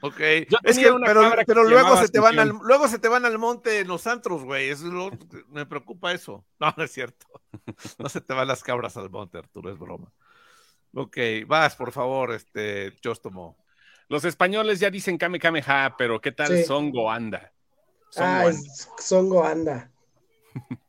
Ok. 0.01 0.19
Yo 0.49 0.59
Es 0.63 0.77
tenía 0.77 0.89
que, 0.89 0.91
una 0.93 1.07
pero, 1.07 1.45
que 1.45 1.55
luego 1.71 1.97
se 1.97 2.09
te 2.09 2.21
van 2.21 2.39
al, 2.39 2.51
luego 2.63 2.87
se 2.89 2.99
te 2.99 3.09
van 3.09 3.25
al 3.25 3.39
monte 3.39 3.81
en 3.81 3.89
los 3.89 4.07
antros, 4.07 4.45
güey. 4.45 4.69
Es 4.71 4.81
lo- 4.81 5.11
me 5.49 5.67
preocupa 5.67 6.13
eso. 6.13 6.45
No, 6.61 6.73
no 6.77 6.85
es 6.85 6.93
cierto. 6.93 7.27
No 7.99 8.09
se 8.09 8.21
te 8.21 8.33
van 8.35 8.47
las 8.49 8.63
cabras 8.63 8.97
al 8.97 9.11
monte, 9.11 9.39
Arturo, 9.39 9.71
es 9.73 9.79
broma. 9.79 10.13
Ok, 10.95 11.17
vas, 11.47 11.75
por 11.77 11.93
favor, 11.93 12.33
este, 12.33 12.97
Chostomo. 13.01 13.57
Los 14.09 14.25
españoles 14.25 14.81
ya 14.81 14.89
dicen 14.91 15.19
Kame 15.19 15.39
Kame 15.39 15.63
Ha, 15.67 15.95
pero 15.99 16.21
¿qué 16.21 16.33
tal 16.33 16.49
Sí. 16.49 16.65
Songo 16.65 17.11
anda? 17.11 17.53
Songo 18.11 18.27
Ah, 18.31 18.41
anda. 18.41 18.51
es 18.51 18.89
Songo 18.99 19.45
Anda. 19.45 19.91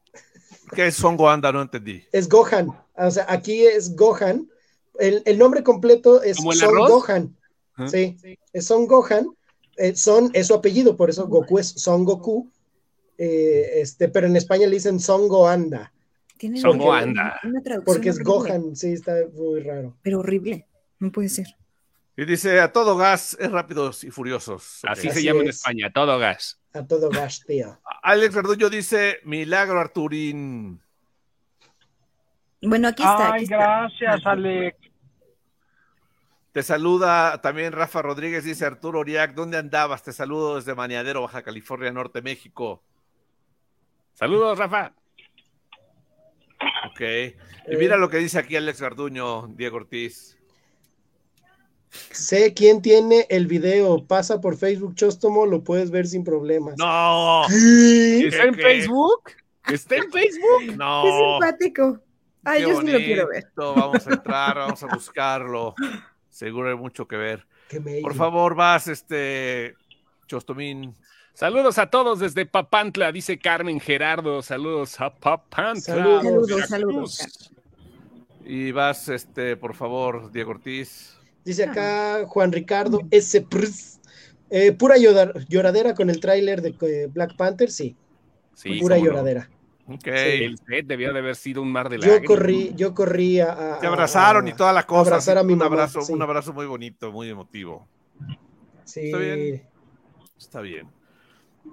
¿Qué 0.74 0.88
es 0.88 0.96
Songo 0.96 1.30
Anda? 1.30 1.52
No 1.52 1.62
entendí. 1.62 2.06
Es 2.12 2.30
Gohan. 2.30 2.70
O 2.96 3.12
sea, 3.12 3.26
aquí 3.28 3.66
es 3.66 3.96
Gohan. 3.96 4.50
El, 5.00 5.22
el 5.26 5.38
nombre 5.38 5.64
completo 5.64 6.22
es 6.22 6.38
¿Como 6.38 6.52
el 6.54 6.60
Son 6.60 6.70
arroz? 6.70 6.90
Gohan. 6.90 7.38
Sí, 7.88 8.18
es 8.54 8.66
Son 8.66 8.88
Gohan. 8.88 9.28
Eh, 9.78 9.96
son 9.96 10.30
es 10.34 10.48
su 10.48 10.54
apellido, 10.56 10.98
por 10.98 11.10
eso 11.10 11.28
Goku 11.28 11.60
es 11.60 11.68
Son 11.70 12.04
Goku. 12.04 12.52
Eh, 13.18 13.82
este, 13.82 14.10
pero 14.10 14.28
en 14.28 14.36
España 14.36 14.68
le 14.68 14.74
dicen 14.74 15.00
Son 15.00 15.28
Goanda, 15.28 15.94
Son 16.62 16.78
Goanda. 16.78 17.40
porque 17.86 18.10
es 18.10 18.16
horrible, 18.16 18.24
Gohan. 18.24 18.76
Sí, 18.76 18.94
está 18.94 19.14
muy 19.34 19.62
raro. 19.62 19.96
Pero 20.02 20.20
horrible. 20.20 20.66
No 21.00 21.12
puede 21.12 21.30
ser. 21.30 21.48
Y 22.18 22.26
dice, 22.26 22.60
a 22.60 22.74
todo 22.74 22.98
gas 22.98 23.38
es 23.40 23.50
rápidos 23.50 24.04
y 24.04 24.12
furiosos. 24.12 24.80
Así 24.84 25.08
Así 25.08 25.20
se 25.20 25.24
llama 25.24 25.42
en 25.42 25.50
es. 25.50 25.56
España, 25.58 25.90
todo 25.94 26.20
gas. 26.20 26.60
A 26.74 26.86
todo 26.86 27.10
gas, 27.10 27.42
tío. 27.48 27.80
Alex 28.04 28.36
Verdullo 28.36 28.70
dice, 28.70 29.20
Milagro 29.24 29.80
Arturín. 29.80 30.82
Bueno, 32.62 32.90
aquí 32.90 33.04
está. 33.04 33.32
Ay, 33.32 33.32
aquí 33.36 33.44
está. 33.46 33.58
gracias. 33.58 34.26
Alex. 34.26 34.78
Te 36.60 36.64
saluda 36.64 37.40
también 37.42 37.72
Rafa 37.72 38.02
Rodríguez, 38.02 38.44
dice 38.44 38.66
Arturo 38.66 39.00
Oriac, 39.00 39.34
¿dónde 39.34 39.58
andabas? 39.58 40.04
Te 40.04 40.12
saludo 40.12 40.58
desde 40.58 40.76
Maniadero, 40.76 41.22
Baja 41.22 41.42
California 41.42 41.90
Norte, 41.90 42.22
México. 42.22 42.84
Saludos, 44.12 44.58
Rafa. 44.58 44.94
Ok. 46.92 47.00
Y 47.72 47.78
mira 47.78 47.96
lo 47.96 48.10
que 48.10 48.18
dice 48.18 48.40
aquí 48.40 48.58
Alex 48.58 48.82
Garduño, 48.82 49.48
Diego 49.56 49.78
Ortiz. 49.78 50.38
Sé 52.12 52.54
quién 52.54 52.82
tiene 52.82 53.26
el 53.30 53.48
video. 53.48 54.06
Pasa 54.06 54.42
por 54.42 54.58
Facebook 54.58 54.96
Chostomo, 54.96 55.46
lo 55.46 55.64
puedes 55.64 55.92
ver 55.92 56.08
sin 56.08 56.26
problemas. 56.26 56.76
No. 56.78 57.46
¿Está 57.48 58.44
en 58.44 58.56
Facebook? 58.56 59.32
¿Está 59.66 59.96
en 59.96 60.12
Facebook? 60.12 60.76
No. 60.78 61.04
Qué 61.06 61.12
simpático. 61.48 62.00
Ay, 62.44 62.66
Qué 62.66 62.70
yo 62.70 62.82
sí 62.82 62.88
lo 62.88 62.98
quiero 62.98 63.28
ver. 63.30 63.50
Vamos 63.56 64.06
a 64.06 64.12
entrar, 64.12 64.56
vamos 64.58 64.84
a 64.84 64.88
buscarlo. 64.88 65.74
Seguro 66.30 66.70
hay 66.70 66.76
mucho 66.76 67.08
que 67.08 67.18
ver. 67.18 67.46
Por 68.02 68.16
favor, 68.16 68.56
vas, 68.56 68.88
este 68.88 69.76
Chostomín. 70.28 70.96
Saludos 71.34 71.78
a 71.78 71.90
todos 71.90 72.20
desde 72.20 72.46
Papantla, 72.46 73.12
dice 73.12 73.38
Carmen 73.40 73.80
Gerardo. 73.80 74.42
Saludos 74.42 75.00
a 75.00 75.14
Papantla. 75.14 75.82
Saludos. 75.82 76.24
Saludos, 76.24 76.68
saludos. 76.68 77.52
Y 78.46 78.72
vas, 78.72 79.08
este, 79.10 79.56
por 79.56 79.76
favor, 79.76 80.32
Diego 80.32 80.52
Ortiz. 80.52 81.16
Dice 81.46 81.64
acá 81.64 82.26
Juan 82.28 82.52
Ricardo 82.52 83.02
S. 83.12 83.46
Eh, 84.50 84.72
pura 84.72 84.98
llora- 84.98 85.34
lloradera 85.48 85.94
con 85.94 86.10
el 86.10 86.20
tráiler 86.20 86.62
de 86.62 86.76
eh, 86.82 87.08
Black 87.12 87.36
Panther, 87.38 87.70
sí. 87.70 87.96
Sí, 88.56 88.80
pura 88.82 88.98
no. 88.98 89.48
Lloradera. 89.90 89.96
Ok. 89.96 90.08
El 90.08 90.58
set 90.58 90.86
debió 90.88 91.14
de 91.14 91.20
haber 91.20 91.36
sido 91.36 91.62
un 91.62 91.72
mar 91.72 91.90
de 91.90 91.98
Yo 91.98 92.08
lágrimas. 92.08 92.28
corrí, 92.28 92.72
yo 92.76 92.94
corrí 92.94 93.40
a, 93.40 93.76
a- 93.76 93.80
Te 93.80 93.88
abrazaron 93.88 94.46
a- 94.46 94.50
y 94.50 94.54
toda 94.54 94.74
la 94.74 94.86
cosa. 94.86 95.02
abrazar 95.12 95.38
a 95.38 95.44
mi 95.44 95.54
un 95.54 95.60
mamá, 95.60 95.74
abrazo, 95.76 96.02
sí. 96.02 96.14
un 96.14 96.22
abrazo 96.22 96.54
muy 96.54 96.66
bonito, 96.66 97.12
muy 97.12 97.30
emotivo. 97.30 97.88
Sí. 98.86 99.06
Está 99.06 99.18
bien. 99.18 99.64
Está 100.38 100.62
bien. 100.62 100.88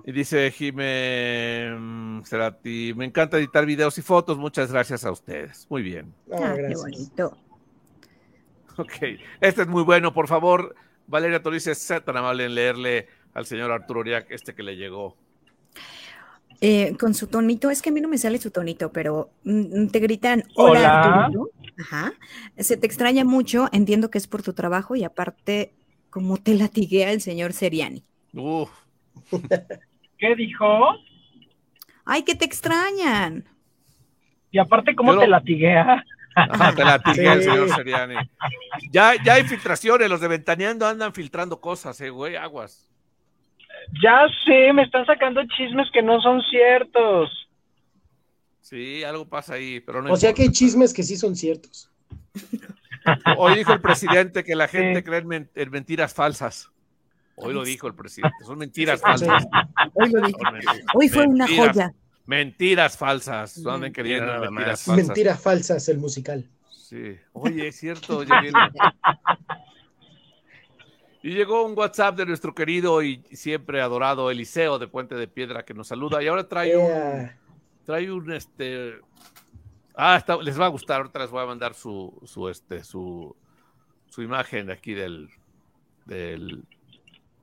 Y 0.04 0.12
dice 0.12 0.50
Jime 0.50 1.74
mm, 1.78 2.22
Cerati, 2.24 2.92
me 2.94 3.04
encanta 3.06 3.38
editar 3.38 3.64
videos 3.64 3.96
y 3.98 4.02
fotos, 4.02 4.36
muchas 4.36 4.70
gracias 4.70 5.04
a 5.04 5.10
ustedes. 5.10 5.66
Muy 5.70 5.82
bien. 5.82 6.12
Ah, 6.32 6.36
Ah, 6.52 6.54
qué 6.56 6.74
bonito. 6.74 7.36
Ok, 8.78 8.92
este 9.40 9.62
es 9.62 9.68
muy 9.68 9.82
bueno, 9.84 10.12
por 10.12 10.28
favor, 10.28 10.74
Valeria 11.06 11.42
Torice, 11.42 11.74
sea 11.74 12.04
tan 12.04 12.16
amable 12.18 12.44
en 12.44 12.54
leerle 12.54 13.08
al 13.32 13.46
señor 13.46 13.70
Arturo 13.72 14.00
Uriac 14.00 14.26
este 14.30 14.54
que 14.54 14.62
le 14.62 14.76
llegó. 14.76 15.16
Eh, 16.60 16.96
con 16.98 17.14
su 17.14 17.26
tonito, 17.26 17.70
es 17.70 17.82
que 17.82 17.90
a 17.90 17.92
mí 17.92 18.00
no 18.00 18.08
me 18.08 18.18
sale 18.18 18.38
su 18.38 18.50
tonito, 18.50 18.92
pero 18.92 19.30
mm, 19.44 19.88
te 19.88 19.98
gritan, 20.00 20.44
hola, 20.54 20.70
Hola. 20.80 21.24
Arturo". 21.24 21.50
Ajá. 21.78 22.14
Se 22.56 22.76
te 22.76 22.86
extraña 22.86 23.24
mucho, 23.24 23.68
entiendo 23.72 24.10
que 24.10 24.18
es 24.18 24.26
por 24.26 24.42
tu 24.42 24.54
trabajo 24.54 24.96
y 24.96 25.04
aparte, 25.04 25.74
como 26.10 26.38
te 26.38 26.54
latiguea 26.54 27.12
el 27.12 27.20
señor 27.20 27.52
Seriani. 27.52 28.02
Uf, 28.32 28.70
¿Qué 30.18 30.34
dijo? 30.34 30.94
Ay, 32.04 32.22
que 32.22 32.34
te 32.34 32.44
extrañan. 32.44 33.44
Y 34.50 34.58
aparte, 34.58 34.94
¿cómo 34.94 35.12
Yo 35.12 35.20
te 35.20 35.26
latiguea? 35.26 36.04
ajá, 36.34 36.74
te 36.74 36.84
la 36.84 36.98
tiré 37.02 37.32
el 37.32 37.42
señor 37.42 37.68
Seriani. 37.74 38.14
Ya, 38.90 39.14
ya 39.22 39.34
hay 39.34 39.44
filtraciones, 39.44 40.08
los 40.08 40.20
de 40.20 40.28
Ventaneando 40.28 40.86
andan 40.86 41.12
filtrando 41.12 41.60
cosas, 41.60 42.00
eh, 42.00 42.10
güey, 42.10 42.36
aguas. 42.36 42.88
Ya 44.02 44.26
sé, 44.44 44.72
me 44.72 44.82
están 44.82 45.06
sacando 45.06 45.40
chismes 45.56 45.88
que 45.92 46.02
no 46.02 46.20
son 46.20 46.42
ciertos. 46.50 47.30
Sí, 48.60 49.04
algo 49.04 49.28
pasa 49.28 49.54
ahí, 49.54 49.80
pero 49.80 50.02
no 50.02 50.12
O 50.12 50.16
sea 50.16 50.32
que 50.34 50.42
hay 50.42 50.50
chismes 50.50 50.92
que 50.92 51.02
sí 51.02 51.16
son 51.16 51.36
ciertos. 51.36 51.90
Hoy 53.38 53.56
dijo 53.58 53.72
el 53.72 53.80
presidente 53.80 54.42
que 54.42 54.56
la 54.56 54.66
gente 54.68 54.98
Sí. 55.00 55.04
cree 55.04 55.18
en, 55.20 55.28
men- 55.28 55.50
en 55.54 55.70
mentiras 55.70 56.12
falsas. 56.12 56.68
Hoy 57.36 57.52
lo 57.54 57.62
dijo 57.64 57.86
el 57.86 57.94
presidente, 57.94 58.34
son 58.44 58.58
mentiras 58.58 59.00
falsas. 59.00 59.44
Hoy 59.94 60.10
lo 60.10 60.20
mentiras- 60.22 60.64
Hoy 60.94 61.08
fue 61.08 61.26
una 61.26 61.46
joya. 61.46 61.92
Mentiras 62.24 62.96
falsas, 62.96 63.60
creyendo 63.92 64.50
mentiras 64.50 64.82
falsas. 64.84 65.06
Mentiras 65.06 65.40
falsas, 65.40 65.88
el 65.88 65.98
musical. 65.98 66.44
Sí. 66.70 67.16
Oye, 67.32 67.68
es 67.68 67.76
cierto, 67.76 68.24
viene. 68.40 68.58
Y 71.26 71.30
llegó 71.34 71.64
un 71.64 71.76
WhatsApp 71.76 72.16
de 72.18 72.24
nuestro 72.26 72.54
querido 72.54 73.02
y 73.02 73.20
siempre 73.32 73.80
adorado 73.82 74.30
Eliseo 74.30 74.78
de 74.78 74.86
Puente 74.86 75.16
de 75.16 75.26
Piedra 75.26 75.64
que 75.64 75.74
nos 75.74 75.88
saluda 75.88 76.22
y 76.22 76.28
ahora 76.28 76.46
trae 76.48 76.76
un, 76.76 77.30
trae 77.84 78.12
un 78.12 78.30
este 78.32 78.92
ah 79.96 80.16
está- 80.18 80.36
les 80.36 80.60
va 80.60 80.66
a 80.66 80.68
gustar 80.68 80.98
ahorita 80.98 81.18
les 81.18 81.30
voy 81.32 81.42
a 81.42 81.46
mandar 81.46 81.74
su 81.74 82.16
su 82.24 82.48
este 82.48 82.84
su 82.84 83.34
su 84.08 84.22
imagen 84.22 84.66
de 84.68 84.74
aquí 84.74 84.94
del 84.94 85.28
del 86.04 86.62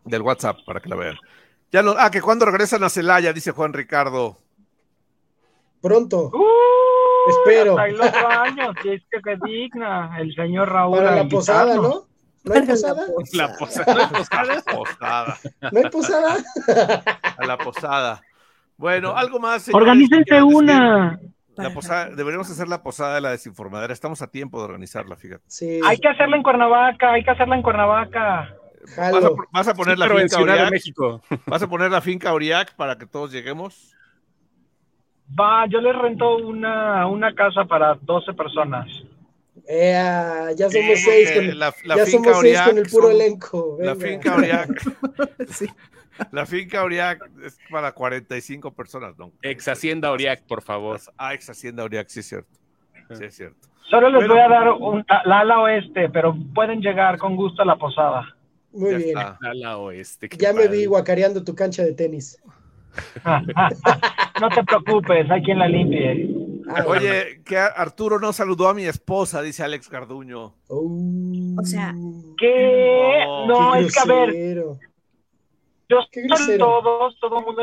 del 0.06 0.22
WhatsApp 0.22 0.60
para 0.66 0.80
que 0.80 0.88
la 0.88 0.96
vean 0.96 1.18
ya 1.70 1.82
no 1.82 1.94
ah 1.98 2.10
que 2.10 2.22
cuando 2.22 2.46
regresan 2.46 2.86
a 2.86 2.90
Celaya 2.90 3.34
dice 3.34 3.52
Juan 3.52 3.74
Ricardo 3.74 4.38
Pronto, 5.82 6.32
¡Uh! 6.34 7.30
Espero. 7.30 7.72
Hasta 7.78 7.82
ahí 7.84 7.92
los 7.92 8.12
baños, 8.24 8.76
si 8.82 8.90
es 8.92 9.04
que 9.12 9.20
se 9.22 9.38
digna 9.46 10.18
el 10.22 10.34
señor 10.34 10.70
Raúl. 10.70 11.00
para 11.00 11.16
la 11.18 11.28
posada. 11.28 11.76
¿no? 11.76 12.13
¿No 12.44 12.54
hay 12.54 12.62
Para 12.66 12.76
la 12.76 13.54
posada? 13.58 13.94
La 13.96 14.14
posada. 14.14 14.64
posada 14.74 15.38
¿No 15.72 15.80
hay 15.80 15.90
posada? 15.90 16.38
a 17.38 17.46
la 17.46 17.58
posada 17.58 18.22
bueno 18.78 19.16
algo 19.16 19.40
más 19.40 19.64
señores, 19.64 19.82
Organícense 19.82 20.42
una. 20.42 21.20
La 21.56 21.74
posada, 21.74 22.10
deberíamos 22.10 22.50
hacer 22.50 22.68
la 22.68 22.82
posada 22.82 23.16
de 23.16 23.22
la 23.22 23.30
desinformadera. 23.30 23.94
Estamos 23.94 24.22
a 24.22 24.32
tiempo 24.32 24.58
de 24.58 24.66
organizarla, 24.66 25.16
fíjate. 25.16 25.44
Sí, 25.48 25.80
Hay 25.86 25.98
que 26.00 26.08
hacerla 26.08 26.36
en 26.36 26.44
Cuernavaca, 26.44 27.14
hay 27.14 27.24
que 27.24 27.30
hacerla 27.30 27.56
en 27.56 27.62
Cuernavaca. 27.62 28.56
¿Vas 28.98 28.98
a, 28.98 29.04
jalo. 29.12 29.36
vas 29.52 29.68
a 29.68 29.74
poner 29.76 29.98
la 30.00 30.10
finca 30.10 30.38
Auriac? 30.38 30.72
México. 30.72 31.22
¿Vas 31.46 31.62
a 31.62 31.68
poner 31.68 31.92
la 31.92 32.02
finca 32.02 32.30
Auriac 32.30 32.76
para 32.76 32.98
que 32.98 33.06
todos 33.06 33.32
lleguemos? 33.32 33.96
Va, 35.40 35.66
yo 35.68 35.80
les 35.80 35.96
rento 35.96 36.38
una, 36.38 37.08
una 37.08 37.34
casa 37.34 37.66
para 37.66 37.96
12 38.02 38.34
personas. 38.34 38.88
Ea, 39.68 40.52
ya 40.56 40.70
somos 40.70 40.98
Sí, 41.00 41.04
seis 41.06 41.32
con, 41.32 41.60
la, 41.60 41.74
la 41.86 41.96
ya 41.98 42.06
finca 42.06 42.30
somos 42.34 42.42
seis 42.42 42.58
Auriac 42.58 42.70
con 42.70 42.78
el 42.78 42.90
puro 42.90 43.04
son- 43.08 43.12
elenco. 43.16 43.78
La 43.80 43.96
finca 43.96 44.34
Auriac, 44.34 44.70
Sí. 45.50 45.68
la 46.32 46.46
finca 46.46 46.82
Auriac 46.82 47.30
es 47.46 47.58
para 47.70 47.92
45 47.92 48.72
personas, 48.74 49.18
¿no? 49.18 49.32
Ex 49.42 49.68
Hacienda 49.68 50.12
Oriac, 50.12 50.44
por 50.48 50.62
favor. 50.62 51.00
Ah, 51.18 51.34
ex 51.34 51.50
Hacienda 51.50 51.84
Auriac, 51.84 52.08
sí 52.10 52.20
es 52.22 52.28
cierto. 52.28 52.50
Sí 53.14 53.24
es 53.26 53.36
cierto. 53.36 53.68
Solo 53.90 54.10
les 54.10 54.28
Bueno. 54.28 54.34
voy 54.34 54.42
a 54.44 54.50
dar 54.50 54.70
un, 54.72 55.06
la 55.26 55.40
ala 55.42 55.60
oeste, 55.60 56.10
pero 56.10 56.36
pueden 56.56 56.82
llegar 56.82 57.18
con 57.18 57.36
gusto 57.36 57.62
a 57.62 57.66
la 57.66 57.76
posada. 57.78 58.36
Muy 58.72 58.92
Ya 58.92 58.98
bien. 58.98 59.10
está. 59.10 59.38
A 59.44 59.54
la 59.54 59.78
oeste. 59.78 60.30
Ya 60.40 60.52
me 60.52 60.68
vi 60.68 60.86
guacareando 60.86 61.44
tu 61.44 61.54
cancha 61.54 61.84
de 61.84 61.94
tenis. 61.94 62.42
no 64.42 64.50
te 64.50 64.64
preocupes, 64.64 65.30
hay 65.30 65.44
quien 65.44 65.60
la 65.60 65.68
limpie. 65.68 66.30
Ah, 66.68 66.84
Oye, 66.88 67.42
que 67.46 67.58
Arturo 67.58 68.20
no 68.20 68.32
saludó 68.34 68.68
a 68.70 68.74
mi 68.74 68.86
esposa, 68.86 69.42
dice 69.42 69.64
Alex 69.64 69.90
Garduño. 69.90 70.54
oh, 70.68 71.56
O 71.60 71.64
sea, 71.66 71.94
¿Qué? 72.38 73.24
No, 73.26 73.48
No, 73.48 73.74
qué 73.74 73.80
es 73.86 73.94
que 73.94 74.00
a 74.00 74.06
ver, 74.06 74.56
yo 75.90 75.98
grosero. 76.14 76.58
todos, 76.66 77.20
todo 77.20 77.40
el 77.40 77.46
mundo 77.46 77.62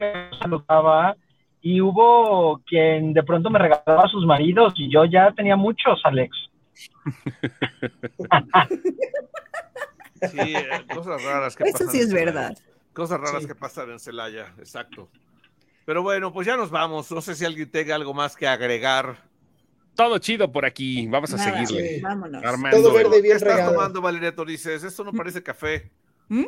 me 0.00 0.30
saludaba 0.38 1.16
y 1.60 1.80
hubo 1.80 2.60
quien 2.66 3.12
de 3.12 3.22
pronto 3.22 3.50
me 3.50 3.58
regalaba 3.58 4.04
a 4.04 4.08
sus 4.08 4.24
maridos 4.26 4.72
y 4.76 4.90
yo 4.92 5.04
ya 5.04 5.32
tenía 5.32 5.56
muchos, 5.56 6.00
Alex. 6.04 6.36
Sí, 10.30 10.38
eh, 10.38 10.66
cosas 10.92 11.22
raras 11.22 11.54
que 11.56 11.64
eso 11.64 11.72
pasan 11.78 11.88
sí 11.90 11.98
en 11.98 12.02
es 12.04 12.08
Celaya. 12.10 12.24
verdad. 12.32 12.58
Cosas 12.92 13.20
raras 13.20 13.42
Sí. 13.42 13.46
que 13.48 13.54
pasan 13.54 13.90
en 13.90 13.98
Celaya, 14.00 14.52
exacto. 14.58 15.08
Pero 15.88 16.02
bueno, 16.02 16.30
pues 16.34 16.46
ya 16.46 16.54
nos 16.54 16.68
vamos. 16.68 17.10
No 17.10 17.22
sé 17.22 17.34
si 17.34 17.46
alguien 17.46 17.70
tenga 17.70 17.94
algo 17.94 18.12
más 18.12 18.36
que 18.36 18.46
agregar. 18.46 19.24
Todo 19.94 20.18
chido 20.18 20.52
por 20.52 20.66
aquí. 20.66 21.06
Vamos 21.06 21.32
a 21.32 21.38
Nada, 21.38 21.50
seguirle. 21.50 21.94
Sí. 21.94 22.00
Vámonos. 22.02 22.44
Armando. 22.44 22.76
Todo 22.76 22.92
verde 22.92 23.10
¿Qué 23.16 23.22
bien 23.22 23.36
estás 23.36 23.54
regado. 23.54 23.72
tomando, 23.72 24.02
Valeria 24.02 24.34
Torices? 24.34 24.84
Esto 24.84 25.02
no 25.02 25.14
parece 25.14 25.42
café. 25.42 25.90
¿Mm? 26.28 26.44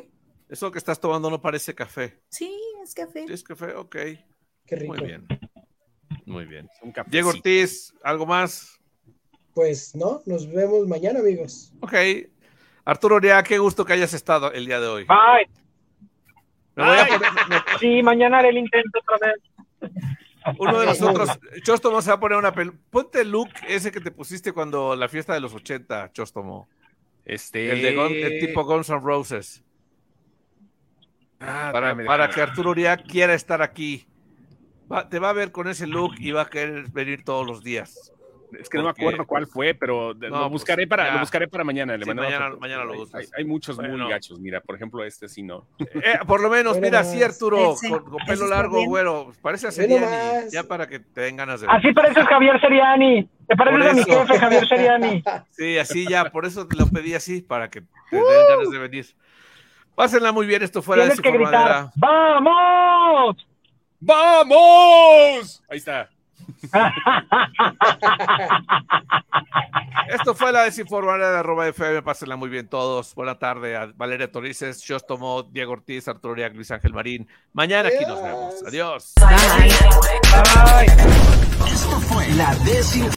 Eso 0.47 0.71
que 0.71 0.77
estás 0.77 1.01
tomando 1.01 1.31
no 1.31 1.41
parece 1.41 1.75
café. 1.75 2.21
Sí, 2.29 2.55
es 2.85 2.93
café. 2.93 3.25
¿Es 3.31 3.43
café? 3.43 3.75
Ok. 3.77 3.97
Qué 4.67 4.77
rico. 4.77 4.95
Muy 4.95 5.07
bien. 5.07 5.27
Muy 6.27 6.45
bien. 6.45 6.69
Un. 6.83 6.93
Diego 7.07 7.31
Ortiz, 7.31 7.95
¿algo 8.03 8.27
más? 8.27 8.79
Pues 9.55 9.95
no, 9.95 10.21
nos 10.27 10.53
vemos 10.53 10.87
mañana, 10.87 11.21
amigos. 11.21 11.73
Ok. 11.81 11.95
Arturo 12.85 13.17
Orea, 13.17 13.43
qué 13.43 13.57
gusto 13.57 13.87
que 13.87 13.95
hayas 13.95 14.13
estado 14.13 14.53
el 14.53 14.67
día 14.67 14.81
de 14.81 14.87
hoy. 14.87 15.07
Bye. 15.07 15.49
Me 16.81 16.87
voy 16.87 16.99
a 16.99 17.03
Ay. 17.05 17.11
poner- 17.13 17.33
me- 17.49 17.79
Sí, 17.79 18.03
mañana 18.03 18.39
haré 18.39 18.49
el 18.51 18.59
intento 18.59 18.99
otra 19.01 19.29
vez. 19.29 19.87
uno 20.59 20.81
de 20.81 20.87
nosotros, 20.87 21.29
Chostomo 21.63 22.01
se 22.03 22.11
va 22.11 22.17
a 22.17 22.21
poner 22.21 22.39
una 22.39 22.53
pel... 22.53 22.73
Ponte 22.73 23.21
el 23.23 23.31
look 23.31 23.51
ese 23.69 23.93
que 23.93 24.01
te 24.01 24.11
pusiste 24.11 24.53
cuando 24.53 24.97
la 24.97 25.09
fiesta 25.09 25.35
de 25.35 25.41
los 25.41 25.55
80, 25.55 26.13
Chostomo. 26.13 26.69
Este. 27.25 27.71
El 27.71 27.83
de 27.83 27.95
Gun- 27.95 28.13
el 28.13 28.41
tipo 28.41 28.65
Guns 28.65 28.89
N' 28.91 29.01
Roses. 29.01 29.63
Ah, 31.41 31.71
Para, 31.73 31.91
espérame, 31.91 32.07
para 32.07 32.27
déjame. 32.27 32.35
que 32.35 32.51
Arturo 32.51 32.71
Uriah 32.71 32.97
quiera 32.99 33.35
estar 33.35 33.63
aquí. 33.63 34.07
Va- 34.93 35.09
te 35.09 35.19
va 35.19 35.31
a 35.31 35.33
ver 35.35 35.53
con 35.53 35.69
ese 35.69 35.87
look 35.87 36.15
y 36.19 36.33
va 36.33 36.43
a 36.43 36.51
querer 36.51 36.91
venir 36.91 37.25
todos 37.25 37.47
los 37.47 37.63
días. 37.63 38.13
Es 38.59 38.69
que 38.69 38.79
no 38.79 38.85
me 38.85 38.91
acuerdo 38.91 39.27
cuál 39.27 39.47
fue, 39.47 39.75
pero 39.75 40.15
lo, 40.15 40.31
pues, 40.31 40.51
buscaré 40.51 40.87
para, 40.87 41.15
lo 41.15 41.21
buscaré 41.21 41.49
para 41.49 41.65
mañana. 41.65 41.97
Sí, 41.99 42.13
mañana, 42.13 42.51
mañana 42.59 42.85
lo 42.85 42.95
buscas. 42.95 43.21
Hay, 43.21 43.27
hay 43.39 43.45
muchos 43.45 43.79
muy 43.79 44.09
gachos, 44.09 44.41
mira, 44.41 44.61
por 44.61 44.77
ejemplo, 44.77 45.05
este 45.05 45.29
sí 45.29 45.43
no. 45.43 45.67
Eh, 46.03 46.19
por 46.27 46.41
lo 46.41 46.49
menos, 46.49 46.81
mira, 46.81 47.05
sí, 47.05 47.23
Arturo, 47.23 47.75
Ese, 47.75 47.91
con, 47.91 48.17
pelo 48.27 48.47
largo, 48.47 48.79
bien. 48.79 48.89
güero, 48.89 49.33
parece 49.43 49.69
a 49.69 49.71
Seriani, 49.71 50.51
ya 50.51 50.65
para 50.65 50.89
que 50.89 51.01
te 51.01 51.21
den 51.23 51.37
ganas 51.37 51.61
de 51.61 51.67
ver. 51.67 51.77
Así 51.77 51.93
pareces 51.93 52.27
Javier 52.27 52.61
Seriani. 52.61 53.29
Te 53.47 53.57
pareces 53.57 53.91
a 53.91 53.93
mi 53.95 54.05
jefe, 54.05 54.39
Javier 54.39 54.69
Seriani. 54.69 55.23
Sí, 55.51 55.79
así 55.79 56.07
ya, 56.09 56.31
por 56.31 56.47
eso 56.47 56.67
te 56.67 56.77
lo 56.77 56.87
pedí 56.87 57.15
así, 57.15 57.43
para 57.43 57.69
que 57.69 57.83
te 58.11 58.17
den 58.17 58.49
ganas 58.49 58.71
de 58.71 58.79
venir. 58.79 59.07
Pásenla 59.95 60.33
muy 60.33 60.47
bien, 60.47 60.63
esto 60.63 60.81
fuera 60.81 61.03
de 61.05 61.11
Tienes 61.11 61.23
que 61.23 61.39
gritar. 61.39 61.91
¡Vamos! 61.97 63.37
¡Vamos! 64.01 65.63
Ahí 65.69 65.79
está. 65.79 66.09
Esto 70.09 70.35
fue 70.35 70.53
la 70.53 70.65
desinformadera 70.65 71.33
de 71.33 71.39
arroba 71.39 71.69
FM. 71.69 72.03
Pásenla 72.03 72.37
muy 72.37 72.49
bien 72.49 72.69
todos. 72.69 73.15
Buena 73.15 73.39
tarde 73.39 73.77
a 73.77 73.87
Valeria 73.95 74.31
Torices, 74.31 74.85
Jos 74.87 75.07
Tomó, 75.07 75.45
Diego 75.45 75.73
Ortiz, 75.73 76.09
Arturo 76.09 76.33
Uriac, 76.33 76.55
Luis 76.55 76.71
Ángel 76.71 76.93
Marín. 76.93 77.29
Mañana 77.53 77.89
aquí 77.89 78.05
nos 78.07 78.23
vemos. 78.23 78.55
Adiós. 78.67 79.13
Bye. 79.17 79.71
Bye. 80.65 80.87
Esto 81.73 82.01
fue 82.01 82.29
la 82.35 82.55
desinformación. 82.57 83.15